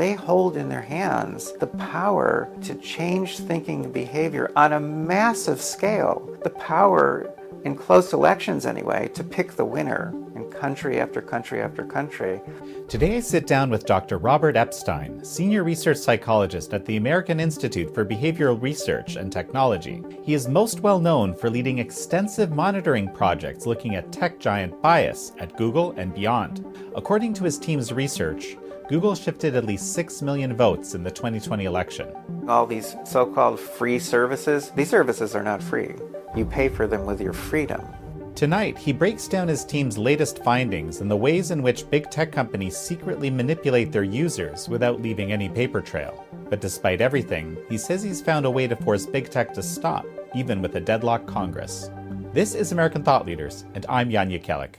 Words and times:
They 0.00 0.14
hold 0.14 0.56
in 0.56 0.70
their 0.70 0.80
hands 0.80 1.52
the 1.60 1.66
power 1.66 2.48
to 2.62 2.74
change 2.76 3.36
thinking 3.36 3.84
and 3.84 3.92
behavior 3.92 4.50
on 4.56 4.72
a 4.72 4.80
massive 4.80 5.60
scale. 5.60 6.26
The 6.42 6.48
power, 6.48 7.30
in 7.64 7.76
close 7.76 8.14
elections 8.14 8.64
anyway, 8.64 9.08
to 9.08 9.22
pick 9.22 9.56
the 9.56 9.64
winner 9.66 10.14
in 10.34 10.50
country 10.50 10.98
after 10.98 11.20
country 11.20 11.60
after 11.60 11.84
country. 11.84 12.40
Today 12.88 13.18
I 13.18 13.20
sit 13.20 13.46
down 13.46 13.68
with 13.68 13.84
Dr. 13.84 14.16
Robert 14.16 14.56
Epstein, 14.56 15.22
senior 15.22 15.64
research 15.64 15.98
psychologist 15.98 16.72
at 16.72 16.86
the 16.86 16.96
American 16.96 17.38
Institute 17.38 17.94
for 17.94 18.06
Behavioral 18.06 18.58
Research 18.58 19.16
and 19.16 19.30
Technology. 19.30 20.02
He 20.22 20.32
is 20.32 20.48
most 20.48 20.80
well 20.80 20.98
known 20.98 21.34
for 21.34 21.50
leading 21.50 21.78
extensive 21.78 22.52
monitoring 22.52 23.12
projects 23.12 23.66
looking 23.66 23.96
at 23.96 24.10
tech 24.10 24.40
giant 24.40 24.80
bias 24.80 25.32
at 25.38 25.58
Google 25.58 25.90
and 25.98 26.14
beyond. 26.14 26.64
According 26.96 27.34
to 27.34 27.44
his 27.44 27.58
team's 27.58 27.92
research, 27.92 28.56
Google 28.90 29.14
shifted 29.14 29.54
at 29.54 29.66
least 29.66 29.92
6 29.92 30.20
million 30.20 30.56
votes 30.56 30.96
in 30.96 31.04
the 31.04 31.12
2020 31.12 31.64
election. 31.64 32.08
All 32.48 32.66
these 32.66 32.96
so 33.04 33.24
called 33.24 33.60
free 33.60 34.00
services, 34.00 34.72
these 34.74 34.90
services 34.90 35.36
are 35.36 35.44
not 35.44 35.62
free. 35.62 35.94
You 36.34 36.44
pay 36.44 36.68
for 36.68 36.88
them 36.88 37.06
with 37.06 37.20
your 37.20 37.32
freedom. 37.32 37.86
Tonight, 38.34 38.76
he 38.76 38.92
breaks 38.92 39.28
down 39.28 39.46
his 39.46 39.64
team's 39.64 39.96
latest 39.96 40.42
findings 40.42 41.00
and 41.00 41.08
the 41.08 41.16
ways 41.16 41.52
in 41.52 41.62
which 41.62 41.88
big 41.88 42.10
tech 42.10 42.32
companies 42.32 42.76
secretly 42.76 43.30
manipulate 43.30 43.92
their 43.92 44.02
users 44.02 44.68
without 44.68 45.00
leaving 45.00 45.30
any 45.30 45.48
paper 45.48 45.80
trail. 45.80 46.26
But 46.48 46.60
despite 46.60 47.00
everything, 47.00 47.56
he 47.68 47.78
says 47.78 48.02
he's 48.02 48.20
found 48.20 48.44
a 48.44 48.50
way 48.50 48.66
to 48.66 48.74
force 48.74 49.06
big 49.06 49.30
tech 49.30 49.54
to 49.54 49.62
stop, 49.62 50.04
even 50.34 50.60
with 50.60 50.74
a 50.74 50.80
deadlocked 50.80 51.28
Congress. 51.28 51.90
This 52.32 52.56
is 52.56 52.72
American 52.72 53.04
Thought 53.04 53.24
Leaders, 53.24 53.64
and 53.74 53.86
I'm 53.88 54.10
Jan 54.10 54.30
Jekielek. 54.30 54.74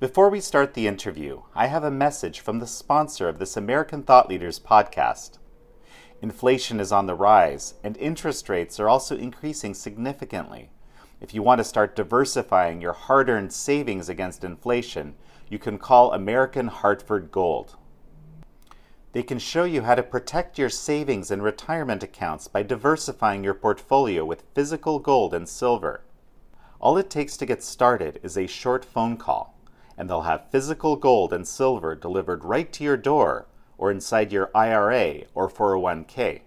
Before 0.00 0.30
we 0.30 0.38
start 0.38 0.74
the 0.74 0.86
interview, 0.86 1.42
I 1.56 1.66
have 1.66 1.82
a 1.82 1.90
message 1.90 2.38
from 2.38 2.60
the 2.60 2.68
sponsor 2.68 3.28
of 3.28 3.40
this 3.40 3.56
American 3.56 4.04
Thought 4.04 4.28
Leaders 4.28 4.60
podcast. 4.60 5.38
Inflation 6.22 6.78
is 6.78 6.92
on 6.92 7.06
the 7.06 7.16
rise, 7.16 7.74
and 7.82 7.96
interest 7.96 8.48
rates 8.48 8.78
are 8.78 8.88
also 8.88 9.16
increasing 9.16 9.74
significantly. 9.74 10.70
If 11.20 11.34
you 11.34 11.42
want 11.42 11.58
to 11.58 11.64
start 11.64 11.96
diversifying 11.96 12.80
your 12.80 12.92
hard 12.92 13.28
earned 13.28 13.52
savings 13.52 14.08
against 14.08 14.44
inflation, 14.44 15.16
you 15.48 15.58
can 15.58 15.78
call 15.78 16.12
American 16.12 16.68
Hartford 16.68 17.32
Gold. 17.32 17.74
They 19.10 19.24
can 19.24 19.40
show 19.40 19.64
you 19.64 19.82
how 19.82 19.96
to 19.96 20.04
protect 20.04 20.60
your 20.60 20.70
savings 20.70 21.32
and 21.32 21.42
retirement 21.42 22.04
accounts 22.04 22.46
by 22.46 22.62
diversifying 22.62 23.42
your 23.42 23.54
portfolio 23.54 24.24
with 24.24 24.44
physical 24.54 25.00
gold 25.00 25.34
and 25.34 25.48
silver. 25.48 26.04
All 26.80 26.96
it 26.98 27.10
takes 27.10 27.36
to 27.38 27.46
get 27.46 27.64
started 27.64 28.20
is 28.22 28.38
a 28.38 28.46
short 28.46 28.84
phone 28.84 29.16
call 29.16 29.57
and 29.98 30.08
they'll 30.08 30.22
have 30.22 30.48
physical 30.50 30.94
gold 30.94 31.32
and 31.32 31.46
silver 31.46 31.96
delivered 31.96 32.44
right 32.44 32.72
to 32.72 32.84
your 32.84 32.96
door 32.96 33.46
or 33.76 33.90
inside 33.90 34.32
your 34.32 34.50
IRA 34.54 35.24
or 35.34 35.50
401k. 35.50 36.42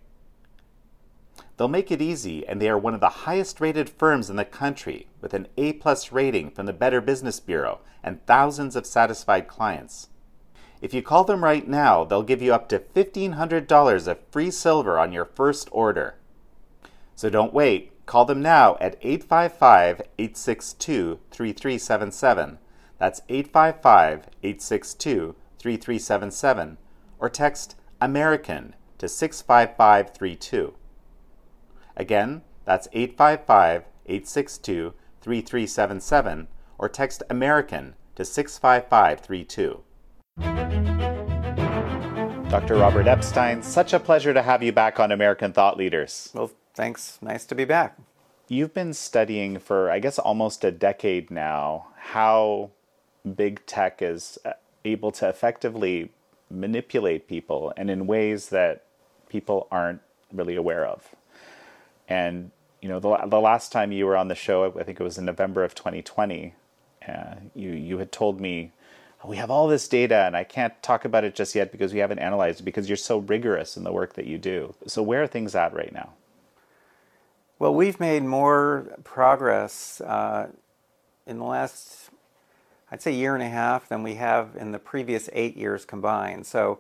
They'll 1.58 1.68
make 1.68 1.92
it 1.92 2.02
easy, 2.02 2.48
and 2.48 2.62
they 2.62 2.70
are 2.70 2.78
one 2.78 2.94
of 2.94 3.02
the 3.02 3.10
highest 3.10 3.60
rated 3.60 3.90
firms 3.90 4.30
in 4.30 4.38
the 4.38 4.46
country 4.46 5.08
with 5.20 5.34
an 5.34 5.48
A 5.58 5.74
plus 5.74 6.12
rating 6.12 6.50
from 6.50 6.66
the 6.66 6.74
Better 6.74 7.02
Business 7.02 7.40
Bureau 7.40 7.82
and 8.02 8.26
thousands 8.26 8.76
of 8.76 8.86
satisfied 8.86 9.48
clients. 9.48 10.08
If 10.82 10.94
you 10.94 11.04
call 11.04 11.26
them 11.26 11.44
right 11.44 11.68
now, 11.68 12.06
they'll 12.06 12.24
give 12.24 12.42
you 12.42 12.54
up 12.54 12.70
to 12.70 12.80
$1,500 12.80 14.08
of 14.08 14.20
free 14.32 14.50
silver 14.50 14.98
on 14.98 15.12
your 15.12 15.26
first 15.26 15.68
order. 15.72 16.16
So 17.16 17.30
don't 17.30 17.54
wait. 17.54 17.92
Call 18.08 18.26
them 18.26 18.42
now 18.42 18.78
at 18.82 18.98
855 19.02 20.02
862 20.18 21.20
3377 21.30 22.58
that's 23.02 23.22
855 23.30 24.28
862 24.44 25.36
3377 25.58 26.78
or 27.18 27.30
text 27.32 27.76
American 28.00 28.76
to 29.00 29.10
65532. 29.10 30.76
Again, 31.98 32.44
that's 32.64 32.88
855 32.94 33.86
862 34.06 34.94
3377 35.20 36.48
or 36.78 36.88
text 36.88 37.24
American 37.28 37.96
to 38.14 38.24
65532. 38.24 39.84
Dr. 42.52 42.76
Robert 42.76 43.08
Epstein, 43.08 43.64
such 43.64 43.94
a 43.94 44.00
pleasure 44.00 44.36
to 44.36 44.44
have 44.44 44.62
you 44.62 44.72
back 44.72 45.00
on 45.00 45.12
American 45.12 45.52
Thought 45.52 45.76
Leaders. 45.76 46.30
Well, 46.36 46.52
thanks. 46.76 47.18
Nice 47.20 47.46
to 47.48 47.56
be 47.56 47.66
back. 47.66 47.98
You've 48.48 48.76
been 48.76 48.94
studying 48.94 49.58
for, 49.58 49.90
I 49.90 49.98
guess, 49.98 50.20
almost 50.20 50.64
a 50.64 50.70
decade 50.70 51.32
now 51.32 51.88
how 51.98 52.70
big 53.36 53.66
tech 53.66 54.02
is 54.02 54.38
uh, 54.46 54.54
able 54.86 55.12
to 55.12 55.28
effectively 55.30 56.12
manipulate 56.50 57.28
people 57.28 57.74
and 57.78 57.90
in 57.90 58.08
ways 58.08 58.50
that 58.50 58.84
people 59.30 59.68
aren't 59.72 60.02
really 60.34 60.56
aware 60.56 60.86
of. 60.86 61.16
And 62.08 62.52
you 62.82 62.90
know, 62.90 63.00
the, 63.00 63.16
the 63.28 63.40
last 63.40 63.72
time 63.72 63.92
you 63.92 64.06
were 64.06 64.18
on 64.18 64.28
the 64.28 64.36
show, 64.36 64.74
I 64.78 64.84
think 64.84 65.00
it 65.00 65.04
was 65.04 65.18
in 65.18 65.26
November 65.26 65.64
of 65.64 65.76
2020, 65.76 66.56
uh, 67.08 67.36
you 67.56 67.72
you 67.72 67.98
had 67.98 68.12
told 68.12 68.40
me 68.40 68.72
we 69.26 69.38
have 69.38 69.52
all 69.52 69.68
this 69.68 69.88
data 69.88 70.24
and 70.26 70.36
I 70.36 70.44
can't 70.44 70.82
talk 70.82 71.06
about 71.06 71.24
it 71.24 71.36
just 71.36 71.54
yet 71.54 71.72
because 71.72 71.94
we 71.94 72.00
haven't 72.00 72.20
analyzed 72.20 72.62
it 72.62 72.64
because 72.64 72.90
you're 72.90 72.98
so 72.98 73.20
rigorous 73.20 73.78
in 73.78 73.84
the 73.84 73.92
work 73.92 74.14
that 74.14 74.26
you 74.26 74.38
do. 74.38 74.74
So 74.88 75.04
where 75.04 75.24
are 75.24 75.28
things 75.28 75.56
at 75.56 75.74
right 75.74 75.94
now? 75.94 76.14
Well, 77.60 77.76
we've 77.76 78.00
made 78.00 78.24
more 78.24 78.88
progress 79.04 80.02
uh, 80.02 80.48
in 81.28 81.38
the 81.38 81.44
last 81.46 82.10
I'd 82.94 83.02
say 83.02 83.14
year 83.14 83.36
and 83.36 83.44
a 83.44 83.48
half 83.48 83.88
than 83.88 84.04
we 84.04 84.16
have 84.16 84.58
in 84.60 84.74
the 84.74 84.80
previous 84.80 85.30
eight 85.32 85.56
years 85.56 85.86
combined. 85.86 86.46
So 86.46 86.80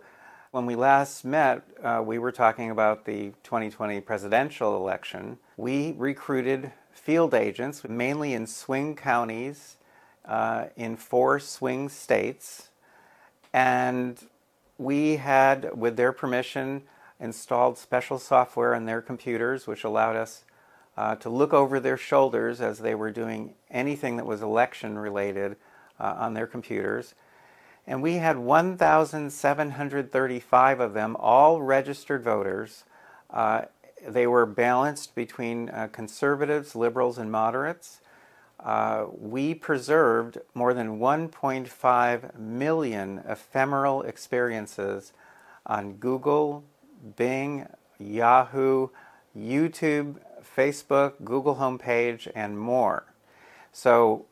when 0.51 0.65
we 0.65 0.75
last 0.75 1.23
met, 1.23 1.63
uh, 1.81 2.03
we 2.05 2.19
were 2.19 2.33
talking 2.33 2.69
about 2.69 3.05
the 3.05 3.31
2020 3.43 4.01
presidential 4.01 4.75
election. 4.75 5.37
We 5.55 5.93
recruited 5.97 6.73
field 6.91 7.33
agents, 7.33 7.87
mainly 7.87 8.33
in 8.33 8.45
swing 8.45 8.93
counties, 8.97 9.77
uh, 10.25 10.65
in 10.75 10.97
four 10.97 11.39
swing 11.39 11.87
states, 11.87 12.71
and 13.53 14.19
we 14.77 15.15
had, 15.15 15.77
with 15.77 15.95
their 15.95 16.11
permission, 16.11 16.83
installed 17.21 17.77
special 17.77 18.19
software 18.19 18.75
on 18.75 18.83
their 18.83 19.01
computers, 19.01 19.65
which 19.65 19.85
allowed 19.85 20.17
us 20.17 20.43
uh, 20.97 21.15
to 21.15 21.29
look 21.29 21.53
over 21.53 21.79
their 21.79 21.97
shoulders 21.97 22.59
as 22.59 22.79
they 22.79 22.95
were 22.95 23.11
doing 23.11 23.53
anything 23.69 24.17
that 24.17 24.25
was 24.25 24.41
election 24.41 24.99
related 24.99 25.55
uh, 26.01 26.15
on 26.17 26.33
their 26.33 26.47
computers. 26.47 27.13
And 27.87 28.01
we 28.01 28.15
had 28.15 28.37
1,735 28.37 30.79
of 30.79 30.93
them, 30.93 31.17
all 31.19 31.61
registered 31.61 32.23
voters. 32.23 32.83
Uh, 33.29 33.63
they 34.07 34.25
were 34.27 34.45
balanced 34.45 35.15
between 35.15 35.69
uh, 35.69 35.87
conservatives, 35.91 36.75
liberals, 36.75 37.17
and 37.17 37.29
moderates. 37.31 38.01
Uh, 38.59 39.05
we 39.17 39.55
preserved 39.55 40.37
more 40.53 40.73
than 40.73 40.99
1.5 40.99 42.37
million 42.37 43.23
ephemeral 43.27 44.03
experiences 44.03 45.13
on 45.65 45.93
Google, 45.93 46.63
Bing, 47.15 47.65
Yahoo, 47.97 48.89
YouTube, 49.37 50.17
Facebook, 50.55 51.13
Google 51.23 51.55
homepage, 51.55 52.27
and 52.35 52.59
more. 52.59 53.05
So 53.71 54.25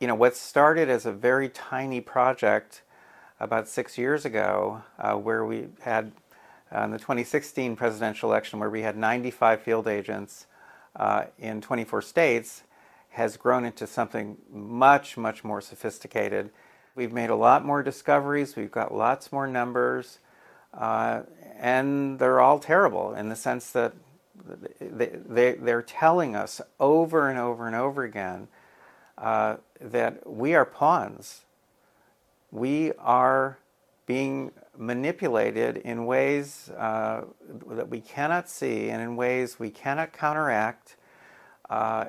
you 0.00 0.06
know, 0.06 0.14
what 0.14 0.36
started 0.36 0.88
as 0.88 1.06
a 1.06 1.12
very 1.12 1.48
tiny 1.48 2.00
project 2.00 2.82
about 3.40 3.68
six 3.68 3.98
years 3.98 4.24
ago, 4.24 4.82
uh, 4.98 5.14
where 5.14 5.44
we 5.44 5.68
had 5.80 6.12
uh, 6.74 6.82
in 6.82 6.90
the 6.90 6.98
2016 6.98 7.76
presidential 7.76 8.30
election, 8.30 8.58
where 8.58 8.70
we 8.70 8.82
had 8.82 8.96
95 8.96 9.60
field 9.62 9.88
agents 9.88 10.46
uh, 10.96 11.24
in 11.38 11.60
24 11.60 12.02
states, 12.02 12.62
has 13.10 13.36
grown 13.36 13.64
into 13.64 13.86
something 13.86 14.36
much, 14.52 15.16
much 15.16 15.42
more 15.42 15.60
sophisticated. 15.60 16.50
We've 16.94 17.12
made 17.12 17.30
a 17.30 17.36
lot 17.36 17.64
more 17.64 17.82
discoveries, 17.82 18.54
we've 18.54 18.70
got 18.70 18.94
lots 18.94 19.32
more 19.32 19.46
numbers, 19.46 20.18
uh, 20.74 21.22
and 21.58 22.18
they're 22.18 22.40
all 22.40 22.58
terrible 22.58 23.14
in 23.14 23.30
the 23.30 23.36
sense 23.36 23.70
that 23.72 23.94
they, 24.80 25.10
they, 25.28 25.52
they're 25.54 25.82
telling 25.82 26.36
us 26.36 26.60
over 26.78 27.28
and 27.28 27.38
over 27.38 27.66
and 27.66 27.74
over 27.74 28.04
again 28.04 28.48
uh, 29.20 29.56
that 29.80 30.26
we 30.26 30.54
are 30.54 30.64
pawns. 30.64 31.44
We 32.50 32.92
are 32.98 33.58
being 34.06 34.52
manipulated 34.76 35.76
in 35.78 36.06
ways 36.06 36.70
uh, 36.70 37.22
that 37.66 37.88
we 37.88 38.00
cannot 38.00 38.48
see 38.48 38.88
and 38.88 39.02
in 39.02 39.16
ways 39.16 39.58
we 39.58 39.70
cannot 39.70 40.12
counteract, 40.12 40.96
uh, 41.68 42.06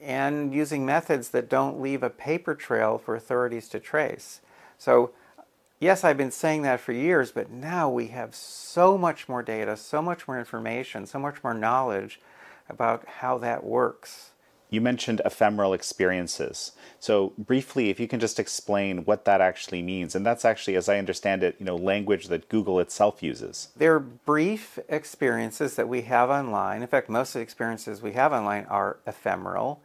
and 0.00 0.54
using 0.54 0.86
methods 0.86 1.28
that 1.30 1.50
don't 1.50 1.80
leave 1.80 2.02
a 2.02 2.08
paper 2.08 2.54
trail 2.54 2.96
for 2.96 3.14
authorities 3.14 3.68
to 3.68 3.78
trace. 3.78 4.40
So, 4.78 5.10
yes, 5.78 6.04
I've 6.04 6.16
been 6.16 6.30
saying 6.30 6.62
that 6.62 6.80
for 6.80 6.92
years, 6.92 7.32
but 7.32 7.50
now 7.50 7.90
we 7.90 8.06
have 8.06 8.34
so 8.34 8.96
much 8.96 9.28
more 9.28 9.42
data, 9.42 9.76
so 9.76 10.00
much 10.00 10.26
more 10.26 10.38
information, 10.38 11.04
so 11.04 11.18
much 11.18 11.44
more 11.44 11.52
knowledge 11.52 12.18
about 12.68 13.06
how 13.06 13.36
that 13.38 13.62
works. 13.62 14.30
You 14.70 14.80
mentioned 14.80 15.20
ephemeral 15.24 15.72
experiences. 15.72 16.72
So 17.00 17.32
briefly, 17.36 17.90
if 17.90 17.98
you 17.98 18.06
can 18.06 18.20
just 18.20 18.38
explain 18.38 19.04
what 19.04 19.24
that 19.24 19.40
actually 19.40 19.82
means, 19.82 20.14
and 20.14 20.24
that's 20.24 20.44
actually, 20.44 20.76
as 20.76 20.88
I 20.88 20.98
understand 20.98 21.42
it, 21.42 21.56
you 21.58 21.66
know, 21.66 21.74
language 21.74 22.28
that 22.28 22.48
Google 22.48 22.78
itself 22.78 23.20
uses. 23.22 23.68
They're 23.76 23.98
brief 23.98 24.78
experiences 24.88 25.74
that 25.74 25.88
we 25.88 26.02
have 26.02 26.30
online. 26.30 26.82
In 26.82 26.88
fact, 26.88 27.08
most 27.08 27.30
of 27.30 27.40
the 27.40 27.42
experiences 27.42 28.00
we 28.00 28.12
have 28.12 28.32
online 28.32 28.64
are 28.66 28.98
ephemeral 29.06 29.82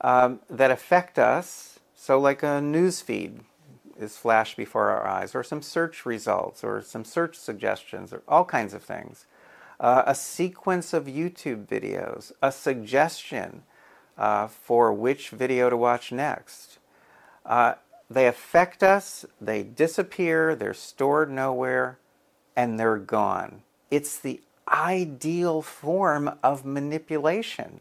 um, 0.00 0.40
that 0.48 0.70
affect 0.70 1.18
us. 1.18 1.78
So, 1.94 2.18
like 2.18 2.42
a 2.42 2.60
news 2.60 3.00
feed 3.02 3.40
is 3.98 4.16
flashed 4.16 4.56
before 4.56 4.88
our 4.90 5.06
eyes, 5.06 5.34
or 5.34 5.44
some 5.44 5.62
search 5.62 6.06
results, 6.06 6.64
or 6.64 6.80
some 6.82 7.04
search 7.04 7.36
suggestions, 7.36 8.12
or 8.12 8.22
all 8.26 8.44
kinds 8.44 8.72
of 8.74 8.82
things. 8.82 9.26
Uh, 9.78 10.02
a 10.06 10.14
sequence 10.14 10.92
of 10.92 11.04
YouTube 11.04 11.66
videos, 11.66 12.32
a 12.40 12.50
suggestion 12.50 13.62
uh, 14.22 14.46
for 14.46 14.92
which 14.92 15.30
video 15.30 15.68
to 15.68 15.76
watch 15.76 16.12
next. 16.12 16.78
Uh, 17.44 17.74
they 18.08 18.28
affect 18.28 18.84
us, 18.84 19.26
they 19.40 19.64
disappear, 19.64 20.54
they're 20.54 20.72
stored 20.72 21.28
nowhere, 21.28 21.98
and 22.54 22.78
they're 22.78 22.98
gone. 22.98 23.62
It's 23.90 24.16
the 24.20 24.40
ideal 24.68 25.60
form 25.60 26.38
of 26.40 26.64
manipulation. 26.64 27.80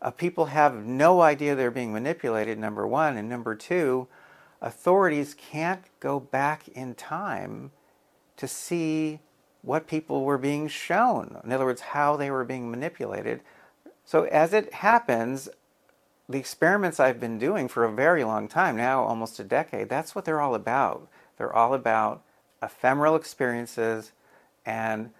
Uh, 0.00 0.10
people 0.10 0.46
have 0.46 0.86
no 0.86 1.20
idea 1.20 1.54
they're 1.54 1.70
being 1.70 1.92
manipulated, 1.92 2.58
number 2.58 2.86
one, 2.86 3.18
and 3.18 3.28
number 3.28 3.54
two, 3.54 4.08
authorities 4.62 5.34
can't 5.34 5.82
go 6.00 6.18
back 6.18 6.66
in 6.68 6.94
time 6.94 7.72
to 8.38 8.48
see 8.48 9.20
what 9.60 9.86
people 9.86 10.24
were 10.24 10.38
being 10.38 10.66
shown. 10.66 11.36
In 11.44 11.52
other 11.52 11.66
words, 11.66 11.82
how 11.82 12.16
they 12.16 12.30
were 12.30 12.44
being 12.44 12.70
manipulated. 12.70 13.42
So, 14.04 14.24
as 14.24 14.52
it 14.52 14.72
happens, 14.74 15.48
the 16.28 16.38
experiments 16.38 17.00
I've 17.00 17.20
been 17.20 17.38
doing 17.38 17.68
for 17.68 17.84
a 17.84 17.92
very 17.92 18.24
long 18.24 18.48
time 18.48 18.76
now, 18.76 19.02
almost 19.02 19.38
a 19.38 19.44
decade, 19.44 19.88
that's 19.88 20.14
what 20.14 20.24
they're 20.24 20.40
all 20.40 20.54
about. 20.54 21.08
They're 21.36 21.54
all 21.54 21.74
about 21.74 22.22
ephemeral 22.62 23.16
experiences 23.16 24.12
and 24.64 25.10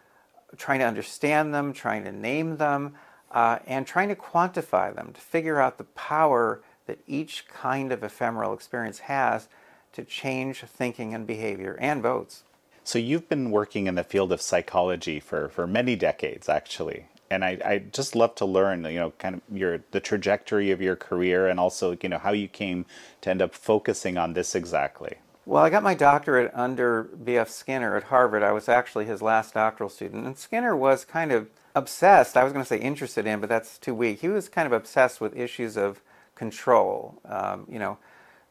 trying 0.57 0.81
to 0.81 0.87
understand 0.87 1.55
them, 1.55 1.73
trying 1.73 2.05
to 2.05 2.13
name 2.13 2.57
them, 2.59 2.95
uh, 3.31 3.59
and 3.67 3.87
trying 3.87 4.09
to 4.09 4.15
quantify 4.15 4.95
them 4.95 5.13
to 5.13 5.21
figure 5.21 5.61
out 5.61 5.79
the 5.79 5.85
power 5.85 6.61
that 6.87 6.99
each 7.07 7.47
kind 7.49 7.93
of 7.93 8.03
ephemeral 8.03 8.53
experience 8.53 9.01
has 9.01 9.49
to 9.93 10.05
change 10.05 10.61
thinking 10.61 11.15
and 11.15 11.27
behavior 11.27 11.77
and 11.81 12.03
votes. 12.03 12.45
So 12.85 12.99
you've 12.99 13.29
been 13.29 13.51
working 13.51 13.87
in 13.87 13.95
the 13.95 14.05
field 14.05 14.33
of 14.33 14.43
psychology 14.43 15.21
for, 15.21 15.49
for 15.49 15.67
many 15.67 15.95
decades, 15.95 16.49
actually. 16.49 17.07
And 17.33 17.45
I, 17.45 17.59
I 17.65 17.79
just 17.79 18.15
love 18.15 18.35
to 18.37 18.45
learn, 18.45 18.85
you 18.85 19.01
know, 19.01 19.13
kind 19.19 19.37
of 19.37 19.57
your 19.57 19.81
the 19.91 20.01
trajectory 20.01 20.71
of 20.71 20.83
your 20.83 20.97
career 20.97 21.49
and 21.49 21.59
also, 21.59 21.97
you 22.03 22.09
know, 22.09 22.19
how 22.19 22.33
you 22.33 22.47
came 22.47 22.85
to 23.23 23.31
end 23.31 23.41
up 23.41 23.55
focusing 23.55 24.19
on 24.19 24.35
this 24.35 24.55
exactly. 24.55 25.17
Well, 25.47 25.65
I 25.65 25.71
got 25.71 25.83
my 25.83 25.95
doctorate 25.95 26.53
under 26.55 27.03
B.F. 27.03 27.49
Skinner 27.49 27.97
at 27.97 28.05
Harvard. 28.05 28.43
I 28.43 28.53
was 28.53 28.69
actually 28.69 29.07
his 29.07 29.21
last 29.23 29.55
doctoral 29.55 29.91
student. 29.91 30.27
And 30.27 30.39
Skinner 30.39 30.77
was 30.77 31.05
kind 31.05 31.33
of 31.33 31.49
obsessed, 31.75 32.37
I 32.37 32.45
was 32.45 32.53
going 32.53 32.65
to 32.65 32.69
say 32.69 32.79
interested 32.79 33.27
in, 33.27 33.41
but 33.41 33.49
that's 33.49 33.79
too 33.79 33.95
weak. 33.95 34.21
He 34.21 34.29
was 34.29 34.49
kind 34.49 34.67
of 34.67 34.73
obsessed 34.73 35.21
with 35.21 35.37
issues 35.37 35.77
of 35.77 36.01
control. 36.37 37.19
Um, 37.25 37.67
you 37.69 37.79
know, 37.79 37.99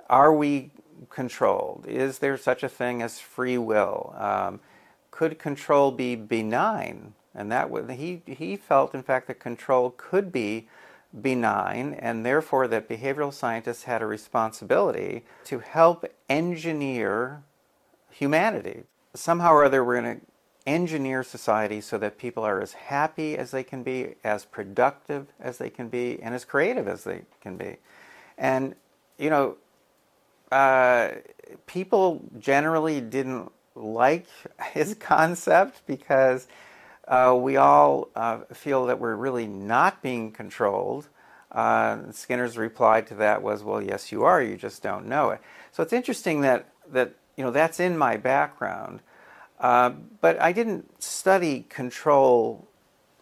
are 0.10 0.34
we 0.34 0.72
controlled? 1.10 1.86
Is 1.88 2.20
there 2.20 2.38
such 2.38 2.62
a 2.64 2.70
thing 2.70 3.02
as 3.02 3.20
free 3.20 3.58
will? 3.58 4.14
Um, 4.18 4.60
could 5.12 5.40
control 5.40 5.92
be 5.92 6.16
benign? 6.16 7.14
And 7.34 7.52
that 7.52 7.70
he, 7.92 8.22
he 8.26 8.58
felt, 8.58 8.94
in 8.94 9.04
fact, 9.04 9.28
that 9.28 9.40
control 9.40 9.94
could 9.96 10.32
be 10.32 10.68
benign, 11.20 11.94
and 11.94 12.26
therefore 12.26 12.68
that 12.68 12.88
behavioral 12.88 13.34
scientists 13.34 13.84
had 13.84 14.02
a 14.02 14.06
responsibility 14.06 15.24
to 15.46 15.60
help 15.60 16.06
engineer 16.30 17.44
humanity. 18.10 18.84
Somehow 19.14 19.52
or 19.52 19.66
other, 19.66 19.84
we're 19.84 20.02
going 20.02 20.20
to 20.20 20.26
engineer 20.66 21.24
society 21.24 21.82
so 21.82 21.98
that 21.98 22.18
people 22.18 22.44
are 22.44 22.62
as 22.62 22.74
happy 22.74 23.38
as 23.38 23.52
they 23.52 23.64
can 23.64 23.84
be, 23.84 24.16
as 24.24 24.46
productive 24.46 25.28
as 25.40 25.58
they 25.58 25.70
can 25.70 25.90
be, 25.90 26.22
and 26.22 26.36
as 26.36 26.46
creative 26.46 26.88
as 26.88 27.04
they 27.04 27.22
can 27.42 27.58
be. 27.58 27.78
And, 28.38 28.76
you 29.18 29.30
know, 29.30 29.58
uh, 30.52 31.10
people 31.66 32.22
generally 32.40 33.02
didn't 33.02 33.52
like 33.76 34.28
his 34.74 34.94
concept 34.96 35.82
because 35.88 36.48
uh, 37.08 37.38
we 37.40 37.58
all 37.58 38.10
uh, 38.16 38.40
feel 38.54 38.86
that 38.86 39.00
we're 39.00 39.16
really 39.16 39.48
not 39.48 40.02
being 40.02 40.32
controlled. 40.32 41.08
Uh, 41.52 42.12
Skinner's 42.12 42.58
reply 42.58 43.02
to 43.02 43.16
that 43.16 43.42
was, 43.42 43.64
"Well, 43.64 43.82
yes, 43.82 44.12
you 44.12 44.24
are. 44.24 44.42
You 44.42 44.56
just 44.56 44.82
don't 44.82 45.08
know 45.08 45.32
it." 45.32 45.42
So 45.72 45.84
it's 45.84 45.94
interesting 45.94 46.42
that 46.42 46.68
that 46.92 47.14
you 47.36 47.44
know 47.44 47.52
that's 47.52 47.80
in 47.80 47.98
my 47.98 48.18
background, 48.18 49.02
uh, 49.60 49.92
but 50.22 50.40
I 50.42 50.52
didn't 50.52 51.02
study 51.04 51.66
control 51.70 52.68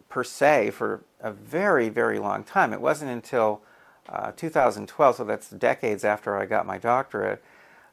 per 0.09 0.23
se 0.23 0.71
for 0.71 1.03
a 1.21 1.31
very, 1.31 1.89
very 1.89 2.19
long 2.19 2.43
time. 2.43 2.73
It 2.73 2.81
wasn't 2.81 3.11
until 3.11 3.61
uh, 4.09 4.31
2012, 4.35 5.15
so 5.17 5.23
that's 5.23 5.49
decades 5.49 6.03
after 6.03 6.37
I 6.37 6.45
got 6.45 6.65
my 6.65 6.77
doctorate, 6.77 7.43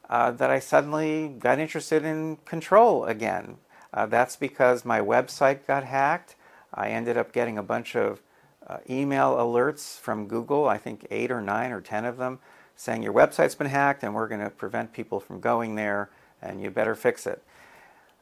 uh, 0.09 0.31
that 0.31 0.49
I 0.49 0.59
suddenly 0.59 1.27
got 1.27 1.59
interested 1.59 2.03
in 2.03 2.37
control 2.37 3.05
again. 3.05 3.57
Uh, 3.93 4.05
that's 4.05 4.35
because 4.35 4.85
my 4.85 4.99
website 4.99 5.65
got 5.65 5.83
hacked. 5.83 6.35
I 6.73 6.89
ended 6.89 7.17
up 7.17 7.31
getting 7.31 7.57
a 7.57 7.63
bunch 7.63 7.95
of 7.95 8.21
uh, 8.67 8.77
email 8.89 9.35
alerts 9.35 9.97
from 9.97 10.27
Google, 10.27 10.67
I 10.67 10.77
think 10.77 11.07
eight 11.09 11.31
or 11.31 11.41
nine 11.41 11.71
or 11.71 11.81
ten 11.81 12.05
of 12.05 12.17
them, 12.17 12.39
saying 12.75 13.01
your 13.01 13.13
website's 13.13 13.55
been 13.55 13.67
hacked 13.67 14.03
and 14.03 14.13
we're 14.13 14.27
going 14.27 14.41
to 14.41 14.49
prevent 14.49 14.93
people 14.93 15.19
from 15.19 15.39
going 15.39 15.75
there 15.75 16.09
and 16.41 16.61
you 16.61 16.69
better 16.69 16.95
fix 16.95 17.25
it. 17.25 17.41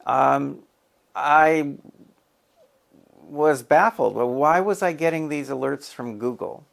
Um, 0.06 0.60
I 1.14 1.74
was 3.22 3.62
baffled. 3.62 4.14
Well, 4.14 4.32
why 4.32 4.60
was 4.60 4.82
I 4.82 4.92
getting 4.92 5.28
these 5.28 5.48
alerts 5.48 5.92
from 5.92 6.18
Google? 6.18 6.64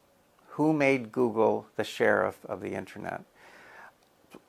Who 0.49 0.71
made 0.71 1.11
Google 1.11 1.65
the 1.75 1.83
sheriff 1.83 2.37
of 2.45 2.61
the 2.61 2.75
internet? 2.75 3.23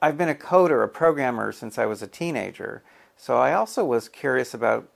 I've 0.02 0.18
been 0.18 0.28
a 0.28 0.34
coder, 0.34 0.84
a 0.84 0.88
programmer 0.88 1.50
since 1.50 1.78
I 1.78 1.86
was 1.86 2.02
a 2.02 2.06
teenager. 2.06 2.82
So 3.16 3.38
I 3.38 3.54
also 3.54 3.84
was 3.84 4.08
curious 4.08 4.54
about 4.54 4.88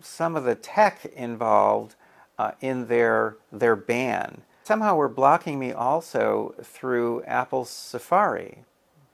some 0.00 0.36
of 0.36 0.44
the 0.44 0.54
tech 0.54 1.04
involved 1.06 1.94
uh, 2.38 2.52
in 2.60 2.86
their, 2.86 3.36
their 3.52 3.76
ban. 3.76 4.42
Somehow 4.64 4.96
were 4.96 5.08
blocking 5.08 5.58
me 5.58 5.72
also 5.72 6.54
through 6.62 7.22
Apple's 7.24 7.70
Safari. 7.70 8.64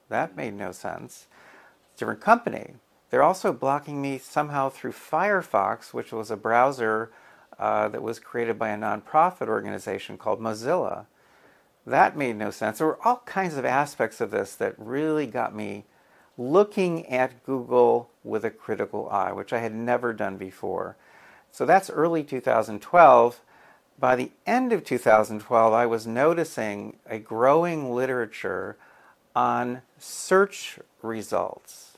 That 0.08 0.36
made 0.36 0.54
no 0.54 0.72
sense. 0.72 1.26
Different 1.96 2.20
company. 2.20 2.74
They're 3.10 3.22
also 3.22 3.52
blocking 3.52 4.02
me 4.02 4.18
somehow 4.18 4.68
through 4.68 4.92
Firefox, 4.92 5.94
which 5.94 6.12
was 6.12 6.30
a 6.30 6.36
browser 6.36 7.12
uh, 7.58 7.88
that 7.88 8.02
was 8.02 8.18
created 8.18 8.58
by 8.58 8.70
a 8.70 8.76
nonprofit 8.76 9.48
organization 9.48 10.18
called 10.18 10.40
Mozilla. 10.40 11.06
That 11.86 12.16
made 12.16 12.36
no 12.36 12.50
sense. 12.50 12.78
There 12.78 12.86
were 12.86 13.06
all 13.06 13.22
kinds 13.24 13.56
of 13.56 13.64
aspects 13.64 14.20
of 14.20 14.30
this 14.30 14.56
that 14.56 14.74
really 14.78 15.26
got 15.26 15.54
me 15.54 15.84
looking 16.36 17.06
at 17.06 17.44
Google 17.44 18.10
with 18.22 18.44
a 18.44 18.50
critical 18.50 19.08
eye, 19.10 19.32
which 19.32 19.52
I 19.52 19.60
had 19.60 19.74
never 19.74 20.12
done 20.12 20.36
before. 20.36 20.96
So 21.50 21.64
that's 21.64 21.90
early 21.90 22.24
2012. 22.24 23.40
By 23.98 24.16
the 24.16 24.32
end 24.44 24.72
of 24.72 24.84
2012, 24.84 25.72
I 25.72 25.86
was 25.86 26.06
noticing 26.06 26.96
a 27.08 27.18
growing 27.18 27.94
literature 27.94 28.76
on 29.36 29.82
search 29.98 30.78
results. 31.02 31.96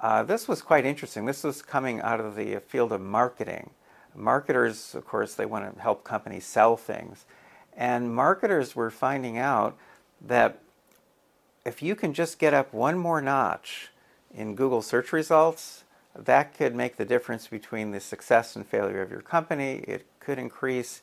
Uh, 0.00 0.22
this 0.22 0.48
was 0.48 0.62
quite 0.62 0.86
interesting. 0.86 1.26
This 1.26 1.44
was 1.44 1.60
coming 1.60 2.00
out 2.00 2.20
of 2.20 2.36
the 2.36 2.60
field 2.66 2.92
of 2.92 3.02
marketing. 3.02 3.70
Marketers, 4.14 4.94
of 4.94 5.04
course, 5.04 5.34
they 5.34 5.46
want 5.46 5.74
to 5.74 5.80
help 5.80 6.04
companies 6.04 6.46
sell 6.46 6.76
things. 6.76 7.26
And 7.76 8.14
marketers 8.14 8.74
were 8.74 8.90
finding 8.90 9.36
out 9.36 9.76
that 10.22 10.60
if 11.64 11.82
you 11.82 11.94
can 11.94 12.14
just 12.14 12.38
get 12.38 12.54
up 12.54 12.72
one 12.72 12.98
more 12.98 13.20
notch 13.20 13.88
in 14.32 14.54
Google 14.54 14.82
search 14.82 15.12
results, 15.12 15.84
that 16.14 16.56
could 16.56 16.74
make 16.74 16.96
the 16.96 17.04
difference 17.04 17.46
between 17.46 17.90
the 17.90 18.00
success 18.00 18.56
and 18.56 18.66
failure 18.66 19.02
of 19.02 19.10
your 19.10 19.20
company. 19.20 19.84
It 19.86 20.06
could 20.18 20.38
increase 20.38 21.02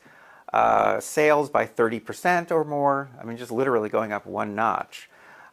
uh, 0.53 0.99
sales 0.99 1.49
by 1.49 1.65
30% 1.65 2.51
or 2.51 2.63
more. 2.63 3.09
I 3.19 3.23
mean, 3.23 3.37
just 3.37 3.51
literally 3.51 3.89
going 3.89 4.11
up 4.11 4.25
one 4.25 4.55
notch. 4.55 5.09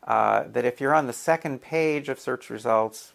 Uh, 0.06 0.44
that 0.52 0.64
if 0.64 0.80
you're 0.80 0.94
on 0.94 1.06
the 1.06 1.12
second 1.12 1.62
page 1.62 2.08
of 2.08 2.20
search 2.20 2.50
results, 2.50 3.12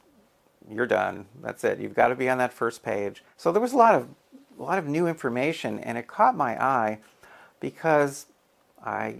you're 0.69 0.87
done. 0.87 1.25
That's 1.41 1.63
it. 1.63 1.79
You've 1.79 1.93
got 1.93 2.07
to 2.07 2.15
be 2.15 2.29
on 2.29 2.37
that 2.39 2.53
first 2.53 2.83
page. 2.83 3.23
So 3.37 3.51
there 3.51 3.61
was 3.61 3.73
a 3.73 3.77
lot 3.77 3.95
of 3.95 4.07
a 4.57 4.61
lot 4.63 4.77
of 4.77 4.87
new 4.87 5.07
information, 5.07 5.79
and 5.79 5.97
it 5.97 6.07
caught 6.07 6.35
my 6.35 6.61
eye 6.61 6.99
because 7.59 8.25
I 8.83 9.17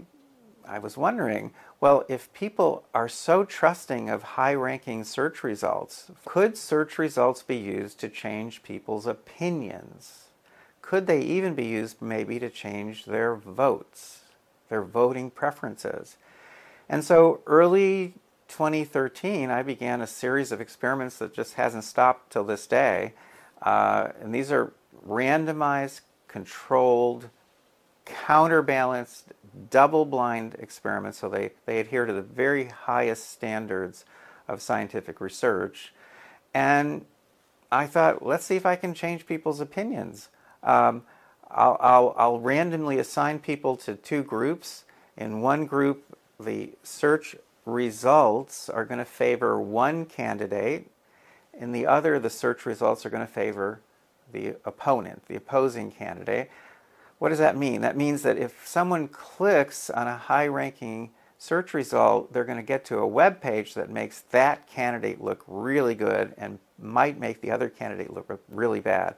I 0.66 0.78
was 0.78 0.96
wondering 0.96 1.52
well, 1.80 2.04
if 2.08 2.32
people 2.32 2.84
are 2.94 3.08
so 3.08 3.44
trusting 3.44 4.08
of 4.08 4.22
high 4.22 4.54
ranking 4.54 5.04
search 5.04 5.42
results, 5.42 6.10
could 6.24 6.56
search 6.56 6.98
results 6.98 7.42
be 7.42 7.56
used 7.56 7.98
to 8.00 8.08
change 8.08 8.62
people's 8.62 9.06
opinions? 9.06 10.24
Could 10.82 11.06
they 11.06 11.22
even 11.22 11.54
be 11.54 11.66
used 11.66 12.02
maybe 12.02 12.38
to 12.38 12.50
change 12.50 13.04
their 13.04 13.34
votes? 13.34 14.20
their 14.70 14.82
voting 14.82 15.30
preferences. 15.30 16.16
And 16.88 17.04
so 17.04 17.40
early 17.46 18.14
2013, 18.48 19.50
I 19.50 19.62
began 19.62 20.00
a 20.00 20.06
series 20.06 20.50
of 20.50 20.60
experiments 20.60 21.18
that 21.18 21.34
just 21.34 21.54
hasn't 21.54 21.84
stopped 21.84 22.32
till 22.32 22.44
this 22.44 22.66
day. 22.66 23.12
Uh, 23.60 24.08
and 24.20 24.34
these 24.34 24.50
are 24.50 24.72
randomized, 25.06 26.00
controlled, 26.26 27.28
counterbalanced, 28.06 29.26
double 29.70 30.04
blind 30.04 30.56
experiments, 30.58 31.18
so 31.18 31.28
they, 31.28 31.52
they 31.66 31.80
adhere 31.80 32.06
to 32.06 32.12
the 32.12 32.22
very 32.22 32.66
highest 32.66 33.30
standards 33.30 34.04
of 34.48 34.62
scientific 34.62 35.20
research. 35.20 35.92
And 36.54 37.04
I 37.70 37.86
thought, 37.86 38.24
let's 38.24 38.44
see 38.44 38.56
if 38.56 38.66
I 38.66 38.76
can 38.76 38.94
change 38.94 39.26
people's 39.26 39.60
opinions. 39.60 40.28
Um, 40.62 41.02
I'll, 41.50 41.76
I'll, 41.80 42.14
I'll 42.16 42.40
randomly 42.40 42.98
assign 42.98 43.38
people 43.38 43.76
to 43.78 43.94
two 43.96 44.22
groups. 44.22 44.84
In 45.16 45.40
one 45.40 45.66
group, 45.66 46.04
the 46.38 46.72
search 46.82 47.36
results 47.64 48.68
are 48.68 48.84
going 48.84 48.98
to 48.98 49.04
favor 49.04 49.60
one 49.60 50.06
candidate. 50.06 50.90
In 51.58 51.72
the 51.72 51.86
other, 51.86 52.18
the 52.18 52.30
search 52.30 52.66
results 52.66 53.04
are 53.04 53.10
going 53.10 53.26
to 53.26 53.32
favor 53.32 53.80
the 54.32 54.56
opponent, 54.64 55.26
the 55.26 55.36
opposing 55.36 55.90
candidate. 55.90 56.50
What 57.20 57.28
does 57.28 57.38
that 57.38 57.54
mean? 57.54 57.82
That 57.82 57.98
means 57.98 58.22
that 58.22 58.38
if 58.38 58.66
someone 58.66 59.06
clicks 59.06 59.90
on 59.90 60.08
a 60.08 60.16
high 60.16 60.46
ranking 60.46 61.10
search 61.36 61.74
result, 61.74 62.32
they're 62.32 62.46
going 62.46 62.56
to 62.56 62.62
get 62.62 62.82
to 62.86 62.98
a 62.98 63.06
web 63.06 63.42
page 63.42 63.74
that 63.74 63.90
makes 63.90 64.22
that 64.30 64.66
candidate 64.66 65.20
look 65.20 65.44
really 65.46 65.94
good 65.94 66.32
and 66.38 66.58
might 66.78 67.20
make 67.20 67.42
the 67.42 67.50
other 67.50 67.68
candidate 67.68 68.10
look 68.10 68.40
really 68.48 68.80
bad. 68.80 69.16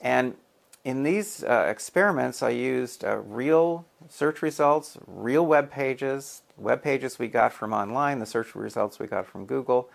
And 0.00 0.34
in 0.82 1.04
these 1.04 1.44
uh, 1.44 1.66
experiments, 1.68 2.42
I 2.42 2.50
used 2.50 3.04
uh, 3.04 3.18
real 3.18 3.86
search 4.08 4.42
results, 4.42 4.98
real 5.06 5.46
web 5.46 5.70
pages, 5.70 6.42
web 6.56 6.82
pages 6.82 7.20
we 7.20 7.28
got 7.28 7.52
from 7.52 7.72
online, 7.72 8.18
the 8.18 8.26
search 8.26 8.56
results 8.56 8.98
we 8.98 9.06
got 9.06 9.28
from 9.28 9.46
Google, 9.46 9.88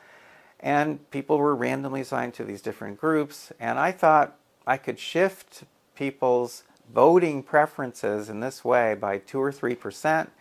and 0.61 1.11
people 1.11 1.37
were 1.37 1.55
randomly 1.55 2.01
assigned 2.01 2.33
to 2.35 2.45
these 2.45 2.61
different 2.61 3.01
groups. 3.01 3.51
And 3.59 3.77
I 3.77 3.91
thought 3.91 4.37
I 4.65 4.77
could 4.77 4.97
shift 4.97 5.65
people's 5.93 6.63
voting 6.93 7.43
preferences 7.43 8.29
in 8.29 8.39
this 8.39 8.65
way 8.65 8.95
by 8.95 9.17
two 9.17 9.41
or 9.41 9.51
three 9.51 9.75
percent. 9.75 10.31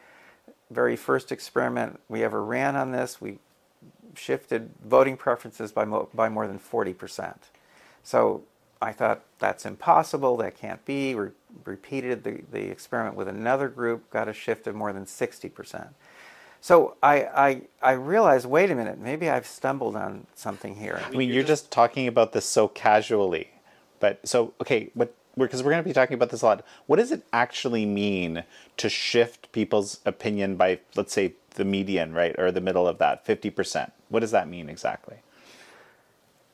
Very 0.71 0.97
first 0.97 1.33
experiment 1.33 2.00
we 2.09 2.23
ever 2.23 2.45
ran 2.45 2.76
on 2.76 2.93
this, 2.93 3.21
we 3.21 3.38
shifted 4.14 4.71
voting 4.85 5.17
preferences 5.17 5.73
by, 5.73 5.85
mo- 5.85 6.09
by 6.14 6.28
more 6.28 6.47
than 6.47 6.59
40%. 6.59 7.35
So 8.02 8.43
I 8.83 8.93
thought 8.93 9.23
that's 9.38 9.64
impossible, 9.64 10.37
that 10.38 10.57
can't 10.57 10.85
be. 10.85 11.14
Re- 11.14 11.31
repeated 11.64 12.25
the, 12.25 12.43
the 12.52 12.69
experiment 12.71 13.17
with 13.17 13.28
another 13.28 13.69
group, 13.69 14.11
got 14.11 14.28
a 14.28 14.33
shift 14.33 14.67
of 14.67 14.75
more 14.75 14.93
than 14.93 15.05
60%. 15.07 15.88
So 16.61 16.97
I, 17.02 17.23
I, 17.25 17.62
I 17.81 17.93
realized, 17.93 18.47
wait 18.47 18.71
a 18.71 18.75
minute, 18.75 18.99
maybe 18.99 19.31
I've 19.31 19.47
stumbled 19.47 19.97
on 19.97 20.26
something 20.35 20.75
here. 20.75 21.00
I 21.07 21.11
mean, 21.11 21.31
you're 21.33 21.45
just 21.45 21.71
talking 21.71 22.09
about 22.09 22.33
this 22.33 22.45
so 22.45 22.69
casually. 22.69 23.49
But 24.00 24.26
so, 24.28 24.55
okay, 24.61 24.90
what 24.95 25.14
because 25.47 25.62
we're 25.62 25.71
going 25.71 25.83
to 25.83 25.88
be 25.88 25.92
talking 25.92 26.14
about 26.14 26.30
this 26.30 26.42
a 26.42 26.47
lot. 26.47 26.64
What 26.87 26.97
does 26.97 27.12
it 27.12 27.23
actually 27.33 27.87
mean 27.87 28.45
to 28.76 28.88
shift 28.88 29.50
people's 29.52 30.00
opinion 30.04 30.57
by, 30.57 30.80
let's 30.97 31.12
say, 31.12 31.35
the 31.54 31.64
median, 31.64 32.12
right, 32.12 32.35
or 32.38 32.50
the 32.50 32.61
middle 32.61 32.87
of 32.87 32.99
that, 32.99 33.26
50%? 33.26 33.90
What 34.09 34.21
does 34.21 34.30
that 34.30 34.49
mean 34.49 34.68
exactly? 34.68 35.16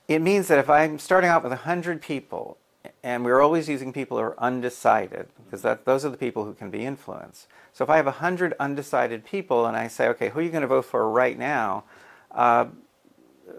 It 0.08 0.20
means 0.20 0.48
that 0.48 0.58
if 0.58 0.68
I'm 0.68 0.98
starting 0.98 1.30
out 1.30 1.42
with 1.42 1.52
100 1.52 2.02
people, 2.02 2.58
and 3.02 3.24
we're 3.24 3.40
always 3.40 3.68
using 3.68 3.92
people 3.92 4.18
who 4.18 4.24
are 4.24 4.40
undecided, 4.40 5.28
because 5.44 5.62
that, 5.62 5.84
those 5.84 6.04
are 6.04 6.10
the 6.10 6.16
people 6.16 6.44
who 6.44 6.54
can 6.54 6.70
be 6.70 6.84
influenced. 6.84 7.46
So 7.72 7.84
if 7.84 7.90
I 7.90 7.96
have 7.96 8.06
100 8.06 8.54
undecided 8.60 9.24
people 9.24 9.66
and 9.66 9.76
I 9.76 9.88
say, 9.88 10.08
okay, 10.08 10.28
who 10.28 10.40
are 10.40 10.42
you 10.42 10.50
going 10.50 10.62
to 10.62 10.68
vote 10.68 10.84
for 10.84 11.08
right 11.10 11.38
now? 11.38 11.84
Uh, 12.30 12.66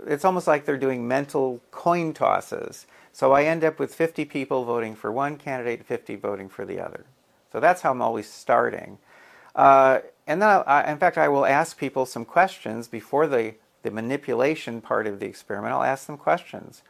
it's 0.08 0.26
almost 0.26 0.48
like 0.48 0.66
they're 0.66 0.78
doing 0.78 1.08
mental 1.08 1.62
coin 1.72 2.14
tosses. 2.14 2.88
So 3.16 3.32
I 3.32 3.46
end 3.46 3.64
up 3.64 3.80
with 3.80 3.96
50 3.96 4.26
people 4.26 4.66
voting 4.66 4.94
for 4.94 5.10
one 5.10 5.38
candidate, 5.38 5.86
50 5.86 6.18
voting 6.18 6.50
for 6.50 6.66
the 6.66 6.82
other. 6.82 7.06
So 7.50 7.62
that's 7.62 7.82
how 7.82 7.92
I'm 7.92 8.02
always 8.02 8.30
starting. 8.30 8.98
Uh, 9.56 10.00
and 10.28 10.42
then, 10.42 10.64
I, 10.68 10.92
in 10.92 10.98
fact, 10.98 11.18
I 11.18 11.30
will 11.30 11.46
ask 11.46 11.78
people 11.78 12.06
some 12.06 12.26
questions 12.26 12.90
before 12.90 13.26
the, 13.26 13.56
the 13.84 13.90
manipulation 13.90 14.82
part 14.82 15.08
of 15.08 15.22
the 15.22 15.28
experiment. 15.28 15.74
I'll 15.74 15.84
ask 15.84 16.08
them 16.08 16.18
questions. 16.18 16.84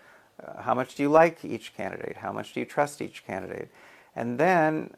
Uh, 0.43 0.63
how 0.63 0.73
much 0.73 0.95
do 0.95 1.03
you 1.03 1.09
like 1.09 1.45
each 1.45 1.75
candidate? 1.77 2.17
How 2.17 2.31
much 2.31 2.53
do 2.53 2.59
you 2.59 2.65
trust 2.65 3.03
each 3.03 3.23
candidate? 3.23 3.69
And 4.15 4.39
then 4.39 4.95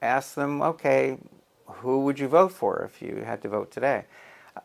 ask 0.00 0.36
them, 0.36 0.62
okay, 0.62 1.18
who 1.66 2.04
would 2.04 2.20
you 2.20 2.28
vote 2.28 2.52
for 2.52 2.88
if 2.88 3.02
you 3.02 3.24
had 3.26 3.42
to 3.42 3.48
vote 3.48 3.72
today? 3.72 4.04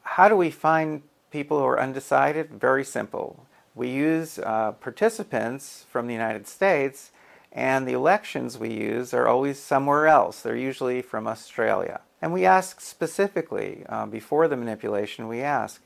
How 0.03 0.29
do 0.29 0.35
we 0.35 0.51
find 0.51 1.01
people 1.31 1.57
who 1.57 1.65
are 1.65 1.79
undecided? 1.79 2.51
Very 2.51 2.83
simple 2.83 3.47
we 3.75 3.89
use 3.89 4.39
uh, 4.39 4.71
participants 4.71 5.85
from 5.89 6.07
the 6.07 6.13
United 6.13 6.47
States, 6.47 7.11
and 7.51 7.85
the 7.87 7.93
elections 7.93 8.57
we 8.57 8.73
use 8.73 9.13
are 9.13 9.27
always 9.27 9.59
somewhere 9.59 10.07
else. 10.07 10.41
They're 10.41 10.55
usually 10.55 11.01
from 11.01 11.27
Australia. 11.27 12.01
And 12.21 12.33
we 12.33 12.45
ask 12.45 12.79
specifically, 12.81 13.85
uh, 13.87 14.05
before 14.05 14.47
the 14.47 14.57
manipulation, 14.57 15.27
we 15.27 15.41
ask, 15.41 15.81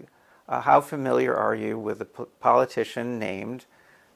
uh, 0.47 0.61
how 0.61 0.81
familiar 0.81 1.35
are 1.35 1.55
you 1.55 1.77
with 1.77 2.01
a 2.01 2.05
politician 2.05 3.19
named, 3.19 3.65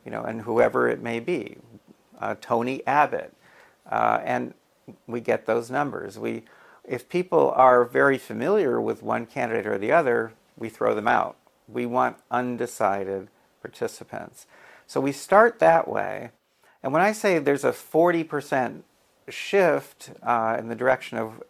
you 0.05 0.11
know, 0.11 0.23
and 0.23 0.41
whoever 0.41 0.87
it 0.87 1.01
may 1.01 1.19
be, 1.19 1.57
uh, 2.19 2.35
Tony 2.39 2.85
Abbott? 2.87 3.33
Uh, 3.91 4.19
and 4.23 4.53
we 5.07 5.19
get 5.19 5.45
those 5.45 5.69
numbers. 5.69 6.17
We, 6.17 6.43
if 6.83 7.09
people 7.09 7.51
are 7.55 7.85
very 7.85 8.17
familiar 8.17 8.79
with 8.79 9.03
one 9.03 9.25
candidate 9.25 9.67
or 9.67 9.77
the 9.77 9.91
other, 9.91 10.33
we 10.57 10.69
throw 10.69 10.95
them 10.95 11.07
out. 11.07 11.37
We 11.67 11.85
want 11.85 12.17
undecided 12.31 13.29
participants. 13.63 14.45
So 14.85 15.01
we 15.01 15.11
start 15.11 15.57
that 15.59 15.87
way. 15.87 16.29
And 16.83 16.93
when 16.93 17.01
I 17.01 17.13
say 17.13 17.39
there's 17.39 17.63
a 17.63 17.71
40% 17.71 18.81
shift 19.29 20.11
uh, 20.21 20.57
in 20.59 20.67
the 20.67 20.75
direction 20.75 21.17
of 21.17 21.41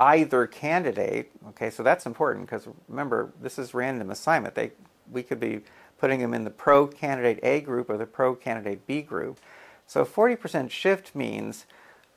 either 0.00 0.46
candidate, 0.46 1.30
okay, 1.50 1.70
so 1.70 1.82
that's 1.82 2.04
important 2.04 2.46
because 2.46 2.68
remember, 2.88 3.32
this 3.40 3.58
is 3.58 3.72
random 3.72 4.10
assignment. 4.10 4.56
They, 4.56 4.72
we 5.10 5.22
could 5.22 5.40
be 5.40 5.60
putting 5.98 6.18
them 6.18 6.34
in 6.34 6.44
the 6.44 6.50
pro 6.50 6.86
candidate 6.86 7.38
A 7.44 7.60
group 7.60 7.88
or 7.88 7.96
the 7.96 8.06
pro 8.06 8.34
candidate 8.34 8.86
B 8.86 9.00
group. 9.00 9.38
So 9.86 10.04
40% 10.04 10.70
shift 10.70 11.14
means 11.14 11.66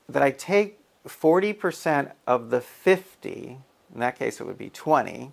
that 0.09 0.23
I 0.23 0.31
take 0.31 0.79
40% 1.07 2.11
of 2.25 2.49
the 2.49 2.61
50, 2.61 3.59
in 3.93 3.99
that 3.99 4.17
case 4.17 4.41
it 4.41 4.47
would 4.47 4.57
be 4.57 4.69
20, 4.69 5.31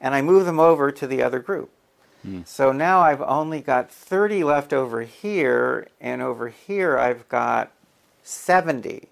and 0.00 0.14
I 0.14 0.22
move 0.22 0.46
them 0.46 0.58
over 0.58 0.90
to 0.90 1.06
the 1.06 1.22
other 1.22 1.38
group. 1.38 1.70
So 2.44 2.72
now 2.72 3.00
I've 3.00 3.22
only 3.22 3.60
got 3.60 3.90
30 3.90 4.44
left 4.44 4.72
over 4.72 5.02
here, 5.02 5.88
and 6.00 6.20
over 6.20 6.48
here 6.48 6.98
I've 6.98 7.28
got 7.28 7.72
70. 8.22 9.08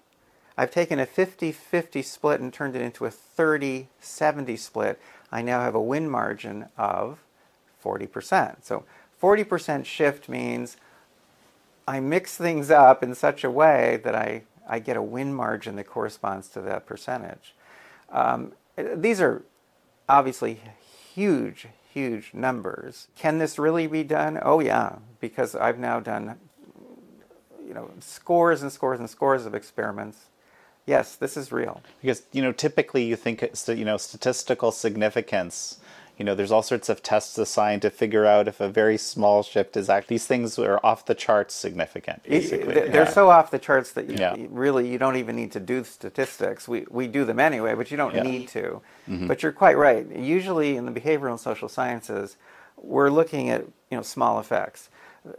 I've 0.57 0.71
taken 0.71 0.99
a 0.99 1.05
50 1.05 1.51
50 1.51 2.01
split 2.01 2.39
and 2.39 2.51
turned 2.51 2.75
it 2.75 2.81
into 2.81 3.05
a 3.05 3.11
30 3.11 3.87
70 3.99 4.57
split. 4.57 4.99
I 5.31 5.41
now 5.41 5.61
have 5.61 5.75
a 5.75 5.81
win 5.81 6.09
margin 6.09 6.65
of 6.77 7.19
40%. 7.83 8.63
So 8.63 8.83
40% 9.21 9.85
shift 9.85 10.29
means 10.29 10.77
I 11.87 11.99
mix 11.99 12.37
things 12.37 12.69
up 12.69 13.03
in 13.03 13.15
such 13.15 13.43
a 13.43 13.51
way 13.51 13.99
that 14.03 14.15
I, 14.15 14.43
I 14.67 14.79
get 14.79 14.97
a 14.97 15.01
win 15.01 15.33
margin 15.33 15.75
that 15.77 15.85
corresponds 15.85 16.47
to 16.49 16.61
that 16.61 16.85
percentage. 16.85 17.53
Um, 18.11 18.53
these 18.77 19.21
are 19.21 19.43
obviously 20.09 20.59
huge, 21.13 21.67
huge 21.97 22.31
numbers. 22.33 23.07
Can 23.15 23.39
this 23.39 23.57
really 23.57 23.87
be 23.87 24.03
done? 24.03 24.39
Oh 24.43 24.59
yeah, 24.59 24.97
because 25.19 25.55
I've 25.55 25.79
now 25.79 25.99
done 25.99 26.37
you 27.67 27.73
know 27.73 27.89
scores 27.99 28.61
and 28.61 28.71
scores 28.71 28.99
and 28.99 29.09
scores 29.09 29.45
of 29.47 29.55
experiments. 29.55 30.27
Yes, 30.85 31.15
this 31.15 31.35
is 31.35 31.51
real. 31.51 31.81
Because 32.01 32.21
you 32.31 32.43
know 32.43 32.51
typically 32.51 33.03
you 33.03 33.15
think 33.15 33.41
it's 33.41 33.67
you 33.67 33.83
know 33.83 33.97
statistical 33.97 34.71
significance 34.71 35.79
you 36.17 36.25
know 36.25 36.33
there's 36.35 36.51
all 36.51 36.63
sorts 36.63 36.89
of 36.89 37.03
tests 37.03 37.37
assigned 37.37 37.81
to 37.81 37.89
figure 37.89 38.25
out 38.25 38.47
if 38.47 38.59
a 38.59 38.69
very 38.69 38.97
small 38.97 39.43
shift 39.43 39.77
is 39.77 39.89
actually 39.89 40.15
these 40.15 40.27
things 40.27 40.57
are 40.57 40.79
off 40.83 41.05
the 41.05 41.15
charts 41.15 41.53
significant 41.53 42.23
basically 42.23 42.73
they're 42.73 42.93
yeah. 42.93 43.05
so 43.05 43.29
off 43.29 43.51
the 43.51 43.59
charts 43.59 43.91
that 43.91 44.09
you, 44.09 44.15
yeah. 44.17 44.35
really 44.49 44.89
you 44.89 44.97
don't 44.97 45.15
even 45.15 45.35
need 45.35 45.51
to 45.51 45.59
do 45.59 45.83
statistics 45.83 46.67
we, 46.67 46.85
we 46.89 47.07
do 47.07 47.23
them 47.25 47.39
anyway 47.39 47.73
but 47.73 47.91
you 47.91 47.97
don't 47.97 48.15
yeah. 48.15 48.23
need 48.23 48.47
to 48.47 48.81
mm-hmm. 49.07 49.27
but 49.27 49.43
you're 49.43 49.51
quite 49.51 49.77
right 49.77 50.07
usually 50.15 50.75
in 50.75 50.85
the 50.85 50.99
behavioral 50.99 51.31
and 51.31 51.39
social 51.39 51.69
sciences 51.69 52.37
we're 52.77 53.09
looking 53.09 53.49
at 53.49 53.61
you 53.89 53.97
know 53.97 54.03
small 54.03 54.39
effects 54.39 54.89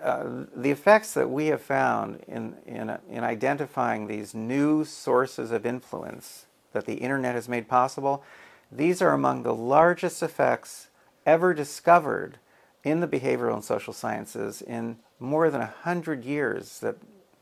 uh, 0.03 0.45
the 0.55 0.71
effects 0.71 1.15
that 1.15 1.31
we 1.31 1.47
have 1.47 1.63
found 1.63 2.23
in, 2.29 2.55
in, 2.67 2.95
in 3.11 3.25
identifying 3.25 4.07
these 4.07 4.35
new 4.35 4.85
sources 4.85 5.51
of 5.51 5.65
influence 5.65 6.45
that 6.73 6.85
the 6.85 6.97
internet 6.97 7.35
has 7.35 7.49
made 7.49 7.69
possible 7.69 8.23
these 8.71 9.01
are 9.01 9.13
among 9.13 9.43
the 9.43 9.55
largest 9.55 10.23
effects 10.23 10.89
ever 11.25 11.55
discovered 11.55 12.39
in 12.85 13.01
the 13.01 13.09
behavioral 13.09 13.55
and 13.55 13.65
social 13.65 13.93
sciences 13.93 14.63
in 14.63 14.99
more 15.19 15.51
than 15.51 15.61
100 15.61 16.25
years 16.25 16.81
that, 16.81 16.97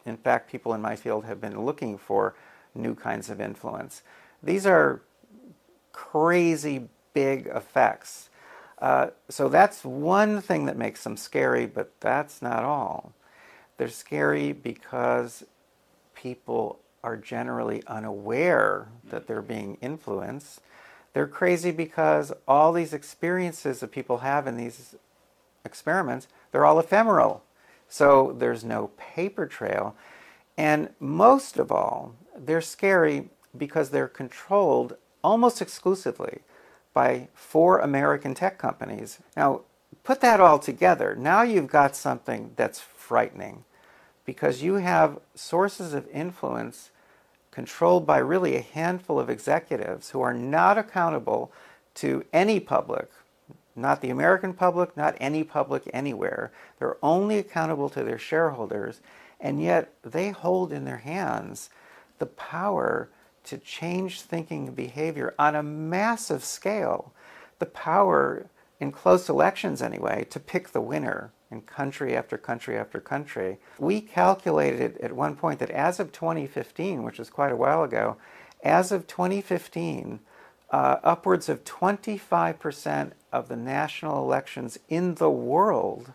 in 0.05 0.17
fact, 0.17 0.51
people 0.51 0.73
in 0.75 0.81
my 0.81 0.97
field 0.97 1.25
have 1.25 1.41
been 1.41 1.65
looking 1.65 1.99
for 1.99 2.35
new 2.75 2.95
kinds 2.95 3.31
of 3.31 3.41
influence. 3.41 4.03
These 4.43 4.67
are 4.67 5.03
crazy 5.93 6.89
big 7.15 7.47
effects. 7.47 8.29
Uh, 8.79 9.09
so 9.29 9.49
that's 9.49 9.85
one 9.85 10.41
thing 10.41 10.67
that 10.67 10.77
makes 10.77 11.03
them 11.03 11.17
scary, 11.17 11.67
but 11.67 11.93
that's 12.01 12.43
not 12.43 12.63
all. 12.63 13.13
They're 13.79 13.89
scary 13.89 14.53
because 14.53 15.45
people 16.15 16.79
are 17.03 17.17
generally 17.17 17.83
unaware 17.87 18.89
that 19.05 19.27
they're 19.27 19.43
being 19.43 19.79
influenced. 19.81 20.61
They're 21.17 21.27
crazy 21.27 21.71
because 21.71 22.31
all 22.47 22.75
these 22.75 22.93
experiences 22.93 23.81
that 23.81 23.91
people 23.91 24.19
have 24.19 24.47
in 24.47 24.59
these 24.59 24.95
experiments, 25.65 26.29
they're 26.53 26.67
all 26.67 26.79
ephemeral. 26.79 27.43
So 27.89 28.37
there's 28.39 28.65
no 28.65 28.91
paper 28.99 29.47
trail. 29.47 29.97
And 30.59 30.91
most 31.01 31.59
of 31.59 31.73
all, 31.73 32.13
they're 32.37 32.61
scary 32.61 33.31
because 33.57 33.89
they're 33.89 34.09
controlled 34.09 34.99
almost 35.25 35.63
exclusively 35.63 36.41
by 36.93 37.29
four 37.33 37.79
American 37.79 38.35
tech 38.35 38.59
companies. 38.59 39.19
Now, 39.35 39.63
put 40.05 40.21
that 40.21 40.39
all 40.39 40.59
together. 40.59 41.17
Now 41.17 41.41
you've 41.41 41.69
got 41.69 41.97
something 41.97 42.51
that's 42.57 42.81
frightening 42.81 43.65
because 44.27 44.63
you 44.63 44.75
have 44.75 45.21
sources 45.35 45.95
of 45.95 46.07
influence 46.09 46.91
controlled 47.57 48.07
by 48.07 48.19
really 48.19 48.55
a 48.55 48.61
handful 48.61 49.19
of 49.19 49.31
executives 49.31 50.11
who 50.11 50.21
are 50.21 50.35
not 50.35 50.77
accountable 50.77 51.51
to 51.95 52.23
any 52.31 52.61
public, 52.61 53.09
not 53.75 54.03
the 54.03 54.11
American 54.11 54.53
public, 54.53 54.95
not 54.95 55.17
any 55.19 55.43
public 55.43 55.89
anywhere. 55.91 56.53
They're 56.79 56.99
only 57.03 57.39
accountable 57.39 57.89
to 57.89 58.05
their 58.05 58.19
shareholders, 58.19 59.01
and 59.41 59.59
yet 59.59 59.95
they 60.03 60.33
hold 60.33 60.71
in 60.71 60.85
their 60.85 60.99
hands 60.99 61.71
the 62.19 62.27
power 62.27 63.09
to 63.45 63.57
change 63.57 64.21
thinking 64.21 64.67
and 64.67 64.77
behavior 64.77 65.35
on 65.39 65.55
a 65.55 65.63
massive 65.63 66.45
scale, 66.45 67.15
the 67.59 67.65
power 67.65 68.51
in 68.81 68.93
close 68.93 69.31
elections 69.31 69.81
anyway 69.81 70.27
to 70.29 70.39
pick 70.39 70.73
the 70.73 70.83
winner 70.83 71.33
in 71.51 71.63
country 71.63 72.17
after 72.17 72.37
country 72.37 72.77
after 72.77 73.01
country. 73.01 73.59
We 73.79 74.01
calculated 74.01 74.99
at 74.99 75.13
one 75.13 75.37
point 75.37 75.61
that 75.61 75.71
as 75.71 76.01
of 76.01 76.13
2015, 76.13 77.03
which 77.03 77.21
is 77.21 77.31
quite 77.31 77.53
a 77.53 77.57
while 77.57 77.83
ago, 77.83 78.17
as 78.63 78.91
of 78.91 79.07
2015, 79.07 80.21
uh, 80.71 80.97
upwards 81.05 81.49
of 81.49 81.65
25% 81.65 83.13
of 83.33 83.49
the 83.49 83.57
national 83.57 84.23
elections 84.23 84.79
in 84.89 85.15
the 85.15 85.31
world 85.31 86.13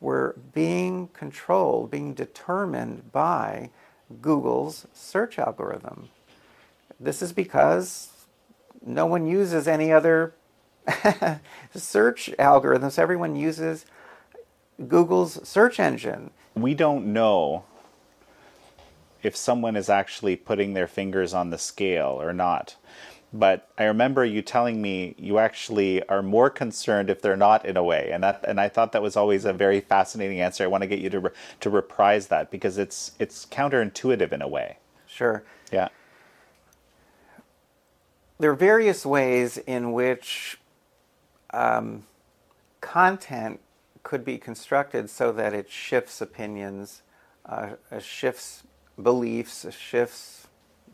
were 0.00 0.34
being 0.52 1.08
controlled, 1.08 1.90
being 1.90 2.14
determined 2.14 3.12
by 3.12 3.70
Google's 4.20 4.86
search 4.92 5.38
algorithm. 5.38 6.08
This 6.98 7.22
is 7.22 7.32
because 7.32 8.10
no 8.84 9.06
one 9.06 9.26
uses 9.26 9.68
any 9.68 9.92
other 9.92 10.34
search 11.74 12.30
algorithms. 12.38 12.98
Everyone 12.98 13.36
uses 13.36 13.86
Google's 14.88 15.46
search 15.46 15.78
engine. 15.78 16.30
We 16.54 16.74
don't 16.74 17.12
know 17.12 17.64
if 19.22 19.36
someone 19.36 19.76
is 19.76 19.88
actually 19.88 20.36
putting 20.36 20.74
their 20.74 20.86
fingers 20.86 21.32
on 21.32 21.50
the 21.50 21.58
scale 21.58 22.18
or 22.20 22.32
not. 22.32 22.76
But 23.32 23.68
I 23.78 23.84
remember 23.84 24.24
you 24.24 24.42
telling 24.42 24.82
me 24.82 25.14
you 25.16 25.38
actually 25.38 26.06
are 26.08 26.22
more 26.22 26.50
concerned 26.50 27.08
if 27.08 27.22
they're 27.22 27.36
not 27.36 27.64
in 27.64 27.78
a 27.78 27.82
way, 27.82 28.10
and 28.12 28.22
that 28.22 28.44
and 28.46 28.60
I 28.60 28.68
thought 28.68 28.92
that 28.92 29.00
was 29.00 29.16
always 29.16 29.46
a 29.46 29.54
very 29.54 29.80
fascinating 29.80 30.40
answer. 30.40 30.64
I 30.64 30.66
want 30.66 30.82
to 30.82 30.86
get 30.86 30.98
you 30.98 31.08
to 31.08 31.20
re, 31.20 31.30
to 31.60 31.70
reprise 31.70 32.26
that 32.26 32.50
because 32.50 32.76
it's 32.76 33.12
it's 33.18 33.46
counterintuitive 33.46 34.32
in 34.32 34.42
a 34.42 34.48
way. 34.48 34.76
Sure. 35.06 35.44
Yeah 35.70 35.88
there 38.42 38.50
are 38.50 38.56
various 38.56 39.06
ways 39.06 39.56
in 39.56 39.92
which 39.92 40.58
um, 41.54 42.02
content 42.80 43.60
could 44.02 44.24
be 44.24 44.38
constructed 44.38 45.08
so 45.08 45.32
that 45.32 45.54
it 45.54 45.70
shifts 45.70 46.20
opinions, 46.20 47.02
uh, 47.46 47.70
shifts 48.00 48.64
beliefs, 49.00 49.66
shifts 49.74 50.48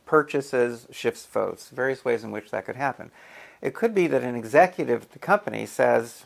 purchases, 0.06 0.87
shifts 0.90 1.26
votes. 1.26 1.68
Various 1.68 2.04
ways 2.04 2.24
in 2.24 2.30
which 2.30 2.50
that 2.50 2.64
could 2.64 2.76
happen. 2.76 3.11
It 3.61 3.74
could 3.74 3.94
be 3.94 4.06
that 4.06 4.22
an 4.22 4.35
executive 4.35 5.02
at 5.02 5.11
the 5.12 5.18
company 5.18 5.66
says 5.66 6.24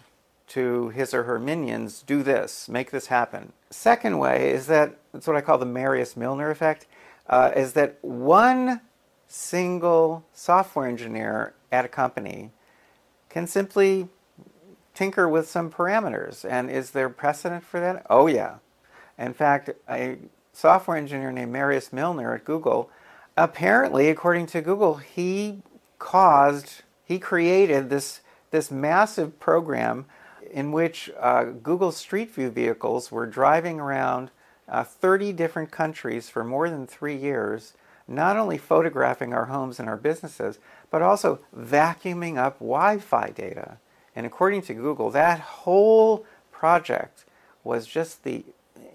to 0.49 0.91
his 0.91 1.15
or 1.15 1.23
her 1.25 1.39
minions, 1.39 2.03
do 2.03 2.23
this, 2.23 2.69
make 2.69 2.91
this 2.91 3.07
happen. 3.07 3.53
Second 3.71 4.19
way 4.19 4.51
is 4.51 4.67
that, 4.67 4.99
it's 5.15 5.27
what 5.27 5.37
I 5.37 5.41
call 5.41 5.59
the 5.59 5.67
Marius 5.67 6.17
Milner 6.17 6.51
effect, 6.51 6.87
uh, 7.27 7.53
is 7.57 7.73
that 7.73 7.99
one 8.03 8.83
single 9.29 10.25
software 10.35 10.87
engineer 10.87 11.55
at 11.71 11.85
a 11.87 11.89
company 11.89 12.51
can 13.31 13.47
simply 13.47 14.09
tinker 14.95 15.29
with 15.29 15.49
some 15.49 15.71
parameters. 15.71 16.49
And 16.49 16.71
is 16.71 16.91
there 16.91 17.09
precedent 17.09 17.65
for 17.65 17.81
that? 17.81 18.07
Oh, 18.09 18.27
yeah. 18.27 18.57
In 19.19 19.35
fact, 19.35 19.71
a 19.89 20.19
software 20.53 20.97
engineer 20.97 21.33
named 21.33 21.53
Marius 21.53 21.93
Milner 21.93 22.35
at 22.35 22.45
Google, 22.45 22.91
apparently, 23.37 24.09
according 24.09 24.47
to 24.47 24.61
Google, 24.61 24.97
he 24.97 25.63
caused, 25.99 26.83
he 27.05 27.19
created 27.19 27.91
this, 27.91 28.21
this 28.51 28.71
massive 28.71 29.39
program 29.39 30.07
in 30.51 30.73
which 30.73 31.11
uh, 31.19 31.45
Google 31.45 31.93
Street 31.93 32.35
View 32.35 32.51
vehicles 32.51 33.11
were 33.11 33.27
driving 33.27 33.81
around 33.81 34.31
uh, 34.69 34.85
30 34.85 35.33
different 35.33 35.71
countries 35.71 36.29
for 36.29 36.45
more 36.45 36.69
than 36.69 36.87
three 36.87 37.17
years 37.17 37.75
not 38.09 38.37
only 38.37 38.59
photographing 38.59 39.33
our 39.33 39.47
homes 39.47 39.79
and 39.81 39.89
our 39.89 39.97
businesses, 39.97 40.59
but 40.91 41.03
also 41.03 41.41
vacuuming 41.57 42.37
up 42.37 42.59
Wi 42.59 42.99
Fi 42.99 43.31
data. 43.31 43.79
And 44.15 44.27
according 44.27 44.63
to 44.63 44.75
Google, 44.75 45.11
that 45.11 45.41
whole 45.41 46.27
project 46.51 47.25
was 47.65 47.87
just 47.87 48.25
the 48.25 48.45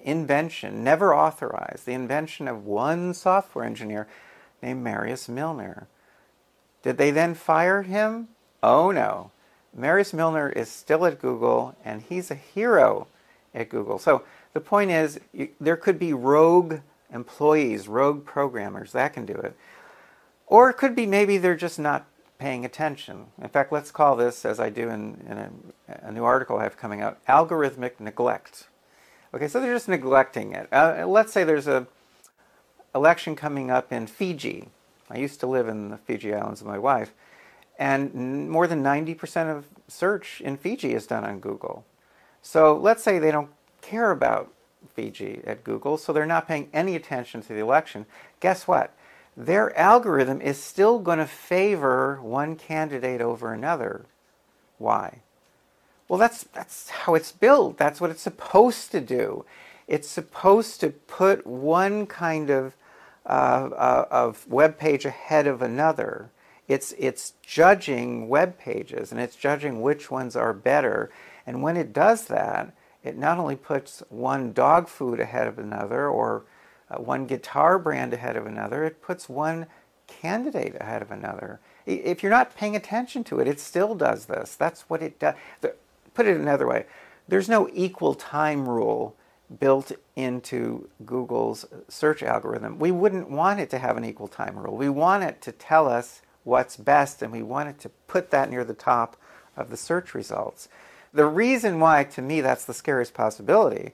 invention, 0.04 0.84
never 0.84 1.14
authorized, 1.14 1.86
the 1.86 1.94
invention 1.94 2.48
of 2.48 2.66
one 2.66 3.14
software 3.14 3.66
engineer 3.66 4.08
named 4.62 4.84
Marius 4.84 5.28
Milner. 5.28 5.88
Did 6.84 6.98
they 6.98 7.12
then 7.12 7.34
fire 7.34 7.82
him? 7.82 8.30
Oh 8.64 8.92
no. 8.92 9.32
Marius 9.76 10.14
Milner 10.14 10.50
is 10.50 10.70
still 10.70 11.06
at 11.06 11.20
Google 11.20 11.76
and 11.84 12.02
he's 12.02 12.32
a 12.32 12.36
hero 12.36 13.08
at 13.54 13.70
Google. 13.70 14.00
So 14.00 14.24
the 14.54 14.62
point 14.62 14.92
is, 14.92 15.20
you, 15.34 15.50
there 15.60 15.78
could 15.78 16.00
be 16.00 16.14
rogue 16.14 16.80
employees, 17.14 17.88
rogue 17.88 18.26
programmers, 18.26 18.92
that 18.94 19.14
can 19.14 19.26
do 19.26 19.34
it. 19.34 19.56
Or 20.46 20.70
it 20.70 20.76
could 20.76 20.96
be 20.96 21.06
maybe 21.06 21.38
they're 21.38 21.56
just 21.56 21.80
not 21.80 22.06
paying 22.38 22.66
attention. 22.66 23.28
In 23.42 23.50
fact, 23.50 23.72
let's 23.72 23.92
call 23.92 24.16
this, 24.16 24.46
as 24.46 24.60
I 24.60 24.70
do 24.70 24.90
in, 24.90 25.26
in 25.28 25.38
a, 25.38 26.08
a, 26.08 26.12
new 26.12 26.24
article 26.24 26.58
I 26.58 26.64
have 26.64 26.78
coming 26.78 27.02
out, 27.02 27.24
algorithmic 27.26 28.00
neglect. 28.00 28.68
Okay, 29.34 29.48
so 29.48 29.60
they're 29.60 29.74
just 29.74 29.88
neglecting 29.88 30.54
it. 30.54 30.68
Uh, 30.72 31.06
let's 31.08 31.34
say 31.34 31.44
there's 31.44 31.68
a 31.68 31.88
election 32.94 33.36
coming 33.36 33.72
up 33.72 33.92
in 33.92 34.08
Fiji. 34.08 34.70
I 35.10 35.18
used 35.18 35.40
to 35.40 35.48
live 35.48 35.68
in 35.68 35.90
the 35.90 35.98
Fiji 35.98 36.34
Islands 36.34 36.62
with 36.62 36.70
my 36.70 36.78
wife, 36.78 37.14
and 37.80 38.50
more 38.50 38.68
than 38.68 38.84
90% 38.84 39.56
of 39.56 39.66
search 39.88 40.42
in 40.42 40.58
Fiji 40.58 40.94
is 40.94 41.08
done 41.08 41.24
on 41.24 41.40
Google. 41.40 41.86
So 42.42 42.78
let's 42.78 43.04
say 43.04 43.20
they 43.20 43.32
don't 43.32 43.52
care 43.82 44.12
about 44.12 44.52
Fiji 44.94 45.42
at 45.46 45.64
Google, 45.64 45.98
so 45.98 46.14
they're 46.14 46.26
not 46.26 46.48
paying 46.48 46.70
any 46.74 46.96
attention 46.96 47.42
to 47.42 47.50
the 47.50 47.60
election. 47.60 48.06
Guess 48.40 48.68
what? 48.68 48.94
Their 49.40 49.78
algorithm 49.78 50.42
is 50.42 50.62
still 50.62 50.98
going 50.98 51.20
to 51.20 51.28
favor 51.28 52.20
one 52.24 52.56
candidate 52.56 53.22
over 53.22 53.54
another. 53.54 54.06
Why? 54.80 55.22
Well, 56.08 56.18
that's, 56.18 56.44
that's 56.46 56.90
how 56.90 57.14
it's 57.14 57.32
built. 57.32 57.78
That's 57.78 58.02
what 58.02 58.10
it's 58.10 58.22
supposed 58.22 58.92
to 58.94 59.00
do. 59.00 59.46
It's 59.88 60.08
supposed 60.10 60.80
to 60.82 60.90
put 60.90 61.46
one 61.46 62.08
kind 62.08 62.50
of, 62.50 62.76
uh, 63.28 63.70
uh, 63.76 64.08
of 64.10 64.48
web 64.48 64.80
page 64.80 65.06
ahead 65.06 65.46
of 65.46 65.62
another. 65.62 66.32
It's, 66.68 66.96
it's 66.98 67.34
judging 67.44 68.30
web 68.30 68.58
pages 68.58 69.12
and 69.12 69.22
it's 69.22 69.36
judging 69.36 69.82
which 69.82 70.10
ones 70.10 70.36
are 70.36 70.52
better. 70.52 71.12
And 71.46 71.62
when 71.62 71.78
it 71.78 71.94
does 71.94 72.26
that, 72.26 72.74
it 73.04 73.18
not 73.18 73.38
only 73.38 73.56
puts 73.56 74.02
one 74.10 74.52
dog 74.52 74.88
food 74.88 75.20
ahead 75.20 75.48
of 75.48 75.60
another 75.60 76.08
or 76.10 76.44
uh, 76.90 76.98
one 76.98 77.26
guitar 77.26 77.78
brand 77.80 78.14
ahead 78.14 78.36
of 78.36 78.46
another, 78.46 78.84
it 78.84 79.02
puts 79.02 79.28
one 79.28 79.68
candidate 80.08 80.76
ahead 80.80 81.02
of 81.02 81.12
another. 81.12 81.60
If 81.86 82.24
you're 82.24 82.32
not 82.32 82.56
paying 82.56 82.76
attention 82.76 83.24
to 83.26 83.40
it, 83.40 83.48
it 83.48 83.60
still 83.60 83.96
does 83.96 84.26
this. 84.26 84.56
That's 84.56 84.82
what 84.90 85.02
it 85.02 85.20
does. 85.20 85.36
Put 86.14 86.26
it 86.26 86.38
another 86.38 86.68
way 86.68 86.86
there's 87.28 87.50
no 87.50 87.70
equal 87.74 88.14
time 88.14 88.68
rule 88.68 89.16
built 89.60 89.92
into 90.16 90.90
Google's 91.06 91.66
search 91.88 92.24
algorithm. 92.24 92.80
We 92.80 92.92
wouldn't 92.92 93.30
want 93.30 93.60
it 93.60 93.70
to 93.72 93.78
have 93.78 93.98
an 93.98 94.06
equal 94.06 94.28
time 94.28 94.58
rule. 94.58 94.76
We 94.76 94.90
want 94.90 95.24
it 95.24 95.42
to 95.44 95.52
tell 95.52 95.88
us 95.88 96.22
what's 96.44 96.78
best, 96.78 97.22
and 97.22 97.32
we 97.32 97.44
want 97.44 97.70
it 97.70 97.80
to 97.80 97.90
put 98.08 98.32
that 98.32 98.50
near 98.50 98.64
the 98.64 98.74
top 98.74 99.18
of 99.56 99.70
the 99.70 99.78
search 99.78 100.14
results. 100.14 100.68
The 101.14 101.26
reason 101.26 101.80
why, 101.80 102.04
to 102.06 102.22
me, 102.22 102.42
that's 102.42 102.66
the 102.66 102.74
scariest 102.74 103.14
possibility 103.14 103.94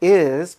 is 0.00 0.56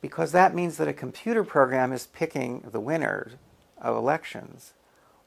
because 0.00 0.32
that 0.32 0.54
means 0.54 0.76
that 0.76 0.88
a 0.88 0.92
computer 0.92 1.44
program 1.44 1.92
is 1.92 2.06
picking 2.06 2.64
the 2.72 2.80
winners 2.80 3.32
of 3.80 3.96
elections 3.96 4.74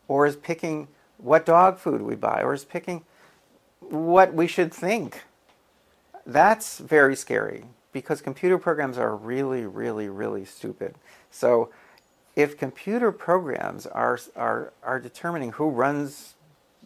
or 0.08 0.26
is 0.26 0.36
picking 0.36 0.88
what 1.18 1.46
dog 1.46 1.78
food 1.78 2.02
we 2.02 2.16
buy, 2.16 2.42
or 2.42 2.54
is 2.54 2.66
picking 2.66 3.04
what 3.80 4.34
we 4.34 4.48
should 4.48 4.74
think. 4.74 5.24
That's 6.26 6.80
very 6.80 7.16
scary 7.16 7.66
because 7.94 8.22
computer 8.22 8.58
programs 8.58 8.98
are 8.98 9.16
really, 9.16 9.66
really, 9.66 10.10
really 10.10 10.46
stupid. 10.46 10.96
So 11.30 11.70
if 12.36 12.58
computer 12.58 13.12
programs 13.12 13.86
are, 13.86 14.20
are, 14.36 14.74
are 14.84 15.00
determining 15.00 15.54
who 15.54 15.70
runs 15.70 16.36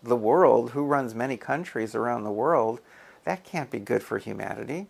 the 0.04 0.16
world, 0.16 0.72
who 0.72 0.86
runs 0.86 1.16
many 1.16 1.38
countries 1.38 1.96
around 1.96 2.24
the 2.24 2.32
world, 2.32 2.80
that 3.24 3.44
can't 3.44 3.72
be 3.72 3.80
good 3.80 4.04
for 4.04 4.18
humanity. 4.18 4.88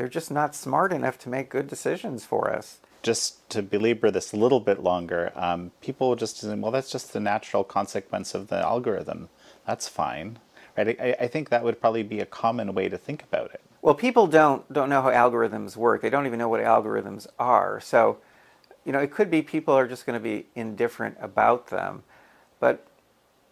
They're 0.00 0.08
just 0.08 0.30
not 0.30 0.54
smart 0.54 0.94
enough 0.94 1.18
to 1.18 1.28
make 1.28 1.50
good 1.50 1.66
decisions 1.66 2.24
for 2.24 2.50
us. 2.50 2.78
Just 3.02 3.50
to 3.50 3.60
belabor 3.60 4.10
this 4.10 4.32
a 4.32 4.36
little 4.38 4.58
bit 4.58 4.82
longer, 4.82 5.30
um, 5.36 5.72
people 5.82 6.16
just 6.16 6.42
assume, 6.42 6.62
well, 6.62 6.72
that's 6.72 6.90
just 6.90 7.12
the 7.12 7.20
natural 7.20 7.64
consequence 7.64 8.34
of 8.34 8.48
the 8.48 8.56
algorithm. 8.56 9.28
That's 9.66 9.88
fine. 9.88 10.38
Right? 10.74 10.98
I, 10.98 11.16
I 11.20 11.26
think 11.26 11.50
that 11.50 11.64
would 11.64 11.82
probably 11.82 12.02
be 12.02 12.18
a 12.20 12.24
common 12.24 12.72
way 12.72 12.88
to 12.88 12.96
think 12.96 13.22
about 13.24 13.50
it. 13.52 13.60
Well, 13.82 13.94
people 13.94 14.26
don't 14.26 14.72
don't 14.72 14.88
know 14.88 15.02
how 15.02 15.10
algorithms 15.10 15.76
work. 15.76 16.00
They 16.00 16.08
don't 16.08 16.24
even 16.24 16.38
know 16.38 16.48
what 16.48 16.62
algorithms 16.62 17.26
are. 17.38 17.78
So, 17.78 18.16
you 18.86 18.92
know, 18.92 19.00
it 19.00 19.10
could 19.10 19.30
be 19.30 19.42
people 19.42 19.74
are 19.74 19.86
just 19.86 20.06
going 20.06 20.18
to 20.18 20.22
be 20.22 20.46
indifferent 20.54 21.18
about 21.20 21.66
them. 21.66 22.04
But 22.58 22.86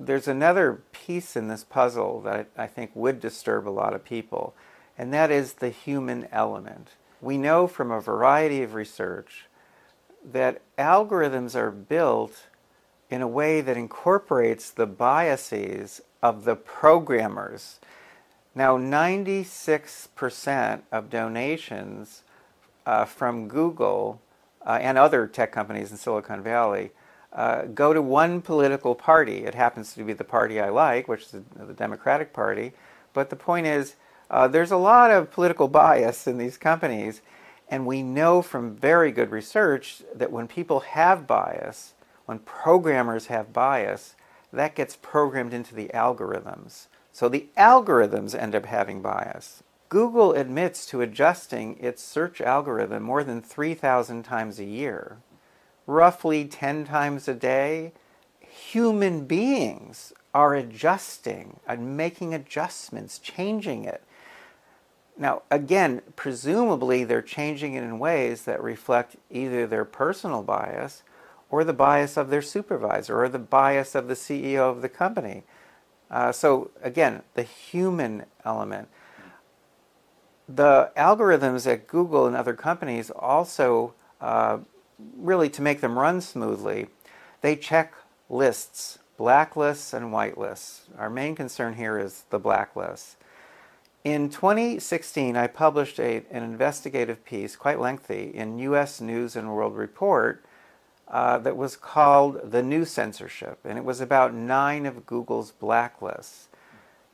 there's 0.00 0.26
another 0.26 0.80
piece 0.92 1.36
in 1.36 1.48
this 1.48 1.62
puzzle 1.62 2.22
that 2.22 2.48
I 2.56 2.66
think 2.66 2.92
would 2.94 3.20
disturb 3.20 3.68
a 3.68 3.70
lot 3.70 3.92
of 3.92 4.02
people, 4.02 4.54
and 4.98 5.14
that 5.14 5.30
is 5.30 5.54
the 5.54 5.70
human 5.70 6.28
element. 6.32 6.88
We 7.20 7.38
know 7.38 7.68
from 7.68 7.90
a 7.90 8.00
variety 8.00 8.62
of 8.62 8.74
research 8.74 9.46
that 10.24 10.60
algorithms 10.76 11.54
are 11.54 11.70
built 11.70 12.46
in 13.08 13.22
a 13.22 13.28
way 13.28 13.60
that 13.60 13.76
incorporates 13.76 14.70
the 14.70 14.86
biases 14.86 16.00
of 16.22 16.44
the 16.44 16.56
programmers. 16.56 17.78
Now, 18.54 18.76
96% 18.76 20.82
of 20.90 21.10
donations 21.10 22.22
uh, 22.84 23.04
from 23.04 23.48
Google 23.48 24.20
uh, 24.66 24.78
and 24.80 24.98
other 24.98 25.26
tech 25.26 25.52
companies 25.52 25.92
in 25.92 25.96
Silicon 25.96 26.42
Valley 26.42 26.90
uh, 27.32 27.62
go 27.66 27.92
to 27.92 28.02
one 28.02 28.42
political 28.42 28.94
party. 28.94 29.44
It 29.44 29.54
happens 29.54 29.94
to 29.94 30.02
be 30.02 30.12
the 30.12 30.24
party 30.24 30.60
I 30.60 30.70
like, 30.70 31.08
which 31.08 31.22
is 31.22 31.30
the, 31.30 31.66
the 31.66 31.74
Democratic 31.74 32.32
Party. 32.32 32.72
But 33.12 33.30
the 33.30 33.36
point 33.36 33.66
is, 33.66 33.94
uh, 34.30 34.48
there's 34.48 34.70
a 34.70 34.76
lot 34.76 35.10
of 35.10 35.30
political 35.30 35.68
bias 35.68 36.26
in 36.26 36.38
these 36.38 36.56
companies, 36.56 37.22
and 37.68 37.86
we 37.86 38.02
know 38.02 38.42
from 38.42 38.76
very 38.76 39.12
good 39.12 39.30
research 39.30 40.02
that 40.14 40.32
when 40.32 40.48
people 40.48 40.80
have 40.80 41.26
bias, 41.26 41.94
when 42.26 42.38
programmers 42.40 43.26
have 43.26 43.52
bias, 43.52 44.14
that 44.52 44.74
gets 44.74 44.96
programmed 44.96 45.52
into 45.52 45.74
the 45.74 45.90
algorithms. 45.94 46.86
So 47.12 47.28
the 47.28 47.46
algorithms 47.56 48.38
end 48.38 48.54
up 48.54 48.66
having 48.66 49.02
bias. 49.02 49.62
Google 49.88 50.32
admits 50.32 50.86
to 50.86 51.00
adjusting 51.00 51.78
its 51.80 52.02
search 52.02 52.40
algorithm 52.40 53.02
more 53.02 53.24
than 53.24 53.40
3,000 53.40 54.22
times 54.22 54.58
a 54.58 54.64
year 54.64 55.18
roughly 55.88 56.44
10 56.44 56.84
times 56.84 57.26
a 57.26 57.34
day, 57.34 57.90
human 58.40 59.24
beings 59.24 60.12
are 60.32 60.54
adjusting 60.54 61.58
and 61.66 61.96
making 61.96 62.34
adjustments, 62.34 63.18
changing 63.18 63.84
it. 63.84 64.04
Now, 65.18 65.42
again, 65.50 66.02
presumably 66.14 67.02
they're 67.02 67.22
changing 67.22 67.74
it 67.74 67.82
in 67.82 67.98
ways 67.98 68.44
that 68.44 68.62
reflect 68.62 69.16
either 69.30 69.66
their 69.66 69.84
personal 69.84 70.42
bias 70.42 71.02
or 71.50 71.64
the 71.64 71.72
bias 71.72 72.16
of 72.16 72.30
their 72.30 72.42
supervisor 72.42 73.20
or 73.20 73.28
the 73.28 73.38
bias 73.38 73.96
of 73.96 74.06
the 74.06 74.14
CEO 74.14 74.70
of 74.70 74.80
the 74.80 74.88
company. 74.88 75.42
Uh, 76.08 76.30
so, 76.30 76.70
again, 76.82 77.22
the 77.34 77.42
human 77.42 78.24
element. 78.44 78.88
The 80.48 80.90
algorithms 80.96 81.70
at 81.70 81.88
Google 81.88 82.26
and 82.26 82.36
other 82.36 82.54
companies 82.54 83.10
also 83.10 83.94
uh, 84.20 84.58
really 85.16 85.50
to 85.50 85.62
make 85.62 85.80
them 85.80 85.98
run 85.98 86.20
smoothly, 86.20 86.86
they 87.40 87.56
check 87.56 87.92
lists, 88.30 88.98
blacklists 89.18 89.92
and 89.92 90.06
whitelists. 90.06 90.82
Our 90.96 91.10
main 91.10 91.34
concern 91.34 91.74
here 91.74 91.98
is 91.98 92.24
the 92.30 92.40
blacklists. 92.40 93.16
In 94.08 94.30
2016, 94.30 95.36
I 95.36 95.48
published 95.48 96.00
a, 96.00 96.24
an 96.30 96.42
investigative 96.42 97.26
piece, 97.26 97.56
quite 97.56 97.78
lengthy, 97.78 98.34
in 98.34 98.58
U.S. 98.60 99.02
News 99.02 99.36
and 99.36 99.52
World 99.52 99.76
Report 99.76 100.42
uh, 101.08 101.36
that 101.36 101.58
was 101.58 101.76
called 101.76 102.50
The 102.50 102.62
New 102.62 102.86
Censorship, 102.86 103.58
and 103.66 103.76
it 103.76 103.84
was 103.84 104.00
about 104.00 104.32
nine 104.32 104.86
of 104.86 105.04
Google's 105.04 105.52
blacklists. 105.52 106.46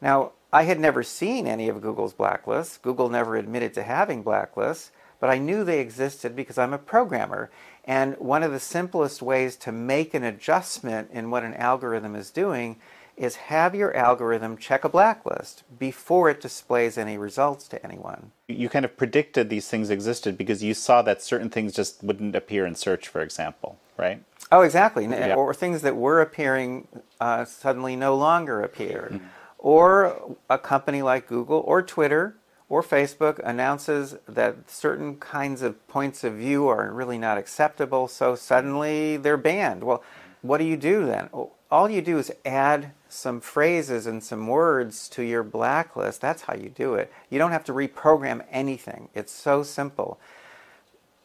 Now, 0.00 0.34
I 0.52 0.62
had 0.62 0.78
never 0.78 1.02
seen 1.02 1.48
any 1.48 1.68
of 1.68 1.82
Google's 1.82 2.14
blacklists. 2.14 2.80
Google 2.80 3.08
never 3.08 3.34
admitted 3.34 3.74
to 3.74 3.82
having 3.82 4.22
blacklists, 4.22 4.90
but 5.18 5.30
I 5.30 5.38
knew 5.38 5.64
they 5.64 5.80
existed 5.80 6.36
because 6.36 6.58
I'm 6.58 6.72
a 6.72 6.78
programmer 6.78 7.50
and 7.84 8.16
one 8.18 8.44
of 8.44 8.52
the 8.52 8.60
simplest 8.60 9.20
ways 9.20 9.56
to 9.56 9.72
make 9.72 10.14
an 10.14 10.22
adjustment 10.22 11.10
in 11.10 11.32
what 11.32 11.42
an 11.42 11.54
algorithm 11.54 12.14
is 12.14 12.30
doing 12.30 12.76
is 13.16 13.36
have 13.36 13.74
your 13.74 13.94
algorithm 13.96 14.56
check 14.56 14.84
a 14.84 14.88
blacklist 14.88 15.62
before 15.78 16.28
it 16.28 16.40
displays 16.40 16.98
any 16.98 17.16
results 17.16 17.68
to 17.68 17.84
anyone. 17.84 18.32
You 18.48 18.68
kind 18.68 18.84
of 18.84 18.96
predicted 18.96 19.50
these 19.50 19.68
things 19.68 19.90
existed 19.90 20.36
because 20.36 20.62
you 20.62 20.74
saw 20.74 21.02
that 21.02 21.22
certain 21.22 21.50
things 21.50 21.72
just 21.72 22.02
wouldn't 22.02 22.34
appear 22.34 22.66
in 22.66 22.74
search, 22.74 23.08
for 23.08 23.20
example, 23.20 23.78
right? 23.96 24.22
Oh, 24.50 24.62
exactly. 24.62 25.04
Yeah. 25.04 25.34
Or 25.34 25.54
things 25.54 25.82
that 25.82 25.96
were 25.96 26.20
appearing 26.20 26.88
uh, 27.20 27.44
suddenly 27.44 27.96
no 27.96 28.16
longer 28.16 28.60
appear. 28.60 29.10
Mm-hmm. 29.12 29.26
Or 29.58 30.36
a 30.50 30.58
company 30.58 31.00
like 31.02 31.26
Google 31.26 31.62
or 31.66 31.82
Twitter 31.82 32.36
or 32.68 32.82
Facebook 32.82 33.40
announces 33.44 34.16
that 34.26 34.70
certain 34.70 35.16
kinds 35.16 35.62
of 35.62 35.86
points 35.88 36.24
of 36.24 36.34
view 36.34 36.68
are 36.68 36.92
really 36.92 37.18
not 37.18 37.38
acceptable, 37.38 38.08
so 38.08 38.34
suddenly 38.34 39.16
they're 39.16 39.36
banned. 39.36 39.84
Well, 39.84 40.02
what 40.42 40.58
do 40.58 40.64
you 40.64 40.76
do 40.76 41.06
then? 41.06 41.28
All 41.70 41.90
you 41.90 42.02
do 42.02 42.18
is 42.18 42.32
add 42.44 42.92
some 43.08 43.40
phrases 43.40 44.06
and 44.06 44.22
some 44.22 44.46
words 44.46 45.08
to 45.10 45.22
your 45.22 45.42
blacklist. 45.42 46.20
That's 46.20 46.42
how 46.42 46.54
you 46.54 46.68
do 46.68 46.94
it. 46.94 47.12
You 47.30 47.38
don't 47.38 47.52
have 47.52 47.64
to 47.64 47.72
reprogram 47.72 48.44
anything, 48.50 49.08
it's 49.14 49.32
so 49.32 49.62
simple. 49.62 50.18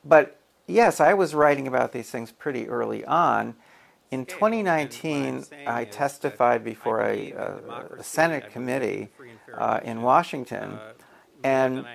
But 0.04 0.40
yes, 0.66 1.00
I 1.00 1.14
was 1.14 1.36
writing 1.36 1.68
about 1.68 1.92
these 1.92 2.10
things 2.10 2.32
pretty 2.32 2.68
early 2.68 3.04
on. 3.06 3.56
In 4.12 4.26
2019, 4.26 5.46
I 5.68 5.86
testified 5.86 6.64
before 6.64 7.02
a, 7.02 7.32
a, 7.32 7.86
a 8.00 8.04
Senate 8.04 8.50
committee 8.50 9.10
uh, 9.54 9.82
in 9.84 10.02
Washington 10.02 10.74
uh, 10.74 10.94
and 11.44 11.86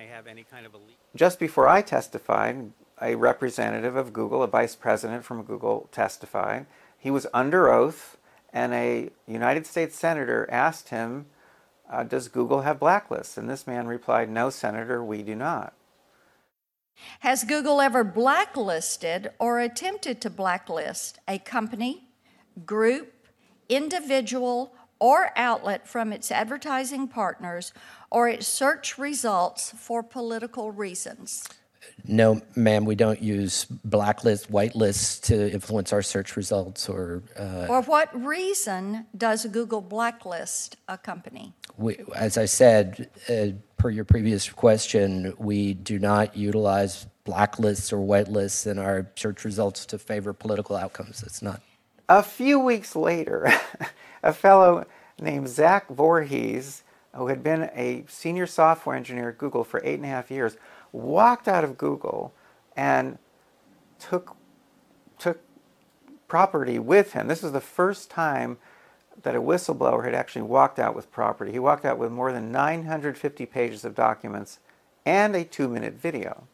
just 1.14 1.38
before 1.38 1.68
I 1.68 1.83
testified, 1.83 2.72
a 3.02 3.14
representative 3.16 3.96
of 3.96 4.12
Google, 4.12 4.42
a 4.42 4.46
vice 4.46 4.76
president 4.76 5.24
from 5.24 5.42
Google, 5.42 5.88
testified. 5.92 6.66
He 6.98 7.11
was 7.11 7.26
under 7.35 7.70
oath, 7.70 8.16
and 8.55 8.73
a 8.73 9.11
United 9.27 9.67
States 9.67 9.97
senator 9.97 10.49
asked 10.51 10.90
him, 10.90 11.27
uh, 11.90 12.05
Does 12.05 12.29
Google 12.29 12.62
have 12.62 12.79
blacklists? 12.79 13.37
And 13.37 13.51
this 13.51 13.67
man 13.67 13.88
replied, 13.88 14.31
No, 14.31 14.49
Senator, 14.49 15.05
we 15.05 15.23
do 15.23 15.35
not. 15.35 15.75
Has 17.21 17.43
Google 17.43 17.81
ever 17.81 18.05
blacklisted 18.05 19.33
or 19.40 19.59
attempted 19.59 20.21
to 20.21 20.31
blacklist 20.31 21.19
a 21.27 21.38
company, 21.38 22.07
group, 22.64 23.12
individual, 23.69 24.73
or 25.01 25.33
outlet 25.35 25.88
from 25.88 26.12
its 26.12 26.31
advertising 26.31 27.09
partners 27.09 27.73
or 28.09 28.29
its 28.29 28.47
search 28.47 28.97
results 28.97 29.73
for 29.77 30.05
political 30.05 30.71
reasons? 30.71 31.49
No, 32.07 32.42
ma'am, 32.54 32.85
we 32.85 32.94
don't 32.94 33.22
use 33.22 33.66
blacklists, 33.87 34.48
whitelists 34.48 35.22
to 35.22 35.50
influence 35.50 35.92
our 35.92 36.02
search 36.02 36.37
results 36.37 36.88
or. 36.88 37.22
Uh, 37.37 37.66
For 37.66 37.83
what 37.83 38.14
reason 38.24 39.07
does 39.16 39.46
Google 39.46 39.80
blacklist 39.80 40.76
a 40.88 40.98
company? 40.98 41.54
We, 41.78 41.98
as 42.14 42.37
I 42.37 42.44
said, 42.44 43.11
uh, 43.28 43.57
per 43.78 43.90
your 43.90 44.04
previous 44.04 44.48
question, 44.50 45.35
we 45.38 45.74
do 45.74 45.98
not 45.98 46.37
utilize 46.37 47.07
blacklists 47.24 47.92
or 47.92 47.98
whitelists 47.98 48.66
in 48.70 48.78
our 48.78 49.11
search 49.16 49.44
results 49.44 49.87
to 49.87 49.98
favor 49.98 50.33
political 50.33 50.76
outcomes. 50.76 51.22
It's 51.22 51.40
not. 51.40 51.62
A 52.09 52.22
few 52.22 52.59
weeks 52.59 52.94
later, 52.94 53.50
a 54.22 54.33
fellow 54.33 54.85
named 55.18 55.48
Zach 55.48 55.88
Vorhies, 55.88 56.83
who 57.14 57.28
had 57.28 57.42
been 57.42 57.70
a 57.74 58.04
senior 58.09 58.46
software 58.46 58.94
engineer 58.96 59.30
at 59.30 59.38
Google 59.38 59.64
for 59.64 59.80
eight 59.85 59.94
and 59.94 60.04
a 60.04 60.09
half 60.09 60.30
years, 60.30 60.57
walked 60.94 61.48
out 61.48 61.64
of 61.64 61.76
Google 61.76 62.33
and 62.76 63.18
took 63.98 64.37
took 65.18 65.40
property 66.28 66.78
with 66.78 67.12
him. 67.12 67.26
This 67.26 67.42
was 67.42 67.52
the 67.52 67.61
first 67.61 68.11
time 68.11 68.59
that 69.22 69.37
a 69.37 69.42
whistleblower 69.42 70.04
had 70.04 70.14
actually 70.14 70.42
walked 70.42 70.78
out 70.78 70.94
with 70.94 71.11
property. 71.12 71.52
He 71.52 71.59
walked 71.59 71.85
out 71.85 71.98
with 71.98 72.11
more 72.11 72.33
than 72.33 72.52
950 72.52 73.46
pages 73.46 73.85
of 73.85 73.94
documents 73.94 74.61
and 75.04 75.35
a 75.35 75.44
two 75.44 75.68
minute 75.68 75.94
video. 75.94 76.46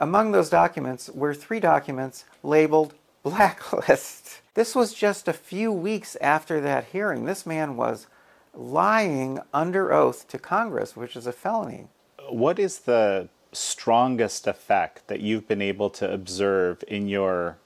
Among 0.00 0.32
those 0.32 0.50
documents 0.50 1.08
were 1.10 1.34
three 1.34 1.60
documents 1.60 2.24
labeled 2.42 2.94
blacklist. 3.22 4.38
This 4.54 4.74
was 4.74 4.92
just 4.92 5.28
a 5.28 5.32
few 5.32 5.72
weeks 5.72 6.14
after 6.16 6.60
that 6.60 6.88
hearing. 6.92 7.24
This 7.24 7.46
man 7.46 7.74
was 7.74 8.06
lying 8.52 9.38
under 9.54 9.90
oath 9.90 10.28
to 10.28 10.38
Congress, 10.38 10.94
which 10.94 11.16
is 11.16 11.26
a 11.26 11.32
felony. 11.32 11.88
What 12.28 12.58
is 12.58 12.80
the 12.80 13.28
strongest 13.52 14.46
effect 14.46 15.06
that 15.08 15.20
you've 15.20 15.46
been 15.46 15.62
able 15.62 15.90
to 15.90 16.10
observe 16.10 16.82
in 16.88 17.08
your 17.08 17.58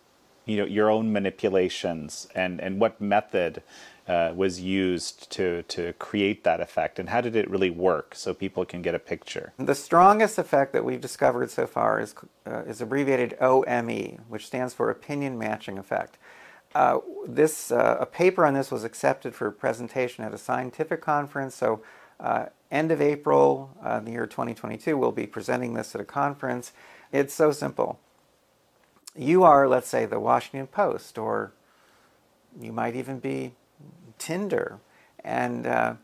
you 0.44 0.56
know 0.56 0.64
your 0.64 0.88
own 0.90 1.12
manipulations 1.12 2.28
and 2.34 2.60
and 2.60 2.80
what 2.80 3.00
method 3.00 3.62
uh, 4.06 4.32
was 4.34 4.60
used 4.60 5.30
to 5.32 5.62
to 5.64 5.92
create 5.94 6.44
that 6.44 6.60
effect? 6.60 6.98
And 6.98 7.08
how 7.08 7.20
did 7.20 7.34
it 7.36 7.50
really 7.50 7.70
work 7.70 8.14
so 8.14 8.32
people 8.32 8.64
can 8.64 8.82
get 8.82 8.94
a 8.94 8.98
picture? 8.98 9.52
The 9.58 9.74
strongest 9.74 10.38
effect 10.38 10.72
that 10.72 10.84
we've 10.84 11.00
discovered 11.00 11.50
so 11.50 11.66
far 11.66 12.00
is 12.00 12.14
uh, 12.46 12.62
is 12.66 12.80
abbreviated 12.80 13.36
OME 13.40 14.24
which 14.28 14.46
stands 14.46 14.74
for 14.74 14.90
opinion 14.90 15.38
matching 15.38 15.78
effect. 15.78 16.18
Uh, 16.74 16.98
this 17.26 17.72
uh, 17.72 17.96
a 18.00 18.06
paper 18.06 18.44
on 18.44 18.54
this 18.54 18.70
was 18.70 18.84
accepted 18.84 19.34
for 19.34 19.50
presentation 19.50 20.24
at 20.24 20.34
a 20.34 20.38
scientific 20.38 21.00
conference 21.00 21.54
so 21.54 21.80
uh, 22.20 22.46
end 22.70 22.90
of 22.90 23.00
April, 23.00 23.70
uh, 23.82 24.00
the 24.00 24.12
year 24.12 24.26
2022, 24.26 24.96
we'll 24.96 25.12
be 25.12 25.26
presenting 25.26 25.74
this 25.74 25.94
at 25.94 26.00
a 26.00 26.04
conference. 26.04 26.72
It's 27.12 27.34
so 27.34 27.52
simple. 27.52 27.98
You 29.14 29.44
are, 29.44 29.68
let's 29.68 29.88
say, 29.88 30.04
the 30.04 30.20
Washington 30.20 30.66
Post, 30.66 31.16
or 31.18 31.52
you 32.60 32.72
might 32.72 32.96
even 32.96 33.18
be 33.18 33.52
Tinder, 34.18 34.78
and 35.24 35.66
uh, 35.66 35.94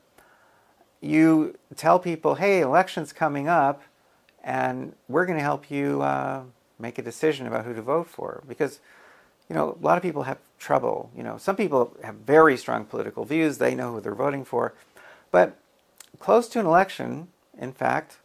you 1.00 1.56
tell 1.76 1.98
people, 1.98 2.36
hey, 2.36 2.60
election's 2.60 3.12
coming 3.12 3.48
up, 3.48 3.82
and 4.42 4.94
we're 5.08 5.26
going 5.26 5.38
to 5.38 5.44
help 5.44 5.70
you 5.70 6.02
uh, 6.02 6.42
make 6.78 6.98
a 6.98 7.02
decision 7.02 7.46
about 7.46 7.64
who 7.64 7.74
to 7.74 7.82
vote 7.82 8.08
for. 8.08 8.42
Because, 8.46 8.80
you 9.48 9.54
know, 9.54 9.76
a 9.80 9.84
lot 9.84 9.96
of 9.96 10.02
people 10.02 10.24
have 10.24 10.38
trouble. 10.58 11.10
You 11.16 11.22
know, 11.22 11.36
some 11.38 11.56
people 11.56 11.96
have 12.02 12.14
very 12.16 12.56
strong 12.56 12.84
political 12.84 13.24
views, 13.24 13.58
they 13.58 13.74
know 13.74 13.92
who 13.92 14.00
they're 14.00 14.14
voting 14.14 14.44
for. 14.44 14.74
But 15.30 15.56
close 16.18 16.48
to 16.48 16.60
an 16.60 16.66
election, 16.66 17.28
in 17.58 17.72
fact, 17.72 18.18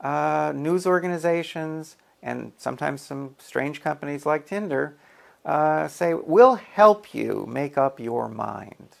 uh, 0.00 0.52
news 0.54 0.86
organizations 0.86 1.96
and 2.22 2.52
sometimes 2.56 3.00
some 3.00 3.34
strange 3.38 3.82
companies 3.82 4.24
like 4.24 4.46
Tinder 4.46 4.96
uh, 5.44 5.88
say, 5.88 6.14
we'll 6.14 6.54
help 6.54 7.14
you 7.14 7.46
make 7.48 7.76
up 7.76 7.98
your 7.98 8.28
mind. 8.28 8.96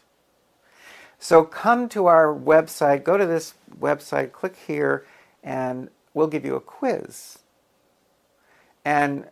So 1.18 1.44
come 1.44 1.88
to 1.90 2.06
our 2.06 2.34
website, 2.34 3.04
go 3.04 3.16
to 3.16 3.26
this 3.26 3.54
website, 3.78 4.32
click 4.32 4.56
here, 4.66 5.06
and 5.42 5.88
we'll 6.14 6.26
give 6.26 6.44
you 6.44 6.56
a 6.56 6.60
quiz. 6.60 7.38
And 8.84 9.26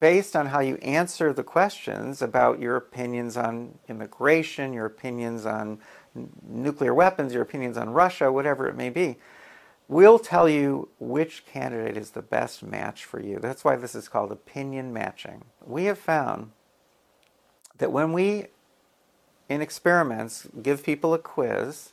based 0.00 0.34
on 0.34 0.46
how 0.46 0.60
you 0.60 0.76
answer 0.76 1.32
the 1.32 1.42
questions 1.42 2.22
about 2.22 2.58
your 2.58 2.76
opinions 2.76 3.36
on 3.36 3.78
immigration, 3.88 4.72
your 4.72 4.86
opinions 4.86 5.44
on 5.44 5.78
nuclear 6.46 6.94
weapons, 6.94 7.32
your 7.32 7.42
opinions 7.42 7.76
on 7.76 7.90
Russia, 7.90 8.32
whatever 8.32 8.68
it 8.68 8.76
may 8.76 8.90
be, 8.90 9.16
we'll 9.88 10.18
tell 10.18 10.48
you 10.48 10.88
which 10.98 11.46
candidate 11.46 11.96
is 11.96 12.10
the 12.10 12.22
best 12.22 12.62
match 12.62 13.04
for 13.04 13.20
you. 13.20 13.38
That's 13.38 13.64
why 13.64 13.76
this 13.76 13.94
is 13.94 14.08
called 14.08 14.32
opinion 14.32 14.92
matching. 14.92 15.44
We 15.64 15.84
have 15.84 15.98
found 15.98 16.50
that 17.78 17.92
when 17.92 18.12
we, 18.12 18.46
in 19.48 19.60
experiments, 19.60 20.48
give 20.62 20.82
people 20.82 21.14
a 21.14 21.18
quiz, 21.18 21.92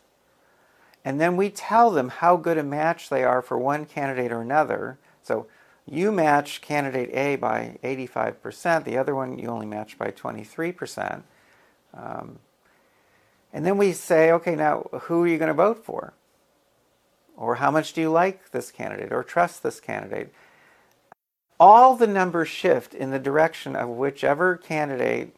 and 1.06 1.20
then 1.20 1.36
we 1.36 1.50
tell 1.50 1.92
them 1.92 2.10
how 2.10 2.38
good 2.38 2.58
a 2.58 2.64
match 2.64 3.10
they 3.10 3.24
are 3.24 3.42
for 3.42 3.58
one 3.58 3.86
candidate 3.86 4.32
or 4.32 4.42
another. 4.42 4.98
So 5.22 5.48
you 5.86 6.12
match 6.12 6.62
candidate 6.62 7.10
A 7.14 7.36
by 7.36 7.78
85%, 7.84 8.86
the 8.86 8.98
other 8.98 9.14
one 9.14 9.38
you 9.38 9.50
only 9.50 9.66
match 9.66 9.98
by 9.98 10.12
23%. 10.12 11.24
Um, 11.94 12.40
and 13.54 13.63
then 13.63 13.78
we 13.78 13.94
say, 13.94 14.32
okay, 14.32 14.56
now 14.56 14.89
who 15.04 15.24
are 15.24 15.28
you 15.28 15.38
going 15.38 15.48
to 15.48 15.54
vote 15.54 15.86
for? 15.86 16.13
Or 17.38 17.56
how 17.56 17.70
much 17.70 17.94
do 17.94 18.02
you 18.02 18.10
like 18.10 18.52
this 18.52 18.72
candidate 18.72 19.12
or 19.12 19.24
trust 19.24 19.62
this 19.62 19.80
candidate? 19.80 20.34
All 21.60 21.96
the 21.96 22.08
numbers 22.08 22.50
shift 22.50 22.96
in 22.96 23.12
the 23.12 23.20
direction 23.20 23.76
of 23.76 23.89
whichever 23.89 24.58
candidate 24.58 25.36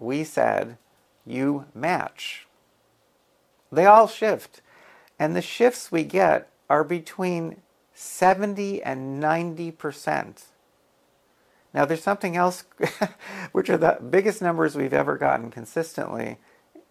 we 0.00 0.24
said 0.24 0.76
you 1.24 1.66
match. 1.74 2.46
They 3.70 3.86
all 3.86 4.08
shift. 4.08 4.60
And 5.18 5.34
the 5.34 5.42
shifts 5.42 5.92
we 5.92 6.02
get 6.02 6.50
are 6.68 6.84
between 6.84 7.62
70 7.94 8.82
and 8.82 9.22
90%. 9.22 10.42
Now, 11.72 11.84
there's 11.84 12.02
something 12.02 12.36
else, 12.36 12.64
which 13.52 13.70
are 13.70 13.76
the 13.76 13.98
biggest 14.10 14.42
numbers 14.42 14.76
we've 14.76 14.92
ever 14.92 15.16
gotten 15.16 15.50
consistently 15.50 16.38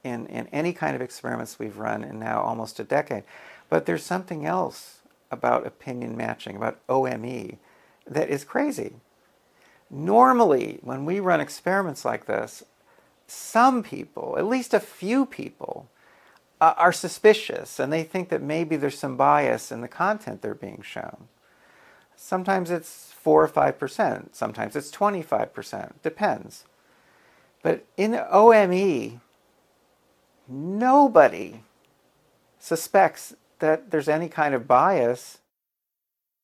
in, 0.03 0.25
in 0.27 0.47
any 0.47 0.73
kind 0.73 0.95
of 0.95 1.01
experiments 1.01 1.59
we've 1.59 1.77
run 1.77 2.03
in 2.03 2.19
now 2.19 2.41
almost 2.41 2.79
a 2.79 2.83
decade. 2.83 3.23
But 3.69 3.85
there's 3.85 4.03
something 4.03 4.45
else 4.45 4.99
about 5.31 5.65
opinion 5.65 6.15
matching, 6.15 6.55
about 6.55 6.79
OME, 6.87 7.57
that 8.05 8.29
is 8.29 8.43
crazy. 8.43 8.95
Normally, 9.89 10.79
when 10.81 11.05
we 11.05 11.19
run 11.19 11.41
experiments 11.41 12.03
like 12.03 12.25
this, 12.25 12.63
some 13.27 13.83
people, 13.83 14.35
at 14.37 14.45
least 14.45 14.73
a 14.73 14.79
few 14.79 15.25
people, 15.25 15.87
uh, 16.61 16.73
are 16.77 16.93
suspicious 16.93 17.79
and 17.79 17.91
they 17.91 18.03
think 18.03 18.29
that 18.29 18.41
maybe 18.41 18.75
there's 18.75 18.97
some 18.97 19.17
bias 19.17 19.71
in 19.71 19.81
the 19.81 19.87
content 19.87 20.41
they're 20.41 20.53
being 20.53 20.81
shown. 20.81 21.27
Sometimes 22.15 22.71
it's 22.71 23.11
4 23.11 23.43
or 23.43 23.47
5%, 23.49 24.27
sometimes 24.31 24.75
it's 24.75 24.91
25%, 24.91 25.91
depends. 26.01 26.63
But 27.61 27.85
in 27.97 28.15
OME, 28.15 29.21
nobody 30.47 31.61
suspects 32.59 33.35
that 33.59 33.91
there's 33.91 34.09
any 34.09 34.29
kind 34.29 34.53
of 34.53 34.67
bias 34.67 35.39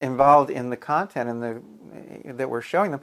involved 0.01 0.49
in 0.49 0.69
the 0.69 0.77
content 0.77 1.29
and 1.29 1.43
the 1.43 2.33
that 2.33 2.49
we're 2.49 2.61
showing 2.61 2.91
them. 2.91 3.01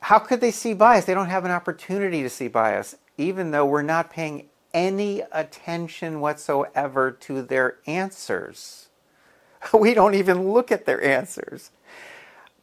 How 0.00 0.18
could 0.18 0.40
they 0.40 0.50
see 0.50 0.74
bias? 0.74 1.04
They 1.04 1.14
don't 1.14 1.28
have 1.28 1.44
an 1.44 1.52
opportunity 1.52 2.22
to 2.22 2.30
see 2.30 2.48
bias, 2.48 2.96
even 3.16 3.52
though 3.52 3.66
we're 3.66 3.82
not 3.82 4.10
paying 4.10 4.48
any 4.74 5.22
attention 5.30 6.20
whatsoever 6.20 7.10
to 7.10 7.42
their 7.42 7.78
answers. 7.86 8.88
We 9.72 9.94
don't 9.94 10.14
even 10.14 10.50
look 10.52 10.72
at 10.72 10.86
their 10.86 11.00
answers. 11.04 11.70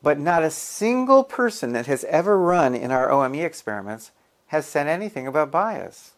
But 0.01 0.19
not 0.19 0.43
a 0.43 0.51
single 0.51 1.23
person 1.23 1.71
that 1.71 1.85
has 1.85 2.03
ever 2.05 2.38
run 2.38 2.75
in 2.75 2.91
our 2.91 3.09
OME 3.09 3.35
experiments 3.35 4.12
has 4.47 4.65
said 4.65 4.88
anything 4.88 5.25
about 5.25 5.49
bias. 5.49 6.12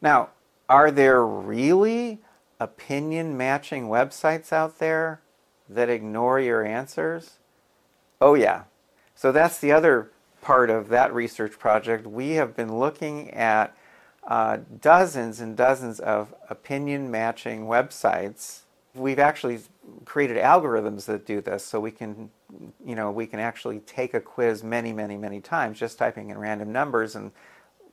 Now, 0.00 0.30
are 0.68 0.90
there 0.90 1.24
really 1.24 2.20
opinion 2.60 3.36
matching 3.36 3.88
websites 3.88 4.52
out 4.52 4.78
there 4.78 5.20
that 5.68 5.88
ignore 5.88 6.40
your 6.40 6.64
answers? 6.64 7.38
Oh, 8.20 8.34
yeah. 8.34 8.64
So 9.14 9.32
that's 9.32 9.58
the 9.58 9.72
other 9.72 10.10
part 10.40 10.70
of 10.70 10.88
that 10.88 11.12
research 11.12 11.58
project. 11.58 12.06
We 12.06 12.32
have 12.32 12.54
been 12.54 12.78
looking 12.78 13.30
at 13.32 13.76
uh, 14.26 14.58
dozens 14.80 15.40
and 15.40 15.56
dozens 15.56 16.00
of 16.00 16.34
opinion 16.50 17.10
matching 17.10 17.66
websites. 17.66 18.60
We've 18.94 19.18
actually 19.18 19.60
created 20.04 20.36
algorithms 20.36 21.06
that 21.06 21.24
do 21.24 21.40
this 21.40 21.64
so 21.64 21.80
we 21.80 21.90
can 21.90 22.30
you 22.84 22.94
know 22.94 23.10
we 23.10 23.26
can 23.26 23.40
actually 23.40 23.80
take 23.80 24.14
a 24.14 24.20
quiz 24.20 24.62
many 24.62 24.92
many 24.92 25.16
many 25.16 25.40
times 25.40 25.78
just 25.78 25.98
typing 25.98 26.30
in 26.30 26.38
random 26.38 26.72
numbers 26.72 27.14
and 27.14 27.30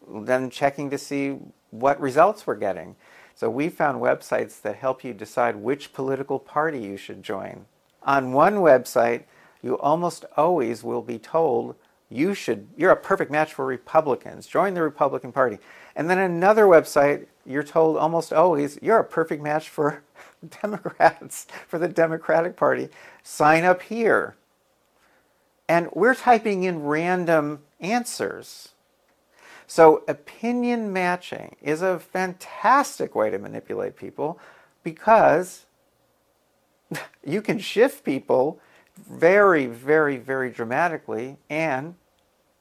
then 0.08 0.50
checking 0.50 0.89
to 0.89 0.98
see 0.98 1.38
what 1.72 2.00
results 2.00 2.46
we're 2.46 2.56
getting. 2.56 2.96
So 3.34 3.50
we 3.50 3.70
found 3.70 4.02
websites 4.02 4.62
that 4.62 4.78
help 4.78 5.04
you 5.04 5.13
decide 5.13 5.58
which 5.58 5.94
political 5.94 6.39
party 6.39 6.80
you 6.80 6.98
should 6.98 7.22
join. 7.22 7.65
On 8.04 8.32
one 8.32 8.56
website, 8.56 9.24
you 9.62 9.78
almost 9.80 10.26
always 10.38 10.84
will 10.84 11.02
be 11.02 11.20
told 11.20 11.76
you 12.10 12.34
should 12.34 12.68
you're 12.78 12.91
a 12.91 12.96
perfect 12.96 13.32
match 13.32 13.54
for 13.54 13.65
Republicans. 13.65 14.48
Join 14.48 14.74
the 14.74 14.82
Republican 14.82 15.32
Party. 15.32 15.58
And 15.96 16.10
then 16.10 16.20
another 16.20 16.65
website, 16.65 17.26
you're 17.46 17.63
told 17.63 17.98
almost 17.98 18.32
always 18.32 18.78
you're 18.82 19.00
a 19.00 19.04
perfect 19.04 19.41
match 19.41 19.70
for 19.70 20.04
Democrats, 20.62 21.48
for 21.68 21.80
the 21.80 21.88
Democratic 21.88 22.56
Party. 22.56 22.89
Sign 23.24 23.63
up 23.63 23.82
here. 23.82 24.36
And 25.68 25.89
we're 25.94 26.15
typing 26.15 26.63
in 26.63 26.84
random 26.84 27.62
answers. 27.80 28.70
So, 29.67 30.04
opinion 30.08 30.93
matching 30.93 31.56
is 31.62 31.82
a 31.82 31.99
fantastic 31.99 33.15
way 33.15 33.30
to 33.30 33.39
manipulate 33.39 33.95
people 33.95 34.39
because 34.84 35.65
you 37.25 37.41
can 37.41 37.60
shift 37.60 38.04
people 38.04 38.60
very, 38.97 39.65
very, 39.65 40.17
very 40.17 40.49
dramatically, 40.49 41.38
and 41.49 41.95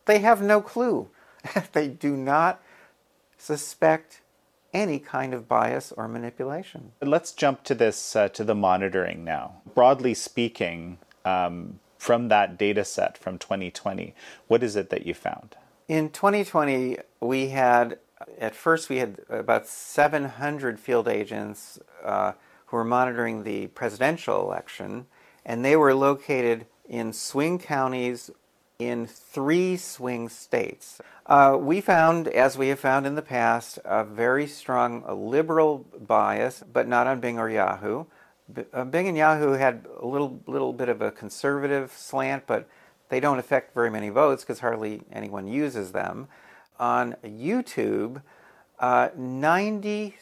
they 0.07 0.19
have 0.19 0.43
no 0.43 0.61
clue. 0.61 1.09
they 1.73 1.89
do 1.89 2.17
not 2.17 2.63
suspect 3.37 4.23
any 4.73 4.99
kind 4.99 5.33
of 5.33 5.49
bias 5.49 5.93
or 5.93 6.09
manipulation. 6.09 6.93
Let's 7.01 7.33
jump 7.33 7.63
to 7.65 7.75
this 7.75 8.17
uh, 8.17 8.29
to 8.31 8.45
the 8.45 8.55
monitoring 8.55 9.25
now. 9.25 9.63
Broadly 9.75 10.15
speaking, 10.15 10.99
um, 11.25 11.79
from 11.99 12.29
that 12.29 12.59
data 12.59 12.85
set 12.85 13.17
from 13.17 13.39
2020, 13.39 14.15
what 14.47 14.63
is 14.63 14.77
it 14.77 14.91
that 14.91 15.07
you 15.07 15.15
found? 15.15 15.57
In 15.87 16.09
2020, 16.09 16.97
we 17.21 17.49
had, 17.49 17.99
at 18.39 18.55
first, 18.55 18.89
we 18.89 18.99
had 18.99 19.21
about 19.29 19.67
700 19.67 20.81
field 20.81 21.07
agents 21.07 21.79
uh, 22.03 22.33
who 22.67 22.79
were 22.79 22.85
monitoring 22.85 23.45
the 23.45 23.67
presidential 23.67 24.41
election, 24.41 25.05
and 25.45 25.63
they 25.63 25.77
were 25.77 25.95
located 25.95 26.65
in 26.89 27.13
swing 27.13 27.59
counties 27.59 28.31
in 28.79 29.07
three 29.07 29.77
swing 29.77 30.31
states. 30.31 31.03
Uh, 31.27 31.59
we 31.61 31.83
found, 31.83 32.29
as 32.29 32.57
we 32.57 32.69
have 32.69 32.81
found 32.81 33.07
in 33.07 33.15
the 33.15 33.23
past, 33.23 33.79
a 33.85 34.05
very 34.05 34.47
strong 34.47 35.05
liberal 35.07 35.85
bias, 36.01 36.65
but 36.73 36.89
not 36.89 37.07
on 37.07 37.21
Bing 37.21 37.39
or 37.39 37.51
Yahoo. 37.51 38.07
Uh, 38.73 38.85
Bing 38.85 39.07
and 39.07 39.19
Yahoo 39.19 39.53
had 39.53 39.87
a 40.01 40.07
little 40.07 40.41
little 40.47 40.73
bit 40.73 40.89
of 40.89 41.03
a 41.03 41.11
conservative 41.11 41.93
slant, 41.93 42.47
but 42.47 42.69
they 43.09 43.21
don't 43.21 43.39
affect 43.39 43.75
very 43.75 43.91
many 43.91 44.09
votes 44.09 44.43
because 44.43 44.61
hardly 44.61 45.03
anyone 45.13 45.47
uses 45.47 45.93
them. 45.93 46.29
On 46.79 47.15
YouTube, 47.25 48.23
uh, 48.79 49.09
93% 49.11 50.15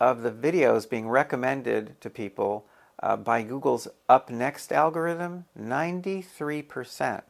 of 0.00 0.22
the 0.22 0.30
videos 0.30 0.88
being 0.88 1.08
recommended 1.08 2.00
to 2.00 2.08
people 2.08 2.64
uh, 3.02 3.16
by 3.16 3.42
Google's 3.42 3.88
Up 4.08 4.30
Next 4.30 4.72
algorithm, 4.72 5.44
93% 5.58 7.22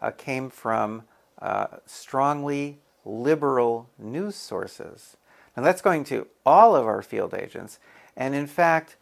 uh, 0.00 0.10
came 0.12 0.50
from 0.50 1.02
uh, 1.40 1.66
strongly 1.86 2.78
liberal 3.04 3.88
news 3.98 4.36
sources. 4.36 5.16
Now 5.56 5.62
that's 5.62 5.82
going 5.82 6.04
to 6.04 6.26
all 6.44 6.76
of 6.76 6.86
our 6.86 7.02
field 7.02 7.34
agents. 7.34 7.78
And 8.16 8.34
in 8.34 8.46
fact, 8.46 8.96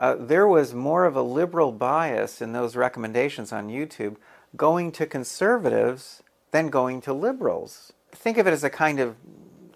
uh, 0.00 0.16
there 0.18 0.48
was 0.48 0.72
more 0.72 1.04
of 1.04 1.14
a 1.14 1.22
liberal 1.22 1.70
bias 1.70 2.40
in 2.40 2.52
those 2.52 2.74
recommendations 2.74 3.52
on 3.52 3.68
YouTube 3.68 4.16
going 4.56 4.90
to 4.92 5.06
conservatives 5.06 6.22
than 6.50 6.68
going 6.68 7.00
to 7.02 7.12
liberals. 7.12 7.92
Think 8.10 8.38
of 8.38 8.46
it 8.46 8.52
as 8.52 8.64
a 8.64 8.70
kind 8.70 8.98
of 8.98 9.14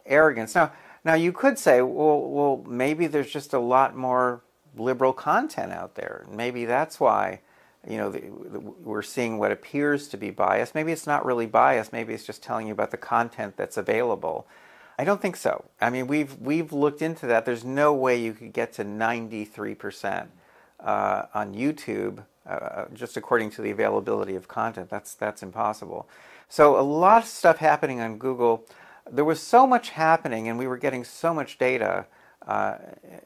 arrogance. 0.07 0.55
Now, 0.55 0.73
now 1.05 1.15
you 1.15 1.31
could 1.31 1.59
say, 1.59 1.83
well, 1.83 2.21
well, 2.23 2.65
maybe 2.67 3.07
there's 3.07 3.31
just 3.31 3.53
a 3.53 3.59
lot 3.59 3.95
more 3.95 4.43
liberal 4.77 5.13
content 5.13 5.73
out 5.73 5.95
there. 5.95 6.25
Maybe 6.29 6.65
that's 6.65 6.99
why, 6.99 7.41
you 7.87 7.99
know, 7.99 8.11
the, 8.11 8.21
the, 8.21 8.61
we're 8.61 9.03
seeing 9.03 9.39
what 9.39 9.53
appears 9.53 10.09
to 10.09 10.17
be 10.17 10.31
bias. 10.31 10.75
Maybe 10.75 10.91
it's 10.91 11.07
not 11.07 11.25
really 11.27 11.47
bias. 11.47 11.93
Maybe 11.93 12.15
it's 12.15 12.25
just 12.25 12.43
telling 12.43 12.67
you 12.67 12.73
about 12.73 12.91
the 12.91 12.97
content 12.97 13.57
that's 13.57 13.77
available. 13.77 14.49
I 14.99 15.05
don't 15.05 15.21
think 15.21 15.37
so. 15.37 15.65
I 15.81 15.91
mean, 15.91 16.07
we've 16.07 16.39
we've 16.39 16.73
looked 16.73 17.03
into 17.03 17.27
that. 17.27 17.45
There's 17.45 17.65
no 17.65 17.93
way 17.95 18.21
you 18.21 18.33
could 18.33 18.53
get 18.53 18.73
to 18.75 18.85
93% 18.85 20.29
uh, 20.81 21.23
on 21.35 21.55
YouTube 21.55 22.25
uh, 22.47 22.85
just 22.93 23.17
according 23.17 23.51
to 23.51 23.63
the 23.63 23.71
availability 23.71 24.35
of 24.35 24.49
content. 24.49 24.91
That's 24.91 25.15
that's 25.15 25.43
impossible. 25.43 26.09
So 26.49 26.79
a 26.79 26.83
lot 26.83 27.23
of 27.23 27.29
stuff 27.29 27.59
happening 27.59 28.01
on 28.01 28.19
Google. 28.19 28.67
There 29.11 29.25
was 29.25 29.41
so 29.41 29.67
much 29.67 29.91
happening, 29.91 30.49
and 30.49 30.59
we 30.59 30.67
were 30.67 30.77
getting 30.77 31.05
so 31.05 31.35
much 31.35 31.59
data. 31.59 32.07
Uh, 32.47 32.77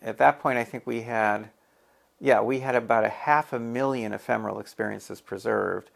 at 0.00 0.18
that 0.18 0.40
point, 0.40 0.59
I 0.59 0.64
think 0.64 0.87
we 0.87 1.02
had, 1.02 1.50
yeah, 2.20 2.40
we 2.40 2.61
had 2.61 2.74
about 2.74 3.04
a 3.04 3.09
half 3.09 3.52
a 3.52 3.59
million 3.59 4.12
ephemeral 4.12 4.61
experiences 4.61 5.20
preserved 5.20 5.90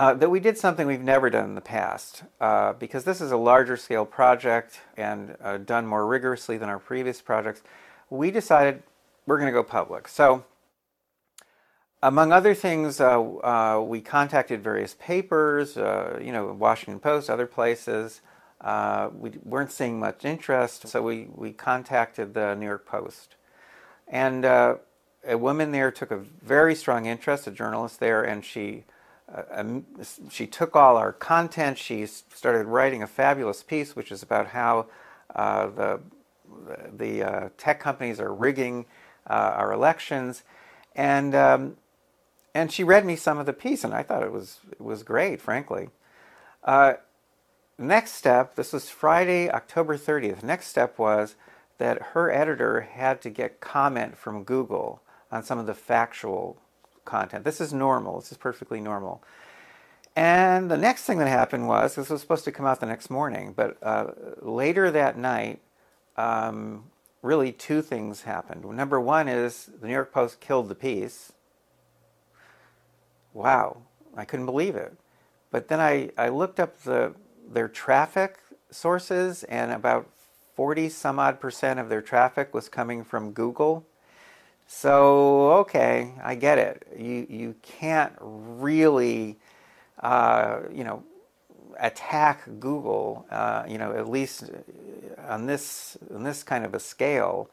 uh, 0.00 0.14
that 0.14 0.30
we 0.30 0.40
did 0.40 0.56
something 0.56 0.86
we've 0.86 1.02
never 1.02 1.28
done 1.28 1.44
in 1.44 1.54
the 1.54 1.60
past. 1.60 2.22
Uh, 2.40 2.72
because 2.72 3.04
this 3.04 3.20
is 3.20 3.32
a 3.32 3.36
larger 3.36 3.76
scale 3.76 4.06
project 4.06 4.80
and 4.96 5.36
uh, 5.44 5.58
done 5.58 5.86
more 5.86 6.06
rigorously 6.06 6.56
than 6.56 6.70
our 6.70 6.78
previous 6.78 7.20
projects, 7.20 7.62
we 8.08 8.30
decided 8.30 8.82
we're 9.26 9.36
going 9.36 9.46
to 9.46 9.52
go 9.52 9.62
public. 9.62 10.08
So, 10.08 10.46
among 12.02 12.32
other 12.32 12.54
things, 12.54 12.98
uh, 12.98 13.20
uh, 13.20 13.84
we 13.86 14.00
contacted 14.00 14.64
various 14.64 14.96
papers, 14.98 15.76
uh, 15.76 16.18
you 16.18 16.32
know, 16.32 16.46
Washington 16.46 16.98
Post, 16.98 17.28
other 17.28 17.46
places. 17.46 18.22
we 19.18 19.32
weren't 19.44 19.70
seeing 19.70 20.00
much 20.00 20.24
interest, 20.24 20.88
so 20.88 21.02
we, 21.02 21.28
we 21.34 21.52
contacted 21.52 22.32
the 22.32 22.54
New 22.54 22.64
York 22.64 22.86
Post. 22.86 23.34
And 24.08 24.46
a 24.46 24.78
woman 25.28 25.72
there 25.72 25.90
took 25.90 26.10
a 26.10 26.16
very 26.42 26.74
strong 26.74 27.04
interest, 27.04 27.46
a 27.46 27.50
journalist 27.50 28.00
there, 28.00 28.22
and 28.22 28.42
she 28.42 28.84
uh, 29.34 29.64
she 30.30 30.46
took 30.46 30.74
all 30.74 30.96
our 30.96 31.12
content. 31.12 31.78
She 31.78 32.06
started 32.06 32.66
writing 32.66 33.02
a 33.02 33.06
fabulous 33.06 33.62
piece, 33.62 33.94
which 33.94 34.10
is 34.10 34.22
about 34.22 34.48
how 34.48 34.86
uh, 35.34 35.66
the 35.68 36.00
the 36.92 37.22
uh, 37.22 37.48
tech 37.56 37.80
companies 37.80 38.18
are 38.18 38.34
rigging 38.34 38.86
uh, 39.28 39.54
our 39.56 39.72
elections, 39.72 40.42
and 40.96 41.34
um, 41.34 41.76
and 42.54 42.72
she 42.72 42.82
read 42.82 43.04
me 43.04 43.16
some 43.16 43.38
of 43.38 43.46
the 43.46 43.52
piece, 43.52 43.84
and 43.84 43.94
I 43.94 44.02
thought 44.02 44.22
it 44.22 44.32
was 44.32 44.58
it 44.72 44.80
was 44.80 45.02
great, 45.02 45.40
frankly. 45.40 45.90
Uh, 46.64 46.94
next 47.78 48.12
step, 48.12 48.56
this 48.56 48.72
was 48.72 48.90
Friday, 48.90 49.48
October 49.48 49.96
30th. 49.96 50.42
Next 50.42 50.66
step 50.66 50.98
was 50.98 51.36
that 51.78 52.02
her 52.12 52.30
editor 52.30 52.82
had 52.82 53.22
to 53.22 53.30
get 53.30 53.60
comment 53.60 54.18
from 54.18 54.44
Google 54.44 55.02
on 55.30 55.42
some 55.42 55.58
of 55.58 55.66
the 55.66 55.74
factual 55.74 56.60
content. 57.04 57.44
This 57.44 57.60
is 57.60 57.72
normal. 57.72 58.20
This 58.20 58.32
is 58.32 58.38
perfectly 58.38 58.80
normal. 58.80 59.22
And 60.16 60.70
the 60.70 60.76
next 60.76 61.04
thing 61.04 61.18
that 61.18 61.28
happened 61.28 61.68
was 61.68 61.94
this 61.94 62.10
was 62.10 62.20
supposed 62.20 62.44
to 62.44 62.52
come 62.52 62.66
out 62.66 62.80
the 62.80 62.86
next 62.86 63.10
morning, 63.10 63.52
but 63.56 63.76
uh, 63.82 64.10
later 64.42 64.90
that 64.90 65.16
night, 65.16 65.60
um, 66.16 66.84
really 67.22 67.52
two 67.52 67.80
things 67.82 68.22
happened. 68.22 68.64
Number 68.64 69.00
one 69.00 69.28
is 69.28 69.70
the 69.80 69.86
New 69.86 69.92
York 69.92 70.12
Post 70.12 70.40
killed 70.40 70.68
the 70.68 70.74
piece. 70.74 71.32
Wow, 73.32 73.82
I 74.16 74.24
couldn't 74.24 74.46
believe 74.46 74.74
it. 74.74 74.94
But 75.50 75.68
then 75.68 75.80
I, 75.80 76.10
I 76.18 76.28
looked 76.28 76.60
up 76.60 76.82
the 76.82 77.14
their 77.48 77.68
traffic 77.68 78.38
sources, 78.70 79.42
and 79.44 79.72
about 79.72 80.08
40 80.54 80.88
some 80.88 81.18
odd 81.18 81.40
percent 81.40 81.80
of 81.80 81.88
their 81.88 82.02
traffic 82.02 82.54
was 82.54 82.68
coming 82.68 83.02
from 83.04 83.32
Google. 83.32 83.84
So, 84.72 85.50
okay, 85.62 86.12
I 86.22 86.36
get 86.36 86.58
it. 86.58 86.86
You, 86.96 87.26
you 87.28 87.56
can't 87.60 88.12
really, 88.20 89.36
uh, 89.98 90.60
you 90.72 90.84
know, 90.84 91.02
attack 91.80 92.44
Google, 92.60 93.26
uh, 93.32 93.64
you 93.68 93.78
know, 93.78 93.92
at 93.92 94.08
least 94.08 94.44
on 95.28 95.46
this, 95.46 95.98
on 96.14 96.22
this 96.22 96.44
kind 96.44 96.64
of 96.64 96.72
a 96.72 96.78
scale, 96.78 97.50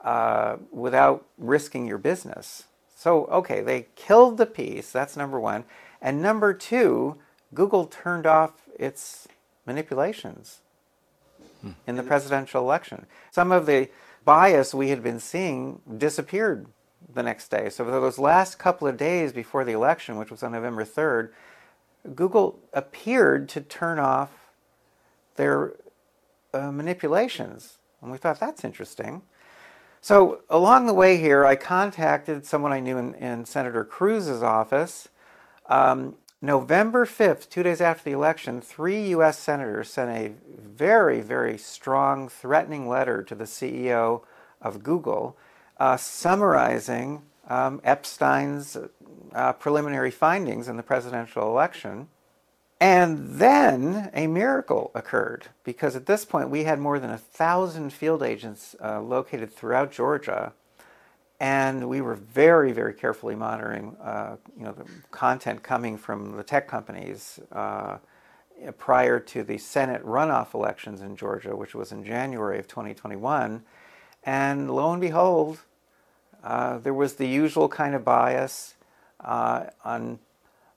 uh, 0.00 0.56
without 0.72 1.24
risking 1.38 1.86
your 1.86 1.98
business. 1.98 2.64
So, 2.96 3.26
okay, 3.26 3.60
they 3.60 3.86
killed 3.94 4.36
the 4.36 4.44
piece. 4.44 4.90
That's 4.90 5.16
number 5.16 5.38
one. 5.38 5.64
And 6.02 6.20
number 6.20 6.52
two, 6.52 7.16
Google 7.54 7.86
turned 7.86 8.26
off 8.26 8.68
its 8.76 9.28
manipulations 9.66 10.58
hmm. 11.60 11.70
in 11.86 11.94
the 11.94 12.02
presidential 12.02 12.60
election. 12.60 13.06
Some 13.30 13.52
of 13.52 13.66
the 13.66 13.88
bias 14.26 14.74
we 14.74 14.90
had 14.90 15.02
been 15.02 15.20
seeing 15.20 15.80
disappeared 15.96 16.66
the 17.14 17.22
next 17.22 17.48
day. 17.48 17.70
So, 17.70 17.84
for 17.84 17.90
those 17.92 18.18
last 18.18 18.58
couple 18.58 18.86
of 18.86 18.98
days 18.98 19.32
before 19.32 19.64
the 19.64 19.72
election, 19.72 20.18
which 20.18 20.30
was 20.30 20.42
on 20.42 20.52
November 20.52 20.84
3rd, 20.84 21.30
Google 22.14 22.58
appeared 22.74 23.48
to 23.50 23.62
turn 23.62 23.98
off 23.98 24.50
their 25.36 25.74
uh, 26.52 26.70
manipulations. 26.70 27.78
And 28.02 28.12
we 28.12 28.18
thought 28.18 28.38
that's 28.38 28.64
interesting. 28.64 29.22
So, 30.00 30.42
along 30.50 30.86
the 30.86 30.94
way 30.94 31.16
here, 31.16 31.46
I 31.46 31.56
contacted 31.56 32.44
someone 32.44 32.72
I 32.72 32.80
knew 32.80 32.98
in, 32.98 33.14
in 33.14 33.44
Senator 33.44 33.84
Cruz's 33.84 34.42
office. 34.42 35.08
Um, 35.68 36.16
November 36.42 37.06
5th, 37.06 37.48
two 37.48 37.62
days 37.62 37.80
after 37.80 38.04
the 38.04 38.12
election, 38.12 38.60
three 38.60 39.08
U.S. 39.08 39.38
senators 39.38 39.90
sent 39.90 40.10
a 40.10 40.32
very, 40.46 41.22
very 41.22 41.56
strong, 41.56 42.28
threatening 42.28 42.88
letter 42.88 43.22
to 43.22 43.34
the 43.34 43.44
CEO 43.44 44.22
of 44.60 44.82
Google 44.82 45.36
uh, 45.78 45.96
summarizing 45.96 47.22
um, 47.48 47.80
Epstein's 47.84 48.76
uh, 49.32 49.52
preliminary 49.54 50.10
findings 50.10 50.68
in 50.68 50.76
the 50.76 50.82
presidential 50.82 51.48
election. 51.48 52.08
And 52.80 53.38
then 53.38 54.10
a 54.12 54.26
miracle 54.26 54.90
occurred 54.94 55.46
because 55.64 55.96
at 55.96 56.04
this 56.04 56.26
point 56.26 56.50
we 56.50 56.64
had 56.64 56.78
more 56.78 56.98
than 56.98 57.10
a 57.10 57.18
thousand 57.18 57.94
field 57.94 58.22
agents 58.22 58.76
uh, 58.82 59.00
located 59.00 59.50
throughout 59.52 59.90
Georgia 59.90 60.52
and 61.40 61.88
we 61.88 62.00
were 62.00 62.14
very, 62.14 62.72
very 62.72 62.94
carefully 62.94 63.34
monitoring, 63.34 63.96
uh, 64.02 64.36
you 64.56 64.64
know, 64.64 64.72
the 64.72 64.86
content 65.10 65.62
coming 65.62 65.98
from 65.98 66.36
the 66.36 66.42
tech 66.42 66.66
companies 66.66 67.38
uh, 67.52 67.98
prior 68.78 69.20
to 69.20 69.42
the 69.42 69.58
Senate 69.58 70.02
runoff 70.04 70.54
elections 70.54 71.02
in 71.02 71.14
Georgia, 71.16 71.54
which 71.54 71.74
was 71.74 71.92
in 71.92 72.04
January 72.04 72.58
of 72.58 72.66
2021. 72.68 73.62
And 74.24 74.70
lo 74.70 74.92
and 74.92 75.00
behold, 75.00 75.60
uh, 76.42 76.78
there 76.78 76.94
was 76.94 77.14
the 77.14 77.28
usual 77.28 77.68
kind 77.68 77.94
of 77.94 78.04
bias 78.04 78.74
uh, 79.20 79.66
on 79.84 80.18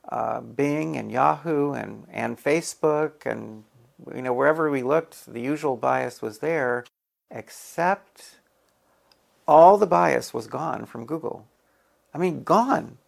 uh, 0.09 0.41
Bing 0.41 0.97
and 0.97 1.11
Yahoo 1.11 1.71
and, 1.73 2.05
and 2.11 2.37
Facebook 2.37 3.25
and 3.25 3.63
you 4.15 4.21
know 4.21 4.33
wherever 4.33 4.69
we 4.71 4.81
looked, 4.81 5.31
the 5.31 5.41
usual 5.41 5.75
bias 5.77 6.21
was 6.21 6.39
there, 6.39 6.85
except 7.29 8.38
all 9.49 9.79
the 9.79 9.87
bias 9.87 10.31
was 10.31 10.45
gone 10.45 10.85
from 10.85 11.07
Google. 11.07 11.47
I 12.13 12.19
mean, 12.19 12.43
gone. 12.43 12.99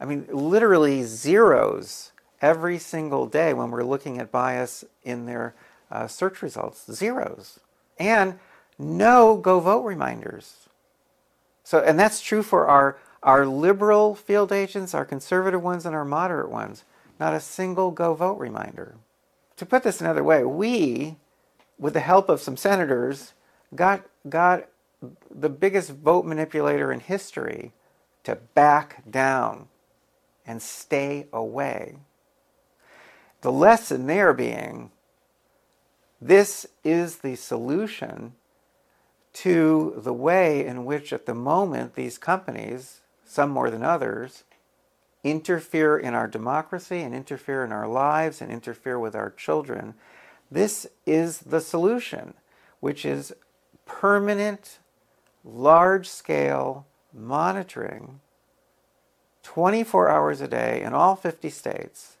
I 0.00 0.06
mean, 0.06 0.26
literally 0.32 1.02
zeros 1.02 2.12
every 2.40 2.78
single 2.78 3.26
day 3.26 3.52
when 3.52 3.70
we're 3.70 3.84
looking 3.84 4.18
at 4.18 4.32
bias 4.32 4.84
in 5.02 5.26
their 5.26 5.54
uh, 5.90 6.06
search 6.06 6.40
results, 6.40 6.90
zeros, 6.90 7.60
and 7.98 8.38
no 8.78 9.36
go 9.36 9.60
vote 9.60 9.82
reminders. 9.82 10.66
So, 11.62 11.80
and 11.80 12.00
that's 12.00 12.22
true 12.22 12.42
for 12.42 12.66
our, 12.66 12.96
our 13.22 13.46
liberal 13.46 14.14
field 14.14 14.50
agents, 14.50 14.94
our 14.94 15.04
conservative 15.04 15.62
ones, 15.62 15.84
and 15.84 15.94
our 15.94 16.06
moderate 16.06 16.50
ones. 16.50 16.84
Not 17.20 17.34
a 17.34 17.40
single 17.40 17.90
go 17.90 18.14
vote 18.14 18.38
reminder. 18.38 18.94
To 19.58 19.66
put 19.66 19.82
this 19.82 20.00
another 20.00 20.24
way, 20.24 20.42
we, 20.42 21.16
with 21.78 21.92
the 21.92 22.00
help 22.00 22.30
of 22.30 22.40
some 22.40 22.56
senators, 22.56 23.34
got, 23.74 24.04
got 24.28 24.68
the 25.30 25.48
biggest 25.48 25.90
vote 25.90 26.24
manipulator 26.24 26.92
in 26.92 27.00
history 27.00 27.72
to 28.24 28.36
back 28.36 29.02
down 29.10 29.68
and 30.46 30.60
stay 30.60 31.26
away. 31.32 31.96
The 33.40 33.52
lesson 33.52 34.06
there 34.06 34.32
being 34.32 34.90
this 36.20 36.66
is 36.82 37.18
the 37.18 37.36
solution 37.36 38.32
to 39.34 39.94
the 39.98 40.12
way 40.12 40.64
in 40.64 40.86
which, 40.86 41.12
at 41.12 41.26
the 41.26 41.34
moment, 41.34 41.94
these 41.94 42.16
companies, 42.16 43.00
some 43.26 43.50
more 43.50 43.68
than 43.68 43.82
others, 43.82 44.44
interfere 45.22 45.98
in 45.98 46.14
our 46.14 46.28
democracy 46.28 47.00
and 47.00 47.14
interfere 47.14 47.64
in 47.64 47.72
our 47.72 47.88
lives 47.88 48.40
and 48.40 48.50
interfere 48.50 48.98
with 48.98 49.14
our 49.14 49.30
children. 49.30 49.94
This 50.50 50.86
is 51.04 51.40
the 51.40 51.60
solution, 51.60 52.34
which 52.80 53.04
is 53.04 53.34
permanent, 53.84 54.78
large 55.44 56.08
scale 56.08 56.86
monitoring 57.12 58.20
24 59.42 60.08
hours 60.08 60.40
a 60.40 60.48
day 60.48 60.82
in 60.82 60.94
all 60.94 61.14
50 61.14 61.50
states, 61.50 62.16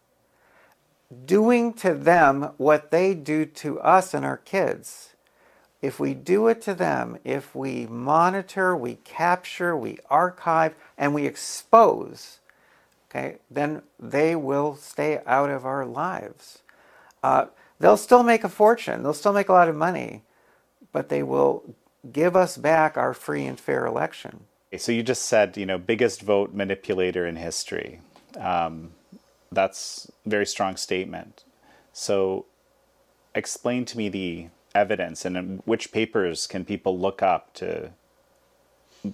doing 1.24 1.72
to 1.72 1.94
them 1.94 2.52
what 2.58 2.90
they 2.90 3.14
do 3.14 3.46
to 3.46 3.80
us 3.80 4.14
and 4.14 4.24
our 4.24 4.36
kids. 4.36 5.14
If 5.80 5.98
we 5.98 6.14
do 6.14 6.48
it 6.48 6.62
to 6.62 6.74
them, 6.74 7.18
if 7.24 7.54
we 7.54 7.86
monitor, 7.86 8.76
we 8.76 8.96
capture, 9.04 9.76
we 9.76 9.98
archive, 10.08 10.74
and 10.96 11.14
we 11.14 11.26
expose, 11.26 12.38
okay, 13.10 13.36
then 13.50 13.82
they 13.98 14.36
will 14.36 14.76
stay 14.76 15.20
out 15.26 15.50
of 15.50 15.66
our 15.66 15.84
lives. 15.84 16.60
Uh, 17.22 17.46
they'll 17.80 17.96
still 17.96 18.22
make 18.22 18.44
a 18.44 18.48
fortune, 18.48 19.02
they'll 19.02 19.12
still 19.14 19.32
make 19.32 19.48
a 19.48 19.52
lot 19.52 19.68
of 19.68 19.76
money, 19.76 20.22
but 20.92 21.08
they 21.08 21.22
will 21.22 21.74
give 22.12 22.36
us 22.36 22.56
back 22.56 22.96
our 22.96 23.14
free 23.14 23.44
and 23.44 23.58
fair 23.58 23.86
election. 23.86 24.44
So 24.76 24.92
you 24.92 25.02
just 25.02 25.22
said, 25.26 25.56
you 25.56 25.66
know, 25.66 25.78
biggest 25.78 26.22
vote 26.22 26.52
manipulator 26.52 27.26
in 27.26 27.36
history. 27.36 28.00
Um, 28.38 28.92
that's 29.52 30.10
a 30.26 30.28
very 30.28 30.46
strong 30.46 30.76
statement. 30.76 31.44
So 31.92 32.46
explain 33.34 33.84
to 33.86 33.98
me 33.98 34.08
the 34.08 34.48
evidence 34.74 35.24
and 35.24 35.62
which 35.64 35.92
papers 35.92 36.46
can 36.46 36.64
people 36.64 36.98
look 36.98 37.22
up 37.22 37.54
to 37.54 37.90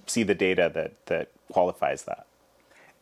see 0.07 0.23
the 0.23 0.33
data 0.33 0.71
that, 0.73 1.05
that 1.05 1.29
qualifies 1.51 2.03
that? 2.03 2.25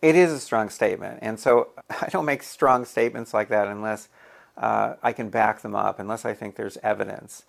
It 0.01 0.15
is 0.15 0.31
a 0.31 0.39
strong 0.39 0.69
statement. 0.69 1.19
And 1.21 1.39
so 1.39 1.69
I 1.89 2.09
don't 2.09 2.25
make 2.25 2.43
strong 2.43 2.85
statements 2.85 3.33
like 3.33 3.49
that 3.49 3.67
unless 3.67 4.09
uh, 4.57 4.95
I 5.01 5.13
can 5.13 5.29
back 5.29 5.61
them 5.61 5.75
up, 5.75 5.99
unless 5.99 6.25
I 6.25 6.33
think 6.33 6.55
there's 6.55 6.77
evidence. 6.83 7.45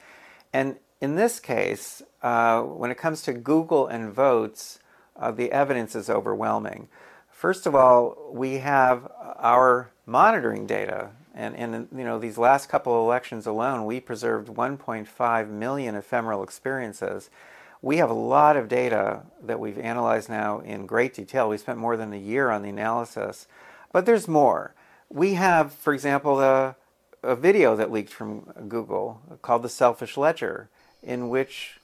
And 0.52 0.76
in 1.00 1.16
this 1.16 1.40
case, 1.40 2.02
uh, 2.22 2.60
when 2.62 2.90
it 2.90 2.98
comes 2.98 3.22
to 3.22 3.32
Google 3.32 3.86
and 3.86 4.12
votes, 4.12 4.78
uh, 5.16 5.30
the 5.30 5.50
evidence 5.50 5.94
is 5.94 6.10
overwhelming. 6.10 6.88
First 7.30 7.66
of 7.66 7.74
all, 7.74 8.30
we 8.32 8.58
have 8.58 9.10
our 9.38 9.90
monitoring 10.04 10.66
data. 10.66 11.10
And 11.34 11.54
in 11.54 11.88
you 11.96 12.04
know, 12.04 12.18
these 12.18 12.36
last 12.36 12.68
couple 12.68 12.92
of 12.94 13.00
elections 13.00 13.46
alone, 13.46 13.86
we 13.86 14.00
preserved 14.00 14.48
1.5 14.48 15.48
million 15.48 15.94
ephemeral 15.94 16.42
experiences. 16.42 17.30
We 17.80 17.96
have 17.96 18.10
a 18.10 18.14
lot 18.14 18.56
of 18.56 18.68
data 18.68 19.22
that 19.42 19.58
we've 19.58 19.78
analyzed 19.78 20.28
now 20.28 20.58
in 20.58 20.84
great 20.84 21.14
detail. 21.14 21.48
We 21.48 21.56
spent 21.56 21.78
more 21.78 21.96
than 21.96 22.12
a 22.12 22.18
year 22.18 22.50
on 22.50 22.60
the 22.62 22.68
analysis. 22.68 23.46
But 23.90 24.04
there's 24.04 24.28
more. 24.28 24.74
We 25.08 25.34
have, 25.34 25.72
for 25.72 25.94
example, 25.94 26.40
a, 26.40 26.76
a 27.22 27.36
video 27.36 27.74
that 27.76 27.90
leaked 27.90 28.12
from 28.12 28.40
Google 28.68 29.22
called 29.40 29.62
The 29.62 29.70
Selfish 29.70 30.18
Ledger, 30.18 30.68
in 31.02 31.28
which 31.28 31.80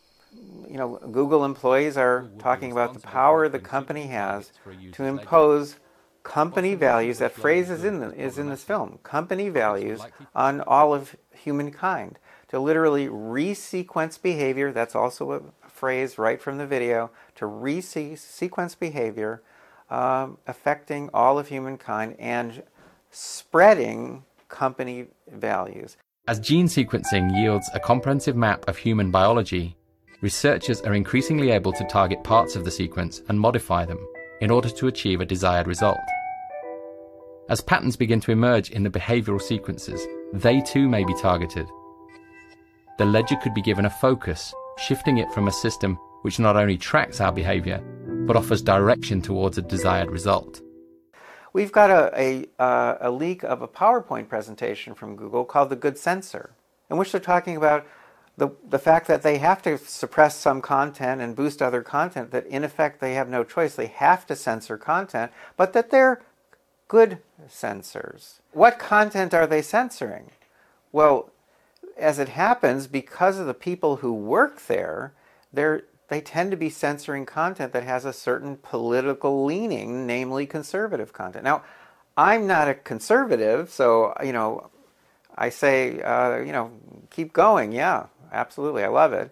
you 0.69 0.77
know, 0.77 0.99
Google 1.11 1.45
employees 1.45 1.97
are 1.97 2.29
talking 2.39 2.73
about 2.73 2.95
the 2.95 3.01
power 3.01 3.49
the 3.49 3.59
company 3.59 4.09
has 4.09 4.53
to 4.93 5.05
impose 5.05 5.77
company 6.23 6.75
values. 6.75 7.19
That 7.19 7.33
phrase 7.33 7.71
is 7.71 7.85
in, 7.85 8.01
the, 8.01 8.13
is 8.13 8.37
in 8.39 8.49
this 8.49 8.65
film 8.65 8.99
company 9.03 9.49
values 9.49 10.01
on 10.35 10.61
all 10.63 10.93
of 10.93 11.17
humankind. 11.33 12.19
To 12.49 12.61
literally 12.61 13.09
resequence 13.09 14.21
behavior, 14.21 14.73
that's 14.73 14.95
also 14.95 15.33
a 15.33 15.69
phrase 15.69 16.19
right 16.19 16.41
from 16.41 16.59
the 16.59 16.67
video, 16.67 17.11
to 17.37 17.45
resequence 17.45 18.79
behavior 18.79 19.43
um, 19.91 20.39
affecting 20.47 21.11
all 21.13 21.39
of 21.39 21.49
humankind 21.49 22.17
and 22.19 22.63
spreading 23.11 24.25
company 24.49 25.07
values. 25.29 25.97
As 26.29 26.41
gene 26.41 26.67
sequencing 26.67 27.37
yields 27.37 27.71
a 27.73 27.79
comprehensive 27.79 28.35
map 28.35 28.67
of 28.67 28.77
human 28.77 29.13
biology, 29.13 29.77
researchers 30.23 30.81
are 30.81 30.95
increasingly 30.95 31.51
able 31.53 31.73
to 31.75 31.85
target 31.85 32.25
parts 32.25 32.57
of 32.57 32.65
the 32.65 32.71
sequence 32.71 33.23
and 33.29 33.39
modify 33.39 33.85
them 33.85 34.05
in 34.41 34.51
order 34.51 34.69
to 34.69 34.89
achieve 34.89 35.21
a 35.21 35.25
desired 35.25 35.69
result. 35.69 36.01
As 37.49 37.61
patterns 37.61 37.97
begin 37.97 38.21
to 38.23 38.33
emerge 38.33 38.71
in 38.71 38.83
the 38.83 38.91
behavioral 38.91 39.41
sequences, 39.41 40.05
they 40.33 40.61
too 40.61 40.89
may 40.89 41.05
be 41.05 41.15
targeted. 41.15 41.69
The 42.99 43.05
ledger 43.05 43.37
could 43.37 43.55
be 43.55 43.63
given 43.63 43.87
a 43.87 43.91
focus, 43.91 44.53
shifting 44.79 45.19
it 45.19 45.31
from 45.31 45.47
a 45.47 45.53
system 45.53 45.97
which 46.23 46.41
not 46.41 46.57
only 46.57 46.77
tracks 46.77 47.21
our 47.21 47.31
behavior, 47.31 47.79
but 48.27 48.35
offers 48.35 48.63
direction 48.63 49.23
towards 49.23 49.59
a 49.59 49.63
desired 49.63 50.11
result. 50.11 50.61
We've 51.57 51.73
got 51.73 51.89
a, 51.89 52.45
a, 52.61 52.97
a 53.01 53.11
leak 53.11 53.43
of 53.43 53.63
a 53.63 53.67
PowerPoint 53.67 54.29
presentation 54.29 54.93
from 54.93 55.17
Google 55.17 55.47
called 55.47 55.71
The 55.71 55.77
Good 55.77 55.97
Censor, 55.97 56.51
in 56.91 56.99
which 56.99 57.13
they're 57.13 57.19
talking 57.19 57.57
about 57.57 57.87
the, 58.37 58.51
the 58.69 58.79
fact 58.79 59.07
that 59.07 59.23
they 59.23 59.39
have 59.39 59.63
to 59.63 59.79
suppress 59.79 60.37
some 60.37 60.61
content 60.61 61.23
and 61.23 61.35
boost 61.35 61.63
other 61.63 61.81
content, 61.81 62.31
that 62.33 62.47
in 62.49 62.63
effect 62.63 63.01
they 63.01 63.15
have 63.15 63.31
no 63.31 63.43
choice. 63.43 63.75
They 63.75 63.87
have 63.87 64.27
to 64.27 64.37
censor 64.37 64.77
content, 64.77 65.33
but 65.57 65.73
that 65.73 65.91
they're 65.91 66.21
good 66.89 67.21
censors. 67.49 68.43
What 68.53 68.79
content 68.79 69.33
are 69.33 69.47
they 69.47 69.63
censoring? 69.63 70.33
Well, 70.93 71.31
as 71.97 72.19
it 72.19 72.29
happens, 72.29 72.87
because 72.87 73.39
of 73.39 73.47
the 73.47 73.55
people 73.55 73.97
who 73.97 74.13
work 74.13 74.67
there, 74.67 75.15
they're, 75.55 75.85
they 76.09 76.21
tend 76.21 76.51
to 76.53 76.57
be 76.57 76.71
censoring 76.71 77.27
content 77.27 77.73
that 77.73 77.83
has 77.83 78.05
a 78.05 78.13
certain 78.13 78.57
political 78.57 79.45
leaning, 79.45 80.07
namely 80.07 80.47
conservative 80.47 81.13
content. 81.13 81.45
Now, 81.45 81.63
I'm 82.17 82.47
not 82.47 82.69
a 82.69 82.75
conservative, 82.75 83.71
so, 83.71 84.15
you 84.23 84.33
know, 84.33 84.71
I 85.37 85.51
say, 85.51 86.01
uh, 86.03 86.39
you 86.39 86.53
know, 86.53 86.71
keep 87.11 87.33
going, 87.33 87.73
yeah, 87.73 88.07
absolutely, 88.33 88.85
I 88.85 88.89
love 88.89 89.13
it, 89.13 89.31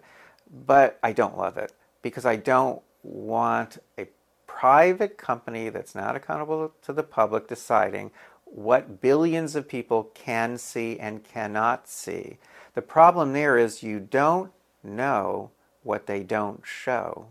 but 0.65 0.99
I 1.01 1.13
don't 1.13 1.37
love 1.37 1.57
it 1.57 1.73
because 2.01 2.25
I 2.25 2.35
don't 2.35 2.81
want 3.03 3.79
a 3.97 4.07
private 4.45 5.17
company 5.17 5.69
that's 5.69 5.95
not 5.95 6.15
accountable 6.15 6.73
to 6.83 6.93
the 6.93 7.03
public 7.03 7.47
deciding 7.47 8.11
what 8.45 9.01
billions 9.01 9.55
of 9.55 9.67
people 9.67 10.11
can 10.13 10.57
see 10.57 10.99
and 10.99 11.23
cannot 11.23 11.87
see. 11.87 12.37
The 12.73 12.81
problem 12.81 13.33
there 13.33 13.57
is 13.57 13.83
you 13.83 13.99
don't 13.99 14.51
know 14.83 15.51
what 15.85 16.07
they 16.07 16.23
don't 16.23 16.61
show. 16.65 17.27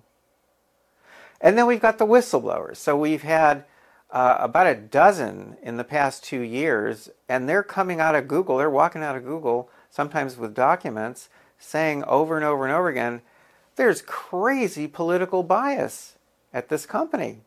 And 1.41 1.59
then 1.59 1.67
we've 1.67 1.81
got 1.81 1.99
the 1.99 2.07
whistleblowers. 2.07 2.77
So 2.77 2.97
we've 2.97 3.23
had 3.23 3.65
uh, 4.11 4.37
about 4.39 4.67
a 4.67 4.75
dozen 4.75 5.57
in 5.63 5.77
the 5.77 5.85
past 5.85 6.25
two 6.25 6.41
years, 6.41 7.11
and 7.29 7.49
they're 7.49 7.63
coming 7.63 8.01
out 8.01 8.15
of 8.15 8.29
Google, 8.29 8.57
they're 8.59 8.71
walking 8.71 9.03
out 9.03 9.17
of 9.17 9.25
Google, 9.25 9.69
sometimes 9.91 10.37
with 10.37 10.55
documents, 10.55 11.29
saying 11.59 12.05
over 12.05 12.37
and 12.37 12.45
over 12.45 12.65
and 12.65 12.73
over 12.73 12.89
again, 12.89 13.23
there's 13.77 14.03
crazy 14.03 14.87
political 14.87 15.43
bias 15.43 16.15
at 16.53 16.69
this 16.69 16.87
company. 16.87 17.41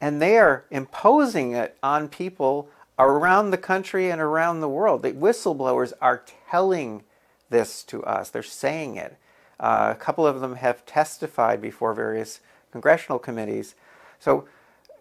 And 0.00 0.20
they 0.20 0.36
are 0.38 0.64
imposing 0.70 1.52
it 1.52 1.76
on 1.82 2.08
people 2.08 2.68
around 2.98 3.50
the 3.50 3.58
country 3.58 4.10
and 4.10 4.20
around 4.20 4.60
the 4.60 4.68
world. 4.68 5.02
The 5.02 5.12
whistleblowers 5.12 5.92
are 6.00 6.24
telling 6.50 7.04
this 7.50 7.84
to 7.84 8.02
us, 8.04 8.30
they're 8.30 8.42
saying 8.42 8.96
it. 8.96 9.16
Uh, 9.62 9.88
a 9.92 9.94
couple 9.94 10.26
of 10.26 10.40
them 10.40 10.56
have 10.56 10.84
testified 10.84 11.62
before 11.62 11.94
various 11.94 12.40
congressional 12.70 13.18
committees. 13.18 13.74
So, 14.18 14.46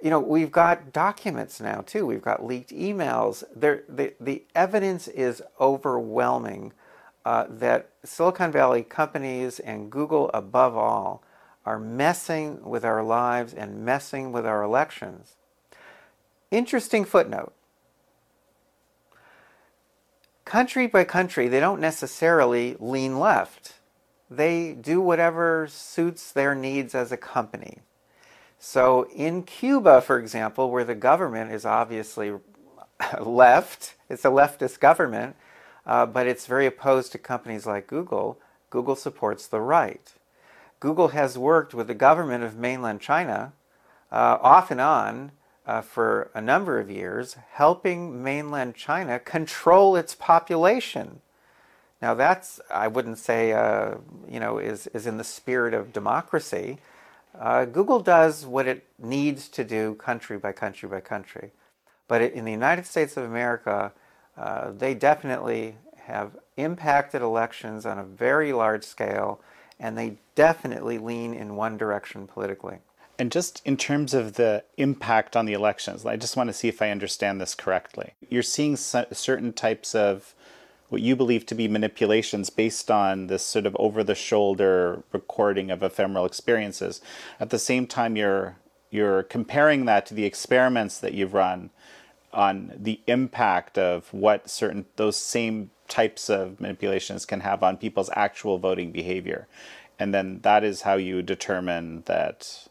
you 0.02 0.10
know, 0.10 0.20
we've 0.20 0.52
got 0.52 0.94
documents 0.94 1.60
now 1.60 1.82
too. 1.82 2.06
We've 2.06 2.22
got 2.22 2.46
leaked 2.46 2.72
emails. 2.72 3.44
There, 3.54 3.84
the, 3.90 4.14
the 4.22 4.44
evidence 4.56 5.10
is 5.10 5.42
overwhelming 5.60 6.72
uh, 7.26 7.48
that 7.50 7.90
Silicon 8.06 8.52
Valley 8.52 8.84
companies 8.84 9.60
and 9.60 9.92
Google 9.92 10.32
above 10.34 10.78
all 10.78 11.24
are 11.66 11.80
messing 11.80 12.64
with 12.64 12.86
our 12.86 13.04
lives 13.04 13.54
and 13.54 13.84
messing 13.84 14.32
with 14.32 14.46
our 14.46 14.64
elections. 14.64 15.36
Interesting 16.52 17.04
footnote. 17.04 17.54
country 20.52 20.86
by 20.86 21.06
country, 21.06 21.48
they 21.48 21.62
don't 21.62 21.80
necessarily 21.80 22.76
lean 22.78 23.18
left. 23.18 23.76
They 24.32 24.72
do 24.72 25.02
whatever 25.02 25.68
suits 25.70 26.32
their 26.32 26.56
needs 26.56 26.96
as 26.96 27.12
a 27.12 27.18
company. 27.18 27.80
So 28.58 29.08
in 29.14 29.44
Cuba, 29.44 30.00
for 30.00 30.18
example, 30.18 30.72
where 30.72 30.86
the 30.86 30.96
government 30.96 31.52
is 31.52 31.66
obviously 31.66 32.32
left, 33.20 33.96
it's 34.10 34.24
a 34.24 34.30
leftist 34.30 34.80
government, 34.80 35.36
uh, 35.86 36.06
but 36.06 36.28
it's 36.28 36.48
very 36.48 36.66
opposed 36.66 37.12
to 37.12 37.18
companies 37.18 37.66
like 37.66 37.88
Google, 37.88 38.40
Google 38.70 38.96
supports 38.96 39.48
the 39.48 39.60
right. 39.60 40.14
Google 40.80 41.10
has 41.10 41.38
worked 41.38 41.74
with 41.74 41.88
the 41.88 41.94
government 41.94 42.44
of 42.46 42.56
mainland 42.56 43.02
China 43.02 43.52
uh, 44.12 44.38
off 44.42 44.72
and 44.72 44.80
on 44.80 45.32
uh, 45.66 45.82
for 45.82 46.32
a 46.34 46.42
number 46.42 46.80
of 46.80 46.90
years, 46.90 47.36
helping 47.52 48.24
mainland 48.24 48.76
China 48.76 49.20
control 49.20 49.96
its 49.96 50.16
population. 50.16 51.22
Now, 52.02 52.16
that's, 52.16 52.60
I 52.70 52.88
wouldn't 52.88 53.20
say, 53.20 53.54
uh, 53.54 53.96
you 54.28 54.40
know, 54.40 54.58
is, 54.58 54.88
is 54.88 55.06
in 55.06 55.18
the 55.18 55.24
spirit 55.24 55.74
of 55.74 55.94
democracy. 55.94 56.80
Uh, 57.38 57.66
Google 57.66 58.00
does 58.00 58.46
what 58.46 58.68
it 58.68 58.86
needs 58.98 59.48
to 59.50 59.64
do 59.64 59.96
country 59.96 60.38
by 60.38 60.52
country 60.52 60.90
by 60.90 61.00
country. 61.00 61.52
But 62.08 62.22
in 62.22 62.44
the 62.44 62.52
United 62.52 62.86
States 62.86 63.16
of 63.18 63.24
America, 63.24 63.94
uh, 64.36 64.72
they 64.72 64.94
definitely 64.94 65.76
have 66.06 66.38
impacted 66.58 67.22
elections 67.22 67.86
on 67.86 68.00
a 68.00 68.04
very 68.04 68.52
large 68.52 68.84
scale, 68.84 69.40
and 69.80 69.98
they 69.98 70.18
definitely 70.36 70.98
lean 70.98 71.34
in 71.34 71.56
one 71.56 71.78
direction 71.78 72.28
politically. 72.28 72.80
And 73.20 73.32
just 73.32 73.62
in 73.66 73.78
terms 73.78 74.16
of 74.16 74.34
the 74.34 74.64
impact 74.78 75.38
on 75.38 75.46
the 75.46 75.54
elections, 75.54 76.06
I 76.06 76.16
just 76.16 76.36
want 76.36 76.48
to 76.48 76.54
see 76.54 76.68
if 76.68 76.82
I 76.82 76.90
understand 76.90 77.40
this 77.40 77.54
correctly. 77.54 78.16
You're 78.30 78.42
seeing 78.42 78.76
certain 78.76 79.54
types 79.54 79.94
of 79.94 80.34
what 80.92 81.02
you 81.02 81.16
believe 81.16 81.46
to 81.46 81.56
be 81.56 81.70
manipulations 81.70 82.50
based 82.50 82.92
on 82.92 83.28
this 83.28 83.44
sort 83.44 83.66
of 83.66 83.74
over 83.80 84.04
the 84.04 84.14
shoulder 84.14 85.04
recording 85.14 85.72
of 85.72 85.82
ephemeral 85.82 86.26
experiences. 86.26 87.00
At 87.40 87.50
the 87.50 87.60
same 87.60 87.88
time, 87.88 88.18
you're 88.18 88.58
you're 88.90 89.24
comparing 89.24 89.86
that 89.86 90.06
to 90.08 90.14
the 90.14 90.26
experiments 90.26 90.98
that 90.98 91.14
you've 91.14 91.34
run 91.34 91.70
on 92.34 92.74
the 92.76 93.00
impact 93.08 93.78
of 93.78 94.14
what 94.14 94.50
certain 94.50 94.86
those 94.98 95.16
same 95.16 95.72
types 95.88 96.30
of 96.30 96.60
manipulations 96.60 97.26
can 97.26 97.40
have 97.40 97.64
on 97.64 97.78
people's 97.78 98.10
actual 98.14 98.58
voting 98.58 98.92
behavior. 98.92 99.48
And 99.98 100.14
then 100.14 100.42
that 100.42 100.66
is 100.66 100.82
how 100.82 100.96
you 100.96 101.22
determine 101.22 102.04
that 102.06 102.68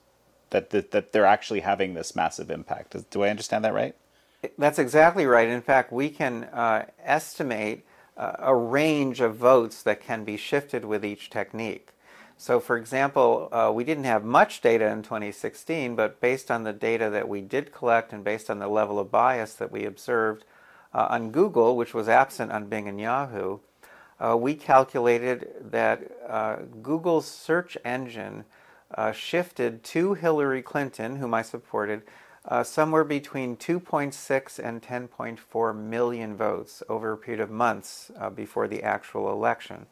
that 0.51 0.69
that, 0.71 0.91
that 0.91 1.13
they're 1.13 1.25
actually 1.25 1.61
having 1.61 1.95
this 1.95 2.15
massive 2.15 2.51
impact. 2.51 2.95
Do 3.09 3.23
i 3.23 3.31
understand 3.31 3.65
that 3.65 3.73
right? 3.73 3.97
That's 4.59 4.79
exactly 4.79 5.25
right. 5.25 5.49
In 5.49 5.63
fact 5.63 5.91
we 5.91 6.11
can 6.11 6.45
uh, 6.45 6.85
estimate 7.03 7.87
a 8.39 8.55
range 8.55 9.21
of 9.21 9.37
votes 9.37 9.83
that 9.83 10.01
can 10.01 10.25
be 10.25 10.37
shifted 10.37 10.85
with 10.85 11.05
each 11.05 11.31
technique. 11.31 11.91
So, 12.37 12.59
for 12.59 12.79
example, 12.79 13.49
uh, 13.53 13.71
we 13.75 13.85
didn't 13.85 14.05
have 14.05 14.25
much 14.25 14.63
data 14.63 14.87
in 14.87 15.03
2016, 15.03 15.95
but 15.95 16.21
based 16.21 16.51
on 16.51 16.65
the 16.65 16.73
data 16.73 17.11
that 17.11 17.29
we 17.29 17.43
did 17.43 17.71
collect 17.71 18.15
and 18.15 18.25
based 18.25 18.49
on 18.49 18.59
the 18.59 18.69
level 18.69 18.99
of 18.99 19.11
bias 19.11 19.53
that 19.55 19.71
we 19.71 19.85
observed 19.85 20.45
uh, 20.95 21.07
on 21.11 21.33
Google, 21.33 21.77
which 21.77 21.93
was 21.93 22.09
absent 22.09 22.51
on 22.51 22.67
Bing 22.67 22.89
and 22.89 22.99
Yahoo, 22.99 23.59
uh, 24.19 24.37
we 24.39 24.55
calculated 24.55 25.49
that 25.71 26.01
uh, 26.27 26.57
Google's 26.83 27.27
search 27.27 27.77
engine 27.85 28.45
uh, 28.95 29.13
shifted 29.13 29.85
to 29.85 30.15
Hillary 30.15 30.63
Clinton, 30.63 31.17
whom 31.17 31.35
I 31.35 31.43
supported, 31.43 32.03
uh, 32.47 32.63
somewhere 32.63 33.05
between 33.05 33.57
2.6 33.57 34.59
and 34.59 34.83
10.4 34.83 35.77
million 35.77 36.37
votes 36.37 36.83
over 36.89 37.13
a 37.13 37.17
period 37.17 37.41
of 37.41 37.51
months 37.51 38.11
before 38.35 38.67
the 38.67 38.83
actual 38.83 39.31
election. 39.31 39.87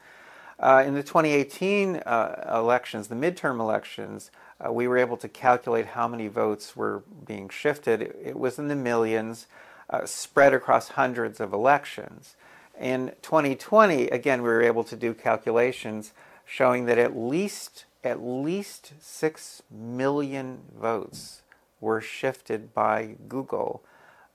Uh, 0.61 0.83
in 0.85 0.95
the 0.95 1.03
2018 1.03 1.97
uh, 1.97 2.53
elections, 2.53 3.07
the 3.09 3.15
midterm 3.15 3.61
elections, 3.61 4.33
uh, 4.61 4.73
we 4.73 4.89
were 4.89 4.99
able 4.99 5.17
to 5.17 5.29
calculate 5.29 5.87
how 5.87 6.09
many 6.09 6.27
votes 6.27 6.75
were 6.75 7.05
being 7.25 7.49
shifted. 7.49 8.03
It, 8.03 8.19
it 8.25 8.37
was 8.37 8.59
in 8.59 8.67
the 8.67 8.75
millions, 8.75 9.47
uh, 9.89 10.05
spread 10.05 10.53
across 10.53 10.91
hundreds 10.91 11.39
of 11.39 11.53
elections. 11.53 12.35
In 12.81 13.13
2020, 13.23 14.09
again, 14.09 14.43
we 14.43 14.49
were 14.49 14.63
able 14.63 14.83
to 14.85 14.97
do 14.97 15.15
calculations 15.15 16.13
showing 16.45 16.87
that 16.87 16.99
at 16.99 17.17
least 17.17 17.85
at 18.05 18.23
least 18.23 18.93
six 19.01 19.61
million 19.71 20.61
votes 20.81 21.43
were 21.81 22.01
shifted 22.01 22.75
by 22.75 23.17
Google 23.29 23.83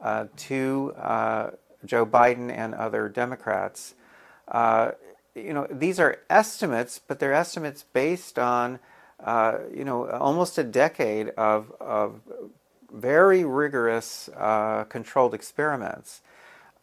uh, 0.01 0.25
to 0.37 0.93
uh, 0.97 1.51
Joe 1.85 2.05
Biden 2.05 2.51
and 2.51 2.73
other 2.73 3.09
Democrats 3.09 3.95
you 5.35 5.53
know, 5.53 5.67
these 5.69 5.99
are 5.99 6.19
estimates, 6.29 6.99
but 6.99 7.19
they're 7.19 7.33
estimates 7.33 7.83
based 7.93 8.37
on, 8.37 8.79
uh, 9.23 9.59
you 9.73 9.83
know, 9.83 10.09
almost 10.09 10.57
a 10.57 10.63
decade 10.63 11.29
of, 11.29 11.71
of 11.79 12.21
very 12.91 13.43
rigorous 13.43 14.29
uh, 14.37 14.83
controlled 14.85 15.33
experiments. 15.33 16.21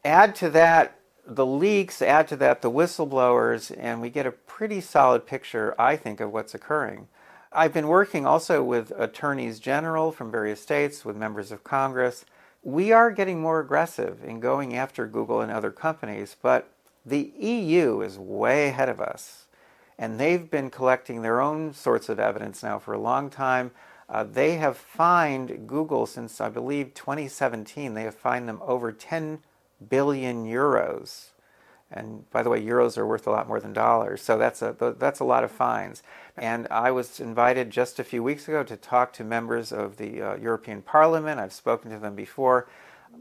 Add 0.05 0.35
to 0.37 0.51
that 0.51 0.97
the 1.27 1.47
leaks, 1.47 2.03
add 2.03 2.27
to 2.29 2.37
that 2.37 2.61
the 2.63 2.71
whistleblowers, 2.71 3.75
and 3.79 4.01
we 4.01 4.11
get 4.11 4.27
a 4.27 4.33
pretty 4.33 4.81
solid 4.81 5.27
picture, 5.27 5.75
I 5.79 5.97
think, 5.97 6.19
of 6.19 6.33
what's 6.33 6.55
occurring. 6.55 7.07
I've 7.53 7.73
been 7.73 7.89
working 7.89 8.27
also 8.27 8.63
with 8.63 8.93
attorneys 8.97 9.59
general 9.59 10.13
from 10.13 10.31
various 10.31 10.61
states, 10.61 11.05
with 11.05 11.17
members 11.17 11.51
of 11.51 11.65
Congress. 11.65 12.25
We 12.63 12.93
are 12.93 13.11
getting 13.11 13.41
more 13.41 13.59
aggressive 13.59 14.23
in 14.23 14.39
going 14.39 14.77
after 14.77 15.05
Google 15.09 15.41
and 15.41 15.51
other 15.51 15.73
companies, 15.73 16.37
but 16.41 16.71
the 17.05 17.33
EU 17.37 18.03
is 18.03 18.21
way 18.21 18.69
ahead 18.69 18.89
of 18.89 19.01
us, 19.01 19.47
and 19.99 20.21
they've 20.21 20.49
been 20.49 20.71
collecting 20.71 21.23
their 21.23 21.41
own 21.41 21.75
sorts 21.75 22.09
of 22.09 22.21
evidence 22.21 22.63
now 22.63 22.79
for 22.79 22.93
a 22.93 23.01
long 23.01 23.29
time. 23.31 23.73
Uh, 24.09 24.23
they 24.23 24.55
have 24.59 24.77
fined 24.77 25.67
Google 25.67 26.07
since 26.07 26.41
I 26.41 26.51
believe 26.51 26.95
2017. 26.95 27.95
They 27.95 28.05
have 28.05 28.15
fined 28.15 28.49
them 28.49 28.61
over 28.63 28.93
10 28.93 29.41
billion 29.89 30.47
euros. 30.47 31.30
And 31.91 32.31
by 32.31 32.43
the 32.43 32.51
way, 32.51 32.63
euros 32.63 32.97
are 32.97 33.07
worth 33.07 33.27
a 33.27 33.31
lot 33.31 33.49
more 33.49 33.59
than 33.59 33.73
dollars, 33.73 34.23
so 34.23 34.39
that's 34.39 34.63
a 34.63 34.95
that's 34.99 35.19
a 35.19 35.25
lot 35.25 35.43
of 35.43 35.51
fines. 35.51 36.05
And 36.37 36.69
I 36.71 36.93
was 36.93 37.19
invited 37.19 37.71
just 37.71 37.99
a 37.99 38.05
few 38.05 38.23
weeks 38.23 38.47
ago 38.47 38.63
to 38.63 38.77
talk 38.77 39.13
to 39.15 39.25
members 39.25 39.73
of 39.73 39.97
the 39.97 40.23
uh, 40.23 40.37
European 40.37 40.83
Parliament. 40.83 41.41
I've 41.41 41.53
spoken 41.53 41.91
to 41.91 41.99
them 41.99 42.15
before. 42.15 42.69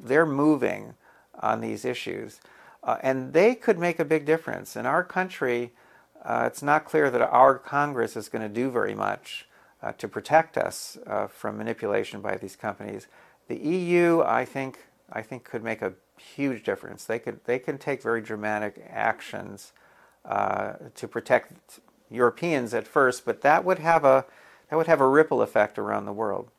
They're 0.04 0.26
moving 0.26 0.94
on 1.40 1.62
these 1.62 1.84
issues. 1.84 2.42
Uh, 2.84 2.98
and 3.02 3.34
they 3.34 3.56
could 3.56 3.78
make 3.78 4.00
a 4.00 4.06
big 4.06 4.26
difference. 4.26 4.76
In 4.76 4.86
our 4.86 5.04
country, 5.04 5.74
uh, 6.24 6.44
it's 6.46 6.62
not 6.62 6.86
clear 6.86 7.10
that 7.10 7.22
our 7.22 7.58
Congress 7.58 8.16
is 8.16 8.30
going 8.30 8.42
to 8.42 8.54
do 8.54 8.70
very 8.70 8.96
much 8.96 9.48
uh, 9.82 9.92
to 9.94 10.08
protect 10.08 10.58
us 10.58 10.98
uh, 11.08 11.28
from 11.28 11.58
manipulation 11.58 12.22
by 12.22 12.38
these 12.38 12.56
companies. 12.56 13.08
The 13.48 13.58
EU, 13.58 14.22
I 14.22 14.46
think, 14.46 14.80
I 15.12 15.22
think 15.22 15.44
could 15.44 15.64
make 15.64 15.82
a 15.82 15.94
huge 16.20 16.64
difference. 16.64 17.06
They 17.06 17.20
could 17.20 17.44
they 17.46 17.60
can 17.60 17.78
take 17.78 18.02
very 18.02 18.22
dramatic 18.22 18.86
actions 18.90 19.74
uh, 20.26 20.74
to 20.96 21.08
protect 21.08 21.80
Europeans 22.10 22.74
at 22.74 22.88
first, 22.88 23.26
but 23.26 23.42
that 23.42 23.64
would 23.66 23.80
have 23.80 24.04
a 24.06 24.26
that 24.70 24.76
would 24.76 24.88
have 24.88 25.02
a 25.02 25.08
ripple 25.08 25.42
effect 25.42 25.78
around 25.78 26.06
the 26.06 26.14
world. 26.14 26.50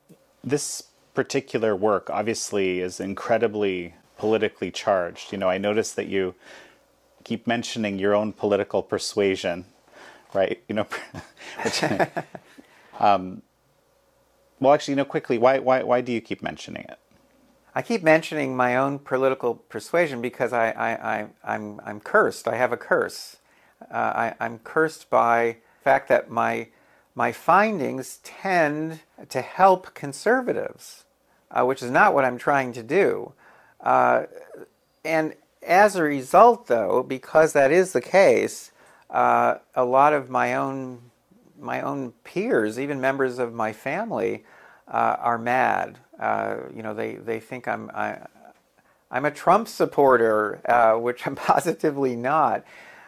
This 0.43 0.85
particular 1.15 1.77
work 1.77 2.09
obviously 2.11 2.81
is 2.81 3.01
incredibly 3.01 3.95
politically 4.17 4.71
charged. 4.71 5.33
You 5.33 5.39
know, 5.39 5.49
I 5.49 5.59
noticed 5.59 5.97
that 5.97 6.07
you 6.07 6.35
keep 7.25 7.47
mentioning 7.47 7.99
your 7.99 8.15
own 8.15 8.33
political 8.33 8.83
persuasion, 8.83 9.65
right? 10.35 10.63
You 10.69 10.75
know, 10.77 10.87
which, 11.63 11.83
um, 12.99 13.43
well, 14.59 14.75
actually, 14.75 14.93
you 14.93 14.97
know, 14.97 15.05
quickly, 15.05 15.39
why, 15.39 15.59
why, 15.59 15.83
why 15.83 16.01
do 16.01 16.13
you 16.13 16.21
keep 16.21 16.43
mentioning 16.43 16.85
it? 16.89 16.99
I 17.75 17.83
keep 17.83 18.03
mentioning 18.03 18.57
my 18.57 18.77
own 18.77 18.99
political 18.99 19.55
persuasion 19.55 20.21
because 20.21 20.53
I, 20.53 20.71
I, 20.71 20.91
I, 20.91 21.27
I'm, 21.45 21.81
I'm 21.85 22.01
cursed. 22.01 22.49
I 22.49 22.57
have 22.57 22.73
a 22.73 22.77
curse. 22.77 23.37
Uh, 23.91 23.95
I, 23.95 24.35
I'm 24.41 24.59
cursed 24.59 25.09
by 25.09 25.57
the 25.79 25.85
fact 25.85 26.09
that 26.09 26.31
my, 26.31 26.69
my 27.15 27.33
findings 27.33 28.19
tend 28.23 29.01
to 29.29 29.41
help 29.41 29.95
conservatives, 29.95 31.05
uh, 31.51 31.65
which 31.65 31.83
is 31.83 31.91
not 31.91 32.15
what 32.15 32.25
I'm 32.25 32.39
trying 32.39 32.73
to 32.73 32.83
do. 32.83 33.33
Uh, 33.81 34.25
and 35.05 35.35
as 35.63 35.97
a 35.97 36.03
result, 36.03 36.67
though, 36.67 37.03
because 37.03 37.53
that 37.53 37.71
is 37.71 37.93
the 37.93 38.01
case, 38.01 38.73
uh, 39.11 39.57
a 39.75 39.85
lot 39.85 40.13
of 40.13 40.31
my 40.31 40.55
own 40.55 41.11
my 41.59 41.83
own 41.83 42.13
peers, 42.25 42.81
even 42.81 43.01
members 43.01 43.39
of 43.39 43.53
my 43.53 43.71
family, 43.71 44.45
uh, 44.89 45.17
are 45.19 45.37
mad. 45.37 45.99
Uh, 46.21 46.57
you 46.75 46.83
know, 46.83 46.95
they, 46.95 47.15
they 47.15 47.41
think 47.41 47.67
I'm 47.67 47.91
I, 47.95 48.11
am 48.11 48.27
i 49.11 49.17
am 49.17 49.25
a 49.25 49.31
Trump 49.31 49.67
supporter, 49.67 50.61
uh, 50.67 51.01
which 51.01 51.27
I'm 51.27 51.35
positively 51.53 52.15
not. 52.15 52.65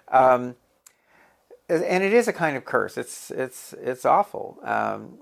Um, 0.08 0.56
and 1.68 2.02
it 2.02 2.12
is 2.12 2.26
a 2.26 2.32
kind 2.32 2.56
of 2.56 2.64
curse. 2.64 2.98
It's 2.98 3.30
it's 3.30 3.72
it's 3.74 4.04
awful. 4.04 4.58
Um, 4.62 5.18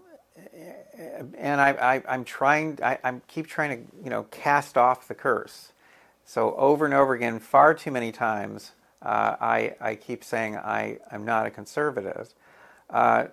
and 1.39 1.61
I, 1.61 2.03
I, 2.07 2.15
am 2.15 2.25
trying, 2.25 2.79
I, 2.83 2.99
I 3.03 3.15
keep 3.27 3.47
trying 3.47 3.71
to, 3.87 3.93
you 4.05 4.11
know, 4.11 4.25
cast 4.25 4.77
off 4.77 5.09
the 5.09 5.15
curse. 5.15 5.73
So 6.25 6.55
over 6.57 6.85
and 6.85 6.95
over 6.95 7.15
again, 7.15 7.39
far 7.39 7.75
too 7.75 7.91
many 7.91 8.13
times, 8.13 8.73
uh, 9.03 9.37
I, 9.41 9.75
I 9.81 9.95
keep 9.95 10.23
saying 10.23 10.57
I, 10.57 10.99
I'm 11.11 11.25
not 11.25 11.47
a 11.47 11.51
conservative. 11.51 12.35
Uh, 12.89 13.27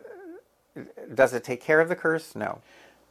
does 1.13 1.33
it 1.33 1.43
take 1.43 1.61
care 1.61 1.81
of 1.81 1.89
the 1.89 1.95
curse? 1.95 2.35
No. 2.35 2.61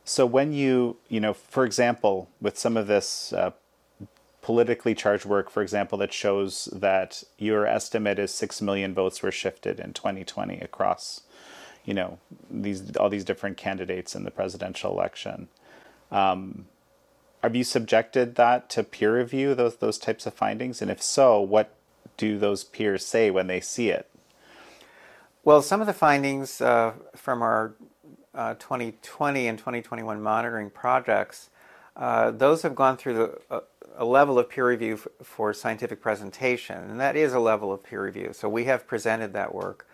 So 0.09 0.25
when 0.25 0.53
you, 0.53 0.99
you 1.09 1.19
know, 1.19 1.35
for 1.35 1.65
example, 1.65 2.31
with 2.41 2.57
some 2.57 2.77
of 2.77 2.87
this 2.87 3.33
uh, 3.33 3.51
politically 4.41 4.95
charged 4.95 5.25
work, 5.25 5.51
for 5.51 5.63
example, 5.63 5.99
that 5.99 6.13
shows 6.13 6.67
that 6.73 7.25
your 7.39 7.67
estimate 7.67 8.21
is 8.21 8.33
six 8.33 8.63
million 8.63 8.95
votes 8.95 9.21
were 9.21 9.33
shifted 9.33 9.81
in 9.81 9.93
2020 9.93 10.61
across, 10.61 11.23
you 11.85 11.93
know, 11.93 12.21
these 12.49 12.95
all 12.97 13.09
these 13.09 13.25
different 13.25 13.57
candidates 13.57 14.15
in 14.15 14.23
the 14.23 14.31
presidential 14.31 14.93
election. 14.93 15.49
Um, 16.13 16.67
have 17.43 17.57
you 17.57 17.65
subjected 17.65 18.37
that 18.37 18.71
to 18.71 18.85
peer 18.85 19.17
review 19.17 19.57
those 19.57 19.79
those 19.79 19.99
types 19.99 20.25
of 20.25 20.35
findings? 20.35 20.81
And 20.81 20.89
if 20.89 21.03
so, 21.03 21.41
what 21.41 21.75
do 22.17 22.39
those 22.39 22.63
peers 22.63 23.05
say 23.05 23.33
when 23.33 23.49
they 23.49 23.61
see 23.61 23.91
it? 23.91 24.09
Well, 25.43 25.63
some 25.63 25.81
of 25.81 25.89
the 25.89 25.93
findings 25.93 26.61
uh, 26.61 26.93
from 27.17 27.43
our 27.43 27.75
uh, 28.37 28.55
2020 28.55 29.49
and 29.49 29.59
2021 29.59 30.23
monitoring 30.23 30.71
projects, 30.71 31.51
uh, 31.97 32.31
those 32.31 32.63
have 32.63 32.75
gone 32.75 32.97
through 32.97 33.15
the, 33.15 33.41
uh, 33.51 33.61
a 33.97 34.05
level 34.05 34.39
of 34.39 34.49
peer 34.49 34.69
review 34.69 34.95
f- 34.95 35.09
for 35.23 35.55
scientific 35.55 36.01
presentation, 36.01 36.91
and 36.91 37.01
that 37.01 37.17
is 37.17 37.33
a 37.33 37.41
level 37.41 37.73
of 37.73 37.83
peer 37.83 38.05
review. 38.05 38.31
So 38.33 38.49
we 38.49 38.65
have 38.65 38.87
presented 38.87 39.33
that 39.33 39.55
work 39.55 39.87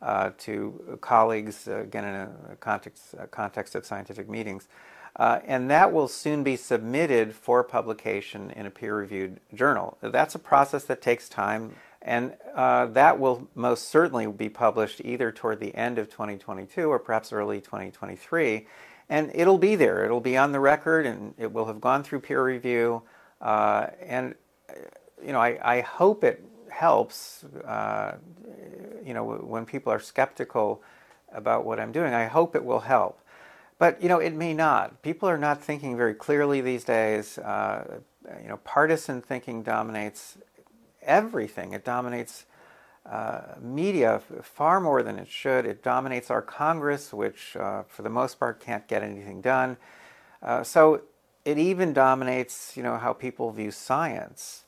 uh, 0.00 0.30
to 0.38 0.98
colleagues, 1.00 1.66
uh, 1.66 1.80
again 1.80 2.04
in 2.04 2.14
a 2.14 2.56
context, 2.60 3.14
a 3.18 3.26
context 3.26 3.74
of 3.74 3.84
scientific 3.84 4.28
meetings. 4.28 4.68
Uh, 5.16 5.40
and 5.46 5.68
that 5.68 5.92
will 5.92 6.06
soon 6.06 6.44
be 6.44 6.54
submitted 6.54 7.34
for 7.34 7.64
publication 7.64 8.52
in 8.52 8.66
a 8.66 8.70
peer 8.70 8.96
reviewed 8.96 9.40
journal. 9.52 9.98
That's 10.00 10.36
a 10.36 10.38
process 10.38 10.84
that 10.84 11.02
takes 11.02 11.28
time. 11.28 11.74
And 12.02 12.34
uh, 12.54 12.86
that 12.86 13.18
will 13.18 13.48
most 13.54 13.88
certainly 13.88 14.26
be 14.26 14.48
published 14.48 15.00
either 15.04 15.32
toward 15.32 15.60
the 15.60 15.74
end 15.74 15.98
of 15.98 16.08
2022 16.08 16.88
or 16.88 16.98
perhaps 16.98 17.32
early 17.32 17.60
2023. 17.60 18.66
And 19.08 19.30
it'll 19.34 19.58
be 19.58 19.74
there, 19.74 20.04
it'll 20.04 20.20
be 20.20 20.36
on 20.36 20.52
the 20.52 20.60
record, 20.60 21.06
and 21.06 21.34
it 21.38 21.52
will 21.52 21.64
have 21.64 21.80
gone 21.80 22.02
through 22.02 22.20
peer 22.20 22.44
review. 22.44 23.02
Uh, 23.40 23.88
and, 24.02 24.34
you 25.24 25.32
know, 25.32 25.40
I, 25.40 25.58
I 25.78 25.80
hope 25.80 26.24
it 26.24 26.44
helps, 26.68 27.44
uh, 27.64 28.16
you 29.04 29.14
know, 29.14 29.24
when 29.24 29.64
people 29.64 29.92
are 29.92 29.98
skeptical 29.98 30.82
about 31.32 31.64
what 31.64 31.80
I'm 31.80 31.90
doing, 31.90 32.12
I 32.14 32.26
hope 32.26 32.54
it 32.54 32.64
will 32.64 32.80
help. 32.80 33.20
But, 33.78 34.02
you 34.02 34.08
know, 34.08 34.18
it 34.18 34.34
may 34.34 34.54
not. 34.54 35.02
People 35.02 35.28
are 35.28 35.38
not 35.38 35.62
thinking 35.62 35.96
very 35.96 36.14
clearly 36.14 36.60
these 36.60 36.84
days. 36.84 37.38
Uh, 37.38 38.00
you 38.42 38.48
know, 38.48 38.58
partisan 38.58 39.22
thinking 39.22 39.62
dominates 39.62 40.36
everything. 41.08 41.72
It 41.72 41.84
dominates 41.84 42.46
uh, 43.04 43.54
media 43.60 44.20
far 44.42 44.80
more 44.80 45.02
than 45.02 45.18
it 45.18 45.28
should. 45.28 45.66
It 45.66 45.82
dominates 45.82 46.30
our 46.30 46.42
Congress, 46.42 47.12
which 47.12 47.56
uh, 47.56 47.82
for 47.88 48.02
the 48.02 48.10
most 48.10 48.38
part 48.38 48.60
can't 48.60 48.86
get 48.86 49.02
anything 49.02 49.40
done. 49.40 49.78
Uh, 50.42 50.62
so 50.62 51.02
it 51.44 51.58
even 51.58 51.92
dominates, 51.92 52.76
you 52.76 52.82
know, 52.82 52.98
how 52.98 53.12
people 53.12 53.50
view 53.50 53.70
science. 53.70 54.64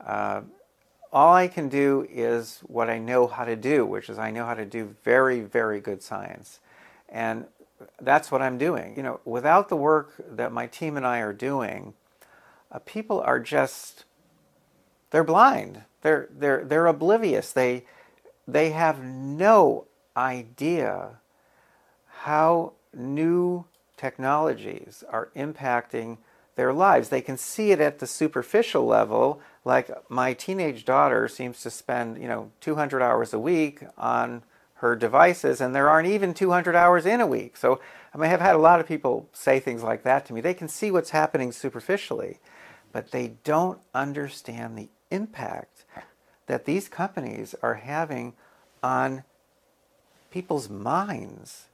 Uh, 0.00 0.40
all 1.12 1.34
I 1.34 1.46
can 1.46 1.68
do 1.68 2.06
is 2.10 2.60
what 2.66 2.88
I 2.88 2.98
know 2.98 3.26
how 3.26 3.44
to 3.44 3.54
do, 3.54 3.84
which 3.84 4.08
is 4.08 4.18
I 4.18 4.30
know 4.30 4.46
how 4.46 4.54
to 4.54 4.64
do 4.64 4.96
very, 5.04 5.40
very 5.40 5.78
good 5.78 6.02
science. 6.02 6.60
And 7.10 7.44
that's 8.00 8.32
what 8.32 8.40
I'm 8.40 8.56
doing. 8.56 8.96
You 8.96 9.02
know, 9.02 9.20
without 9.26 9.68
the 9.68 9.76
work 9.76 10.14
that 10.26 10.52
my 10.52 10.66
team 10.66 10.96
and 10.96 11.06
I 11.06 11.18
are 11.18 11.34
doing, 11.34 11.92
uh, 12.70 12.78
people 12.78 13.20
are 13.20 13.38
just 13.38 14.06
they're 15.12 15.24
blind. 15.24 15.82
They're, 16.00 16.28
they're, 16.30 16.64
they're 16.64 16.88
oblivious. 16.88 17.52
They, 17.52 17.84
they 18.48 18.70
have 18.70 19.04
no 19.04 19.86
idea 20.16 21.20
how 22.22 22.72
new 22.92 23.66
technologies 23.96 25.04
are 25.08 25.30
impacting 25.36 26.18
their 26.56 26.72
lives. 26.72 27.08
They 27.08 27.20
can 27.20 27.36
see 27.36 27.70
it 27.70 27.80
at 27.80 27.98
the 27.98 28.06
superficial 28.06 28.84
level, 28.84 29.40
like 29.64 29.90
my 30.10 30.34
teenage 30.34 30.84
daughter 30.84 31.28
seems 31.28 31.62
to 31.62 31.70
spend, 31.70 32.20
you 32.20 32.28
know, 32.28 32.50
200 32.60 33.00
hours 33.00 33.32
a 33.32 33.38
week 33.38 33.82
on 33.96 34.42
her 34.74 34.96
devices, 34.96 35.60
and 35.60 35.74
there 35.74 35.88
aren't 35.88 36.08
even 36.08 36.34
200 36.34 36.74
hours 36.74 37.06
in 37.06 37.20
a 37.20 37.26
week. 37.26 37.56
So 37.56 37.80
I 38.14 38.18
mean, 38.18 38.30
I've 38.30 38.40
had 38.40 38.54
a 38.54 38.58
lot 38.58 38.80
of 38.80 38.86
people 38.86 39.28
say 39.32 39.60
things 39.60 39.82
like 39.82 40.02
that 40.02 40.26
to 40.26 40.32
me. 40.32 40.40
They 40.40 40.54
can 40.54 40.68
see 40.68 40.90
what's 40.90 41.10
happening 41.10 41.52
superficially, 41.52 42.40
but 42.92 43.10
they 43.10 43.34
don't 43.44 43.80
understand 43.94 44.76
the 44.76 44.90
impact 45.12 45.84
that 46.46 46.64
these 46.64 46.88
companies 46.88 47.54
are 47.62 47.74
having 47.74 48.34
on 48.82 49.24
people's 50.30 50.68
minds. 50.68 51.66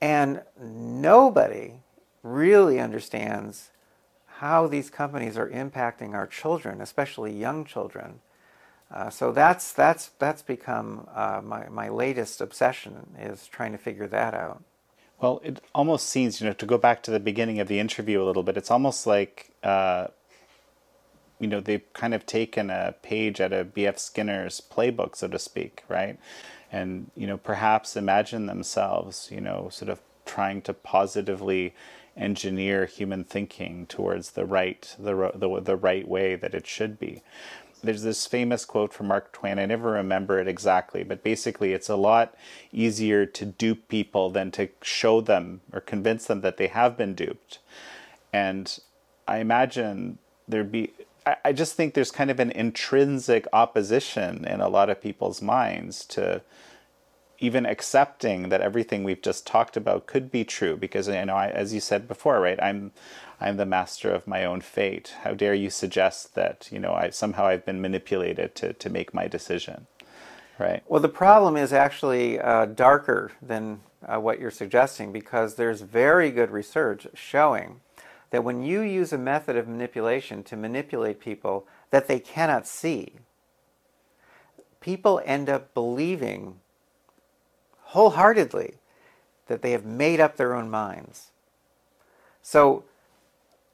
And 0.00 0.42
nobody 0.60 1.74
really 2.22 2.80
understands 2.80 3.70
how 4.36 4.66
these 4.66 4.90
companies 4.90 5.38
are 5.38 5.48
impacting 5.48 6.14
our 6.14 6.26
children, 6.26 6.80
especially 6.80 7.32
young 7.32 7.64
children. 7.64 8.20
Uh, 8.92 9.08
so 9.08 9.32
that's 9.32 9.72
that's 9.72 10.10
that's 10.18 10.42
become 10.42 11.08
uh, 11.14 11.40
my 11.42 11.68
my 11.68 11.88
latest 11.88 12.40
obsession 12.40 13.14
is 13.18 13.46
trying 13.46 13.72
to 13.72 13.78
figure 13.78 14.06
that 14.06 14.34
out. 14.34 14.62
Well, 15.20 15.40
it 15.44 15.62
almost 15.74 16.08
seems 16.08 16.40
you 16.40 16.48
know 16.48 16.52
to 16.54 16.66
go 16.66 16.76
back 16.76 17.02
to 17.04 17.10
the 17.10 17.20
beginning 17.20 17.60
of 17.60 17.68
the 17.68 17.78
interview 17.78 18.22
a 18.22 18.24
little 18.24 18.42
bit. 18.42 18.56
It's 18.56 18.70
almost 18.70 19.06
like 19.06 19.52
uh, 19.62 20.08
you 21.42 21.48
know 21.48 21.60
they've 21.60 21.92
kind 21.92 22.14
of 22.14 22.24
taken 22.24 22.70
a 22.70 22.94
page 23.02 23.40
out 23.40 23.52
of 23.52 23.74
B.F. 23.74 23.98
Skinner's 23.98 24.60
playbook, 24.60 25.16
so 25.16 25.26
to 25.26 25.40
speak, 25.40 25.82
right? 25.88 26.18
And 26.70 27.10
you 27.16 27.26
know 27.26 27.36
perhaps 27.36 27.96
imagine 27.96 28.46
themselves, 28.46 29.28
you 29.30 29.40
know, 29.40 29.68
sort 29.70 29.90
of 29.90 30.00
trying 30.24 30.62
to 30.62 30.72
positively 30.72 31.74
engineer 32.16 32.86
human 32.86 33.24
thinking 33.24 33.86
towards 33.86 34.30
the 34.30 34.44
right 34.44 34.94
the 34.98 35.32
the, 35.34 35.60
the 35.60 35.76
right 35.76 36.06
way 36.06 36.36
that 36.36 36.54
it 36.54 36.66
should 36.66 36.98
be. 37.00 37.22
There's 37.82 38.04
this 38.04 38.28
famous 38.28 38.64
quote 38.64 38.92
from 38.92 39.08
Mark 39.08 39.32
Twain. 39.32 39.58
I 39.58 39.66
never 39.66 39.90
remember 39.90 40.38
it 40.38 40.46
exactly, 40.46 41.02
but 41.02 41.24
basically, 41.24 41.72
it's 41.72 41.88
a 41.88 41.96
lot 41.96 42.36
easier 42.70 43.26
to 43.26 43.44
dupe 43.44 43.88
people 43.88 44.30
than 44.30 44.52
to 44.52 44.68
show 44.80 45.20
them 45.20 45.62
or 45.72 45.80
convince 45.80 46.26
them 46.26 46.42
that 46.42 46.56
they 46.56 46.68
have 46.68 46.96
been 46.96 47.16
duped. 47.16 47.58
And 48.32 48.78
I 49.26 49.38
imagine 49.38 50.18
there'd 50.46 50.70
be 50.70 50.92
I, 51.44 51.52
just 51.52 51.74
think 51.74 51.94
there's 51.94 52.10
kind 52.10 52.30
of 52.30 52.40
an 52.40 52.50
intrinsic 52.50 53.46
opposition 53.52 54.44
in 54.44 54.60
a 54.60 54.68
lot 54.68 54.90
of 54.90 55.00
people's 55.00 55.40
minds 55.40 56.04
to 56.06 56.42
even 57.38 57.66
accepting 57.66 58.48
that 58.50 58.60
everything 58.60 59.04
we've 59.04 59.22
just 59.22 59.46
talked 59.46 59.76
about 59.76 60.06
could 60.06 60.30
be 60.30 60.44
true 60.44 60.76
because 60.76 61.08
you 61.08 61.24
know 61.24 61.34
I, 61.34 61.48
as 61.48 61.74
you 61.74 61.80
said 61.80 62.06
before 62.08 62.40
right 62.40 62.58
i'm 62.62 62.92
i'm 63.40 63.56
the 63.56 63.66
master 63.66 64.10
of 64.10 64.26
my 64.28 64.44
own 64.44 64.60
fate. 64.60 65.14
How 65.22 65.34
dare 65.34 65.54
you 65.54 65.70
suggest 65.70 66.34
that 66.36 66.68
you 66.70 66.78
know 66.78 66.92
i 66.94 67.10
somehow 67.10 67.46
i've 67.46 67.66
been 67.66 67.80
manipulated 67.80 68.54
to 68.56 68.72
to 68.74 68.90
make 68.90 69.12
my 69.12 69.28
decision 69.28 69.86
right? 70.58 70.82
Well 70.86 71.00
the 71.00 71.08
problem 71.08 71.56
is 71.56 71.72
actually 71.72 72.40
uh, 72.40 72.66
darker 72.66 73.32
than 73.42 73.80
uh, 74.06 74.20
what 74.20 74.40
you're 74.40 74.50
suggesting 74.50 75.12
because 75.12 75.56
there's 75.56 75.82
very 75.82 76.30
good 76.30 76.50
research 76.50 77.06
showing 77.14 77.81
that 78.32 78.42
when 78.42 78.62
you 78.62 78.80
use 78.80 79.12
a 79.12 79.18
method 79.18 79.56
of 79.56 79.68
manipulation 79.68 80.42
to 80.42 80.56
manipulate 80.56 81.20
people 81.20 81.66
that 81.90 82.08
they 82.08 82.18
cannot 82.18 82.66
see, 82.66 83.12
people 84.80 85.20
end 85.26 85.50
up 85.50 85.74
believing 85.74 86.58
wholeheartedly 87.82 88.74
that 89.48 89.60
they 89.60 89.72
have 89.72 89.84
made 89.84 90.18
up 90.18 90.36
their 90.36 90.54
own 90.54 90.70
minds. 90.70 91.30
So 92.40 92.84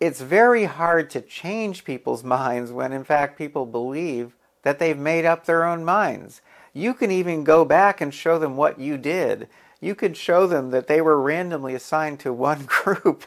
it's 0.01 0.21
very 0.21 0.65
hard 0.65 1.09
to 1.11 1.21
change 1.21 1.85
people's 1.85 2.25
minds 2.39 2.73
when, 2.73 2.93
in 2.93 3.05
fact, 3.05 3.39
people 3.39 3.65
believe 3.65 4.35
that 4.65 4.81
they've 4.81 4.99
made 4.99 5.25
up 5.25 5.47
their 5.47 5.65
own 5.65 5.85
minds. 5.85 6.43
You 6.73 6.95
can 6.95 7.13
even 7.13 7.45
go 7.45 7.65
back 7.65 8.01
and 8.01 8.13
show 8.13 8.41
them 8.41 8.57
what 8.57 8.81
you 8.81 8.99
did 8.99 9.49
you 9.81 9.95
could 9.95 10.17
show 10.17 10.47
them 10.47 10.71
that 10.71 10.87
they 10.87 11.01
were 11.01 11.21
randomly 11.21 11.75
assigned 11.75 12.21
to 12.21 12.33
one 12.33 12.65
group 12.67 13.25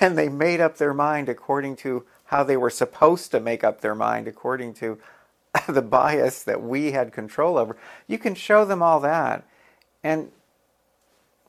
and 0.00 0.16
they 0.16 0.28
made 0.28 0.60
up 0.60 0.76
their 0.76 0.94
mind 0.94 1.28
according 1.28 1.76
to 1.76 2.04
how 2.26 2.42
they 2.42 2.56
were 2.56 2.70
supposed 2.70 3.30
to 3.30 3.40
make 3.40 3.64
up 3.64 3.80
their 3.80 3.94
mind 3.94 4.28
according 4.28 4.74
to 4.74 4.98
the 5.68 5.82
bias 5.82 6.42
that 6.42 6.62
we 6.62 6.92
had 6.92 7.12
control 7.12 7.56
over. 7.56 7.76
You 8.06 8.18
can 8.18 8.34
show 8.34 8.64
them 8.64 8.82
all 8.82 9.00
that 9.00 9.44
and 10.02 10.30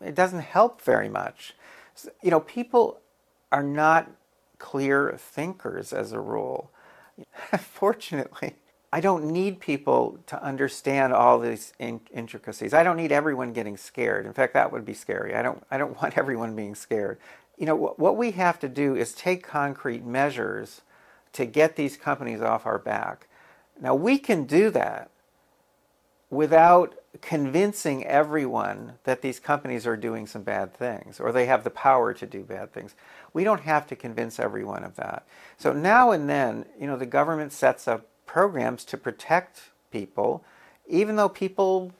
it 0.02 0.16
doesn't 0.16 0.42
help 0.42 0.82
very 0.82 1.10
much. 1.10 1.54
You 2.22 2.32
know, 2.32 2.40
people 2.42 3.00
are 3.52 3.64
not 3.64 4.12
clear 4.60 5.16
thinkers 5.18 5.94
as 5.94 6.12
a 6.12 6.20
rule. 6.20 6.72
Fortunately, 7.60 8.56
I 8.96 9.02
don't 9.02 9.26
need 9.26 9.60
people 9.60 10.20
to 10.28 10.42
understand 10.42 11.12
all 11.12 11.38
these 11.38 11.74
in- 11.80 12.00
intricacies. 12.14 12.74
I 12.74 12.82
don't 12.82 12.96
need 12.96 13.12
everyone 13.12 13.52
getting 13.52 13.76
scared. 13.76 14.26
In 14.26 14.32
fact, 14.32 14.54
that 14.54 14.72
would 14.72 14.86
be 14.86 14.94
scary. 14.94 15.36
I 15.36 15.42
don't, 15.42 15.62
I 15.70 15.78
don't 15.78 16.02
want 16.02 16.18
everyone 16.18 16.56
being 16.56 16.76
scared. 16.76 17.18
You 17.58 17.66
know, 17.66 17.76
wh- 17.76 18.00
what 18.00 18.16
we 18.16 18.32
have 18.32 18.58
to 18.60 18.70
do 18.70 18.96
is 18.96 19.12
take 19.12 19.44
concrete 19.44 20.06
measures 20.06 20.80
to 21.34 21.46
get 21.46 21.76
these 21.76 21.98
companies 21.98 22.40
off 22.40 22.66
our 22.66 22.80
back. 22.80 23.28
Now, 23.82 23.96
we 23.96 24.18
can 24.18 24.46
do 24.46 24.70
that 24.70 25.10
without 26.30 26.96
convincing 27.20 28.06
everyone 28.06 28.94
that 29.04 29.22
these 29.22 29.42
companies 29.42 29.86
are 29.86 29.98
doing 29.98 30.26
some 30.26 30.44
bad 30.44 30.74
things 30.74 31.20
or 31.20 31.34
they 31.34 31.48
have 31.48 31.66
the 31.66 31.70
power 31.70 32.14
to 32.14 32.26
do 32.26 32.44
bad 32.44 32.72
things. 32.72 32.96
We 33.34 33.44
don't 33.44 33.62
have 33.62 33.88
to 33.88 33.96
convince 33.98 34.40
everyone 34.40 34.86
of 34.86 34.96
that. 34.96 35.28
So 35.58 35.74
now 35.74 36.12
and 36.12 36.30
then, 36.30 36.64
you 36.80 36.88
know, 36.88 36.96
the 36.96 37.06
government 37.06 37.52
sets 37.52 37.90
up 37.90 38.08
programs 38.26 38.84
to 38.86 38.98
protect 38.98 39.70
people, 39.92 40.44
even 40.88 41.16
though 41.16 41.30
people 41.30 41.92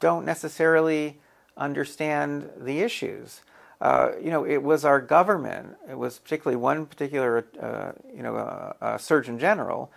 don't 0.00 0.24
necessarily 0.24 1.18
understand 1.56 2.50
the 2.58 2.80
issues. 2.80 3.42
Uh, 3.80 4.12
you 4.22 4.30
know, 4.30 4.44
it 4.44 4.62
was 4.62 4.84
our 4.84 5.00
government, 5.00 5.76
it 5.88 5.98
was 5.98 6.18
particularly 6.18 6.56
one 6.56 6.86
particular, 6.86 7.46
uh, 7.60 7.92
you 8.14 8.22
know, 8.22 8.36
uh, 8.36 8.72
uh 8.80 8.98
Surgeon 8.98 9.38
General, 9.38 9.90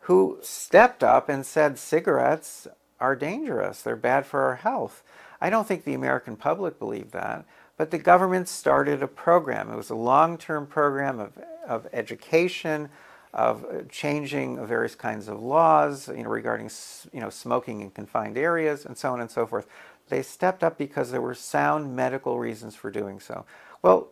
who 0.00 0.38
stepped 0.42 1.04
up 1.04 1.28
and 1.28 1.46
said 1.46 1.78
cigarettes 1.78 2.66
are 2.98 3.14
dangerous, 3.14 3.82
they're 3.82 3.96
bad 3.96 4.26
for 4.26 4.42
our 4.42 4.56
health. 4.56 5.02
I 5.40 5.48
don't 5.48 5.66
think 5.66 5.84
the 5.84 5.94
American 5.94 6.36
public 6.36 6.78
believed 6.78 7.12
that, 7.12 7.44
but 7.76 7.90
the 7.90 7.98
government 7.98 8.48
started 8.48 9.02
a 9.02 9.08
program. 9.08 9.70
It 9.70 9.76
was 9.76 9.90
a 9.90 9.94
long 9.94 10.36
term 10.36 10.66
program 10.66 11.18
of, 11.18 11.38
of 11.66 11.86
education, 11.92 12.88
of 13.32 13.64
uh, 13.64 13.82
changing 13.88 14.64
various 14.66 14.94
kinds 14.94 15.28
of 15.28 15.40
laws 15.40 16.08
you 16.08 16.22
know, 16.22 16.30
regarding 16.30 16.70
you 17.12 17.20
know, 17.20 17.30
smoking 17.30 17.80
in 17.80 17.90
confined 17.90 18.36
areas, 18.36 18.84
and 18.84 18.96
so 18.96 19.12
on 19.12 19.20
and 19.20 19.30
so 19.30 19.46
forth. 19.46 19.66
They 20.08 20.22
stepped 20.22 20.64
up 20.64 20.76
because 20.76 21.10
there 21.10 21.20
were 21.20 21.34
sound 21.34 21.94
medical 21.94 22.38
reasons 22.38 22.74
for 22.74 22.90
doing 22.90 23.20
so. 23.20 23.44
Well, 23.82 24.08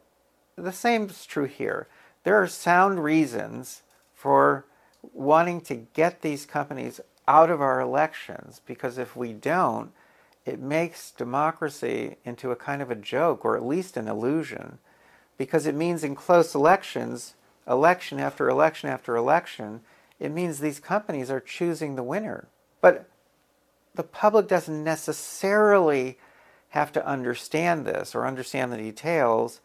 the 0.57 0.73
same 0.73 1.05
is 1.05 1.27
true 1.27 1.47
here. 1.47 1.89
There 2.23 2.41
are 2.41 2.47
sound 2.47 3.03
reasons 3.03 3.83
for 4.15 4.65
wanting 5.13 5.61
to 5.63 5.75
get 5.75 6.23
these 6.23 6.47
companies 6.47 7.01
out 7.27 7.51
of 7.51 7.61
our 7.61 7.81
elections 7.81 8.61
because 8.65 8.99
if 8.99 9.17
we 9.17 9.33
don't, 9.33 9.93
it 10.47 10.61
makes 10.61 11.11
democracy 11.11 12.17
into 12.25 12.51
a 12.51 12.57
kind 12.57 12.81
of 12.81 12.91
a 12.91 12.97
joke 12.97 13.45
or 13.45 13.57
at 13.57 13.65
least 13.65 13.97
an 13.97 14.09
illusion 14.09 14.79
because 15.37 15.67
it 15.67 15.75
means 15.75 16.03
in 16.03 16.15
close 16.15 16.55
elections, 16.55 17.35
election 17.69 18.19
after 18.19 18.49
election 18.49 18.89
after 18.89 19.17
election, 19.17 19.81
it 20.19 20.31
means 20.31 20.59
these 20.59 20.81
companies 20.81 21.31
are 21.31 21.41
choosing 21.41 21.95
the 21.95 22.03
winner. 22.03 22.49
But 22.81 23.09
the 23.95 24.03
public 24.03 24.49
doesn't 24.49 24.85
necessarily 24.85 26.19
have 26.71 26.93
to 26.93 27.07
understand 27.07 27.87
this 27.87 28.15
or 28.15 28.27
understand 28.27 28.73
the 28.73 28.77
details. 28.77 29.61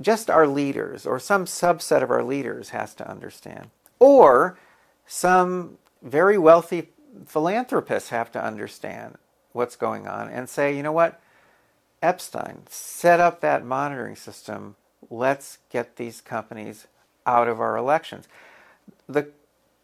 Just 0.00 0.30
our 0.30 0.46
leaders 0.46 1.06
or 1.06 1.18
some 1.18 1.44
subset 1.44 2.02
of 2.02 2.10
our 2.10 2.22
leaders 2.22 2.70
has 2.70 2.94
to 2.94 3.08
understand. 3.08 3.70
Or 3.98 4.58
some 5.06 5.78
very 6.02 6.38
wealthy 6.38 6.88
philanthropists 7.26 8.10
have 8.10 8.32
to 8.32 8.42
understand 8.42 9.16
what's 9.52 9.76
going 9.76 10.06
on 10.06 10.28
and 10.28 10.48
say, 10.48 10.74
you 10.74 10.82
know 10.82 10.92
what, 10.92 11.20
Epstein, 12.02 12.62
set 12.68 13.20
up 13.20 13.40
that 13.40 13.64
monitoring 13.64 14.16
system. 14.16 14.76
Let's 15.10 15.58
get 15.70 15.96
these 15.96 16.20
companies 16.20 16.86
out 17.30 17.48
of 17.48 17.60
our 17.60 17.76
elections. 17.76 18.26
The 19.08 19.28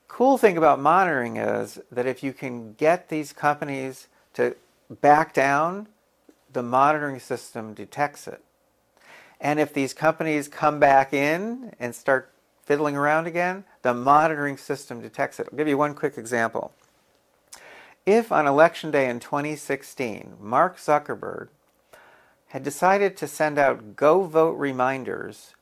cool 0.08 0.38
thing 0.38 0.56
about 0.56 0.80
monitoring 0.80 1.36
is 1.36 1.78
that 1.90 2.06
if 2.06 2.22
you 2.22 2.32
can 2.32 2.74
get 2.74 3.08
these 3.08 3.32
companies 3.32 4.08
to 4.34 4.56
back 4.90 5.32
down, 5.32 5.88
the 6.52 6.62
monitoring 6.62 7.20
system 7.20 7.74
detects 7.74 8.26
it. 8.26 8.42
And 9.40 9.60
if 9.60 9.72
these 9.72 9.92
companies 9.92 10.48
come 10.48 10.80
back 10.80 11.12
in 11.12 11.74
and 11.78 11.94
start 11.94 12.32
fiddling 12.64 12.96
around 12.96 13.26
again, 13.26 13.64
the 13.82 13.94
monitoring 13.94 14.56
system 14.56 15.00
detects 15.00 15.38
it. 15.38 15.48
I'll 15.50 15.58
give 15.58 15.68
you 15.68 15.78
one 15.78 15.94
quick 15.94 16.16
example. 16.16 16.72
If 18.06 18.32
on 18.32 18.46
election 18.46 18.90
day 18.90 19.08
in 19.08 19.20
2016, 19.20 20.36
Mark 20.40 20.78
Zuckerberg 20.78 21.48
had 22.48 22.62
decided 22.62 23.16
to 23.16 23.28
send 23.28 23.58
out 23.58 23.96
go 23.96 24.22
vote 24.22 24.52
reminders 24.52 25.55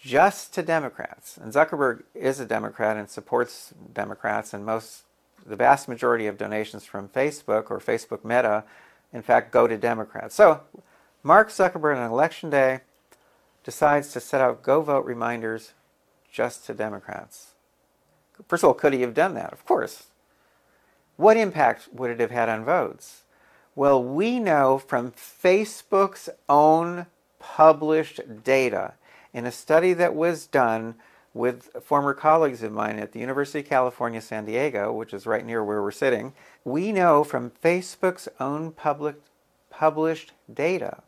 just 0.00 0.54
to 0.54 0.62
Democrats, 0.62 1.36
and 1.36 1.52
Zuckerberg 1.52 2.04
is 2.14 2.40
a 2.40 2.46
Democrat 2.46 2.96
and 2.96 3.08
supports 3.08 3.74
Democrats, 3.92 4.54
and 4.54 4.64
most, 4.64 5.02
the 5.46 5.56
vast 5.56 5.88
majority 5.88 6.26
of 6.26 6.38
donations 6.38 6.84
from 6.84 7.08
Facebook 7.08 7.70
or 7.70 7.78
Facebook 7.78 8.24
Meta, 8.24 8.64
in 9.12 9.22
fact, 9.22 9.52
go 9.52 9.66
to 9.66 9.76
Democrats. 9.76 10.34
So, 10.34 10.62
Mark 11.22 11.50
Zuckerberg 11.50 11.98
on 11.98 12.10
election 12.10 12.48
day 12.48 12.80
decides 13.62 14.12
to 14.12 14.20
set 14.20 14.40
out 14.40 14.62
go 14.62 14.80
vote 14.80 15.04
reminders 15.04 15.74
just 16.32 16.64
to 16.66 16.74
Democrats. 16.74 17.48
First 18.48 18.62
of 18.64 18.68
all, 18.68 18.74
could 18.74 18.94
he 18.94 19.02
have 19.02 19.12
done 19.12 19.34
that? 19.34 19.52
Of 19.52 19.66
course. 19.66 20.04
What 21.16 21.36
impact 21.36 21.88
would 21.92 22.10
it 22.10 22.20
have 22.20 22.30
had 22.30 22.48
on 22.48 22.64
votes? 22.64 23.24
Well, 23.74 24.02
we 24.02 24.40
know 24.40 24.78
from 24.78 25.12
Facebook's 25.12 26.30
own 26.48 27.06
published 27.38 28.42
data 28.42 28.94
in 29.32 29.46
a 29.46 29.52
study 29.52 29.94
that 29.94 30.14
was 30.14 30.46
done 30.46 30.96
with 31.32 31.70
former 31.82 32.12
colleagues 32.12 32.62
of 32.62 32.72
mine 32.72 32.98
at 32.98 33.12
the 33.12 33.20
University 33.20 33.60
of 33.60 33.66
California, 33.66 34.20
San 34.20 34.44
Diego, 34.44 34.92
which 34.92 35.14
is 35.14 35.26
right 35.26 35.46
near 35.46 35.64
where 35.64 35.80
we're 35.80 35.92
sitting, 35.92 36.34
we 36.64 36.90
know 36.92 37.22
from 37.22 37.50
Facebook's 37.50 38.28
own 38.40 38.72
public, 38.72 39.16
published 39.70 40.32
data 40.52 41.04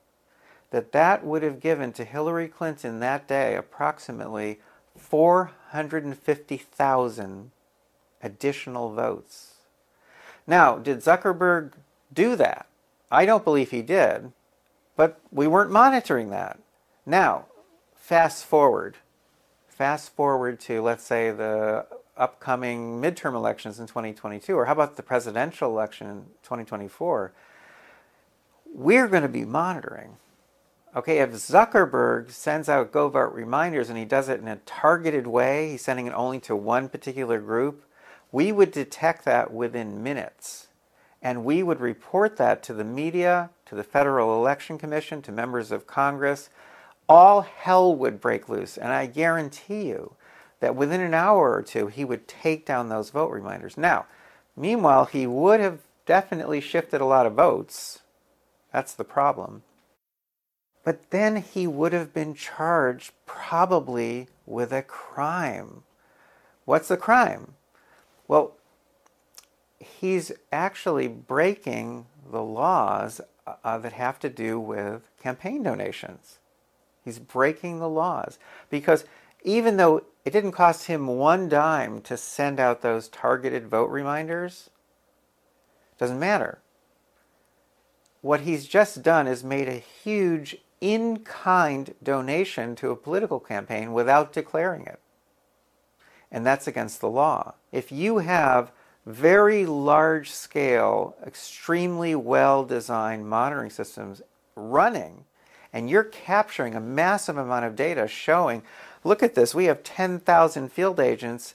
that 0.70 0.92
that 0.92 1.24
would 1.24 1.42
have 1.42 1.58
given 1.60 1.92
to 1.92 2.04
Hillary 2.04 2.48
Clinton 2.48 3.00
that 3.00 3.26
day 3.28 3.56
approximately 3.56 4.60
450,000 4.96 7.50
additional 8.22 8.94
votes. 8.94 9.54
Now, 10.46 10.78
did 10.78 10.98
Zuckerberg 10.98 11.72
do 12.12 12.36
that? 12.36 12.66
I 13.10 13.24
don't 13.26 13.44
believe 13.44 13.70
he 13.70 13.82
did, 13.82 14.32
but 14.96 15.20
we 15.30 15.46
weren't 15.46 15.70
monitoring 15.70 16.30
that. 16.30 16.58
Now, 17.04 17.46
fast 18.12 18.44
forward. 18.44 18.98
Fast 19.68 20.14
forward 20.14 20.60
to, 20.60 20.82
let's 20.82 21.02
say, 21.02 21.30
the 21.30 21.86
upcoming 22.14 23.00
midterm 23.00 23.34
elections 23.34 23.80
in 23.80 23.86
2022, 23.86 24.54
or 24.54 24.66
how 24.66 24.72
about 24.72 24.98
the 24.98 25.02
presidential 25.02 25.70
election 25.70 26.06
in 26.06 26.16
2024? 26.42 27.32
We're 28.74 29.08
going 29.08 29.22
to 29.22 29.30
be 29.30 29.46
monitoring 29.46 30.18
Okay, 30.94 31.20
if 31.20 31.30
Zuckerberg 31.30 32.30
sends 32.30 32.68
out 32.68 32.92
go 32.92 33.08
vote 33.08 33.32
reminders 33.32 33.88
and 33.88 33.96
he 33.96 34.04
does 34.04 34.28
it 34.28 34.40
in 34.40 34.46
a 34.48 34.56
targeted 34.66 35.26
way, 35.26 35.70
he's 35.70 35.80
sending 35.80 36.06
it 36.06 36.12
only 36.12 36.38
to 36.40 36.54
one 36.54 36.90
particular 36.90 37.40
group, 37.40 37.82
we 38.30 38.52
would 38.52 38.72
detect 38.72 39.24
that 39.24 39.54
within 39.54 40.02
minutes. 40.02 40.66
And 41.22 41.46
we 41.46 41.62
would 41.62 41.80
report 41.80 42.36
that 42.36 42.62
to 42.64 42.74
the 42.74 42.84
media, 42.84 43.48
to 43.64 43.74
the 43.74 43.82
Federal 43.82 44.36
Election 44.38 44.76
Commission, 44.76 45.22
to 45.22 45.32
members 45.32 45.72
of 45.72 45.86
Congress. 45.86 46.50
All 47.12 47.42
hell 47.42 47.94
would 47.94 48.22
break 48.22 48.48
loose. 48.48 48.78
And 48.78 48.90
I 48.90 49.04
guarantee 49.04 49.88
you 49.88 50.14
that 50.60 50.74
within 50.74 51.02
an 51.02 51.12
hour 51.12 51.52
or 51.52 51.60
two, 51.60 51.88
he 51.88 52.06
would 52.06 52.26
take 52.26 52.64
down 52.64 52.88
those 52.88 53.10
vote 53.10 53.30
reminders. 53.30 53.76
Now, 53.76 54.06
meanwhile, 54.56 55.04
he 55.04 55.26
would 55.26 55.60
have 55.60 55.80
definitely 56.06 56.62
shifted 56.62 57.02
a 57.02 57.04
lot 57.04 57.26
of 57.26 57.34
votes. 57.34 58.00
That's 58.72 58.94
the 58.94 59.04
problem. 59.04 59.62
But 60.84 61.10
then 61.10 61.36
he 61.36 61.66
would 61.66 61.92
have 61.92 62.14
been 62.14 62.32
charged 62.34 63.12
probably 63.26 64.28
with 64.46 64.72
a 64.72 64.80
crime. 64.80 65.82
What's 66.64 66.88
the 66.88 66.96
crime? 66.96 67.56
Well, 68.26 68.56
he's 69.78 70.32
actually 70.50 71.08
breaking 71.08 72.06
the 72.30 72.42
laws 72.42 73.20
uh, 73.46 73.76
that 73.76 73.92
have 73.92 74.18
to 74.20 74.30
do 74.30 74.58
with 74.58 75.10
campaign 75.22 75.62
donations. 75.62 76.38
He's 77.04 77.18
breaking 77.18 77.78
the 77.78 77.88
laws 77.88 78.38
because 78.70 79.04
even 79.44 79.76
though 79.76 80.04
it 80.24 80.32
didn't 80.32 80.52
cost 80.52 80.86
him 80.86 81.06
one 81.06 81.48
dime 81.48 82.00
to 82.02 82.16
send 82.16 82.60
out 82.60 82.80
those 82.80 83.08
targeted 83.08 83.66
vote 83.66 83.90
reminders, 83.90 84.70
doesn't 85.98 86.18
matter. 86.18 86.58
What 88.20 88.42
he's 88.42 88.66
just 88.66 89.02
done 89.02 89.26
is 89.26 89.42
made 89.42 89.68
a 89.68 89.74
huge 89.74 90.56
in 90.80 91.20
kind 91.20 91.94
donation 92.02 92.74
to 92.76 92.90
a 92.90 92.96
political 92.96 93.40
campaign 93.40 93.92
without 93.92 94.32
declaring 94.32 94.86
it. 94.86 95.00
And 96.30 96.46
that's 96.46 96.66
against 96.66 97.00
the 97.00 97.08
law. 97.08 97.54
If 97.70 97.92
you 97.92 98.18
have 98.18 98.72
very 99.06 99.66
large 99.66 100.30
scale, 100.30 101.16
extremely 101.24 102.14
well 102.14 102.64
designed 102.64 103.28
monitoring 103.28 103.70
systems 103.70 104.22
running, 104.54 105.24
and 105.72 105.88
you're 105.88 106.04
capturing 106.04 106.74
a 106.74 106.80
massive 106.80 107.36
amount 107.36 107.64
of 107.64 107.76
data 107.76 108.06
showing, 108.06 108.62
look 109.04 109.22
at 109.22 109.34
this, 109.34 109.54
we 109.54 109.64
have 109.66 109.82
10,000 109.82 110.70
field 110.70 111.00
agents 111.00 111.54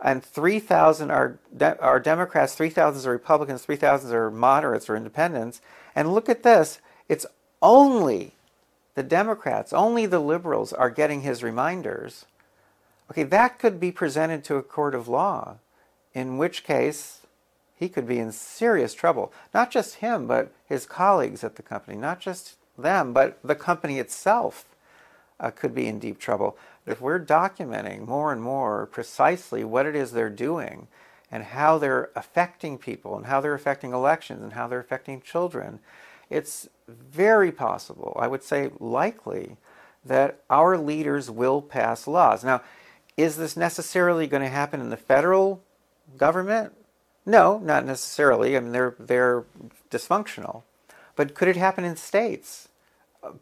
and 0.00 0.22
3,000 0.22 1.10
are, 1.10 1.38
de- 1.56 1.80
are 1.80 2.00
Democrats, 2.00 2.54
3,000 2.54 3.08
are 3.08 3.12
Republicans, 3.12 3.64
3,000 3.64 4.14
are 4.14 4.30
moderates 4.30 4.88
or 4.88 4.96
independents. 4.96 5.60
And 5.94 6.14
look 6.14 6.28
at 6.28 6.44
this, 6.44 6.80
it's 7.08 7.26
only 7.60 8.32
the 8.94 9.02
Democrats, 9.02 9.72
only 9.72 10.06
the 10.06 10.20
liberals 10.20 10.72
are 10.72 10.90
getting 10.90 11.22
his 11.22 11.42
reminders. 11.42 12.26
Okay, 13.10 13.24
that 13.24 13.58
could 13.58 13.80
be 13.80 13.90
presented 13.90 14.44
to 14.44 14.56
a 14.56 14.62
court 14.62 14.94
of 14.94 15.08
law, 15.08 15.56
in 16.14 16.38
which 16.38 16.62
case 16.62 17.20
he 17.74 17.88
could 17.88 18.06
be 18.06 18.18
in 18.18 18.32
serious 18.32 18.94
trouble. 18.94 19.32
Not 19.54 19.70
just 19.70 19.96
him, 19.96 20.26
but 20.26 20.52
his 20.66 20.84
colleagues 20.84 21.42
at 21.42 21.56
the 21.56 21.62
company, 21.62 21.96
not 21.96 22.20
just 22.20 22.56
them, 22.78 23.12
but 23.12 23.38
the 23.42 23.54
company 23.54 23.98
itself 23.98 24.64
uh, 25.40 25.50
could 25.50 25.74
be 25.74 25.86
in 25.86 25.98
deep 25.98 26.18
trouble. 26.18 26.56
If 26.86 27.00
we're 27.00 27.20
documenting 27.20 28.06
more 28.06 28.32
and 28.32 28.42
more 28.42 28.86
precisely 28.86 29.64
what 29.64 29.86
it 29.86 29.94
is 29.94 30.12
they're 30.12 30.30
doing 30.30 30.88
and 31.30 31.44
how 31.44 31.78
they're 31.78 32.10
affecting 32.16 32.78
people 32.78 33.16
and 33.16 33.26
how 33.26 33.40
they're 33.40 33.54
affecting 33.54 33.92
elections 33.92 34.42
and 34.42 34.54
how 34.54 34.66
they're 34.66 34.80
affecting 34.80 35.20
children, 35.20 35.80
it's 36.30 36.68
very 36.88 37.52
possible, 37.52 38.16
I 38.18 38.28
would 38.28 38.42
say 38.42 38.70
likely, 38.80 39.56
that 40.04 40.40
our 40.48 40.78
leaders 40.78 41.30
will 41.30 41.60
pass 41.60 42.06
laws. 42.06 42.44
Now, 42.44 42.62
is 43.16 43.36
this 43.36 43.56
necessarily 43.56 44.26
going 44.26 44.42
to 44.42 44.48
happen 44.48 44.80
in 44.80 44.90
the 44.90 44.96
federal 44.96 45.62
government? 46.16 46.72
No, 47.26 47.58
not 47.58 47.84
necessarily. 47.84 48.56
I 48.56 48.60
mean, 48.60 48.72
they're, 48.72 48.94
they're 48.98 49.44
dysfunctional. 49.90 50.62
But 51.16 51.34
could 51.34 51.48
it 51.48 51.56
happen 51.56 51.84
in 51.84 51.96
states? 51.96 52.67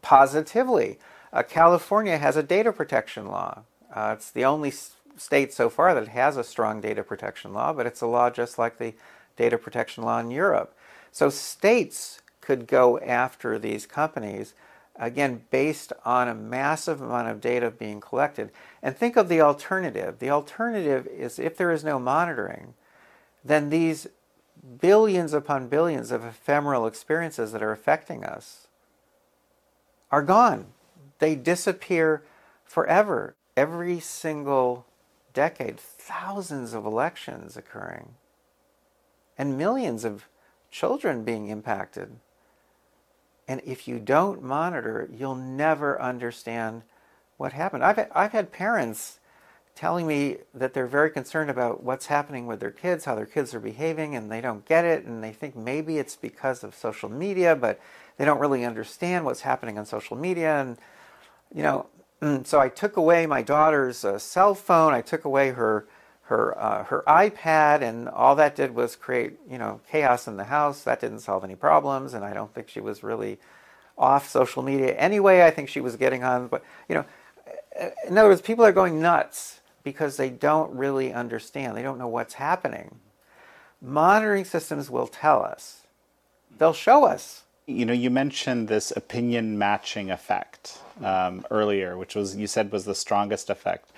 Positively. 0.01 0.99
Uh, 1.31 1.43
California 1.43 2.17
has 2.17 2.35
a 2.35 2.43
data 2.43 2.71
protection 2.71 3.27
law. 3.27 3.63
Uh, 3.93 4.13
it's 4.15 4.31
the 4.31 4.45
only 4.45 4.71
state 5.17 5.53
so 5.53 5.69
far 5.69 5.93
that 5.93 6.07
has 6.09 6.37
a 6.37 6.43
strong 6.43 6.81
data 6.81 7.03
protection 7.03 7.53
law, 7.53 7.73
but 7.73 7.85
it's 7.85 8.01
a 8.01 8.07
law 8.07 8.29
just 8.29 8.57
like 8.57 8.77
the 8.77 8.93
data 9.35 9.57
protection 9.57 10.03
law 10.03 10.19
in 10.19 10.31
Europe. 10.31 10.75
So 11.11 11.29
states 11.29 12.21
could 12.41 12.67
go 12.67 12.99
after 12.99 13.59
these 13.59 13.85
companies, 13.85 14.53
again, 14.95 15.43
based 15.51 15.93
on 16.05 16.27
a 16.27 16.35
massive 16.35 17.01
amount 17.01 17.27
of 17.27 17.41
data 17.41 17.71
being 17.71 17.99
collected. 17.99 18.51
And 18.81 18.95
think 18.95 19.17
of 19.17 19.29
the 19.29 19.41
alternative. 19.41 20.19
The 20.19 20.29
alternative 20.29 21.07
is 21.07 21.39
if 21.39 21.57
there 21.57 21.71
is 21.71 21.83
no 21.83 21.99
monitoring, 21.99 22.73
then 23.43 23.69
these 23.69 24.07
billions 24.81 25.33
upon 25.33 25.67
billions 25.67 26.11
of 26.11 26.25
ephemeral 26.25 26.87
experiences 26.87 27.51
that 27.51 27.63
are 27.63 27.71
affecting 27.71 28.23
us 28.23 28.66
are 30.11 30.23
gone 30.23 30.67
they 31.19 31.35
disappear 31.35 32.23
forever. 32.63 33.35
Every 33.55 33.99
single 33.99 34.85
decade, 35.33 35.79
thousands 35.79 36.73
of 36.73 36.85
elections 36.85 37.57
occurring, 37.57 38.15
and 39.37 39.57
millions 39.57 40.05
of 40.05 40.27
children 40.69 41.23
being 41.23 41.47
impacted. 41.47 42.17
And 43.47 43.61
if 43.65 43.87
you 43.87 43.99
don't 43.99 44.43
monitor, 44.43 45.09
you'll 45.11 45.35
never 45.35 45.99
understand 46.01 46.83
what 47.37 47.53
happened. 47.53 47.83
I've, 47.83 48.07
I've 48.13 48.31
had 48.31 48.51
parents 48.51 49.19
telling 49.73 50.07
me 50.07 50.37
that 50.53 50.73
they're 50.73 50.87
very 50.87 51.09
concerned 51.09 51.49
about 51.49 51.83
what's 51.83 52.07
happening 52.07 52.47
with 52.47 52.59
their 52.59 52.71
kids, 52.71 53.05
how 53.05 53.15
their 53.15 53.27
kids 53.27 53.53
are 53.53 53.59
behaving, 53.59 54.15
and 54.15 54.31
they 54.31 54.41
don't 54.41 54.65
get 54.65 54.83
it, 54.83 55.05
and 55.05 55.23
they 55.23 55.31
think 55.31 55.55
maybe 55.55 55.97
it's 55.97 56.15
because 56.15 56.63
of 56.63 56.75
social 56.75 57.09
media, 57.09 57.55
but 57.55 57.79
they 58.17 58.25
don't 58.25 58.39
really 58.39 58.65
understand 58.65 59.25
what's 59.25 59.41
happening 59.41 59.77
on 59.77 59.85
social 59.85 60.17
media. 60.17 60.59
And 60.59 60.77
you 61.53 61.63
know, 61.63 61.87
mm, 62.21 62.45
so 62.45 62.59
I 62.59 62.69
took 62.69 62.97
away 62.97 63.25
my 63.25 63.41
daughter's 63.41 64.03
uh, 64.03 64.19
cell 64.19 64.55
phone. 64.55 64.93
I 64.93 65.01
took 65.01 65.25
away 65.25 65.51
her 65.51 65.87
her 66.23 66.59
uh, 66.59 66.83
her 66.85 67.03
iPad, 67.07 67.81
and 67.81 68.09
all 68.09 68.35
that 68.35 68.55
did 68.55 68.75
was 68.75 68.95
create 68.95 69.37
you 69.49 69.57
know 69.57 69.81
chaos 69.89 70.27
in 70.27 70.37
the 70.37 70.45
house. 70.45 70.83
That 70.83 70.99
didn't 70.99 71.19
solve 71.19 71.43
any 71.43 71.55
problems, 71.55 72.13
and 72.13 72.25
I 72.25 72.33
don't 72.33 72.53
think 72.53 72.69
she 72.69 72.81
was 72.81 73.03
really 73.03 73.39
off 73.97 74.29
social 74.29 74.61
media 74.61 74.93
anyway. 74.95 75.43
I 75.43 75.51
think 75.51 75.69
she 75.69 75.81
was 75.81 75.95
getting 75.95 76.23
on, 76.23 76.47
but 76.47 76.63
you 76.89 76.95
know, 76.95 77.05
in 78.07 78.17
other 78.17 78.29
words, 78.29 78.41
people 78.41 78.65
are 78.65 78.71
going 78.71 79.01
nuts 79.01 79.61
because 79.83 80.17
they 80.17 80.29
don't 80.29 80.75
really 80.75 81.13
understand. 81.13 81.77
They 81.77 81.81
don't 81.81 81.97
know 81.97 82.07
what's 82.07 82.35
happening. 82.35 82.99
Monitoring 83.81 84.43
systems 84.43 84.89
will 84.89 85.07
tell 85.07 85.43
us. 85.43 85.83
They'll 86.57 86.73
show 86.73 87.05
us 87.05 87.43
you 87.67 87.85
know, 87.85 87.93
you 87.93 88.09
mentioned 88.09 88.69
this 88.69 88.91
opinion 88.95 89.57
matching 89.57 90.09
effect 90.09 90.79
um, 91.03 91.45
earlier, 91.51 91.97
which 91.97 92.15
was 92.15 92.35
you 92.35 92.47
said 92.47 92.71
was 92.71 92.85
the 92.85 92.95
strongest 92.95 93.49
effect. 93.49 93.91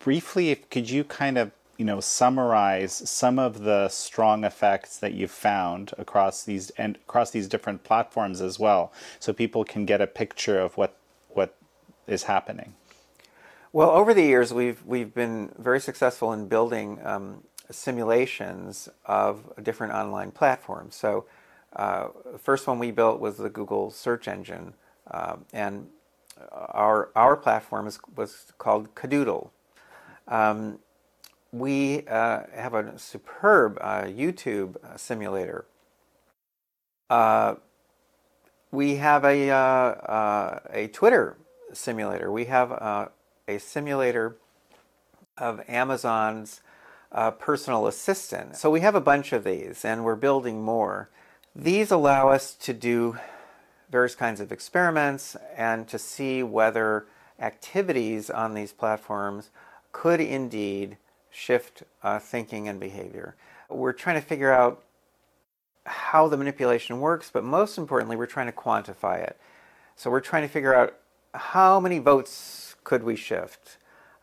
Briefly, 0.00 0.54
could 0.70 0.90
you 0.90 1.04
kind 1.04 1.38
of 1.38 1.52
you 1.78 1.84
know 1.84 2.00
summarize 2.00 3.08
some 3.08 3.38
of 3.38 3.60
the 3.60 3.88
strong 3.88 4.42
effects 4.42 4.98
that 4.98 5.14
you've 5.14 5.30
found 5.30 5.92
across 5.96 6.42
these 6.42 6.70
and 6.70 6.96
across 6.96 7.30
these 7.30 7.46
different 7.46 7.84
platforms 7.84 8.40
as 8.40 8.58
well, 8.58 8.92
so 9.20 9.32
people 9.32 9.64
can 9.64 9.86
get 9.86 10.00
a 10.00 10.06
picture 10.08 10.58
of 10.58 10.76
what 10.76 10.96
what 11.28 11.54
is 12.08 12.24
happening? 12.24 12.74
Well, 13.72 13.90
over 13.90 14.12
the 14.12 14.24
years, 14.24 14.52
we've 14.52 14.84
we've 14.84 15.14
been 15.14 15.52
very 15.56 15.80
successful 15.80 16.32
in 16.32 16.48
building 16.48 16.98
um, 17.04 17.44
simulations 17.70 18.88
of 19.06 19.52
different 19.62 19.92
online 19.92 20.32
platforms. 20.32 20.96
So 20.96 21.26
uh, 21.76 22.08
the 22.30 22.38
first 22.38 22.66
one 22.66 22.78
we 22.78 22.90
built 22.90 23.20
was 23.20 23.36
the 23.36 23.48
Google 23.48 23.90
search 23.90 24.28
engine, 24.28 24.74
uh, 25.10 25.36
and 25.52 25.86
our 26.50 27.10
our 27.16 27.36
platform 27.36 27.86
is, 27.86 27.98
was 28.16 28.52
called 28.58 28.94
Kadoodle. 28.94 29.50
Um, 30.28 30.78
we 31.52 32.06
uh, 32.08 32.42
have 32.54 32.74
a 32.74 32.98
superb 32.98 33.78
uh, 33.80 34.04
YouTube 34.04 34.76
simulator. 34.98 35.66
Uh, 37.08 37.56
we 38.70 38.96
have 38.96 39.24
a 39.24 39.50
a 40.70 40.88
Twitter 40.88 41.36
simulator. 41.72 42.30
We 42.30 42.46
have 42.46 42.70
a 42.70 43.58
simulator 43.58 44.36
of 45.38 45.62
Amazon's 45.68 46.60
personal 47.38 47.86
assistant. 47.86 48.56
So 48.56 48.70
we 48.70 48.80
have 48.80 48.94
a 48.94 49.00
bunch 49.00 49.32
of 49.32 49.44
these, 49.44 49.84
and 49.84 50.04
we're 50.04 50.16
building 50.16 50.62
more. 50.62 51.10
These 51.54 51.90
allow 51.90 52.30
us 52.30 52.54
to 52.54 52.72
do 52.72 53.18
various 53.90 54.14
kinds 54.14 54.40
of 54.40 54.50
experiments 54.50 55.36
and 55.54 55.86
to 55.88 55.98
see 55.98 56.42
whether 56.42 57.06
activities 57.38 58.30
on 58.30 58.54
these 58.54 58.72
platforms 58.72 59.50
could 59.92 60.20
indeed 60.20 60.96
shift 61.30 61.82
uh, 62.02 62.18
thinking 62.18 62.68
and 62.68 62.80
behavior. 62.80 63.36
We're 63.68 63.92
trying 63.92 64.16
to 64.16 64.26
figure 64.26 64.50
out 64.50 64.82
how 65.84 66.26
the 66.28 66.38
manipulation 66.38 67.00
works, 67.00 67.30
but 67.30 67.44
most 67.44 67.76
importantly, 67.76 68.16
we're 68.16 68.26
trying 68.26 68.46
to 68.46 68.52
quantify 68.52 69.22
it. 69.22 69.36
So 69.94 70.10
we're 70.10 70.20
trying 70.20 70.42
to 70.42 70.48
figure 70.48 70.74
out 70.74 70.96
how 71.34 71.80
many 71.80 71.98
votes 71.98 72.76
could 72.82 73.02
we 73.02 73.14
shift? 73.14 73.76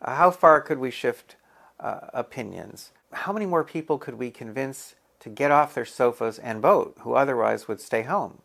How 0.04 0.32
far 0.32 0.62
could 0.62 0.80
we 0.80 0.90
shift 0.90 1.36
uh, 1.80 2.00
opinions? 2.12 2.92
How 3.12 3.34
many 3.34 3.46
more 3.46 3.64
people 3.64 4.00
could 4.00 4.16
we 4.16 4.32
convince 4.32 4.96
to 5.20 5.30
get 5.30 5.52
off 5.52 5.74
their 5.74 5.86
sofas 5.86 6.40
and 6.40 6.62
vote, 6.62 6.98
who 7.02 7.14
otherwise 7.14 7.68
would 7.68 7.82
stay 7.82 8.04
home. 8.04 8.42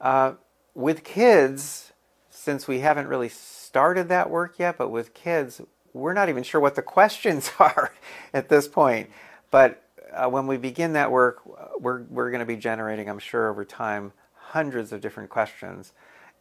Uh, 0.00 0.32
with 0.74 1.04
kids, 1.04 1.92
since 2.28 2.68
we 2.68 2.80
haven't 2.80 3.08
really 3.08 3.30
started 3.30 4.08
that 4.08 4.28
work 4.28 4.58
yet, 4.58 4.76
but 4.76 4.90
with 4.90 5.14
kids, 5.14 5.60
we're 5.92 6.12
not 6.12 6.28
even 6.28 6.42
sure 6.42 6.60
what 6.60 6.74
the 6.74 6.82
questions 6.96 7.50
are 7.58 7.92
at 8.34 8.48
this 8.48 8.68
point. 8.68 9.10
But 9.50 9.82
uh, 10.12 10.28
when 10.28 10.46
we 10.46 10.56
begin 10.56 10.92
that 10.92 11.10
work, 11.10 11.40
we're, 11.80 12.02
we're 12.02 12.30
going 12.30 12.40
to 12.40 12.46
be 12.46 12.56
generating, 12.56 13.08
I'm 13.08 13.18
sure, 13.18 13.50
over 13.50 13.64
time, 13.64 14.12
hundreds 14.34 14.92
of 14.92 15.00
different 15.00 15.30
questions. 15.30 15.92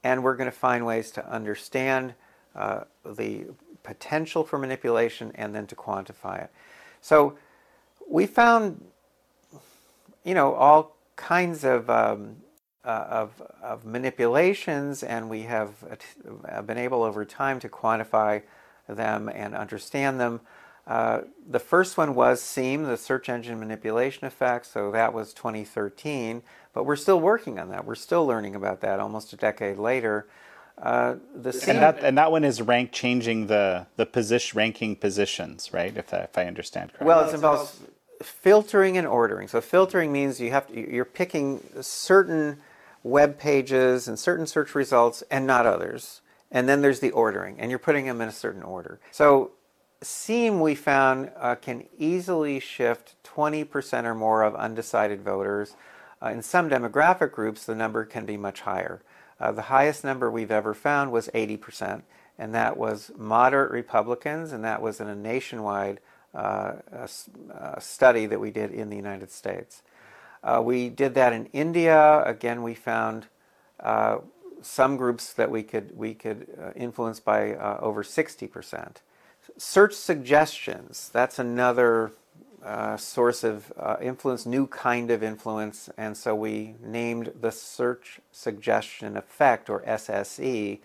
And 0.03 0.23
we're 0.23 0.35
going 0.35 0.49
to 0.49 0.55
find 0.55 0.85
ways 0.85 1.11
to 1.11 1.27
understand 1.29 2.13
uh, 2.55 2.81
the 3.05 3.45
potential 3.83 4.43
for 4.43 4.59
manipulation 4.59 5.31
and 5.35 5.55
then 5.55 5.67
to 5.67 5.75
quantify 5.75 6.43
it. 6.43 6.51
So 7.01 7.37
we 8.07 8.25
found 8.25 8.83
you 10.25 10.33
know, 10.33 10.53
all 10.53 10.97
kinds 11.15 11.63
of, 11.63 11.89
um, 11.89 12.37
uh, 12.83 13.05
of, 13.09 13.41
of, 13.63 13.85
manipulations, 13.85 15.03
and 15.03 15.29
we 15.29 15.43
have 15.43 15.71
uh, 16.47 16.61
been 16.63 16.77
able 16.77 17.03
over 17.03 17.23
time 17.23 17.59
to 17.59 17.69
quantify 17.69 18.41
them 18.89 19.29
and 19.29 19.55
understand 19.55 20.19
them. 20.19 20.41
Uh, 20.85 21.21
the 21.49 21.59
first 21.59 21.97
one 21.97 22.13
was 22.13 22.41
SEME, 22.41 22.83
the 22.83 22.97
search 22.97 23.29
engine 23.29 23.59
manipulation 23.59 24.27
effect, 24.27 24.67
so 24.67 24.91
that 24.91 25.13
was 25.13 25.33
2013, 25.33 26.43
but 26.73 26.83
we're 26.83 26.95
still 26.95 27.19
working 27.19 27.57
on 27.57 27.69
that. 27.69 27.85
We're 27.85 27.95
still 27.95 28.25
learning 28.25 28.55
about 28.55 28.81
that 28.81 28.99
almost 28.99 29.33
a 29.33 29.35
decade 29.35 29.77
later. 29.77 30.27
Uh, 30.77 31.15
the 31.33 31.49
and 31.69 31.79
that 31.79 32.03
and 32.03 32.17
that 32.17 32.31
one 32.31 32.43
is 32.43 32.61
rank 32.61 32.91
changing 32.91 33.47
the 33.47 33.87
the 33.95 34.05
position 34.05 34.57
ranking 34.57 34.95
positions, 34.95 35.71
right? 35.73 35.95
If 35.95 36.13
if 36.13 36.37
I 36.37 36.45
understand 36.45 36.89
correctly. 36.89 37.07
Well, 37.07 37.29
it 37.29 37.33
involves 37.33 37.79
filtering 38.21 38.97
and 38.97 39.07
ordering. 39.07 39.47
So 39.47 39.61
filtering 39.61 40.11
means 40.11 40.39
you 40.39 40.51
have 40.51 40.67
to, 40.67 40.93
you're 40.93 41.05
picking 41.05 41.61
certain 41.81 42.57
web 43.03 43.37
pages 43.37 44.07
and 44.07 44.17
certain 44.17 44.47
search 44.47 44.75
results 44.75 45.23
and 45.29 45.45
not 45.45 45.65
others. 45.65 46.21
And 46.51 46.69
then 46.69 46.81
there's 46.81 46.99
the 46.99 47.11
ordering, 47.11 47.59
and 47.59 47.69
you're 47.69 47.79
putting 47.79 48.05
them 48.05 48.21
in 48.21 48.29
a 48.29 48.33
certain 48.33 48.63
order. 48.63 48.99
So 49.11 49.51
SEME 50.01 50.61
we 50.61 50.75
found 50.75 51.31
uh, 51.37 51.55
can 51.55 51.85
easily 51.97 52.59
shift 52.59 53.15
20% 53.23 54.03
or 54.03 54.15
more 54.15 54.43
of 54.43 54.55
undecided 54.55 55.21
voters. 55.21 55.75
Uh, 56.21 56.29
in 56.29 56.41
some 56.41 56.69
demographic 56.69 57.31
groups, 57.31 57.65
the 57.65 57.75
number 57.75 58.05
can 58.05 58.25
be 58.25 58.37
much 58.37 58.61
higher. 58.61 59.01
Uh, 59.39 59.51
the 59.51 59.63
highest 59.63 60.03
number 60.03 60.31
we've 60.31 60.51
ever 60.51 60.73
found 60.73 61.11
was 61.11 61.29
80%, 61.33 62.03
and 62.37 62.53
that 62.55 62.77
was 62.77 63.11
moderate 63.17 63.71
Republicans, 63.71 64.51
and 64.51 64.63
that 64.63 64.81
was 64.81 65.01
in 65.01 65.07
a 65.07 65.15
nationwide 65.15 65.99
uh, 66.35 66.73
uh, 66.91 67.79
study 67.79 68.25
that 68.25 68.39
we 68.39 68.51
did 68.51 68.71
in 68.71 68.89
the 68.89 68.95
United 68.95 69.31
States. 69.31 69.81
Uh, 70.43 70.61
we 70.63 70.89
did 70.89 71.13
that 71.15 71.33
in 71.33 71.47
India. 71.47 72.23
Again, 72.25 72.61
we 72.61 72.73
found 72.73 73.27
uh, 73.79 74.17
some 74.61 74.97
groups 74.97 75.33
that 75.33 75.49
we 75.49 75.63
could 75.63 75.95
we 75.95 76.13
could 76.13 76.47
influence 76.75 77.19
by 77.19 77.55
over 77.55 78.03
60%. 78.03 78.97
Search 79.57 79.93
suggestions. 79.93 81.09
That's 81.13 81.39
another 81.39 82.13
uh, 82.65 82.97
source 82.97 83.43
of 83.43 83.71
uh, 83.77 83.95
influence, 84.01 84.45
new 84.45 84.65
kind 84.65 85.11
of 85.11 85.21
influence, 85.21 85.87
and 85.97 86.17
so 86.17 86.33
we 86.33 86.73
named 86.83 87.31
the 87.39 87.51
search 87.51 88.19
suggestion 88.31 89.15
effect, 89.15 89.69
or 89.69 89.81
SSE. 89.81 90.79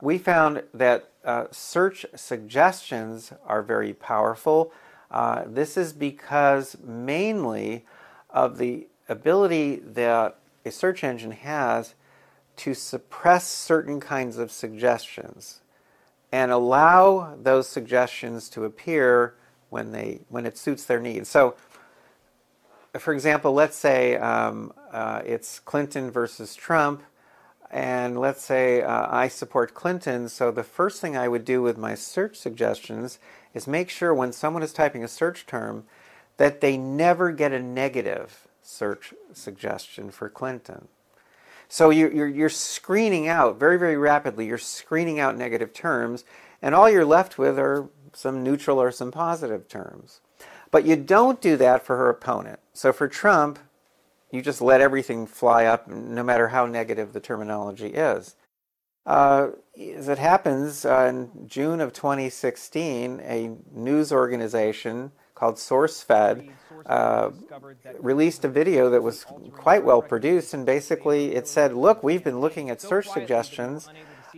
We 0.00 0.18
found 0.18 0.62
that 0.72 1.10
uh, 1.24 1.46
search 1.50 2.06
suggestions 2.14 3.32
are 3.46 3.62
very 3.62 3.92
powerful. 3.92 4.72
Uh, 5.14 5.44
this 5.46 5.76
is 5.76 5.92
because 5.92 6.76
mainly 6.82 7.86
of 8.30 8.58
the 8.58 8.88
ability 9.08 9.76
that 9.76 10.36
a 10.64 10.72
search 10.72 11.04
engine 11.04 11.30
has 11.30 11.94
to 12.56 12.74
suppress 12.74 13.46
certain 13.46 14.00
kinds 14.00 14.38
of 14.38 14.50
suggestions 14.50 15.60
and 16.32 16.50
allow 16.50 17.36
those 17.40 17.68
suggestions 17.68 18.48
to 18.48 18.64
appear 18.64 19.36
when 19.70 19.92
they 19.92 20.18
when 20.30 20.46
it 20.46 20.58
suits 20.58 20.84
their 20.84 20.98
needs. 20.98 21.28
So, 21.28 21.54
for 22.98 23.14
example, 23.14 23.52
let's 23.52 23.76
say 23.76 24.16
um, 24.16 24.72
uh, 24.90 25.22
it's 25.24 25.60
Clinton 25.60 26.10
versus 26.10 26.56
Trump, 26.56 27.04
and 27.70 28.18
let's 28.18 28.42
say 28.42 28.82
uh, 28.82 29.06
I 29.08 29.28
support 29.28 29.74
Clinton. 29.74 30.28
So 30.28 30.50
the 30.50 30.64
first 30.64 31.00
thing 31.00 31.16
I 31.16 31.28
would 31.28 31.44
do 31.44 31.62
with 31.62 31.78
my 31.78 31.94
search 31.94 32.34
suggestions 32.34 33.20
is 33.54 33.66
make 33.66 33.88
sure 33.88 34.12
when 34.12 34.32
someone 34.32 34.62
is 34.62 34.72
typing 34.72 35.04
a 35.04 35.08
search 35.08 35.46
term 35.46 35.84
that 36.36 36.60
they 36.60 36.76
never 36.76 37.30
get 37.30 37.52
a 37.52 37.62
negative 37.62 38.48
search 38.62 39.14
suggestion 39.32 40.10
for 40.10 40.28
Clinton. 40.28 40.88
So 41.68 41.90
you're, 41.90 42.12
you're, 42.12 42.28
you're, 42.28 42.48
screening 42.48 43.26
out 43.26 43.58
very, 43.58 43.78
very 43.78 43.96
rapidly, 43.96 44.46
you're 44.46 44.58
screening 44.58 45.18
out 45.18 45.36
negative 45.36 45.72
terms, 45.72 46.24
and 46.60 46.74
all 46.74 46.90
you're 46.90 47.04
left 47.04 47.38
with 47.38 47.58
are 47.58 47.88
some 48.12 48.42
neutral 48.42 48.80
or 48.80 48.90
some 48.90 49.10
positive 49.10 49.68
terms. 49.68 50.20
But 50.70 50.84
you 50.84 50.96
don't 50.96 51.40
do 51.40 51.56
that 51.56 51.84
for 51.84 51.96
her 51.96 52.10
opponent. 52.10 52.58
So 52.72 52.92
for 52.92 53.08
Trump, 53.08 53.58
you 54.30 54.42
just 54.42 54.60
let 54.60 54.80
everything 54.80 55.26
fly 55.26 55.64
up, 55.64 55.88
no 55.88 56.22
matter 56.22 56.48
how 56.48 56.66
negative 56.66 57.12
the 57.12 57.20
terminology 57.20 57.88
is. 57.88 58.34
Uh, 59.06 59.48
as 59.96 60.08
it 60.08 60.18
happens, 60.18 60.84
uh, 60.84 61.06
in 61.10 61.46
June 61.46 61.80
of 61.80 61.92
2016, 61.92 63.20
a 63.20 63.50
news 63.72 64.12
organization 64.12 65.12
called 65.34 65.56
SourceFed 65.56 66.48
uh, 66.86 67.30
released 67.98 68.44
a 68.44 68.48
video 68.48 68.88
that 68.90 69.02
was 69.02 69.26
quite 69.52 69.84
well 69.84 70.00
produced, 70.00 70.54
and 70.54 70.64
basically 70.64 71.34
it 71.34 71.48
said, 71.48 71.74
"Look, 71.74 72.02
we've 72.02 72.24
been 72.24 72.40
looking 72.40 72.70
at 72.70 72.80
search 72.80 73.08
suggestions 73.08 73.88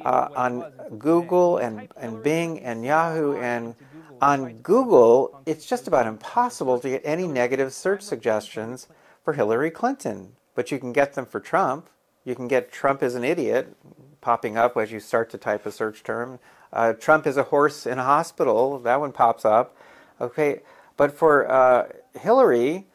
uh, 0.04 0.28
on 0.34 0.72
Google 0.98 1.58
and, 1.58 1.88
and 1.96 2.22
Bing 2.22 2.60
and 2.60 2.84
Yahoo, 2.84 3.36
and 3.36 3.74
on 4.20 4.54
Google, 4.58 5.42
it's 5.44 5.66
just 5.66 5.86
about 5.86 6.06
impossible 6.06 6.78
to 6.80 6.88
get 6.88 7.02
any 7.04 7.26
negative 7.28 7.72
search 7.72 8.02
suggestions 8.02 8.88
for 9.22 9.34
Hillary 9.34 9.70
Clinton, 9.70 10.32
but 10.54 10.70
you 10.70 10.78
can 10.78 10.92
get 10.92 11.14
them 11.14 11.26
for 11.26 11.40
Trump. 11.40 11.88
You 12.24 12.34
can 12.34 12.48
get 12.48 12.72
Trump 12.72 13.02
is 13.02 13.14
an 13.14 13.24
idiot 13.24 13.76
popping 14.26 14.56
up 14.56 14.76
as 14.76 14.90
you 14.90 14.98
start 14.98 15.30
to 15.30 15.38
type 15.38 15.64
a 15.66 15.70
search 15.70 16.02
term. 16.02 16.40
Uh, 16.72 16.92
Trump 16.92 17.28
is 17.28 17.36
a 17.36 17.44
horse 17.44 17.86
in 17.86 18.00
a 18.00 18.02
hospital. 18.02 18.80
That 18.80 18.98
one 18.98 19.12
pops 19.12 19.44
up. 19.44 19.76
Okay, 20.20 20.62
but 20.96 21.12
for 21.12 21.48
uh, 21.48 21.86
Hillary, 22.18 22.86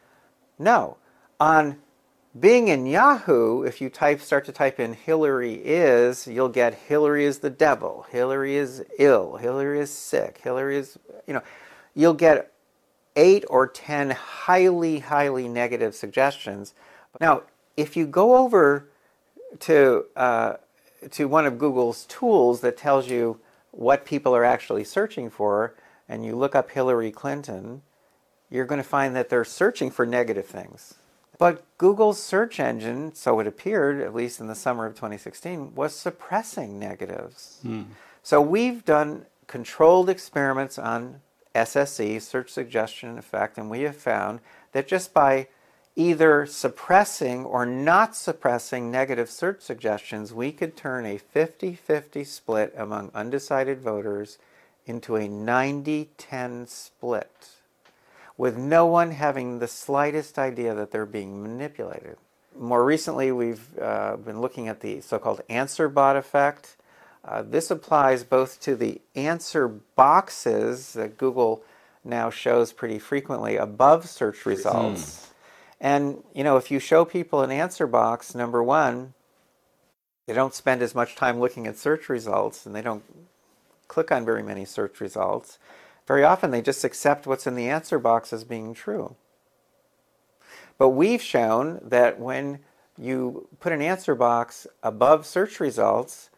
no. 0.59 0.97
On 1.39 1.77
Bing 2.37 2.67
in 2.67 2.85
Yahoo, 2.85 3.63
if 3.63 3.79
you 3.79 3.89
type 3.89 4.19
start 4.19 4.43
to 4.43 4.51
type 4.51 4.77
in 4.77 4.91
Hillary 4.93 5.53
is, 5.53 6.27
you'll 6.27 6.49
get 6.49 6.73
Hillary 6.73 7.23
is 7.23 7.39
the 7.39 7.49
devil, 7.49 8.05
Hillary 8.09 8.57
is 8.57 8.83
ill, 8.99 9.37
Hillary 9.37 9.79
is 9.79 9.89
sick, 9.89 10.41
Hillary 10.43 10.75
is, 10.75 10.99
you 11.27 11.33
know, 11.33 11.43
you'll 11.95 12.13
get 12.13 12.51
eight 13.15 13.45
or 13.49 13.67
ten 13.67 14.09
highly, 14.09 14.99
highly 14.99 15.47
negative 15.47 15.95
suggestions. 15.95 16.73
Now, 17.21 17.43
if 17.77 17.95
you 17.95 18.05
go 18.05 18.35
over 18.35 18.89
to 19.59 20.05
uh, 20.17 20.53
to 21.09 21.27
one 21.27 21.45
of 21.45 21.57
Google's 21.57 22.05
tools 22.05 22.61
that 22.61 22.77
tells 22.77 23.09
you 23.09 23.39
what 23.71 24.05
people 24.05 24.35
are 24.35 24.45
actually 24.45 24.83
searching 24.83 25.29
for, 25.29 25.75
and 26.07 26.25
you 26.25 26.35
look 26.35 26.55
up 26.55 26.71
Hillary 26.71 27.11
Clinton, 27.11 27.81
you're 28.49 28.65
going 28.65 28.81
to 28.81 28.87
find 28.87 29.15
that 29.15 29.29
they're 29.29 29.45
searching 29.45 29.89
for 29.89 30.05
negative 30.05 30.45
things. 30.45 30.95
But 31.37 31.63
Google's 31.77 32.21
search 32.21 32.59
engine, 32.59 33.15
so 33.15 33.39
it 33.39 33.47
appeared, 33.47 33.99
at 34.01 34.13
least 34.13 34.39
in 34.39 34.47
the 34.47 34.53
summer 34.53 34.85
of 34.85 34.93
2016, 34.93 35.73
was 35.73 35.95
suppressing 35.95 36.77
negatives. 36.77 37.57
Hmm. 37.63 37.83
So 38.21 38.39
we've 38.41 38.85
done 38.85 39.25
controlled 39.47 40.09
experiments 40.09 40.77
on 40.77 41.21
SSE, 41.55 42.21
search 42.21 42.51
suggestion 42.51 43.17
effect, 43.17 43.57
and 43.57 43.69
we 43.69 43.81
have 43.81 43.95
found 43.95 44.39
that 44.73 44.87
just 44.87 45.13
by 45.13 45.47
either 45.95 46.45
suppressing 46.45 47.45
or 47.45 47.65
not 47.65 48.15
suppressing 48.15 48.89
negative 48.89 49.29
search 49.29 49.61
suggestions, 49.61 50.33
we 50.33 50.51
could 50.51 50.75
turn 50.75 51.05
a 51.05 51.17
50 51.17 51.75
50 51.75 52.23
split 52.23 52.73
among 52.77 53.11
undecided 53.13 53.81
voters 53.81 54.37
into 54.85 55.15
a 55.15 55.27
90 55.27 56.09
10 56.17 56.67
split 56.67 57.49
with 58.37 58.57
no 58.57 58.85
one 58.85 59.11
having 59.11 59.59
the 59.59 59.67
slightest 59.67 60.39
idea 60.39 60.73
that 60.73 60.91
they're 60.91 61.05
being 61.05 61.43
manipulated. 61.43 62.17
More 62.57 62.83
recently, 62.83 63.31
we've 63.31 63.67
uh, 63.79 64.17
been 64.17 64.41
looking 64.41 64.67
at 64.67 64.81
the 64.81 65.01
so 65.01 65.19
called 65.19 65.41
answer 65.47 65.87
bot 65.87 66.15
effect. 66.15 66.75
Uh, 67.23 67.43
this 67.43 67.69
applies 67.69 68.23
both 68.23 68.59
to 68.61 68.75
the 68.75 68.99
answer 69.15 69.67
boxes 69.67 70.93
that 70.93 71.17
Google 71.17 71.63
now 72.03 72.29
shows 72.29 72.73
pretty 72.73 72.97
frequently 72.97 73.57
above 73.57 74.09
search 74.09 74.45
results. 74.45 75.01
Mm. 75.03 75.30
And, 75.81 76.23
you 76.35 76.43
know, 76.43 76.57
if 76.57 76.69
you 76.69 76.79
show 76.79 77.03
people 77.03 77.41
an 77.41 77.49
answer 77.49 77.87
box, 77.87 78.35
number 78.35 78.61
one, 78.61 79.15
they 80.27 80.33
don't 80.33 80.53
spend 80.53 80.83
as 80.83 80.93
much 80.93 81.15
time 81.15 81.39
looking 81.39 81.65
at 81.65 81.75
search 81.75 82.07
results 82.07 82.67
and 82.67 82.75
they 82.75 82.83
don't 82.83 83.03
click 83.87 84.11
on 84.11 84.23
very 84.23 84.43
many 84.43 84.63
search 84.63 85.01
results. 85.01 85.57
Very 86.07 86.23
often 86.23 86.51
they 86.51 86.61
just 86.61 86.83
accept 86.83 87.25
what's 87.25 87.47
in 87.47 87.55
the 87.55 87.67
answer 87.67 87.97
box 87.97 88.31
as 88.31 88.43
being 88.43 88.75
true. 88.75 89.15
But 90.77 90.89
we've 90.89 91.21
shown 91.21 91.81
that 91.83 92.19
when 92.19 92.59
you 92.97 93.47
put 93.59 93.73
an 93.73 93.81
answer 93.81 94.13
box 94.13 94.67
above 94.83 95.25
search 95.25 95.59
results, 95.59 96.29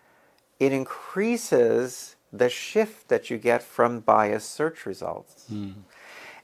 it 0.57 0.71
increases 0.71 2.15
the 2.31 2.49
shift 2.49 3.09
that 3.09 3.29
you 3.29 3.37
get 3.37 3.61
from 3.61 3.99
biased 3.99 4.51
search 4.51 4.85
results. 4.85 5.45
Mm. 5.51 5.73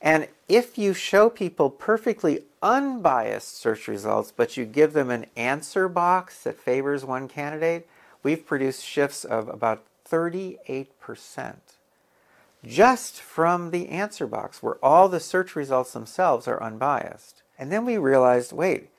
And 0.02 0.28
if 0.48 0.78
you 0.78 0.94
show 0.94 1.30
people 1.30 1.70
perfectly 1.70 2.44
unbiased 2.62 3.58
search 3.58 3.88
results, 3.88 4.32
but 4.36 4.58
you 4.58 4.66
give 4.66 4.94
them 4.94 5.10
an 5.10 5.26
answer 5.36 5.88
box 5.88 6.44
that 6.44 6.60
favors 6.60 7.06
one 7.06 7.28
candidate, 7.28 7.88
we've 8.24 8.46
produced 8.46 8.86
shifts 8.86 9.24
of 9.24 9.48
about 9.48 9.86
38% 10.10 10.88
just 12.66 13.22
from 13.22 13.72
the 13.72 13.90
answer 13.90 14.28
box, 14.28 14.62
where 14.62 14.84
all 14.84 15.08
the 15.08 15.20
search 15.20 15.56
results 15.56 15.94
themselves 15.94 16.48
are 16.48 16.62
unbiased. 16.62 17.42
And 17.58 17.72
then 17.72 17.86
we 17.86 17.98
realized 17.98 18.52
wait, 18.52 18.90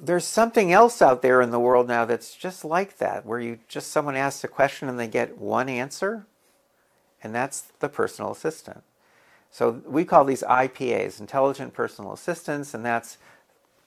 there's 0.00 0.26
something 0.26 0.72
else 0.72 1.00
out 1.00 1.22
there 1.22 1.40
in 1.40 1.50
the 1.50 1.58
world 1.58 1.88
now 1.88 2.04
that's 2.04 2.36
just 2.36 2.64
like 2.64 2.98
that, 2.98 3.24
where 3.24 3.40
you 3.40 3.58
just 3.66 3.90
someone 3.90 4.16
asks 4.16 4.44
a 4.44 4.48
question 4.48 4.88
and 4.88 4.98
they 4.98 5.08
get 5.08 5.38
one 5.38 5.68
answer, 5.68 6.26
and 7.22 7.34
that's 7.34 7.62
the 7.80 7.88
personal 7.88 8.30
assistant. 8.30 8.82
So 9.50 9.82
we 9.84 10.04
call 10.04 10.24
these 10.24 10.42
IPAs, 10.42 11.20
intelligent 11.20 11.74
personal 11.74 12.12
assistants, 12.12 12.72
and 12.74 12.84
that's 12.84 13.18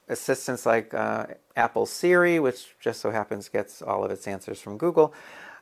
assistants 0.08 0.66
like 0.66 0.92
uh, 0.92 1.26
Apple 1.56 1.86
Siri, 1.86 2.38
which 2.38 2.76
just 2.80 3.00
so 3.00 3.10
happens 3.10 3.48
gets 3.48 3.80
all 3.80 4.04
of 4.04 4.10
its 4.10 4.26
answers 4.28 4.60
from 4.60 4.76
Google, 4.76 5.14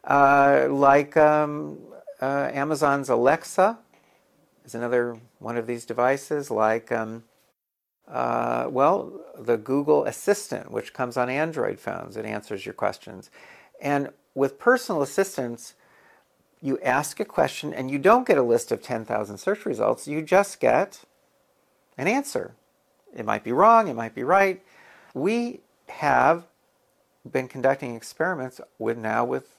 uh, 0.04 0.66
like 0.68 1.16
um, 1.16 1.78
uh, 2.20 2.50
Amazon's 2.52 3.08
Alexa 3.08 3.78
is 4.64 4.74
another 4.74 5.16
one 5.38 5.56
of 5.56 5.66
these 5.66 5.84
devices, 5.84 6.50
like, 6.50 6.90
um, 6.92 7.24
uh, 8.08 8.66
well, 8.68 9.12
the 9.38 9.56
Google 9.56 10.04
Assistant, 10.04 10.70
which 10.70 10.92
comes 10.92 11.16
on 11.16 11.28
Android 11.28 11.80
phones. 11.80 12.16
It 12.16 12.24
answers 12.24 12.66
your 12.66 12.74
questions. 12.74 13.30
And 13.80 14.10
with 14.34 14.58
personal 14.58 15.02
assistants, 15.02 15.74
you 16.62 16.78
ask 16.80 17.18
a 17.18 17.24
question 17.24 17.74
and 17.74 17.90
you 17.90 17.98
don't 17.98 18.26
get 18.26 18.38
a 18.38 18.42
list 18.42 18.70
of 18.70 18.80
10,000 18.80 19.36
search 19.36 19.66
results, 19.66 20.06
you 20.06 20.22
just 20.22 20.60
get 20.60 21.00
an 21.98 22.06
answer. 22.06 22.54
It 23.14 23.26
might 23.26 23.44
be 23.44 23.52
wrong, 23.52 23.88
it 23.88 23.94
might 23.94 24.14
be 24.14 24.22
right. 24.22 24.62
We 25.12 25.60
have 25.88 26.46
been 27.30 27.48
conducting 27.48 27.94
experiments 27.94 28.60
with 28.78 28.96
now 28.96 29.24
with 29.24 29.58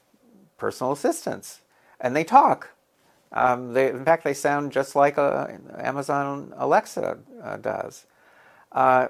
personal 0.56 0.92
assistants, 0.92 1.60
and 2.00 2.16
they 2.16 2.24
talk. 2.24 2.70
Um, 3.32 3.74
they, 3.74 3.90
in 3.90 4.04
fact, 4.04 4.24
they 4.24 4.34
sound 4.34 4.72
just 4.72 4.96
like 4.96 5.18
uh, 5.18 5.48
Amazon 5.76 6.54
Alexa 6.56 7.18
uh, 7.42 7.56
does. 7.58 8.06
Uh, 8.72 9.08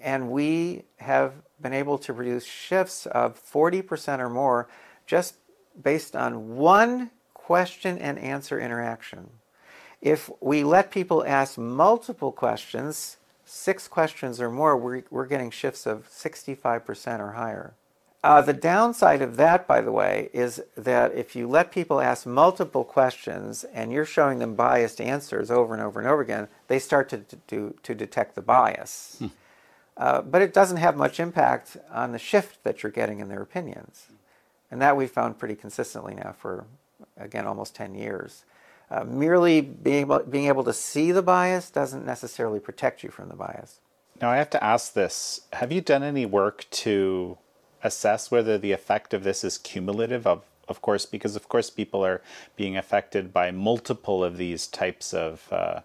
and 0.00 0.30
we 0.30 0.84
have 0.96 1.34
been 1.60 1.72
able 1.72 1.98
to 1.98 2.14
produce 2.14 2.44
shifts 2.44 3.06
of 3.06 3.40
40% 3.40 4.18
or 4.18 4.28
more 4.28 4.68
just 5.06 5.36
based 5.80 6.14
on 6.14 6.56
one 6.56 7.10
question 7.44 7.98
and 7.98 8.18
answer 8.18 8.58
interaction. 8.58 9.28
If 10.00 10.30
we 10.40 10.64
let 10.64 10.90
people 10.90 11.22
ask 11.26 11.58
multiple 11.58 12.32
questions, 12.32 13.18
six 13.44 13.86
questions 13.86 14.40
or 14.40 14.50
more, 14.50 14.76
we're, 14.76 15.02
we're 15.10 15.26
getting 15.26 15.50
shifts 15.50 15.86
of 15.86 16.08
65% 16.08 17.20
or 17.20 17.32
higher. 17.32 17.74
Uh, 18.22 18.40
the 18.40 18.54
downside 18.54 19.20
of 19.20 19.36
that, 19.36 19.66
by 19.66 19.82
the 19.82 19.92
way, 19.92 20.30
is 20.32 20.62
that 20.74 21.14
if 21.14 21.36
you 21.36 21.46
let 21.46 21.70
people 21.70 22.00
ask 22.00 22.24
multiple 22.24 22.82
questions 22.82 23.64
and 23.64 23.92
you're 23.92 24.06
showing 24.06 24.38
them 24.38 24.54
biased 24.54 24.98
answers 24.98 25.50
over 25.50 25.74
and 25.74 25.82
over 25.82 26.00
and 26.00 26.08
over 26.08 26.22
again, 26.22 26.48
they 26.68 26.78
start 26.78 27.10
to, 27.10 27.18
to, 27.46 27.74
to 27.82 27.94
detect 27.94 28.34
the 28.34 28.40
bias. 28.40 29.16
Hmm. 29.18 29.26
Uh, 29.98 30.22
but 30.22 30.40
it 30.40 30.54
doesn't 30.54 30.78
have 30.78 30.96
much 30.96 31.20
impact 31.20 31.76
on 31.90 32.12
the 32.12 32.18
shift 32.18 32.64
that 32.64 32.82
you're 32.82 32.90
getting 32.90 33.20
in 33.20 33.28
their 33.28 33.42
opinions. 33.42 34.06
And 34.70 34.80
that 34.80 34.96
we've 34.96 35.10
found 35.10 35.38
pretty 35.38 35.54
consistently 35.54 36.14
now 36.14 36.34
for, 36.38 36.64
again, 37.16 37.46
almost 37.46 37.74
10 37.74 37.94
years. 37.94 38.44
Uh, 38.90 39.04
merely 39.04 39.60
being 39.60 40.00
able, 40.00 40.18
being 40.20 40.46
able 40.46 40.64
to 40.64 40.72
see 40.72 41.10
the 41.10 41.22
bias 41.22 41.70
doesn't 41.70 42.04
necessarily 42.04 42.60
protect 42.60 43.02
you 43.02 43.10
from 43.10 43.28
the 43.28 43.36
bias. 43.36 43.80
Now, 44.20 44.30
I 44.30 44.36
have 44.36 44.50
to 44.50 44.62
ask 44.62 44.92
this 44.92 45.40
Have 45.54 45.72
you 45.72 45.80
done 45.80 46.02
any 46.02 46.26
work 46.26 46.66
to 46.70 47.38
assess 47.82 48.30
whether 48.30 48.58
the 48.58 48.72
effect 48.72 49.14
of 49.14 49.22
this 49.22 49.44
is 49.44 49.58
cumulative 49.58 50.26
of 50.26 50.42
of 50.66 50.80
course 50.80 51.04
because 51.04 51.36
of 51.36 51.48
course 51.48 51.68
people 51.68 52.04
are 52.04 52.22
being 52.56 52.76
affected 52.76 53.32
by 53.32 53.50
multiple 53.50 54.24
of 54.24 54.38
these 54.38 54.66
types 54.66 55.12
of 55.12 55.52
uh, 55.52 55.80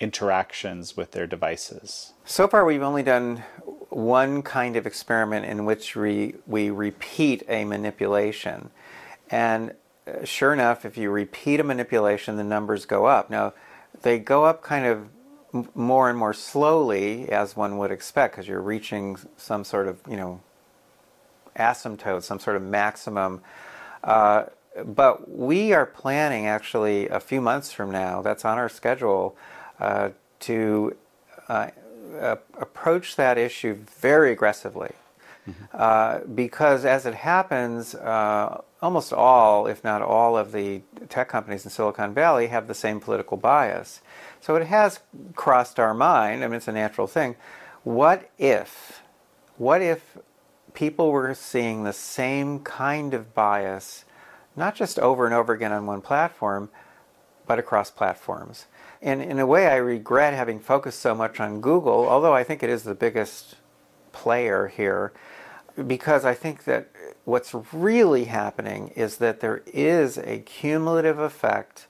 interactions 0.00 0.96
with 0.96 1.12
their 1.12 1.28
devices 1.28 2.12
so 2.24 2.48
far 2.48 2.64
we've 2.64 2.82
only 2.82 3.04
done 3.04 3.44
one 3.90 4.42
kind 4.42 4.76
of 4.76 4.86
experiment 4.86 5.44
in 5.44 5.64
which 5.64 5.94
we, 5.96 6.34
we 6.46 6.70
repeat 6.70 7.42
a 7.48 7.64
manipulation 7.64 8.70
and 9.30 9.72
sure 10.24 10.52
enough 10.52 10.84
if 10.84 10.96
you 10.96 11.10
repeat 11.10 11.60
a 11.60 11.64
manipulation 11.64 12.36
the 12.36 12.44
numbers 12.44 12.86
go 12.86 13.06
up 13.06 13.30
now 13.30 13.52
they 14.02 14.18
go 14.18 14.44
up 14.44 14.62
kind 14.62 14.86
of 14.86 15.08
more 15.74 16.08
and 16.08 16.18
more 16.18 16.32
slowly 16.32 17.28
as 17.30 17.56
one 17.56 17.78
would 17.78 17.90
expect 17.90 18.34
because 18.34 18.46
you're 18.46 18.62
reaching 18.62 19.16
some 19.36 19.64
sort 19.64 19.88
of 19.88 20.00
you 20.08 20.16
know 20.16 20.40
asymptote, 21.56 22.22
some 22.22 22.38
sort 22.38 22.56
of 22.56 22.62
maximum. 22.62 23.42
Uh, 24.02 24.44
but 24.84 25.30
we 25.30 25.72
are 25.72 25.86
planning 25.86 26.46
actually 26.46 27.08
a 27.08 27.20
few 27.20 27.40
months 27.40 27.72
from 27.72 27.90
now, 27.90 28.22
that's 28.22 28.44
on 28.44 28.56
our 28.56 28.68
schedule, 28.68 29.36
uh, 29.78 30.10
to 30.40 30.96
uh, 31.48 31.68
approach 32.58 33.16
that 33.16 33.36
issue 33.36 33.74
very 34.00 34.32
aggressively. 34.32 34.92
Mm-hmm. 35.48 36.34
because 36.34 36.84
as 36.84 37.06
it 37.06 37.14
happens, 37.14 37.94
uh, 37.94 38.60
almost 38.82 39.12
all, 39.12 39.66
if 39.66 39.82
not 39.82 40.02
all, 40.02 40.36
of 40.36 40.52
the 40.52 40.82
tech 41.08 41.28
companies 41.28 41.64
in 41.64 41.70
Silicon 41.70 42.14
Valley 42.14 42.48
have 42.48 42.68
the 42.68 42.74
same 42.74 43.00
political 43.00 43.36
bias. 43.36 44.00
So 44.40 44.56
it 44.56 44.66
has 44.66 45.00
crossed 45.34 45.80
our 45.80 45.94
mind. 45.94 46.44
I 46.44 46.46
mean, 46.46 46.56
it's 46.56 46.68
a 46.68 46.72
natural 46.72 47.06
thing. 47.06 47.36
What 47.84 48.30
if, 48.38 49.02
what 49.56 49.80
if 49.82 50.18
people 50.74 51.10
were 51.10 51.34
seeing 51.34 51.84
the 51.84 51.92
same 51.92 52.60
kind 52.60 53.14
of 53.14 53.34
bias, 53.34 54.04
not 54.56 54.74
just 54.74 54.98
over 54.98 55.24
and 55.24 55.34
over 55.34 55.52
again 55.52 55.72
on 55.72 55.86
one 55.86 56.00
platform, 56.00 56.70
but 57.46 57.58
across 57.58 57.90
platforms. 57.90 58.66
And 59.02 59.22
in 59.22 59.38
a 59.38 59.46
way, 59.46 59.66
I 59.66 59.76
regret 59.76 60.34
having 60.34 60.60
focused 60.60 61.00
so 61.00 61.14
much 61.14 61.40
on 61.40 61.60
Google, 61.60 62.08
although 62.08 62.34
I 62.34 62.44
think 62.44 62.62
it 62.62 62.70
is 62.70 62.82
the 62.82 62.94
biggest 62.94 63.56
player 64.12 64.68
here, 64.68 65.12
because 65.86 66.24
I 66.24 66.34
think 66.34 66.64
that 66.64 66.88
what's 67.24 67.54
really 67.72 68.24
happening 68.24 68.88
is 68.88 69.18
that 69.18 69.40
there 69.40 69.62
is 69.66 70.18
a 70.18 70.40
cumulative 70.40 71.18
effect 71.18 71.86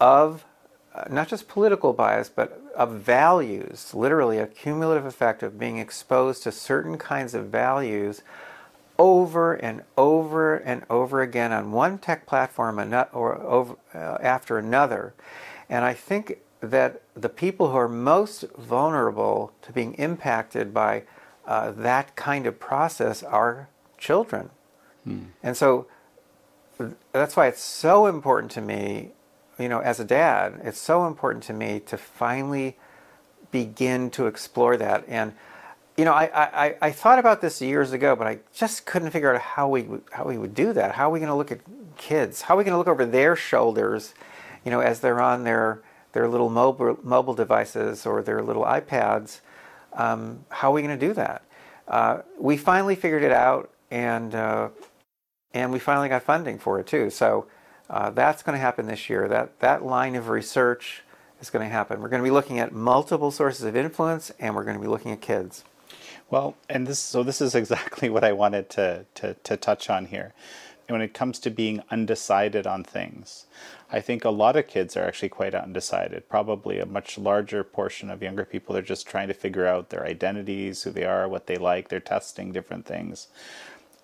of 0.00 0.44
uh, 0.94 1.04
not 1.10 1.28
just 1.28 1.48
political 1.48 1.92
bias, 1.92 2.28
but 2.28 2.60
of 2.76 2.92
values, 3.00 3.94
literally 3.94 4.38
a 4.38 4.46
cumulative 4.46 5.06
effect 5.06 5.42
of 5.42 5.58
being 5.58 5.78
exposed 5.78 6.42
to 6.42 6.52
certain 6.52 6.98
kinds 6.98 7.34
of 7.34 7.46
values 7.46 8.22
over 8.98 9.54
and 9.54 9.82
over 9.96 10.56
and 10.56 10.84
over 10.90 11.22
again 11.22 11.50
on 11.50 11.72
one 11.72 11.98
tech 11.98 12.26
platform 12.26 12.78
or 13.12 13.36
over, 13.40 13.76
uh, 13.94 14.18
after 14.20 14.58
another. 14.58 15.14
And 15.68 15.84
I 15.84 15.94
think 15.94 16.38
that 16.60 17.02
the 17.14 17.28
people 17.28 17.70
who 17.70 17.76
are 17.76 17.88
most 17.88 18.44
vulnerable 18.58 19.52
to 19.62 19.72
being 19.72 19.94
impacted 19.94 20.74
by 20.74 21.04
uh, 21.46 21.72
that 21.72 22.16
kind 22.16 22.46
of 22.46 22.58
process 22.58 23.22
are 23.22 23.68
children. 23.98 24.50
Hmm. 25.04 25.24
And 25.42 25.56
so 25.56 25.86
that's 27.12 27.36
why 27.36 27.48
it's 27.48 27.62
so 27.62 28.06
important 28.06 28.50
to 28.52 28.60
me 28.60 29.12
you 29.58 29.68
know, 29.68 29.80
as 29.80 30.00
a 30.00 30.04
dad, 30.04 30.60
it's 30.64 30.80
so 30.80 31.06
important 31.06 31.44
to 31.44 31.52
me 31.52 31.80
to 31.86 31.96
finally 31.96 32.76
begin 33.50 34.10
to 34.10 34.26
explore 34.26 34.76
that. 34.76 35.04
And, 35.06 35.34
you 35.96 36.04
know, 36.04 36.12
I, 36.12 36.30
I, 36.34 36.76
I 36.80 36.90
thought 36.90 37.18
about 37.18 37.40
this 37.40 37.60
years 37.60 37.92
ago, 37.92 38.16
but 38.16 38.26
I 38.26 38.38
just 38.54 38.86
couldn't 38.86 39.10
figure 39.10 39.34
out 39.34 39.40
how 39.40 39.68
we, 39.68 39.86
how 40.10 40.24
we 40.24 40.38
would 40.38 40.54
do 40.54 40.72
that. 40.72 40.92
How 40.92 41.08
are 41.08 41.12
we 41.12 41.20
going 41.20 41.28
to 41.28 41.34
look 41.34 41.52
at 41.52 41.60
kids? 41.96 42.42
How 42.42 42.54
are 42.54 42.58
we 42.58 42.64
going 42.64 42.72
to 42.72 42.78
look 42.78 42.88
over 42.88 43.04
their 43.04 43.36
shoulders, 43.36 44.14
you 44.64 44.70
know, 44.70 44.80
as 44.80 45.00
they're 45.00 45.20
on 45.20 45.44
their, 45.44 45.82
their 46.12 46.28
little 46.28 46.48
mobile, 46.48 46.98
mobile 47.02 47.34
devices 47.34 48.06
or 48.06 48.22
their 48.22 48.42
little 48.42 48.64
iPads? 48.64 49.40
Um, 49.94 50.44
how 50.48 50.70
are 50.70 50.74
we 50.74 50.82
going 50.82 50.98
to 50.98 51.06
do 51.06 51.12
that? 51.14 51.42
Uh, 51.88 52.18
we 52.38 52.56
finally 52.56 52.94
figured 52.94 53.22
it 53.22 53.32
out, 53.32 53.70
and, 53.90 54.34
uh, 54.34 54.68
and 55.52 55.72
we 55.72 55.78
finally 55.78 56.08
got 56.08 56.22
funding 56.22 56.58
for 56.58 56.80
it 56.80 56.86
too. 56.86 57.10
So, 57.10 57.46
uh, 57.90 58.10
that's 58.10 58.42
going 58.42 58.54
to 58.54 58.60
happen 58.60 58.86
this 58.86 59.10
year. 59.10 59.28
That, 59.28 59.60
that 59.60 59.84
line 59.84 60.14
of 60.16 60.30
research 60.30 61.02
is 61.42 61.50
going 61.50 61.68
to 61.68 61.70
happen. 61.70 62.00
We're 62.00 62.08
going 62.08 62.22
to 62.22 62.26
be 62.26 62.30
looking 62.30 62.58
at 62.58 62.72
multiple 62.72 63.30
sources 63.30 63.64
of 63.64 63.76
influence 63.76 64.30
and 64.38 64.54
we're 64.54 64.64
going 64.64 64.76
to 64.76 64.80
be 64.80 64.88
looking 64.88 65.12
at 65.12 65.20
kids. 65.20 65.64
Well, 66.30 66.56
and 66.70 66.86
this 66.86 66.98
so 66.98 67.22
this 67.22 67.42
is 67.42 67.54
exactly 67.62 68.08
what 68.08 68.24
I 68.24 68.32
wanted 68.32 68.70
to, 68.70 69.04
to, 69.16 69.34
to 69.34 69.56
touch 69.56 69.90
on 69.90 70.06
here. 70.06 70.32
when 70.88 71.02
it 71.02 71.12
comes 71.12 71.38
to 71.40 71.50
being 71.50 71.82
undecided 71.90 72.66
on 72.66 72.84
things, 72.84 73.46
I 73.94 74.00
think 74.00 74.24
a 74.24 74.30
lot 74.30 74.56
of 74.56 74.66
kids 74.66 74.96
are 74.96 75.04
actually 75.04 75.28
quite 75.28 75.54
undecided. 75.54 76.28
Probably 76.30 76.78
a 76.78 76.86
much 76.86 77.18
larger 77.18 77.62
portion 77.62 78.10
of 78.10 78.22
younger 78.22 78.46
people 78.46 78.74
are 78.74 78.82
just 78.82 79.06
trying 79.06 79.28
to 79.28 79.34
figure 79.34 79.66
out 79.66 79.90
their 79.90 80.06
identities, 80.06 80.82
who 80.82 80.90
they 80.90 81.04
are, 81.04 81.28
what 81.28 81.46
they 81.46 81.56
like. 81.56 81.88
They're 81.88 82.00
testing 82.00 82.52
different 82.52 82.86
things. 82.86 83.28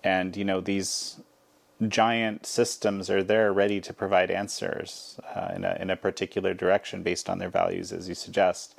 And, 0.03 0.37
you 0.37 0.45
know, 0.45 0.61
these 0.61 1.19
giant 1.87 2.45
systems 2.45 3.09
are 3.09 3.23
there 3.23 3.51
ready 3.51 3.81
to 3.81 3.91
provide 3.91 4.29
answers 4.29 5.19
uh, 5.35 5.53
in, 5.55 5.65
a, 5.65 5.77
in 5.79 5.89
a 5.89 5.95
particular 5.95 6.53
direction 6.53 7.01
based 7.01 7.27
on 7.27 7.39
their 7.39 7.49
values, 7.49 7.91
as 7.91 8.07
you 8.07 8.15
suggest. 8.15 8.77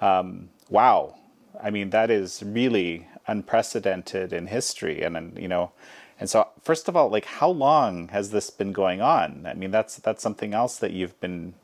Um, 0.00 0.50
wow. 0.70 1.16
I 1.60 1.70
mean, 1.70 1.90
that 1.90 2.10
is 2.10 2.42
really 2.44 3.08
unprecedented 3.26 4.32
in 4.32 4.46
history. 4.46 5.02
And, 5.02 5.16
and, 5.16 5.36
you 5.38 5.48
know, 5.48 5.72
and 6.18 6.30
so 6.30 6.48
first 6.62 6.88
of 6.88 6.96
all, 6.96 7.08
like 7.08 7.24
how 7.24 7.48
long 7.48 8.08
has 8.08 8.30
this 8.30 8.50
been 8.50 8.72
going 8.72 9.00
on? 9.00 9.46
I 9.46 9.54
mean, 9.54 9.70
that's, 9.70 9.96
that's 9.96 10.22
something 10.22 10.54
else 10.54 10.76
that 10.78 10.92
you've 10.92 11.18
been, 11.20 11.54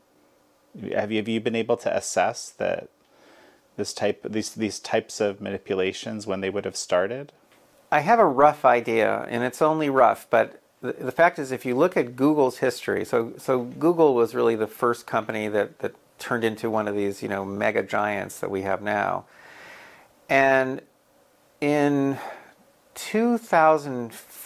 have 0.93 1.11
you, 1.11 1.17
have 1.17 1.27
you 1.27 1.39
been 1.39 1.55
able 1.55 1.77
to 1.77 1.95
assess 1.95 2.49
that 2.51 2.89
this 3.77 3.93
type, 3.93 4.21
these, 4.23 4.53
these 4.53 4.79
types 4.79 5.19
of 5.19 5.41
manipulations 5.41 6.27
when 6.27 6.41
they 6.41 6.49
would 6.49 6.65
have 6.65 6.75
started? 6.75 7.31
I 7.91 7.99
have 7.99 8.19
a 8.19 8.25
rough 8.25 8.65
idea, 8.65 9.25
and 9.29 9.43
it's 9.43 9.61
only 9.61 9.89
rough, 9.89 10.27
but 10.29 10.59
the, 10.83 10.93
the 10.93 11.11
fact 11.11 11.39
is, 11.39 11.51
if 11.51 11.65
you 11.65 11.75
look 11.75 11.95
at 11.95 12.15
Google's 12.15 12.57
history, 12.57 13.05
so 13.05 13.33
so 13.37 13.61
Google 13.61 14.13
was 14.13 14.35
really 14.35 14.55
the 14.55 14.67
first 14.67 15.07
company 15.07 15.47
that 15.47 15.79
that 15.79 15.93
turned 16.19 16.43
into 16.43 16.69
one 16.69 16.87
of 16.87 16.95
these 16.95 17.23
you 17.23 17.29
know 17.29 17.45
mega 17.45 17.81
giants 17.81 18.39
that 18.39 18.51
we 18.51 18.63
have 18.63 18.81
now, 18.81 19.25
and 20.29 20.81
in 21.61 22.17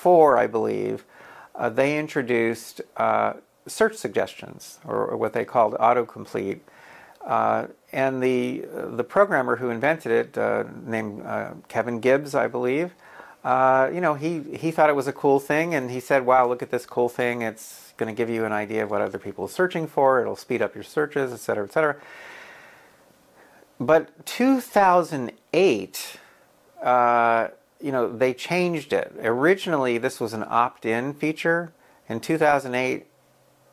2004, 0.08 0.38
I 0.38 0.48
believe, 0.48 1.06
uh, 1.56 1.70
they 1.70 1.98
introduced 1.98 2.82
uh, 2.96 3.34
search 3.66 3.96
suggestions, 3.96 4.80
or, 4.86 5.08
or, 5.08 5.18
what 5.18 5.34
they 5.34 5.44
called 5.44 5.74
autocomplete. 5.74 6.60
Uh, 7.26 7.68
and 7.92 8.24
the 8.24 8.64
the 8.96 9.04
programmer 9.04 9.58
who 9.58 9.70
invented 9.70 10.12
it, 10.12 10.38
uh, 10.38 10.64
named 10.86 11.26
uh, 11.26 11.52
Kevin 11.68 12.00
Gibbs, 12.00 12.34
I 12.36 12.48
believe, 12.48 12.94
uh, 13.44 13.90
you 13.94 14.02
know, 14.02 14.14
he, 14.14 14.42
he 14.56 14.72
thought 14.72 14.90
it 14.90 14.96
was 14.96 15.08
a 15.08 15.14
cool 15.14 15.40
thing, 15.40 15.76
and 15.76 15.92
he 15.92 16.00
said, 16.00 16.26
wow, 16.26 16.48
look 16.48 16.62
at 16.62 16.72
this 16.72 16.86
cool 16.86 17.10
thing. 17.10 17.42
It's 17.42 17.94
going 17.98 18.14
to 18.14 18.18
give 18.18 18.30
you 18.30 18.46
an 18.46 18.52
idea 18.52 18.84
of 18.84 18.92
what 18.92 19.02
other 19.02 19.20
people 19.20 19.46
are 19.46 19.50
searching 19.50 19.88
for. 19.88 20.22
It'll 20.22 20.36
speed 20.36 20.62
up 20.62 20.76
your 20.76 20.84
searches, 20.84 21.32
et 21.34 21.40
cetera, 21.40 21.66
et 21.66 21.72
cetera. 21.72 21.96
But 23.80 24.26
2008, 24.26 26.20
uh, 26.84 27.48
you 27.82 27.92
know, 27.92 28.12
they 28.12 28.34
changed 28.34 28.94
it. 28.94 29.14
Originally, 29.22 29.98
this 29.98 30.20
was 30.20 30.34
an 30.34 30.46
opt-in 30.48 31.14
feature, 31.14 31.74
In 32.10 32.20
2008, 32.20 33.06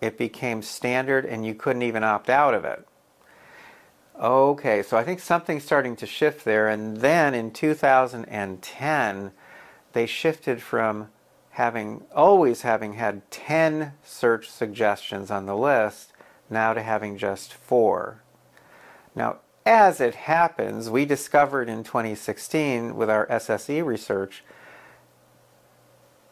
it 0.01 0.19
became 0.19 0.61
standard 0.63 1.25
and 1.25 1.47
you 1.47 1.55
couldn't 1.55 1.83
even 1.83 2.05
opt 2.05 2.29
out 2.29 2.53
of 2.55 2.65
it. 2.65 2.87
Okay, 4.21 4.83
so 4.83 4.97
I 4.97 5.05
think 5.05 5.21
something's 5.21 5.65
starting 5.65 5.97
to 5.97 6.07
shift 6.07 6.45
there. 6.45 6.69
And 6.69 6.99
then 6.99 7.35
in 7.35 7.51
2010, 7.51 9.33
they 9.93 10.07
shifted 10.07 10.63
from 10.63 11.09
having 11.51 12.05
always 12.15 12.63
having 12.63 12.95
had 12.95 13.31
10 13.31 13.93
search 14.03 14.51
suggestions 14.51 15.31
on 15.31 15.47
the 15.47 15.57
list 15.57 16.13
now 16.51 16.75
to 16.75 16.83
having 16.83 17.17
just 17.17 17.55
four. 17.55 18.23
Now, 19.15 19.39
as 19.67 20.01
it 20.01 20.15
happens, 20.15 20.91
we 20.91 21.05
discovered 21.05 21.69
in 21.69 21.85
2016 21.85 22.97
with 22.97 23.09
our 23.09 23.27
SSE 23.27 23.85
research 23.85 24.45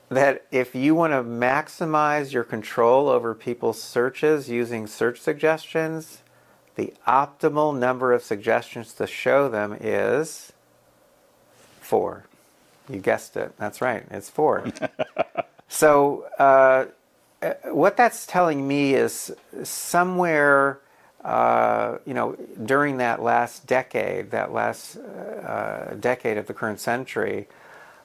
that 0.09 0.45
if 0.51 0.75
you 0.75 0.95
want 0.95 1.13
to 1.13 1.23
maximize 1.23 2.33
your 2.33 2.45
control 2.45 3.09
over 3.09 3.35
people's 3.35 3.83
searches 3.83 4.51
using 4.51 4.87
search 4.87 5.19
suggestions, 5.19 6.23
the 6.75 6.93
optimal 7.07 7.77
number 7.77 8.13
of 8.13 8.23
suggestions 8.23 8.93
to 8.95 9.07
show 9.07 9.49
them 9.49 9.77
is 9.81 10.53
four. 11.81 12.25
You 12.91 12.99
guessed 12.99 13.37
it. 13.37 13.57
That's 13.57 13.81
right. 13.81 14.05
It's 14.11 14.29
four. 14.29 14.71
so, 15.69 16.27
uh, 16.39 16.87
uh, 17.41 17.55
what 17.73 17.97
that's 17.97 18.27
telling 18.27 18.69
me 18.69 18.95
is 18.95 19.35
somewhere, 19.63 20.81
uh, 21.25 21.99
you 22.05 22.15
know, 22.15 22.37
during 22.65 22.97
that 22.97 23.23
last 23.23 23.67
decade, 23.67 24.31
that 24.31 24.53
last 24.53 24.97
uh, 24.97 25.95
decade 26.01 26.37
of 26.37 26.47
the 26.47 26.55
current 26.55 26.81
century, 26.81 27.47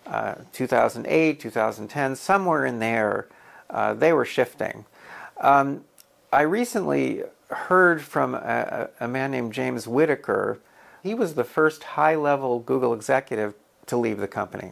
uh, 0.06 0.36
2008, 0.54 1.40
2010, 1.40 2.16
somewhere 2.16 2.66
in 2.66 2.80
there, 2.80 3.28
uh, 3.70 3.94
they 3.94 4.14
were 4.14 4.26
shifting. 4.26 4.86
Um, 5.42 5.84
I 6.32 6.42
recently 6.42 7.24
heard 7.50 8.02
from 8.02 8.36
a, 8.36 8.90
a, 9.00 9.08
man 9.08 9.32
named 9.32 9.54
James 9.54 9.88
Whittaker. 9.88 10.60
He 11.04 11.14
was 11.14 11.36
the 11.36 11.44
first 11.44 11.84
high 11.84 12.16
level 12.16 12.60
Google 12.60 12.94
executive 12.94 13.54
to 13.88 13.98
leave 13.98 14.18
the 14.18 14.28
company. 14.28 14.72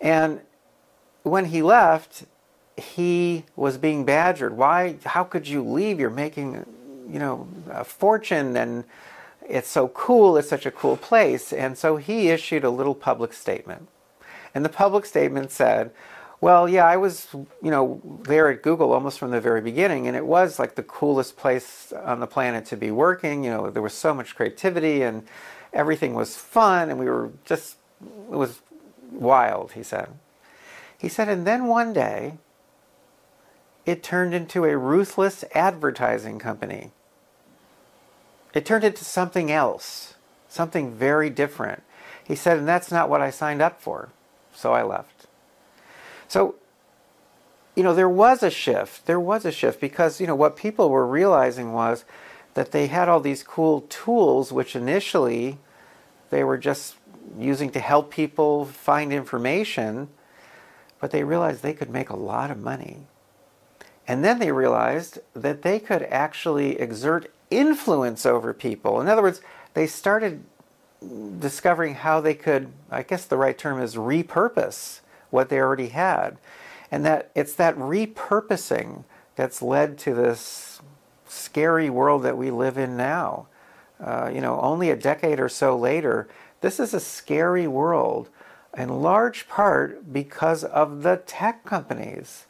And 0.00 0.40
when 1.22 1.46
he 1.46 1.62
left, 1.62 2.24
he 2.76 3.44
was 3.56 3.76
being 3.76 4.04
badgered. 4.04 4.56
Why? 4.56 4.96
How 5.04 5.24
could 5.24 5.48
you 5.48 5.62
leave? 5.62 6.00
You're 6.00 6.10
making, 6.10 6.64
you 7.10 7.18
know, 7.18 7.48
a 7.70 7.84
fortune 7.84 8.56
and 8.56 8.84
it's 9.48 9.68
so 9.68 9.88
cool. 9.88 10.36
It's 10.36 10.48
such 10.48 10.66
a 10.66 10.70
cool 10.70 10.96
place. 10.96 11.52
And 11.52 11.76
so 11.76 11.96
he 11.96 12.28
issued 12.28 12.64
a 12.64 12.70
little 12.70 12.94
public 12.94 13.32
statement. 13.32 13.88
And 14.54 14.64
the 14.64 14.68
public 14.68 15.04
statement 15.06 15.50
said, 15.50 15.90
well, 16.40 16.68
yeah, 16.68 16.86
I 16.86 16.96
was, 16.96 17.28
you 17.34 17.70
know, 17.70 18.00
there 18.22 18.48
at 18.48 18.62
Google 18.62 18.92
almost 18.92 19.18
from 19.18 19.30
the 19.30 19.40
very 19.40 19.60
beginning, 19.60 20.06
and 20.06 20.16
it 20.16 20.24
was 20.24 20.58
like 20.58 20.74
the 20.74 20.82
coolest 20.82 21.36
place 21.36 21.92
on 21.92 22.20
the 22.20 22.26
planet 22.26 22.64
to 22.66 22.76
be 22.76 22.90
working. 22.90 23.44
You 23.44 23.50
know, 23.50 23.70
there 23.70 23.82
was 23.82 23.92
so 23.92 24.14
much 24.14 24.34
creativity, 24.34 25.02
and 25.02 25.26
everything 25.72 26.14
was 26.14 26.36
fun, 26.36 26.88
and 26.88 26.98
we 26.98 27.06
were 27.06 27.30
just, 27.44 27.76
it 28.32 28.36
was 28.36 28.60
wild, 29.12 29.72
he 29.72 29.82
said. 29.82 30.08
He 30.96 31.08
said, 31.08 31.28
and 31.28 31.46
then 31.46 31.66
one 31.66 31.92
day, 31.92 32.38
it 33.84 34.02
turned 34.02 34.32
into 34.32 34.64
a 34.64 34.78
ruthless 34.78 35.44
advertising 35.54 36.38
company. 36.38 36.90
It 38.54 38.66
turned 38.66 38.84
into 38.84 39.04
something 39.04 39.50
else, 39.50 40.14
something 40.48 40.92
very 40.92 41.30
different. 41.30 41.82
He 42.22 42.34
said, 42.34 42.58
and 42.58 42.68
that's 42.68 42.90
not 42.90 43.08
what 43.08 43.20
I 43.20 43.30
signed 43.30 43.62
up 43.62 43.80
for, 43.80 44.10
so 44.52 44.72
I 44.72 44.82
left. 44.82 45.26
So, 46.28 46.56
you 47.74 47.82
know, 47.82 47.94
there 47.94 48.08
was 48.08 48.42
a 48.42 48.50
shift. 48.50 49.06
There 49.06 49.20
was 49.20 49.44
a 49.44 49.52
shift 49.52 49.80
because, 49.80 50.20
you 50.20 50.26
know, 50.26 50.34
what 50.34 50.56
people 50.56 50.90
were 50.90 51.06
realizing 51.06 51.72
was 51.72 52.04
that 52.54 52.72
they 52.72 52.88
had 52.88 53.08
all 53.08 53.20
these 53.20 53.42
cool 53.42 53.82
tools, 53.82 54.52
which 54.52 54.74
initially 54.74 55.58
they 56.30 56.44
were 56.44 56.58
just 56.58 56.96
using 57.38 57.70
to 57.70 57.80
help 57.80 58.10
people 58.10 58.64
find 58.64 59.12
information, 59.12 60.08
but 61.00 61.10
they 61.10 61.24
realized 61.24 61.62
they 61.62 61.72
could 61.72 61.90
make 61.90 62.10
a 62.10 62.16
lot 62.16 62.50
of 62.50 62.58
money. 62.58 63.06
And 64.06 64.24
then 64.24 64.40
they 64.40 64.50
realized 64.50 65.20
that 65.34 65.62
they 65.62 65.78
could 65.78 66.02
actually 66.04 66.80
exert 66.80 67.32
influence 67.50 68.24
over 68.24 68.54
people. 68.54 69.00
In 69.00 69.08
other 69.08 69.22
words, 69.22 69.40
they 69.74 69.86
started 69.86 70.44
discovering 71.38 71.94
how 71.94 72.20
they 72.20 72.34
could, 72.34 72.72
I 72.90 73.02
guess 73.02 73.24
the 73.24 73.36
right 73.36 73.56
term 73.56 73.80
is 73.80 73.96
repurpose 73.96 75.00
what 75.30 75.48
they 75.48 75.58
already 75.58 75.88
had. 75.88 76.38
And 76.90 77.04
that 77.04 77.30
it's 77.34 77.54
that 77.54 77.76
repurposing 77.76 79.04
that's 79.36 79.62
led 79.62 79.96
to 79.98 80.14
this 80.14 80.80
scary 81.26 81.88
world 81.88 82.22
that 82.24 82.36
we 82.36 82.50
live 82.50 82.76
in 82.76 82.96
now. 82.96 83.46
Uh, 84.02 84.30
you 84.32 84.40
know, 84.40 84.60
only 84.60 84.90
a 84.90 84.96
decade 84.96 85.38
or 85.38 85.48
so 85.48 85.76
later, 85.76 86.28
this 86.60 86.80
is 86.80 86.92
a 86.92 87.00
scary 87.00 87.66
world 87.66 88.28
in 88.76 89.02
large 89.02 89.48
part 89.48 90.12
because 90.12 90.64
of 90.64 91.02
the 91.02 91.22
tech 91.26 91.64
companies 91.64 92.46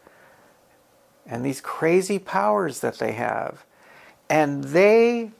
and 1.27 1.44
these 1.44 1.60
crazy 1.60 2.18
powers 2.18 2.81
that 2.81 2.98
they 2.98 3.12
have. 3.12 3.64
And 4.31 4.62
they 4.62 5.32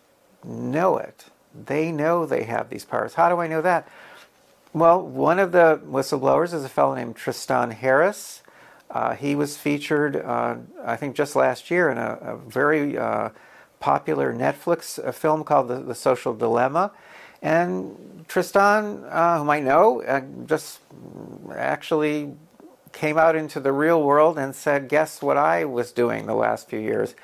know 0.45 0.99
it. 0.99 1.27
They 1.55 1.93
know 1.93 2.27
they 2.27 2.45
have 2.45 2.69
these 2.69 2.85
powers. 2.85 3.15
How 3.15 3.29
do 3.29 3.39
I 3.39 3.47
know 3.47 3.63
that? 3.63 3.89
Well, 4.73 5.01
one 5.01 5.39
of 5.39 5.53
the 5.53 5.81
whistleblowers 5.85 6.53
is 6.53 6.65
a 6.65 6.69
fellow 6.69 6.95
named 6.95 7.17
Tristan 7.17 7.71
Harris. 7.71 8.43
Uh, 8.91 9.15
he 9.15 9.37
was 9.37 9.57
featured, 9.57 10.17
uh, 10.17 10.57
I 10.85 10.97
think, 10.97 11.15
just 11.15 11.37
last 11.37 11.71
year 11.71 11.91
in 11.91 11.99
a, 11.99 12.19
a 12.21 12.37
very 12.37 12.99
uh, 12.99 13.31
popular 13.79 14.35
Netflix 14.35 15.05
uh, 15.05 15.13
film 15.13 15.45
called 15.45 15.69
the, 15.69 15.81
the, 15.81 15.95
Social 15.95 16.35
Dilemma. 16.35 16.91
And 17.41 18.25
Tristan, 18.29 19.05
uh, 19.05 19.39
whom 19.39 19.51
I 19.51 19.61
know, 19.61 20.03
uh, 20.03 20.23
just 20.47 20.81
actually 21.53 22.33
came 22.93 23.17
out 23.17 23.37
into 23.37 23.61
the 23.61 23.73
real 23.73 24.03
world 24.03 24.39
and 24.39 24.55
said, 24.55 24.89
Guess 24.89 25.23
what 25.23 25.37
I 25.37 25.65
was 25.65 25.93
doing 25.93 26.27
the 26.27 26.35
last 26.35 26.69
few 26.69 26.81
years? 26.81 27.15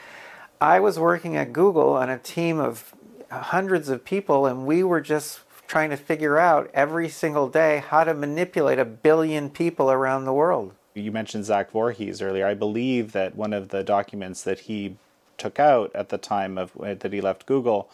I 0.61 0.81
was 0.81 0.99
working 0.99 1.37
at 1.37 1.53
Google 1.53 1.93
on 1.93 2.09
a 2.09 2.19
team 2.19 2.59
of 2.59 2.95
hundreds 3.31 3.89
of 3.89 4.05
people, 4.05 4.47
and 4.47 4.67
we 4.67 4.83
were 4.83 5.01
just 5.01 5.41
trying 5.67 5.91
to 5.91 5.97
figure 5.97 6.39
out 6.39 6.71
every 6.73 7.09
single 7.09 7.49
day 7.49 7.83
how 7.87 8.05
to 8.05 8.15
manipulate 8.15 8.79
a 8.79 8.85
billion 8.85 9.51
people 9.51 9.91
around 9.91 10.25
the 10.25 10.33
world. 10.33 10.73
You 10.95 11.13
mentioned 11.13 11.45
Zach 11.45 11.73
Vorhies 11.73 12.23
earlier. 12.23 12.47
I 12.47 12.55
believe 12.55 13.13
that 13.13 13.37
one 13.37 13.53
of 13.53 13.69
the 13.69 13.83
documents 13.83 14.43
that 14.45 14.61
he 14.61 14.97
took 15.37 15.61
out 15.61 15.91
at 15.95 16.09
the 16.09 16.19
time 16.19 16.57
of 16.57 16.73
that 16.81 17.13
he 17.13 17.21
left 17.21 17.45
Google 17.45 17.91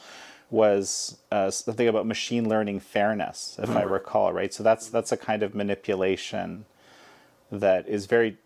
was 0.51 1.17
uh, 1.33 1.51
something 1.51 1.89
about 1.89 2.07
machine 2.07 2.49
learning 2.49 2.79
fairness, 2.79 3.59
if 3.61 3.71
I 3.71 3.83
recall, 3.83 4.33
right? 4.33 4.53
So 4.53 4.63
that's 4.63 4.89
that's 4.89 5.11
a 5.11 5.17
kind 5.17 5.43
of 5.43 5.55
manipulation 5.55 6.67
that 7.51 7.89
is 7.89 8.07
very 8.07 8.37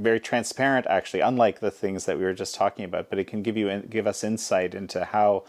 very 0.00 0.20
transparent 0.20 0.86
actually 0.86 1.20
unlike 1.20 1.60
the 1.60 1.70
things 1.70 2.06
that 2.06 2.18
we 2.18 2.24
were 2.24 2.32
just 2.34 2.54
talking 2.54 2.84
about 2.84 3.08
but 3.10 3.18
it 3.18 3.26
can 3.26 3.42
give 3.42 3.56
you 3.56 3.82
give 3.88 4.06
us 4.06 4.24
insight 4.24 4.74
into 4.74 5.04
how 5.04 5.44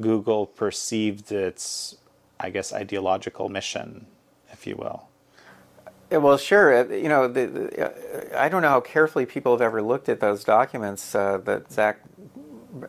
google 0.00 0.46
perceived 0.46 1.32
its 1.32 1.96
I 2.40 2.50
guess, 2.50 2.72
ideological 2.72 3.48
mission, 3.48 4.06
if 4.52 4.66
you 4.66 4.76
will. 4.76 5.08
Well, 6.10 6.36
sure. 6.36 6.76
Uh, 6.76 6.94
you 6.94 7.08
know, 7.08 7.28
the, 7.28 7.46
the, 7.46 8.36
uh, 8.36 8.40
I 8.40 8.48
don't 8.48 8.62
know 8.62 8.68
how 8.68 8.80
carefully 8.80 9.26
people 9.26 9.52
have 9.52 9.62
ever 9.62 9.82
looked 9.82 10.08
at 10.08 10.20
those 10.20 10.44
documents 10.44 11.14
uh, 11.14 11.38
that 11.38 11.72
Zach 11.72 12.00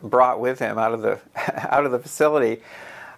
brought 0.04 0.40
with 0.40 0.60
him 0.60 0.78
out 0.78 0.94
of 0.94 1.02
the 1.02 1.20
out 1.74 1.86
of 1.86 1.92
the 1.92 2.00
facility. 2.00 2.62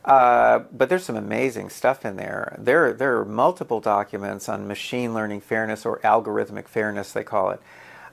Uh, 0.05 0.59
but 0.71 0.87
there's 0.87 1.03
some 1.03 1.17
amazing 1.17 1.69
stuff 1.69 2.05
in 2.05 2.15
there. 2.15 2.55
There, 2.57 2.93
there 2.93 3.17
are 3.17 3.25
multiple 3.25 3.81
documents 3.81 4.47
on 4.47 4.65
machine 4.65 5.13
learning 5.13 5.41
fairness 5.41 5.85
or 5.85 5.99
algorithmic 5.99 6.69
fairness, 6.69 7.11
they 7.11 7.25
call 7.25 7.49
it, 7.49 7.61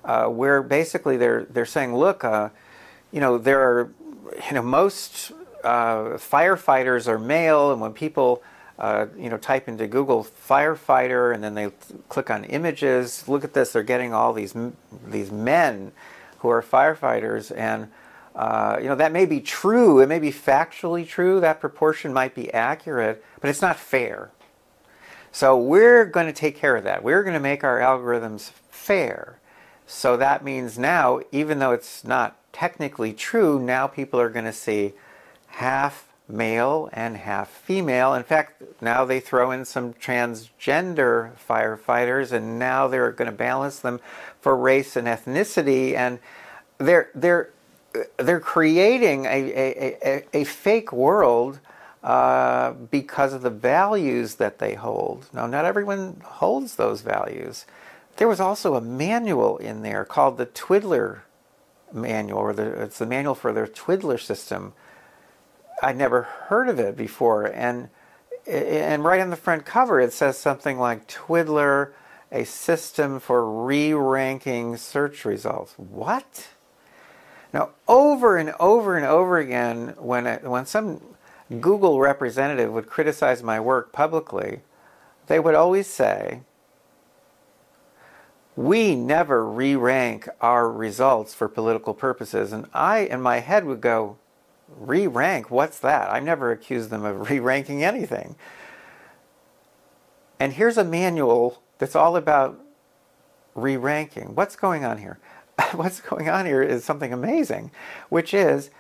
uh, 0.04 0.26
where 0.26 0.62
basically 0.62 1.16
they're 1.16 1.44
they're 1.44 1.66
saying, 1.66 1.96
look, 1.96 2.24
uh, 2.24 2.50
you 3.10 3.20
know, 3.20 3.38
there 3.38 3.60
are, 3.60 3.90
you 4.48 4.54
know, 4.54 4.62
most 4.62 5.32
uh, 5.62 6.16
firefighters 6.18 7.08
are 7.08 7.18
male, 7.18 7.72
and 7.72 7.80
when 7.80 7.92
people 7.92 8.42
uh, 8.78 9.06
you 9.16 9.30
know 9.30 9.38
type 9.38 9.68
into 9.68 9.86
Google 9.86 10.24
firefighter 10.24 11.32
and 11.32 11.42
then 11.42 11.54
they 11.54 11.70
click 12.08 12.30
on 12.30 12.44
images, 12.44 13.26
look 13.28 13.44
at 13.44 13.54
this, 13.54 13.72
they're 13.72 13.82
getting 13.82 14.12
all 14.12 14.32
these 14.32 14.54
these 15.06 15.30
men 15.30 15.92
who 16.38 16.48
are 16.48 16.62
firefighters, 16.62 17.56
and 17.56 17.88
uh, 18.34 18.78
you 18.80 18.88
know 18.88 18.96
that 18.96 19.12
may 19.12 19.26
be 19.26 19.40
true, 19.40 20.00
it 20.00 20.08
may 20.08 20.18
be 20.18 20.32
factually 20.32 21.06
true, 21.06 21.40
that 21.40 21.60
proportion 21.60 22.12
might 22.12 22.34
be 22.34 22.52
accurate, 22.52 23.24
but 23.40 23.48
it's 23.48 23.62
not 23.62 23.78
fair. 23.78 24.30
So 25.32 25.58
we're 25.58 26.04
going 26.04 26.26
to 26.26 26.32
take 26.32 26.56
care 26.56 26.76
of 26.76 26.84
that. 26.84 27.02
We're 27.02 27.24
going 27.24 27.34
to 27.34 27.40
make 27.40 27.64
our 27.64 27.80
algorithms 27.80 28.50
fair. 28.70 29.38
So 29.86 30.16
that 30.16 30.44
means 30.44 30.78
now, 30.78 31.20
even 31.30 31.58
though 31.58 31.72
it's 31.72 32.04
not 32.04 32.36
technically 32.52 33.12
true, 33.12 33.60
now 33.60 33.86
people 33.86 34.20
are 34.20 34.30
going 34.30 34.44
to 34.46 34.52
see 34.52 34.94
half 35.46 36.08
male 36.28 36.88
and 36.92 37.16
half 37.18 37.50
female. 37.50 38.14
In 38.14 38.22
fact, 38.22 38.62
now 38.80 39.04
they 39.04 39.20
throw 39.20 39.50
in 39.50 39.64
some 39.64 39.92
transgender 39.94 41.32
firefighters, 41.48 42.32
and 42.32 42.58
now 42.58 42.88
they're 42.88 43.12
going 43.12 43.30
to 43.30 43.36
balance 43.36 43.78
them 43.78 44.00
for 44.40 44.56
race 44.56 44.96
and 44.96 45.06
ethnicity, 45.06 45.94
and 45.94 46.18
they're 46.78 47.10
they're 47.14 47.50
they're 48.16 48.40
creating 48.40 49.26
a 49.26 49.28
a, 49.28 49.98
a, 50.04 50.24
a 50.40 50.44
fake 50.44 50.92
world. 50.92 51.60
Uh, 52.02 52.72
because 52.90 53.32
of 53.32 53.40
the 53.40 53.48
values 53.48 54.34
that 54.34 54.58
they 54.58 54.74
hold. 54.74 55.26
Now, 55.32 55.46
not 55.46 55.64
everyone 55.64 56.20
holds 56.22 56.76
those 56.76 57.00
values. 57.00 57.64
There 58.16 58.28
was 58.28 58.40
also 58.40 58.74
a 58.74 58.80
manual 58.80 59.58
in 59.58 59.82
there 59.82 60.04
called 60.04 60.38
the 60.38 60.46
Twiddler 60.46 61.22
manual, 61.92 62.38
or 62.38 62.52
the, 62.52 62.82
it's 62.82 62.98
the 62.98 63.06
manual 63.06 63.34
for 63.34 63.52
their 63.52 63.66
Twiddler 63.66 64.18
system, 64.18 64.72
I'd 65.82 65.96
never 65.96 66.22
heard 66.22 66.68
of 66.68 66.78
it 66.78 66.96
before. 66.96 67.44
And, 67.44 67.88
and 68.46 69.04
right 69.04 69.20
on 69.20 69.30
the 69.30 69.36
front 69.36 69.64
cover, 69.64 70.00
it 70.00 70.12
says 70.12 70.38
something 70.38 70.78
like 70.78 71.08
Twiddler, 71.08 71.92
a 72.30 72.44
system 72.44 73.20
for 73.20 73.64
re 73.64 73.92
ranking 73.92 74.76
search 74.76 75.24
results. 75.24 75.74
What? 75.76 76.48
Now, 77.52 77.70
over 77.86 78.36
and 78.36 78.52
over 78.58 78.96
and 78.96 79.06
over 79.06 79.38
again, 79.38 79.94
when, 79.98 80.26
it, 80.26 80.42
when 80.42 80.66
some 80.66 81.00
Google 81.60 82.00
representative 82.00 82.72
would 82.72 82.86
criticize 82.86 83.42
my 83.42 83.60
work 83.60 83.92
publicly, 83.92 84.60
they 85.28 85.38
would 85.38 85.54
always 85.54 85.86
say, 85.86 86.40
we 88.56 88.94
never 88.94 89.44
re 89.44 89.74
rank 89.74 90.28
our 90.40 90.70
results 90.70 91.34
for 91.34 91.48
political 91.48 91.94
purposes. 91.94 92.52
And 92.52 92.66
I, 92.72 93.00
in 93.00 93.20
my 93.20 93.40
head, 93.40 93.64
would 93.64 93.80
go, 93.80 94.18
Re 94.68 95.06
rank? 95.06 95.50
What's 95.50 95.78
that? 95.80 96.10
I've 96.10 96.24
never 96.24 96.50
accused 96.50 96.90
them 96.90 97.04
of 97.04 97.30
re 97.30 97.38
ranking 97.38 97.84
anything. 97.84 98.36
And 100.40 100.52
here's 100.52 100.76
a 100.76 100.84
manual 100.84 101.62
that's 101.78 101.94
all 101.94 102.16
about 102.16 102.60
re 103.54 103.76
ranking. 103.76 104.34
What's 104.34 104.56
going 104.56 104.84
on 104.84 104.98
here? 104.98 105.18
What's 105.74 106.00
going 106.00 106.28
on 106.28 106.46
here 106.46 106.62
is 106.62 106.84
something 106.84 107.12
amazing, 107.12 107.70
which 108.08 108.34
is 108.34 108.70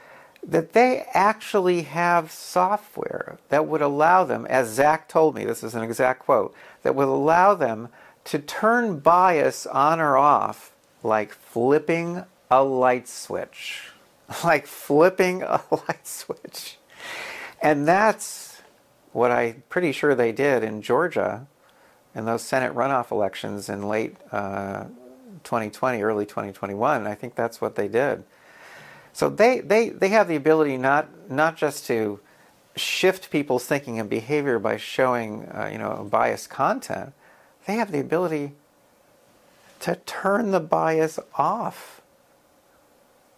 that 0.42 0.72
they 0.72 1.06
actually 1.14 1.82
have 1.82 2.30
software 2.30 3.38
that 3.48 3.66
would 3.66 3.80
allow 3.80 4.24
them, 4.24 4.44
as 4.46 4.68
Zach 4.68 5.08
told 5.08 5.34
me, 5.34 5.44
this 5.44 5.62
is 5.62 5.74
an 5.74 5.82
exact 5.82 6.20
quote, 6.20 6.54
that 6.82 6.94
would 6.94 7.08
allow 7.08 7.54
them 7.54 7.88
to 8.24 8.38
turn 8.38 8.98
bias 8.98 9.66
on 9.66 10.00
or 10.00 10.16
off 10.16 10.72
like 11.02 11.32
flipping 11.32 12.24
a 12.50 12.64
light 12.64 13.08
switch. 13.08 13.90
like 14.44 14.66
flipping 14.66 15.42
a 15.42 15.60
light 15.70 16.06
switch. 16.06 16.78
And 17.60 17.86
that's 17.86 18.62
what 19.12 19.30
I'm 19.30 19.62
pretty 19.68 19.92
sure 19.92 20.14
they 20.14 20.32
did 20.32 20.62
in 20.62 20.82
Georgia 20.82 21.46
in 22.14 22.24
those 22.26 22.42
Senate 22.42 22.74
runoff 22.74 23.10
elections 23.10 23.68
in 23.68 23.88
late 23.88 24.16
uh, 24.30 24.84
2020, 25.42 26.02
early 26.02 26.26
2021. 26.26 27.06
I 27.06 27.14
think 27.14 27.34
that's 27.34 27.60
what 27.60 27.74
they 27.74 27.88
did. 27.88 28.24
So 29.12 29.28
they, 29.28 29.60
they, 29.60 29.90
they 29.90 30.08
have 30.08 30.28
the 30.28 30.36
ability 30.36 30.76
not, 30.76 31.30
not 31.30 31.56
just 31.56 31.86
to 31.86 32.20
shift 32.76 33.30
people's 33.30 33.64
thinking 33.66 34.00
and 34.00 34.10
behavior 34.10 34.58
by 34.58 34.76
showing 34.76 35.44
uh, 35.46 35.68
you 35.70 35.78
know, 35.78 36.06
biased 36.10 36.50
content, 36.50 37.12
they 37.66 37.74
have 37.74 37.92
the 37.92 38.00
ability 38.00 38.52
to 39.80 39.96
turn 40.06 40.50
the 40.50 40.60
bias 40.60 41.18
off. 41.34 42.00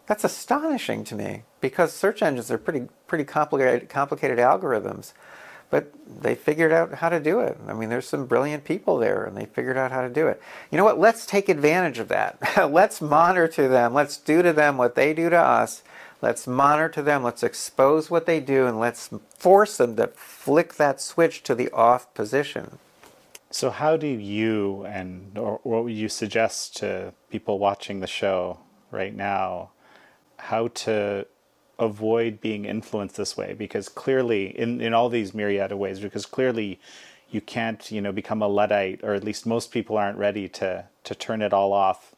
That's 0.07 0.25
astonishing 0.25 1.05
to 1.05 1.15
me 1.15 1.43
because 1.61 1.93
search 1.93 2.23
engines 2.23 2.51
are 2.51 2.59
pretty 2.59 2.89
pretty 3.07 3.25
complicated 3.25 3.89
complicated 3.89 4.39
algorithms, 4.39 5.13
but 5.71 5.93
they 6.23 6.37
figured 6.37 6.73
out 6.73 6.95
how 6.95 7.09
to 7.09 7.19
do 7.19 7.41
it. 7.41 7.59
I 7.67 7.73
mean, 7.73 7.89
there's 7.89 8.07
some 8.07 8.27
brilliant 8.27 8.65
people 8.65 8.99
there, 8.99 9.25
and 9.25 9.37
they 9.37 9.47
figured 9.47 9.77
out 9.77 9.91
how 9.91 10.03
to 10.03 10.09
do 10.09 10.29
it. 10.29 10.41
You 10.71 10.79
know 10.79 10.85
what? 10.85 11.01
Let's 11.01 11.27
take 11.27 11.49
advantage 11.49 11.99
of 11.99 12.09
that. 12.09 12.39
let's 12.71 13.01
monitor 13.01 13.67
them. 13.67 13.93
Let's 13.93 14.17
do 14.17 14.43
to 14.43 14.53
them 14.53 14.77
what 14.77 14.95
they 14.95 15.13
do 15.13 15.29
to 15.31 15.39
us. 15.39 15.83
Let's 16.23 16.47
monitor 16.47 17.03
them. 17.03 17.25
Let's 17.25 17.43
expose 17.43 18.09
what 18.09 18.27
they 18.27 18.39
do, 18.39 18.67
and 18.67 18.79
let's 18.79 19.11
force 19.37 19.77
them 19.77 19.97
to 19.97 20.09
flick 20.15 20.75
that 20.75 21.01
switch 21.01 21.43
to 21.43 21.55
the 21.55 21.71
off 21.71 22.13
position. 22.15 22.79
So, 23.51 23.71
how 23.71 23.97
do 23.97 24.07
you 24.07 24.85
and 24.87 25.37
or 25.39 25.61
what 25.63 25.85
would 25.85 25.93
you 25.93 26.09
suggest 26.09 26.77
to 26.79 27.15
people 27.31 27.59
watching 27.59 28.01
the 28.01 28.07
show 28.07 28.61
right 28.91 29.15
now 29.15 29.71
how 30.39 30.69
to 30.69 31.27
avoid 31.79 32.41
being 32.41 32.65
influenced 32.65 33.17
this 33.17 33.37
way? 33.37 33.55
Because 33.55 33.89
clearly 33.89 34.47
in, 34.59 34.81
in 34.81 34.93
all 34.95 35.09
these 35.09 35.33
myriad 35.35 35.73
of 35.73 35.79
ways 35.79 36.01
because 36.01 36.27
clearly 36.27 36.81
you 37.31 37.41
can't 37.41 37.91
you 37.91 38.01
know 38.01 38.13
become 38.13 38.43
a 38.43 38.49
luddite 38.49 39.01
or 39.03 39.15
at 39.15 39.25
least 39.25 39.47
most 39.47 39.71
people 39.71 39.97
aren't 39.97 40.19
ready 40.19 40.49
to 40.49 40.87
to 41.05 41.15
turn 41.15 41.43
it 41.43 41.53
all 41.53 41.73
off. 41.73 42.15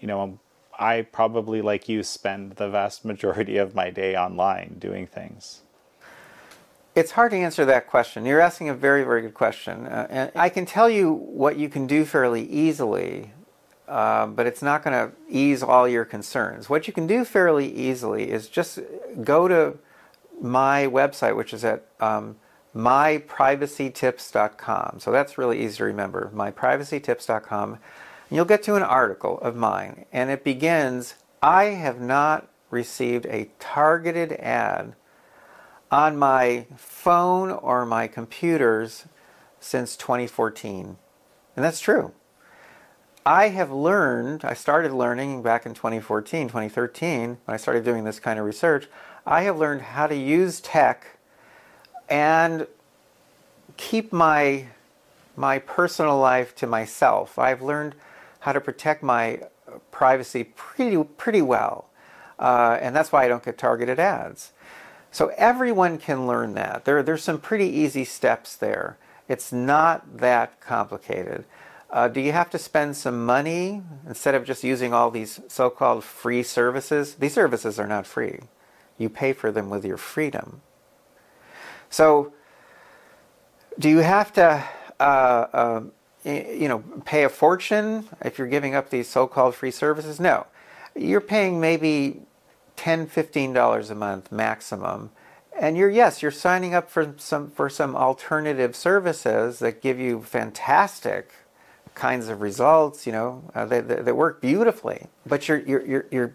You 0.00 0.08
know 0.08 0.40
i 0.78 1.02
probably 1.02 1.60
like 1.62 1.88
you 1.88 2.02
spend 2.02 2.52
the 2.52 2.68
vast 2.68 3.04
majority 3.04 3.56
of 3.56 3.74
my 3.74 3.90
day 3.90 4.16
online 4.16 4.76
doing 4.78 5.06
things 5.06 5.60
it's 6.94 7.12
hard 7.12 7.30
to 7.30 7.36
answer 7.36 7.64
that 7.64 7.86
question 7.86 8.24
you're 8.24 8.40
asking 8.40 8.68
a 8.68 8.74
very 8.74 9.04
very 9.04 9.22
good 9.22 9.34
question 9.34 9.86
uh, 9.86 10.06
and 10.10 10.32
i 10.34 10.48
can 10.48 10.66
tell 10.66 10.88
you 10.88 11.12
what 11.12 11.56
you 11.56 11.68
can 11.68 11.86
do 11.86 12.04
fairly 12.04 12.48
easily 12.48 13.30
um, 13.92 14.34
but 14.34 14.46
it's 14.46 14.62
not 14.62 14.82
going 14.82 14.94
to 14.94 15.12
ease 15.28 15.62
all 15.62 15.86
your 15.86 16.06
concerns. 16.06 16.70
What 16.70 16.86
you 16.86 16.94
can 16.94 17.06
do 17.06 17.26
fairly 17.26 17.70
easily 17.70 18.30
is 18.30 18.48
just 18.48 18.78
go 19.22 19.48
to 19.48 19.76
my 20.40 20.86
website, 20.86 21.36
which 21.36 21.52
is 21.52 21.62
at 21.62 21.84
um, 22.00 22.36
myprivacytips.com. 22.74 25.00
So 25.00 25.12
that's 25.12 25.36
really 25.36 25.62
easy 25.62 25.76
to 25.76 25.84
remember, 25.84 26.30
myprivacytips.com. 26.34 27.72
And 27.72 27.80
you'll 28.30 28.46
get 28.46 28.62
to 28.62 28.76
an 28.76 28.82
article 28.82 29.38
of 29.40 29.56
mine, 29.56 30.06
and 30.10 30.30
it 30.30 30.42
begins 30.42 31.16
I 31.42 31.64
have 31.64 32.00
not 32.00 32.48
received 32.70 33.26
a 33.26 33.50
targeted 33.58 34.32
ad 34.32 34.94
on 35.92 36.16
my 36.16 36.64
phone 36.74 37.50
or 37.50 37.84
my 37.84 38.08
computers 38.08 39.04
since 39.60 39.94
2014. 39.94 40.96
And 41.54 41.64
that's 41.64 41.80
true. 41.80 42.12
I 43.26 43.48
have 43.48 43.70
learned, 43.70 44.42
I 44.44 44.54
started 44.54 44.92
learning 44.92 45.42
back 45.42 45.66
in 45.66 45.74
2014, 45.74 46.48
2013, 46.48 47.38
when 47.44 47.54
I 47.54 47.58
started 47.58 47.84
doing 47.84 48.04
this 48.04 48.18
kind 48.18 48.38
of 48.38 48.46
research. 48.46 48.88
I 49.26 49.42
have 49.42 49.58
learned 49.58 49.82
how 49.82 50.06
to 50.06 50.16
use 50.16 50.60
tech 50.60 51.18
and 52.08 52.66
keep 53.76 54.12
my, 54.12 54.68
my 55.36 55.58
personal 55.58 56.18
life 56.18 56.56
to 56.56 56.66
myself. 56.66 57.38
I've 57.38 57.62
learned 57.62 57.94
how 58.40 58.52
to 58.52 58.60
protect 58.60 59.02
my 59.02 59.42
privacy 59.90 60.44
pretty, 60.56 61.04
pretty 61.04 61.42
well. 61.42 61.90
Uh, 62.38 62.78
and 62.80 62.96
that's 62.96 63.12
why 63.12 63.24
I 63.24 63.28
don't 63.28 63.44
get 63.44 63.58
targeted 63.58 64.00
ads. 64.00 64.51
So 65.12 65.30
everyone 65.36 65.98
can 65.98 66.26
learn 66.26 66.54
that. 66.54 66.86
There, 66.86 67.02
there's 67.02 67.22
some 67.22 67.38
pretty 67.38 67.66
easy 67.66 68.04
steps 68.04 68.56
there. 68.56 68.96
It's 69.28 69.52
not 69.52 70.18
that 70.18 70.60
complicated. 70.60 71.44
Uh, 71.90 72.08
do 72.08 72.20
you 72.20 72.32
have 72.32 72.48
to 72.48 72.58
spend 72.58 72.96
some 72.96 73.26
money 73.26 73.82
instead 74.08 74.34
of 74.34 74.46
just 74.46 74.64
using 74.64 74.94
all 74.94 75.10
these 75.10 75.40
so 75.48 75.68
called 75.68 76.02
free 76.02 76.42
services? 76.42 77.16
These 77.16 77.34
services 77.34 77.78
are 77.78 77.86
not 77.86 78.06
free. 78.06 78.40
You 78.96 79.10
pay 79.10 79.34
for 79.34 79.52
them 79.52 79.68
with 79.68 79.84
your 79.84 79.98
freedom. 79.98 80.62
So, 81.90 82.32
do 83.78 83.90
you 83.90 83.98
have 83.98 84.32
to, 84.34 84.64
uh, 84.98 85.02
uh, 85.02 85.82
you 86.24 86.68
know, 86.68 86.78
pay 87.04 87.24
a 87.24 87.28
fortune 87.28 88.08
if 88.22 88.38
you're 88.38 88.48
giving 88.48 88.74
up 88.74 88.88
these 88.88 89.08
so 89.08 89.26
called 89.26 89.54
free 89.54 89.70
services? 89.70 90.18
No. 90.18 90.46
You're 90.94 91.20
paying 91.20 91.60
maybe 91.60 92.22
$10, 92.76 93.08
$15 93.08 93.90
a 93.90 93.94
month 93.94 94.32
maximum. 94.32 95.10
And 95.58 95.76
you're 95.76 95.90
yes, 95.90 96.22
you're 96.22 96.30
signing 96.30 96.74
up 96.74 96.90
for 96.90 97.14
some 97.18 97.50
for 97.50 97.68
some 97.68 97.94
alternative 97.94 98.74
services 98.74 99.58
that 99.58 99.82
give 99.82 100.00
you 100.00 100.22
fantastic 100.22 101.32
kinds 101.94 102.28
of 102.28 102.40
results, 102.40 103.06
you 103.06 103.12
know, 103.12 103.42
uh, 103.54 103.66
they, 103.66 103.80
they, 103.80 104.12
work 104.12 104.40
beautifully. 104.40 105.06
But 105.26 105.48
you're, 105.48 105.58
you're, 105.58 105.86
you're, 105.86 106.06
you're 106.10 106.34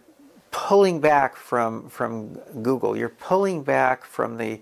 pulling 0.52 1.00
back 1.00 1.36
from, 1.36 1.90
from 1.90 2.36
Google. 2.62 2.96
You're 2.96 3.10
pulling 3.10 3.64
back 3.64 4.06
from 4.06 4.38
the, 4.38 4.62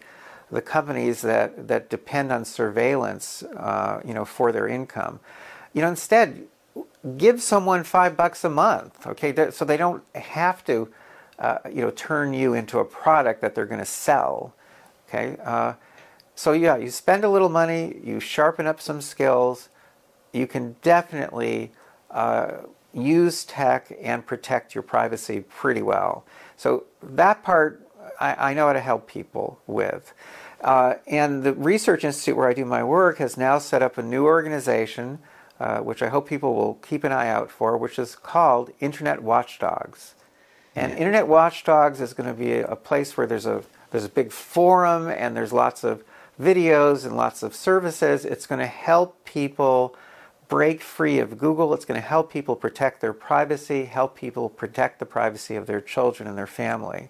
the 0.52 0.62
companies 0.62 1.22
that, 1.22 1.68
that 1.68 1.90
depend 1.90 2.32
on 2.32 2.46
surveillance, 2.46 3.44
uh, 3.44 4.02
you 4.06 4.14
know, 4.14 4.26
for 4.26 4.52
their 4.52 4.68
income. 4.68 5.20
You 5.74 5.82
know, 5.82 5.90
instead, 5.90 6.48
give 7.18 7.42
someone 7.42 7.84
five 7.84 8.16
bucks 8.16 8.44
a 8.44 8.50
month, 8.50 9.06
okay, 9.06 9.52
so 9.52 9.66
they 9.66 9.78
don't 9.78 10.04
have 10.16 10.64
to, 10.66 10.90
uh, 11.40 11.58
you 11.70 11.82
know, 11.82 11.92
turn 11.92 12.34
you 12.34 12.54
into 12.54 12.80
a 12.80 12.86
product 12.86 13.42
that 13.42 13.56
they're 13.56 13.66
going 13.66 13.80
to 13.80 13.86
sell, 13.86 14.54
okay. 15.08 15.38
Uh, 15.44 15.74
so 16.36 16.52
yeah, 16.52 16.76
you 16.76 16.90
spend 16.90 17.24
a 17.24 17.30
little 17.30 17.50
money, 17.50 17.98
you 18.04 18.20
sharpen 18.20 18.68
up 18.68 18.82
some 18.82 19.02
skills, 19.02 19.70
you 20.34 20.48
can 20.48 20.76
definitely 20.82 21.72
uh, 22.12 22.58
use 22.94 23.46
tech 23.46 23.92
and 24.02 24.26
protect 24.26 24.76
your 24.76 24.82
privacy 24.82 25.42
pretty 25.42 25.82
well. 25.82 26.26
So 26.58 26.86
that 27.02 27.44
part 27.44 27.86
I, 28.20 28.52
I 28.52 28.54
know 28.54 28.68
how 28.68 28.74
to 28.74 28.82
help 28.82 29.08
people 29.08 29.60
with. 29.68 30.14
Uh, 30.62 30.96
and 31.08 31.44
the 31.44 31.54
Research 31.54 32.04
Institute, 32.04 32.36
where 32.36 32.50
I 32.50 32.54
do 32.54 32.66
my 32.66 32.84
work, 32.84 33.18
has 33.20 33.38
now 33.38 33.60
set 33.60 33.82
up 33.82 33.98
a 33.98 34.04
new 34.04 34.26
organization, 34.26 35.20
uh, 35.60 35.80
which 35.80 36.02
I 36.02 36.10
hope 36.10 36.28
people 36.28 36.56
will 36.56 36.76
keep 36.76 37.04
an 37.04 37.12
eye 37.12 37.28
out 37.28 37.52
for, 37.52 37.78
which 37.78 38.00
is 38.00 38.16
called 38.16 38.72
Internet 38.80 39.22
Watchdogs. 39.22 40.15
And. 40.76 40.92
Internet 40.94 41.28
Watchdogs 41.28 42.02
is 42.02 42.14
going 42.14 42.30
to 42.30 42.38
be 42.38 42.54
a, 42.54 42.68
a 42.68 42.76
place 42.76 43.16
where 43.16 43.26
there's 43.26 43.46
a 43.46 43.64
there's 43.92 44.06
a 44.06 44.10
big 44.10 44.32
forum 44.32 45.08
and 45.08 45.38
there's 45.38 45.54
lots 45.54 45.84
of 45.84 46.04
videos 46.42 47.06
and 47.06 47.16
lots 47.16 47.44
of 47.44 47.56
services. 47.56 48.26
It's 48.26 48.46
going 48.46 48.60
to 48.60 48.68
help 48.68 49.24
people 49.24 49.96
break 50.48 50.82
free 50.82 51.20
of 51.20 51.38
Google. 51.38 51.74
It's 51.74 51.86
going 51.86 52.00
to 52.00 52.06
help 52.06 52.32
people 52.32 52.56
protect 52.56 53.02
their 53.02 53.14
privacy, 53.14 53.86
help 53.86 54.16
people 54.16 54.50
protect 54.50 55.00
the 55.00 55.06
privacy 55.06 55.56
of 55.56 55.66
their 55.66 55.82
children 55.82 56.28
and 56.28 56.38
their 56.38 56.48
family. 56.48 57.10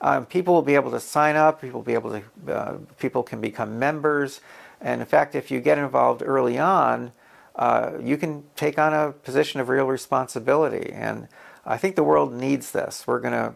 Um, 0.00 0.24
people 0.24 0.54
will 0.54 0.62
be 0.62 0.76
able 0.76 0.90
to 0.92 1.00
sign 1.00 1.36
up. 1.36 1.60
People 1.60 1.80
will 1.80 1.84
be 1.84 1.94
able 1.94 2.10
to. 2.10 2.54
Uh, 2.54 2.78
people 2.98 3.22
can 3.22 3.40
become 3.40 3.78
members, 3.78 4.40
and 4.80 5.00
in 5.00 5.06
fact, 5.06 5.34
if 5.34 5.50
you 5.50 5.60
get 5.60 5.76
involved 5.76 6.22
early 6.24 6.58
on, 6.58 7.12
uh, 7.56 7.92
you 8.00 8.16
can 8.16 8.44
take 8.56 8.78
on 8.78 8.94
a 8.94 9.12
position 9.12 9.60
of 9.60 9.68
real 9.68 9.84
responsibility. 9.84 10.90
And 10.92 11.28
I 11.64 11.76
think 11.76 11.96
the 11.96 12.04
world 12.04 12.32
needs 12.32 12.72
this. 12.72 13.06
We're 13.06 13.20
gonna 13.20 13.54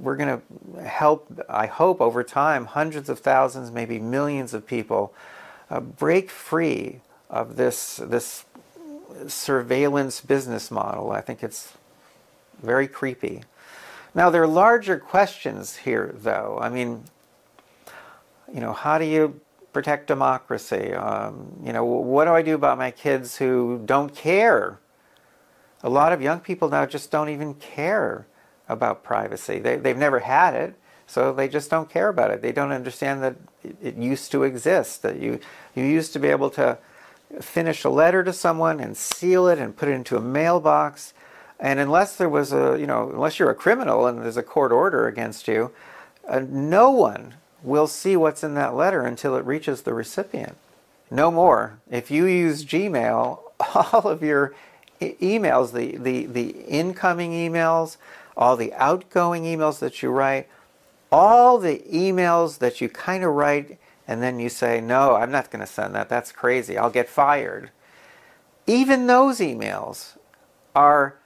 we're 0.00 0.16
going 0.16 0.40
to 0.40 0.82
help, 0.82 1.30
I 1.48 1.66
hope, 1.66 2.00
over 2.00 2.24
time, 2.24 2.64
hundreds 2.64 3.08
of 3.08 3.18
thousands, 3.18 3.70
maybe 3.70 3.98
millions 3.98 4.54
of 4.54 4.66
people 4.66 5.12
uh, 5.68 5.80
break 5.80 6.30
free 6.30 7.00
of 7.28 7.56
this, 7.56 7.96
this 7.96 8.44
surveillance 9.26 10.20
business 10.20 10.70
model. 10.70 11.12
I 11.12 11.20
think 11.20 11.42
it's 11.42 11.74
very 12.62 12.88
creepy. 12.88 13.42
Now, 14.14 14.30
there 14.30 14.42
are 14.42 14.48
larger 14.48 14.98
questions 14.98 15.76
here, 15.76 16.14
though. 16.16 16.58
I 16.60 16.70
mean, 16.70 17.04
you 18.52 18.60
know, 18.60 18.72
how 18.72 18.98
do 18.98 19.04
you 19.04 19.40
protect 19.72 20.06
democracy? 20.06 20.94
Um, 20.94 21.60
you 21.62 21.72
know, 21.72 21.84
what 21.84 22.24
do 22.24 22.32
I 22.32 22.42
do 22.42 22.54
about 22.54 22.78
my 22.78 22.90
kids 22.90 23.36
who 23.36 23.82
don't 23.84 24.14
care? 24.14 24.78
A 25.82 25.88
lot 25.88 26.12
of 26.12 26.20
young 26.20 26.40
people 26.40 26.68
now 26.68 26.86
just 26.86 27.10
don't 27.10 27.28
even 27.28 27.54
care 27.54 28.26
about 28.68 29.02
privacy. 29.02 29.58
They, 29.58 29.76
they've 29.76 29.96
never 29.96 30.20
had 30.20 30.54
it, 30.54 30.74
so 31.06 31.32
they 31.32 31.48
just 31.48 31.70
don't 31.70 31.90
care 31.90 32.08
about 32.08 32.30
it. 32.30 32.42
They 32.42 32.52
don't 32.52 32.70
understand 32.70 33.22
that 33.22 33.36
it, 33.82 33.96
used 33.96 34.30
to 34.32 34.44
exist, 34.44 35.02
that 35.02 35.18
you, 35.18 35.40
you 35.74 35.84
used 35.84 36.12
to 36.12 36.18
be 36.18 36.28
able 36.28 36.50
to 36.50 36.78
finish 37.40 37.84
a 37.84 37.90
letter 37.90 38.22
to 38.24 38.32
someone 38.32 38.80
and 38.80 38.96
seal 38.96 39.48
it 39.48 39.58
and 39.58 39.76
put 39.76 39.88
it 39.88 39.92
into 39.92 40.16
a 40.16 40.20
mailbox. 40.20 41.14
And 41.58 41.80
unless 41.80 42.16
there 42.16 42.28
was 42.28 42.52
a, 42.52 42.76
you 42.78 42.86
know, 42.86 43.10
unless 43.10 43.38
you're 43.38 43.50
a 43.50 43.54
criminal 43.54 44.06
and 44.06 44.22
there's 44.22 44.36
a 44.36 44.42
court 44.42 44.72
order 44.72 45.06
against 45.08 45.48
you, 45.48 45.72
uh, 46.28 46.42
no 46.48 46.90
one 46.90 47.34
will 47.62 47.86
see 47.86 48.16
what's 48.16 48.44
in 48.44 48.54
that 48.54 48.74
letter 48.74 49.02
until 49.02 49.36
it 49.36 49.44
reaches 49.44 49.82
the 49.82 49.94
recipient. 49.94 50.56
No 51.10 51.30
more. 51.30 51.80
If 51.90 52.10
you 52.10 52.26
use 52.26 52.64
Gmail, 52.64 53.40
all 53.74 54.08
of 54.08 54.22
your 54.22 54.54
emails, 55.00 55.72
the, 55.72 55.96
the, 55.96 56.26
the 56.26 56.50
incoming 56.66 57.32
emails, 57.32 57.96
all 58.36 58.56
the 58.56 58.72
outgoing 58.74 59.44
emails 59.44 59.78
that 59.80 60.02
you 60.02 60.10
write, 60.10 60.48
all 61.10 61.58
the 61.58 61.78
emails 61.92 62.58
that 62.58 62.80
you 62.80 62.88
kind 62.88 63.24
of 63.24 63.32
write 63.32 63.78
and 64.06 64.22
then 64.22 64.40
you 64.40 64.48
say, 64.48 64.80
no, 64.80 65.14
I'm 65.14 65.30
not 65.30 65.50
going 65.50 65.60
to 65.60 65.72
send 65.72 65.94
that. 65.94 66.08
That's 66.08 66.32
crazy. 66.32 66.76
I'll 66.76 66.90
get 66.90 67.08
fired. 67.08 67.70
Even 68.66 69.06
those 69.06 69.38
emails 69.38 70.16
are 70.74 71.16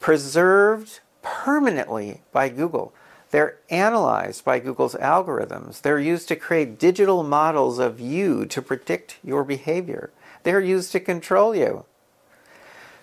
preserved 0.00 1.00
permanently 1.22 2.22
by 2.32 2.48
Google. 2.48 2.92
They're 3.30 3.58
analyzed 3.70 4.44
by 4.44 4.58
Google's 4.58 4.94
algorithms. 4.96 5.80
They're 5.80 5.98
used 5.98 6.28
to 6.28 6.36
create 6.36 6.78
digital 6.78 7.22
models 7.22 7.78
of 7.78 8.00
you 8.00 8.44
to 8.46 8.60
predict 8.60 9.18
your 9.22 9.44
behavior. 9.44 10.10
They're 10.42 10.60
used 10.60 10.92
to 10.92 11.00
control 11.00 11.54
you. 11.54 11.84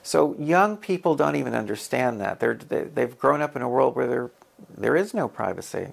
So 0.10 0.36
young 0.40 0.76
people 0.76 1.14
don't 1.14 1.36
even 1.36 1.54
understand 1.54 2.20
that. 2.20 2.40
They're, 2.40 2.56
they, 2.56 3.02
have 3.02 3.20
grown 3.20 3.44
up 3.44 3.56
in 3.56 3.62
a 3.62 3.70
world 3.70 3.96
where 3.96 4.08
there, 4.08 4.32
there 4.76 4.96
is 4.96 5.14
no 5.14 5.28
privacy. 5.28 5.90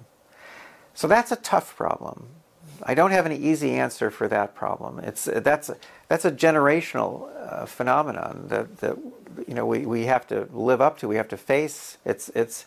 So 0.95 1.07
that's 1.07 1.31
a 1.31 1.35
tough 1.35 1.75
problem. 1.75 2.25
I 2.81 2.95
don't 2.95 3.11
have 3.11 3.27
any 3.27 3.37
easy 3.37 3.73
answer 3.73 4.09
for 4.09 4.27
that 4.27 4.55
problem. 4.55 4.97
It's, 4.97 5.25
that's, 5.25 5.69
that's 6.07 6.25
a 6.25 6.31
generational 6.31 7.29
uh, 7.37 7.67
phenomenon 7.67 8.47
that, 8.47 8.77
that 8.77 8.97
you 9.47 9.53
know, 9.53 9.67
we, 9.67 9.85
we 9.85 10.05
have 10.05 10.25
to 10.29 10.49
live 10.51 10.81
up 10.81 10.97
to, 10.97 11.07
we 11.07 11.17
have 11.17 11.27
to 11.27 11.37
face. 11.37 11.99
It's, 12.03 12.29
it's, 12.29 12.65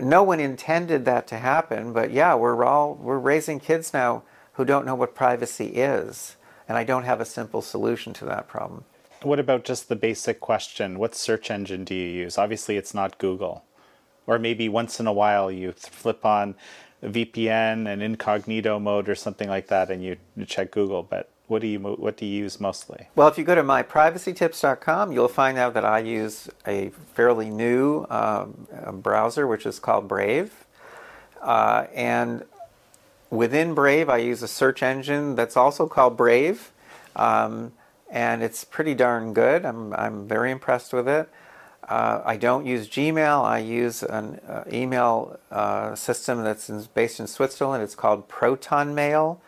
no 0.00 0.22
one 0.22 0.40
intended 0.40 1.04
that 1.04 1.26
to 1.26 1.36
happen, 1.36 1.92
but 1.92 2.12
yeah, 2.12 2.34
we're 2.34 2.64
all, 2.64 2.94
we're 2.94 3.18
raising 3.18 3.60
kids 3.60 3.92
now 3.92 4.22
who 4.54 4.64
don't 4.64 4.86
know 4.86 4.94
what 4.94 5.14
privacy 5.14 5.66
is. 5.66 6.36
And 6.66 6.78
I 6.78 6.84
don't 6.84 7.04
have 7.04 7.20
a 7.20 7.26
simple 7.26 7.60
solution 7.60 8.14
to 8.14 8.24
that 8.24 8.48
problem. 8.48 8.86
What 9.24 9.38
about 9.38 9.64
just 9.64 9.88
the 9.88 9.96
basic 9.96 10.40
question? 10.40 10.98
What 10.98 11.14
search 11.14 11.50
engine 11.50 11.84
do 11.84 11.94
you 11.94 12.08
use? 12.08 12.38
Obviously, 12.38 12.76
it's 12.76 12.94
not 12.94 13.18
Google. 13.18 13.64
Or 14.26 14.38
maybe 14.38 14.68
once 14.68 15.00
in 15.00 15.06
a 15.06 15.12
while 15.12 15.50
you 15.50 15.72
flip 15.72 16.24
on 16.24 16.54
VPN 17.02 17.88
and 17.92 18.02
incognito 18.02 18.78
mode 18.78 19.08
or 19.08 19.14
something 19.14 19.48
like 19.48 19.66
that 19.68 19.90
and 19.90 20.02
you 20.02 20.16
check 20.46 20.70
Google. 20.70 21.02
But 21.02 21.28
what 21.48 21.60
do 21.60 21.66
you 21.66 21.78
what 21.80 22.16
do 22.16 22.24
you 22.24 22.44
use 22.44 22.60
mostly? 22.60 23.08
Well, 23.14 23.28
if 23.28 23.36
you 23.36 23.44
go 23.44 23.54
to 23.54 23.62
myprivacytips.com, 23.62 25.12
you'll 25.12 25.28
find 25.28 25.58
out 25.58 25.74
that 25.74 25.84
I 25.84 25.98
use 25.98 26.48
a 26.66 26.90
fairly 27.14 27.50
new 27.50 28.06
um, 28.08 28.66
browser, 29.02 29.46
which 29.46 29.66
is 29.66 29.78
called 29.78 30.08
Brave, 30.08 30.64
uh, 31.42 31.86
and 31.94 32.44
within 33.30 33.74
Brave, 33.74 34.08
I 34.08 34.18
use 34.18 34.42
a 34.42 34.48
search 34.48 34.82
engine 34.82 35.34
that's 35.34 35.56
also 35.56 35.86
called 35.86 36.16
Brave. 36.16 36.72
Um, 37.16 37.72
and 38.12 38.42
it's 38.42 38.62
pretty 38.62 38.94
darn 38.94 39.32
good. 39.32 39.64
I'm, 39.64 39.94
I'm 39.94 40.28
very 40.28 40.52
impressed 40.52 40.92
with 40.92 41.08
it. 41.08 41.30
Uh, 41.88 42.20
I 42.24 42.36
don't 42.36 42.66
use 42.66 42.88
Gmail. 42.88 43.42
I 43.42 43.58
use 43.58 44.02
an 44.02 44.38
uh, 44.46 44.64
email 44.70 45.40
uh, 45.50 45.94
system 45.96 46.44
that's 46.44 46.68
in, 46.68 46.86
based 46.94 47.18
in 47.18 47.26
Switzerland. 47.26 47.82
It's 47.82 47.96
called 47.96 48.28
Proton 48.28 48.94
Mail. 48.94 49.40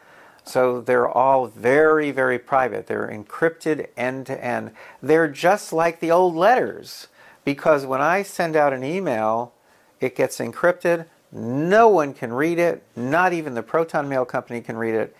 So 0.45 0.81
they're 0.81 1.09
all 1.09 1.47
very, 1.47 2.11
very 2.11 2.39
private. 2.39 2.87
They're 2.87 3.07
encrypted 3.07 3.89
end 3.97 4.27
to 4.27 4.45
end. 4.45 4.73
They're 5.03 5.29
just 5.29 5.73
like 5.73 6.01
the 6.01 6.11
old 6.11 6.35
letters 6.35 7.09
because 7.45 7.87
when 7.87 8.01
I 8.01 8.23
send 8.23 8.57
out 8.57 8.73
an 8.73 8.83
email, 8.83 9.53
it 10.01 10.17
gets 10.17 10.39
encrypted. 10.39 11.07
No 11.31 11.89
one 11.89 12.15
can 12.15 12.33
read 12.33 12.59
it. 12.59 12.83
Not 12.97 13.33
even 13.33 13.55
the 13.55 13.63
Proton 13.63 14.09
Mail 14.09 14.25
company 14.25 14.61
can 14.61 14.77
read 14.77 14.95
it. 14.95 15.17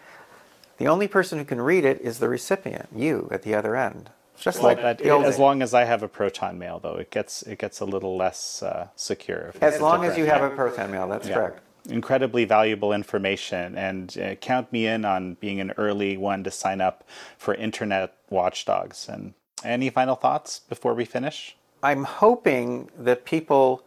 The 0.79 0.87
only 0.87 1.09
person 1.09 1.39
who 1.39 1.45
can 1.45 1.61
read 1.61 1.85
it 1.85 2.01
is 2.01 2.19
the 2.19 2.29
recipient, 2.29 2.89
you 2.95 3.29
at 3.31 3.43
the 3.43 3.55
other 3.55 3.77
end. 3.77 4.11
Just 4.39 4.59
well, 4.59 4.69
like 4.69 4.83
that. 4.83 5.01
as 5.01 5.39
long 5.39 5.63
as 5.63 5.75
I 5.75 5.85
have 5.85 6.03
a 6.03 6.09
proton 6.09 6.59
mail, 6.59 6.81
though, 6.81 6.97
it 6.97 7.11
gets 7.11 7.43
it 7.43 7.59
gets 7.59 7.81
a 7.81 7.85
little 7.85 8.17
less 8.17 8.63
uh, 8.63 8.89
secure. 8.97 9.53
As 9.61 9.81
long 9.81 10.05
as 10.05 10.19
you 10.19 10.25
have 10.25 10.43
a 10.43 10.51
proton 10.51 10.91
mail, 10.91 11.09
that's 11.09 11.29
yeah. 11.29 11.35
correct. 11.35 11.61
Incredibly 11.89 12.45
valuable 12.45 12.93
information, 12.93 13.77
and 13.77 14.17
uh, 14.19 14.35
count 14.37 14.73
me 14.73 14.87
in 14.87 15.05
on 15.05 15.35
being 15.35 15.61
an 15.61 15.73
early 15.77 16.17
one 16.17 16.43
to 16.45 16.51
sign 16.51 16.81
up 16.81 17.05
for 17.39 17.55
Internet 17.55 18.17
Watchdogs. 18.31 19.09
And 19.09 19.35
any 19.63 19.91
final 19.91 20.17
thoughts 20.17 20.61
before 20.69 20.95
we 20.95 21.05
finish? 21.05 21.57
I'm 21.83 22.05
hoping 22.05 22.91
that 22.99 23.25
people, 23.25 23.85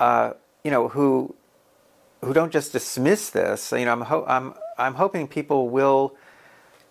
uh, 0.00 0.32
you 0.64 0.70
know, 0.70 0.88
who 0.88 1.34
who 2.22 2.32
don't 2.32 2.52
just 2.52 2.72
dismiss 2.72 3.30
this. 3.30 3.70
You 3.70 3.84
know, 3.84 3.92
I'm 3.92 4.00
ho- 4.00 4.24
I'm 4.26 4.54
I'm 4.76 4.94
hoping 4.94 5.28
people 5.28 5.68
will 5.68 6.16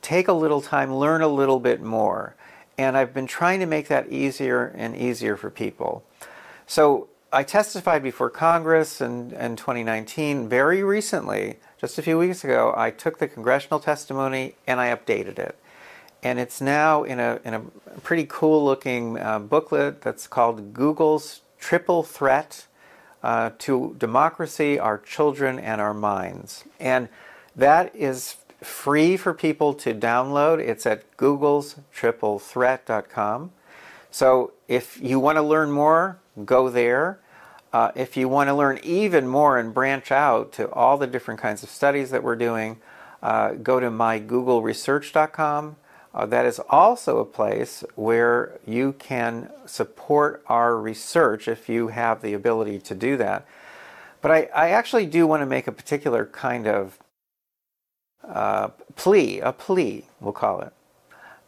take 0.03 0.27
a 0.27 0.33
little 0.33 0.61
time, 0.61 0.93
learn 0.93 1.23
a 1.23 1.27
little 1.27 1.59
bit 1.59 1.81
more. 1.81 2.35
And 2.77 2.95
I've 2.95 3.13
been 3.13 3.27
trying 3.27 3.59
to 3.61 3.65
make 3.65 3.87
that 3.87 4.11
easier 4.11 4.65
and 4.75 4.95
easier 4.95 5.35
for 5.35 5.49
people. 5.49 6.03
So 6.67 7.07
I 7.31 7.43
testified 7.43 8.03
before 8.03 8.29
Congress 8.29 9.01
in, 9.01 9.31
in 9.31 9.55
2019. 9.55 10.47
Very 10.47 10.83
recently, 10.83 11.57
just 11.79 11.97
a 11.97 12.01
few 12.01 12.17
weeks 12.19 12.43
ago, 12.43 12.73
I 12.77 12.91
took 12.91 13.17
the 13.17 13.27
congressional 13.27 13.79
testimony 13.79 14.55
and 14.67 14.79
I 14.79 14.95
updated 14.95 15.39
it. 15.39 15.57
And 16.21 16.39
it's 16.39 16.61
now 16.61 17.03
in 17.03 17.19
a, 17.19 17.39
in 17.43 17.53
a 17.53 17.61
pretty 18.01 18.25
cool 18.27 18.63
looking 18.63 19.19
uh, 19.19 19.39
booklet 19.39 20.01
that's 20.01 20.27
called 20.27 20.73
Google's 20.73 21.41
Triple 21.59 22.03
Threat 22.03 22.65
uh, 23.23 23.51
to 23.59 23.95
Democracy, 23.97 24.79
Our 24.79 24.97
Children, 24.97 25.59
and 25.59 25.81
Our 25.81 25.93
Minds. 25.93 26.65
And 26.79 27.09
that 27.55 27.95
is 27.95 28.37
free 28.63 29.17
for 29.17 29.33
people 29.33 29.73
to 29.75 29.93
download. 29.93 30.59
It's 30.59 30.85
at 30.85 31.17
Google's 31.17 31.75
triplethreat.com. 31.95 33.51
So 34.11 34.53
if 34.67 35.01
you 35.01 35.19
want 35.19 35.37
to 35.37 35.41
learn 35.41 35.71
more, 35.71 36.19
go 36.45 36.69
there. 36.69 37.19
Uh, 37.71 37.91
if 37.95 38.15
you 38.15 38.29
want 38.29 38.49
to 38.49 38.53
learn 38.53 38.79
even 38.83 39.27
more 39.27 39.57
and 39.57 39.73
branch 39.73 40.11
out 40.11 40.51
to 40.53 40.71
all 40.71 40.97
the 40.97 41.07
different 41.07 41.39
kinds 41.39 41.63
of 41.63 41.69
studies 41.69 42.11
that 42.11 42.23
we're 42.23 42.35
doing, 42.35 42.79
uh, 43.23 43.53
go 43.53 43.79
to 43.79 43.89
mygoogleresearch.com. 43.89 45.77
Uh, 46.13 46.27
that 46.27 46.45
is 46.45 46.59
also 46.69 47.17
a 47.17 47.25
place 47.25 47.83
where 47.95 48.59
you 48.67 48.93
can 48.93 49.49
support 49.65 50.43
our 50.45 50.77
research 50.77 51.47
if 51.47 51.67
you 51.67 51.87
have 51.87 52.21
the 52.21 52.33
ability 52.33 52.77
to 52.77 52.93
do 52.93 53.17
that. 53.17 53.47
But 54.21 54.31
I, 54.31 54.49
I 54.55 54.69
actually 54.69 55.07
do 55.07 55.25
want 55.25 55.41
to 55.41 55.47
make 55.47 55.65
a 55.65 55.71
particular 55.71 56.27
kind 56.27 56.67
of 56.67 56.99
uh, 58.27 58.69
plea, 58.95 59.39
a 59.39 59.51
plea, 59.51 60.05
we'll 60.19 60.33
call 60.33 60.61
it. 60.61 60.73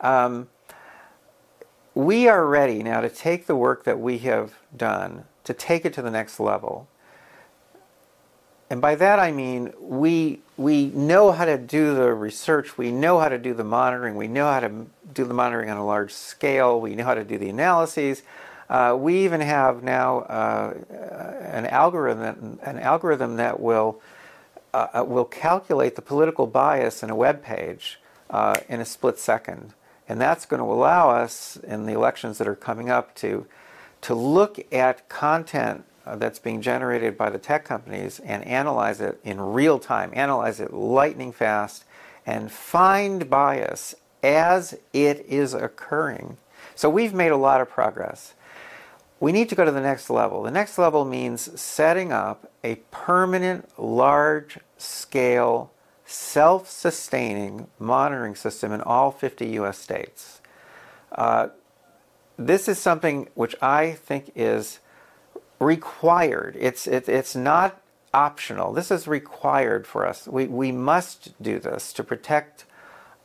Um, 0.02 0.50
we 1.94 2.28
are 2.28 2.46
ready 2.46 2.84
now 2.84 3.02
to 3.02 3.10
take 3.10 3.46
the 3.48 3.56
work 3.56 3.86
that 3.86 4.00
we 4.00 4.18
have 4.20 4.54
done, 4.76 5.24
to 5.46 5.54
take 5.54 5.86
it 5.86 5.94
to 5.94 6.02
the 6.02 6.12
next 6.12 6.40
level. 6.40 6.88
And 8.70 8.82
by 8.82 8.96
that 8.96 9.20
I 9.20 9.32
mean 9.32 9.72
we, 9.80 10.42
we 10.58 10.88
know 10.88 11.32
how 11.32 11.46
to 11.46 11.58
do 11.58 11.96
the 11.96 12.14
research, 12.14 12.78
we 12.78 12.92
know 12.92 13.20
how 13.20 13.30
to 13.30 13.38
do 13.38 13.54
the 13.54 13.64
monitoring, 13.64 14.16
we 14.16 14.28
know 14.28 14.52
how 14.52 14.60
to 14.60 14.88
do 15.14 15.24
the 15.24 15.34
monitoring 15.34 15.70
on 15.70 15.78
a 15.78 15.86
large 15.86 16.12
scale, 16.12 16.82
we 16.82 16.96
know 16.96 17.06
how 17.06 17.14
to 17.14 17.24
do 17.24 17.38
the 17.38 17.50
analyses. 17.50 18.24
Uh, 18.68 18.98
we 19.00 19.24
even 19.24 19.42
have 19.42 19.84
now 19.84 20.22
uh, 20.22 20.74
an 21.52 21.68
algorithm, 21.68 22.60
an 22.64 22.80
algorithm 22.80 23.36
that 23.36 23.60
will 23.60 24.02
uh, 24.76 25.00
uh, 25.00 25.04
will 25.06 25.24
calculate 25.24 25.96
the 25.96 26.02
political 26.02 26.48
bias 26.48 27.02
in 27.02 27.10
a 27.10 27.16
web 27.16 27.42
page 27.42 27.98
uh, 28.30 28.56
in 28.68 28.82
a 28.82 28.86
split 28.86 29.18
second. 29.18 29.74
And 30.10 30.20
that's 30.20 30.46
going 30.46 30.60
to 30.60 30.66
allow 30.66 31.12
us 31.12 31.56
in 31.56 31.86
the 31.86 31.94
elections 31.94 32.40
that 32.40 32.48
are 32.48 32.58
coming 32.58 32.90
up 32.90 33.16
to, 33.16 33.46
to 34.02 34.14
look 34.14 34.60
at 34.74 35.08
content 35.08 35.86
uh, 36.06 36.18
that's 36.18 36.40
being 36.40 36.62
generated 36.62 37.18
by 37.18 37.30
the 37.30 37.40
tech 37.40 37.64
companies 37.64 38.20
and 38.20 38.44
analyze 38.44 39.00
it 39.00 39.18
in 39.24 39.40
real 39.40 39.80
time, 39.80 40.12
analyze 40.14 40.60
it 40.60 40.74
lightning 40.74 41.32
fast, 41.32 41.86
and 42.26 42.52
find 42.52 43.30
bias 43.30 43.96
as 44.22 44.78
it 44.92 45.26
is 45.30 45.54
occurring. 45.54 46.36
So 46.76 46.90
we've 46.90 47.14
made 47.14 47.32
a 47.32 47.38
lot 47.38 47.62
of 47.62 47.70
progress 47.70 48.34
we 49.20 49.32
need 49.32 49.50
to 49.50 49.56
go 49.56 49.66
to 49.66 49.72
the 49.72 49.82
next 49.82 50.10
level. 50.10 50.44
The 50.44 50.52
next 50.52 50.78
level 50.78 51.06
means 51.06 51.60
setting 51.60 52.12
up 52.12 52.52
a 52.64 52.76
permanent, 52.92 53.70
large 53.80 54.60
scale, 54.78 55.72
self 56.06 56.70
sustaining 56.70 57.68
monitoring 57.80 58.36
system 58.36 58.72
in 58.72 58.82
all 58.82 59.12
50 59.12 59.48
US 59.60 59.78
states. 59.78 60.42
Uh, 61.12 61.48
this 62.38 62.68
is 62.68 62.78
something 62.78 63.30
which 63.34 63.56
I 63.62 63.94
think 63.94 64.32
is 64.36 64.80
required. 65.60 66.58
It's, 66.60 66.86
it, 66.86 67.08
it's 67.08 67.36
not 67.36 67.82
optional. 68.14 68.74
This 68.74 68.92
is 68.92 69.08
required 69.08 69.88
for 69.88 70.06
us. 70.06 70.28
We, 70.28 70.46
we 70.48 70.72
must 70.72 71.42
do 71.42 71.60
this 71.60 71.94
to 71.94 72.04
protect 72.04 72.66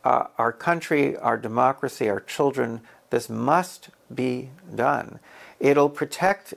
uh, 0.03 0.27
our 0.37 0.51
country, 0.51 1.17
our 1.17 1.37
democracy, 1.37 2.09
our 2.09 2.19
children. 2.19 2.81
This 3.09 3.29
must 3.29 3.89
be 4.13 4.49
done. 4.73 5.19
It'll 5.61 5.89
protect 5.89 6.55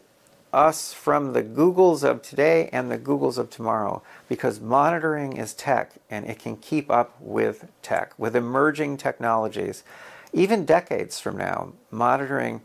us 0.50 0.94
from 0.94 1.34
the 1.34 1.42
Googles 1.42 2.02
of 2.02 2.22
today 2.22 2.70
and 2.72 2.90
the 2.90 2.96
Googles 2.96 3.36
of 3.36 3.50
tomorrow 3.50 4.02
because 4.30 4.60
monitoring 4.60 5.36
is 5.36 5.52
tech 5.52 5.92
and 6.08 6.24
it 6.24 6.38
can 6.38 6.56
keep 6.56 6.90
up 6.90 7.14
with 7.20 7.66
tech, 7.82 8.14
with 8.18 8.34
emerging 8.34 8.96
technologies. 8.96 9.84
Even 10.32 10.64
decades 10.64 11.20
from 11.20 11.36
now, 11.36 11.74
monitoring 11.90 12.62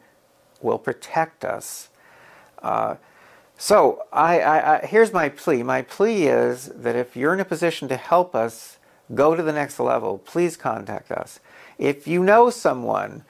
will 0.61 0.79
protect 0.79 1.43
us. 1.43 1.89
Uh, 2.63 2.95
so 3.57 4.03
I, 4.13 4.39
I, 4.39 4.75
I, 4.77 4.85
here's 4.85 5.11
my 5.11 5.27
plea. 5.27 5.61
My 5.61 5.81
plea 5.81 6.27
is 6.27 6.67
that 6.67 6.95
if 6.95 7.17
you're 7.17 7.33
in 7.33 7.41
a 7.41 7.45
position 7.45 7.89
to 7.89 7.97
help 7.97 8.33
us 8.33 8.77
go 9.13 9.35
to 9.35 9.43
the 9.43 9.51
next 9.51 9.77
level, 9.77 10.19
please 10.19 10.55
contact 10.55 11.11
us. 11.11 11.41
If 11.77 12.07
you 12.07 12.23
know 12.23 12.49
someone 12.49 13.25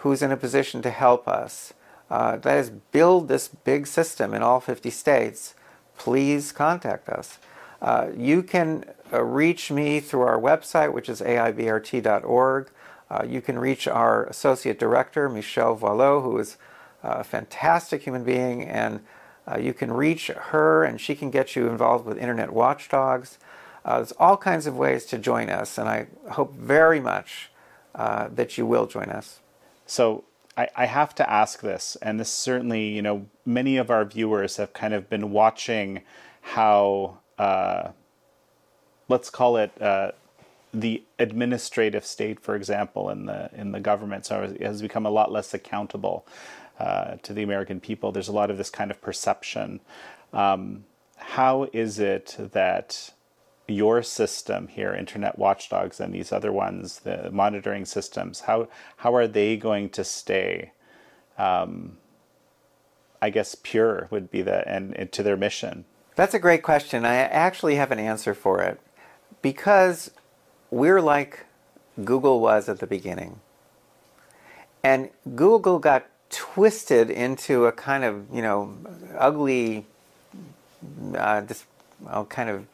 who's 0.00 0.20
in 0.20 0.30
a 0.30 0.36
position 0.36 0.82
to 0.82 0.90
help 0.90 1.26
us, 1.26 1.72
uh, 2.10 2.36
that 2.38 2.58
is, 2.58 2.70
build 2.70 3.28
this 3.28 3.48
big 3.48 3.86
system 3.86 4.34
in 4.34 4.42
all 4.42 4.60
50 4.60 4.90
states, 4.90 5.54
please 5.96 6.50
contact 6.50 7.08
us. 7.08 7.38
Uh, 7.80 8.08
you 8.16 8.42
can 8.42 8.84
uh, 9.12 9.22
reach 9.22 9.70
me 9.70 10.00
through 10.00 10.22
our 10.22 10.38
website, 10.38 10.92
which 10.92 11.08
is 11.08 11.20
aibrt.org. 11.20 12.70
Uh, 13.10 13.24
you 13.26 13.40
can 13.40 13.58
reach 13.58 13.88
our 13.88 14.24
associate 14.26 14.78
director, 14.78 15.28
Michelle 15.28 15.76
Voileau, 15.76 16.22
who 16.22 16.36
is 16.38 16.56
a 17.02 17.24
fantastic 17.24 18.02
human 18.02 18.24
being, 18.24 18.62
and 18.64 19.00
uh, 19.50 19.58
you 19.58 19.72
can 19.72 19.90
reach 19.90 20.28
her 20.28 20.84
and 20.84 21.00
she 21.00 21.14
can 21.14 21.30
get 21.30 21.56
you 21.56 21.68
involved 21.68 22.04
with 22.04 22.18
Internet 22.18 22.52
Watchdogs. 22.52 23.38
Uh, 23.84 23.96
there's 23.96 24.12
all 24.12 24.36
kinds 24.36 24.66
of 24.66 24.76
ways 24.76 25.06
to 25.06 25.16
join 25.16 25.48
us, 25.48 25.78
and 25.78 25.88
I 25.88 26.08
hope 26.32 26.54
very 26.54 27.00
much 27.00 27.50
that 27.94 28.56
you 28.58 28.66
will 28.66 28.86
join 28.86 29.06
us. 29.06 29.40
So, 29.86 30.24
I, 30.60 30.68
I 30.76 30.86
have 30.86 31.14
to 31.16 31.30
ask 31.30 31.60
this, 31.60 31.96
and 32.02 32.20
this 32.20 32.30
certainly, 32.30 32.88
you 32.88 33.02
know, 33.02 33.26
many 33.46 33.78
of 33.78 33.90
our 33.90 34.04
viewers 34.04 34.56
have 34.58 34.72
kind 34.72 34.92
of 34.92 35.08
been 35.08 35.30
watching 35.30 36.02
how, 36.42 37.18
uh, 37.38 37.90
let's 39.08 39.30
call 39.30 39.56
it, 39.56 39.70
uh, 39.80 40.12
the 40.72 41.02
administrative 41.18 42.04
state, 42.04 42.38
for 42.40 42.54
example, 42.54 43.10
in 43.10 43.26
the 43.26 43.50
in 43.54 43.72
the 43.72 43.80
government, 43.80 44.24
so 44.24 44.54
has 44.60 44.80
become 44.82 45.04
a 45.04 45.10
lot 45.10 45.32
less 45.32 45.52
accountable 45.52 46.24
uh, 46.78 47.16
to 47.22 47.32
the 47.32 47.42
American 47.42 47.80
people. 47.80 48.12
There's 48.12 48.28
a 48.28 48.32
lot 48.32 48.50
of 48.50 48.56
this 48.56 48.70
kind 48.70 48.90
of 48.90 49.00
perception. 49.00 49.80
Um, 50.32 50.84
how 51.16 51.68
is 51.72 51.98
it 51.98 52.36
that 52.52 53.12
your 53.70 54.02
system 54.02 54.68
here, 54.68 54.92
Internet 54.92 55.38
Watchdogs, 55.38 56.00
and 56.00 56.12
these 56.14 56.32
other 56.32 56.52
ones, 56.52 57.00
the 57.00 57.30
monitoring 57.30 57.84
systems, 57.84 58.40
how 58.40 58.68
how 58.98 59.14
are 59.14 59.26
they 59.26 59.56
going 59.56 59.90
to 59.90 60.04
stay? 60.04 60.72
Um, 61.38 61.98
I 63.22 63.30
guess 63.30 63.54
pure 63.54 64.08
would 64.10 64.30
be 64.30 64.42
the 64.42 64.66
and, 64.68 64.94
and 64.96 65.12
to 65.12 65.22
their 65.22 65.36
mission. 65.36 65.84
That's 66.16 66.34
a 66.34 66.38
great 66.38 66.62
question. 66.62 67.04
I 67.04 67.14
actually 67.14 67.76
have 67.76 67.92
an 67.92 67.98
answer 67.98 68.34
for 68.34 68.62
it 68.62 68.80
because 69.42 70.10
we're 70.70 71.00
like 71.00 71.46
Google 72.04 72.40
was 72.40 72.68
at 72.68 72.78
the 72.78 72.86
beginning, 72.86 73.40
and 74.82 75.10
Google 75.34 75.78
got 75.78 76.06
twisted 76.30 77.10
into 77.10 77.66
a 77.66 77.72
kind 77.72 78.04
of 78.04 78.26
you 78.32 78.42
know 78.42 78.74
ugly, 79.18 79.86
uh, 81.14 81.42
this 81.42 81.64
well, 82.00 82.24
kind 82.24 82.48
of 82.48 82.66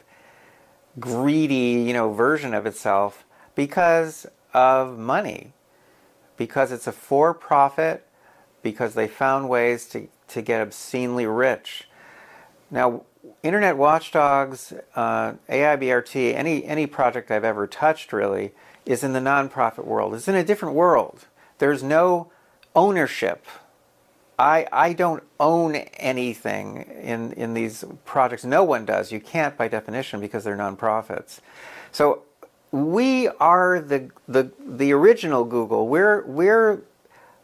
greedy, 0.99 1.83
you 1.87 1.93
know, 1.93 2.13
version 2.13 2.55
of 2.55 2.67
itself 2.67 3.25
because 3.55 4.27
of 4.55 4.99
money, 4.99 5.53
because 6.37 6.73
it's 6.73 6.87
a 6.87 6.93
for-profit, 6.93 8.07
because 8.63 8.95
they 8.95 9.09
found 9.09 9.49
ways 9.49 9.87
to, 9.87 10.09
to 10.29 10.43
get 10.43 10.61
obscenely 10.61 11.27
rich. 11.27 11.89
Now, 12.71 13.03
Internet 13.43 13.77
Watchdogs, 13.77 14.73
uh, 14.95 15.35
AIBRT, 15.49 16.35
any 16.35 16.65
any 16.65 16.87
project 16.87 17.31
I've 17.31 17.45
ever 17.45 17.67
touched 17.67 18.13
really 18.13 18.53
is 18.85 19.03
in 19.03 19.13
the 19.13 19.21
nonprofit 19.21 19.85
world. 19.85 20.15
It's 20.15 20.29
in 20.29 20.35
a 20.35 20.45
different 20.45 20.75
world. 20.75 21.27
There's 21.59 21.83
no 21.83 22.31
ownership 22.75 23.47
I, 24.39 24.67
I 24.71 24.93
don't 24.93 25.23
own 25.41 25.77
anything 25.77 26.83
in, 27.01 27.33
in 27.33 27.55
these 27.55 27.85
projects. 28.05 28.45
No 28.45 28.65
one 28.65 28.85
does. 28.85 29.11
You 29.11 29.21
can't 29.21 29.57
by 29.57 29.69
definition 29.69 30.21
because 30.21 30.45
they're 30.45 30.57
nonprofits. 30.57 31.41
So 31.91 32.23
we 32.71 33.29
are 33.29 33.81
the, 33.81 34.11
the, 34.29 34.51
the 34.61 34.93
original 34.93 35.45
Google. 35.45 35.89
We're, 35.89 36.25
we're, 36.27 36.83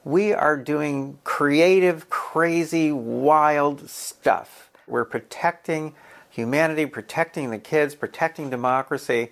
we 0.05 0.35
are 0.35 0.57
doing 0.57 1.19
creative, 1.25 2.11
crazy, 2.11 2.93
wild 2.93 3.89
stuff. 3.89 4.71
We're 4.87 5.07
protecting 5.07 5.95
humanity, 6.29 6.87
protecting 6.87 7.51
the 7.51 7.59
kids, 7.59 7.95
protecting 7.95 8.51
democracy, 8.51 9.31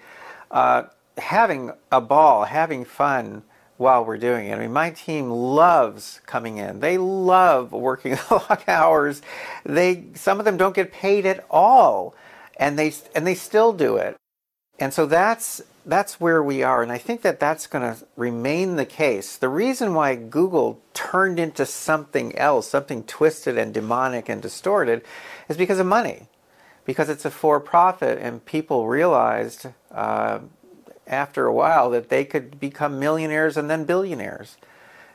uh, 0.51 0.85
having 1.19 1.73
a 1.93 2.01
ball, 2.01 2.45
having 2.45 2.85
fun 2.85 3.43
while 3.81 4.05
we're 4.05 4.19
doing 4.19 4.47
it. 4.47 4.55
I 4.55 4.59
mean, 4.59 4.75
my 4.75 4.91
team 4.91 5.31
loves 5.31 6.21
coming 6.27 6.59
in. 6.59 6.81
They 6.81 6.99
love 6.99 7.73
working 7.73 8.13
the 8.29 8.35
long 8.35 8.59
hours. 8.69 9.23
They 9.65 10.05
some 10.15 10.39
of 10.39 10.45
them 10.45 10.59
don't 10.59 10.75
get 10.75 10.93
paid 10.93 11.25
at 11.25 11.45
all, 11.51 12.15
and 12.59 12.79
they 12.79 12.93
and 13.15 13.27
they 13.27 13.35
still 13.35 13.73
do 13.73 13.97
it. 13.97 14.17
And 14.79 14.93
so 14.93 15.07
that's 15.07 15.63
that's 15.87 16.21
where 16.21 16.43
we 16.43 16.63
are, 16.63 16.83
and 16.83 16.93
I 16.93 16.99
think 16.99 17.23
that 17.23 17.41
that's 17.41 17.67
going 17.67 17.95
to 17.95 18.05
remain 18.17 18.77
the 18.77 18.85
case. 18.85 19.39
The 19.39 19.49
reason 19.49 19.95
why 19.95 20.15
Google 20.15 20.83
turned 20.93 21.41
into 21.41 21.65
something 21.65 22.37
else, 22.37 22.69
something 22.69 23.03
twisted 23.05 23.57
and 23.57 23.73
demonic 23.73 24.29
and 24.29 24.43
distorted, 24.43 25.03
is 25.49 25.57
because 25.57 25.79
of 25.79 25.87
money, 25.87 26.29
because 26.85 27.09
it's 27.09 27.25
a 27.25 27.31
for-profit, 27.31 28.19
and 28.19 28.45
people 28.45 28.89
realized. 28.89 29.69
Uh, 29.91 30.41
after 31.11 31.47
a 31.47 31.53
while 31.53 31.91
that 31.91 32.09
they 32.09 32.25
could 32.25 32.59
become 32.59 32.99
millionaires 32.99 33.57
and 33.57 33.69
then 33.69 33.85
billionaires. 33.85 34.57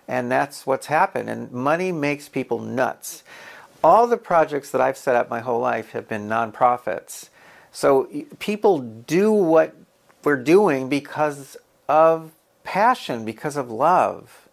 And 0.07 0.31
that's 0.31 0.67
what's 0.67 0.85
happened. 0.87 1.29
And 1.29 1.51
money 1.51 1.91
makes 1.91 2.29
people 2.29 2.59
nuts. 2.59 3.23
All 3.83 4.05
the 4.05 4.17
projects 4.17 4.69
that 4.71 4.81
I've 4.81 4.97
set 4.97 5.15
up 5.15 5.29
my 5.29 5.39
whole 5.39 5.59
life 5.59 5.91
have 5.91 6.07
been 6.07 6.27
nonprofits. 6.27 7.29
So 7.71 8.09
people 8.39 8.79
do 8.79 9.31
what 9.31 9.75
we're 10.23 10.41
doing 10.41 10.89
because 10.89 11.57
of 11.87 12.31
passion, 12.63 13.25
because 13.25 13.57
of 13.57 13.71
love, 13.71 14.47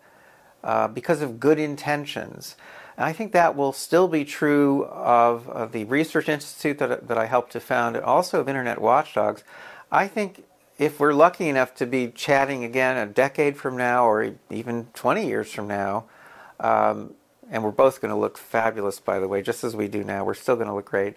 uh, 0.62 0.88
because 0.88 1.22
of 1.22 1.40
good 1.40 1.58
intentions. 1.58 2.56
And 2.96 3.06
I 3.06 3.12
think 3.12 3.32
that 3.32 3.56
will 3.56 3.72
still 3.72 4.06
be 4.06 4.24
true 4.24 4.84
of, 4.84 5.48
of 5.48 5.72
the 5.72 5.84
research 5.84 6.28
institute 6.28 6.78
that, 6.78 7.08
that 7.08 7.18
I 7.18 7.26
helped 7.26 7.52
to 7.52 7.60
found 7.60 7.96
and 7.96 8.04
also 8.04 8.40
of 8.40 8.48
Internet 8.48 8.80
Watchdogs. 8.80 9.44
I 9.90 10.08
think 10.08 10.44
if 10.84 10.98
we're 10.98 11.14
lucky 11.14 11.48
enough 11.48 11.74
to 11.76 11.86
be 11.86 12.08
chatting 12.08 12.64
again 12.64 12.96
a 12.96 13.06
decade 13.06 13.56
from 13.56 13.76
now 13.76 14.04
or 14.04 14.34
even 14.50 14.88
20 14.94 15.24
years 15.24 15.52
from 15.52 15.68
now, 15.68 16.06
um, 16.58 17.14
and 17.52 17.62
we're 17.62 17.70
both 17.70 18.00
going 18.00 18.12
to 18.12 18.18
look 18.18 18.36
fabulous, 18.36 18.98
by 18.98 19.20
the 19.20 19.28
way, 19.28 19.42
just 19.42 19.62
as 19.62 19.76
we 19.76 19.86
do 19.86 20.02
now, 20.02 20.24
we're 20.24 20.34
still 20.34 20.56
going 20.56 20.66
to 20.66 20.74
look 20.74 20.86
great. 20.86 21.14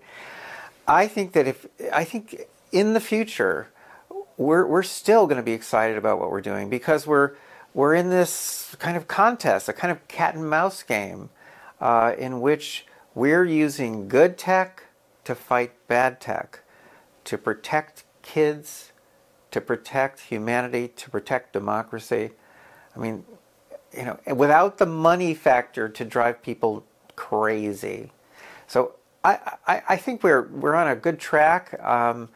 I 0.87 1.07
think 1.07 1.31
that 1.31 1.47
if, 1.47 1.65
I 1.91 2.03
think 2.03 2.41
in 2.71 2.93
the 2.93 2.99
future, 2.99 3.69
we're, 4.37 4.67
we're 4.67 4.83
still 4.83 5.25
going 5.25 5.37
to 5.37 5.43
be 5.43 5.53
excited 5.53 5.97
about 5.97 6.19
what 6.19 6.29
we're 6.29 6.41
doing 6.41 6.69
because 6.69 7.07
we're, 7.07 7.31
we're 7.73 7.95
in 7.95 8.11
this 8.11 8.75
kind 8.77 8.95
of 8.95 9.07
contest, 9.07 9.67
a 9.67 9.73
kind 9.73 9.91
of 9.91 10.07
cat 10.07 10.35
and 10.35 10.47
mouse 10.47 10.83
game 10.83 11.31
uh, 11.81 12.13
in 12.19 12.39
which 12.39 12.85
we're 13.15 13.45
using 13.45 14.07
good 14.07 14.37
tech 14.37 14.83
to 15.23 15.33
fight 15.33 15.71
bad 15.87 16.21
tech, 16.21 16.59
to 17.23 17.35
protect 17.35 18.03
kids, 18.21 18.91
to 19.55 19.61
protect 19.61 20.19
humanity, 20.19 20.89
to 20.89 21.09
protect 21.09 21.53
democracy. 21.53 22.31
I 22.93 22.99
mean, 22.99 23.23
you 23.97 24.03
know, 24.03 24.19
without 24.35 24.79
the 24.79 24.85
money 24.85 25.33
factor 25.33 25.87
to 25.87 26.03
drive 26.03 26.41
people 26.43 26.85
crazy. 27.15 28.11
So 28.67 28.95
I, 29.23 29.53
I, 29.65 29.83
I 29.87 29.95
think 29.95 30.23
we're 30.23 30.41
we're 30.49 30.75
on 30.75 30.89
a 30.89 30.95
good 30.97 31.19
track. 31.19 31.81
Um, 31.81 32.27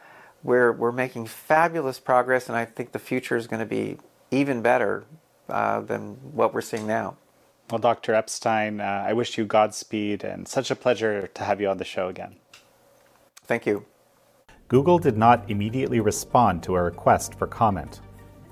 we're 0.42 0.72
we're 0.72 0.92
making 0.92 1.26
fabulous 1.26 2.00
progress, 2.00 2.48
and 2.48 2.56
I 2.56 2.64
think 2.64 2.92
the 2.92 2.98
future 2.98 3.36
is 3.36 3.46
going 3.46 3.60
to 3.60 3.66
be 3.66 3.98
even 4.30 4.62
better 4.62 5.04
uh, 5.50 5.82
than 5.82 6.14
what 6.32 6.54
we're 6.54 6.62
seeing 6.62 6.86
now. 6.86 7.18
Well, 7.70 7.80
Dr. 7.80 8.14
Epstein, 8.14 8.80
uh, 8.80 9.04
I 9.06 9.12
wish 9.12 9.36
you 9.36 9.44
Godspeed, 9.44 10.24
and 10.24 10.48
such 10.48 10.70
a 10.70 10.74
pleasure 10.74 11.26
to 11.26 11.44
have 11.44 11.60
you 11.60 11.68
on 11.68 11.76
the 11.76 11.84
show 11.84 12.08
again. 12.08 12.36
Thank 13.44 13.66
you. 13.66 13.84
Google 14.70 15.00
did 15.00 15.16
not 15.16 15.50
immediately 15.50 15.98
respond 15.98 16.62
to 16.62 16.76
a 16.76 16.82
request 16.84 17.34
for 17.34 17.48
comment. 17.48 17.98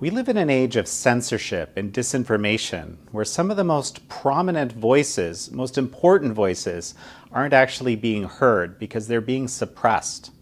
We 0.00 0.10
live 0.10 0.28
in 0.28 0.36
an 0.36 0.50
age 0.50 0.74
of 0.74 0.88
censorship 0.88 1.76
and 1.76 1.92
disinformation 1.92 2.96
where 3.12 3.24
some 3.24 3.52
of 3.52 3.56
the 3.56 3.62
most 3.62 4.08
prominent 4.08 4.72
voices, 4.72 5.52
most 5.52 5.78
important 5.78 6.32
voices, 6.32 6.96
aren't 7.30 7.54
actually 7.54 7.94
being 7.94 8.24
heard 8.24 8.80
because 8.80 9.06
they're 9.06 9.20
being 9.20 9.46
suppressed. 9.46 10.32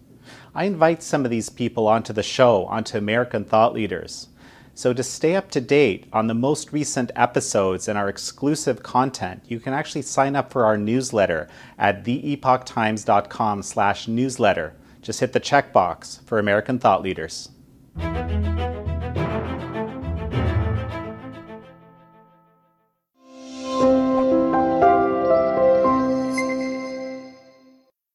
I 0.55 0.63
invite 0.63 1.03
some 1.03 1.23
of 1.23 1.29
these 1.29 1.49
people 1.49 1.87
onto 1.87 2.11
the 2.11 2.23
show, 2.23 2.65
onto 2.65 2.97
American 2.97 3.45
thought 3.45 3.75
leaders. 3.75 4.29
So 4.73 4.93
to 4.93 5.03
stay 5.03 5.35
up 5.35 5.51
to 5.51 5.61
date 5.61 6.07
on 6.11 6.25
the 6.25 6.33
most 6.33 6.73
recent 6.73 7.11
episodes 7.15 7.87
and 7.87 7.99
our 7.99 8.09
exclusive 8.09 8.81
content, 8.81 9.43
you 9.47 9.59
can 9.59 9.73
actually 9.73 10.01
sign 10.01 10.35
up 10.35 10.51
for 10.51 10.65
our 10.65 10.75
newsletter 10.75 11.47
at 11.77 12.03
theepochtimes.com 12.03 13.61
slash 13.61 14.07
newsletter. 14.07 14.73
Just 15.01 15.19
hit 15.19 15.33
the 15.33 15.39
checkbox 15.39 16.21
for 16.23 16.39
American 16.39 16.79
Thought 16.79 17.01
Leaders. 17.01 17.49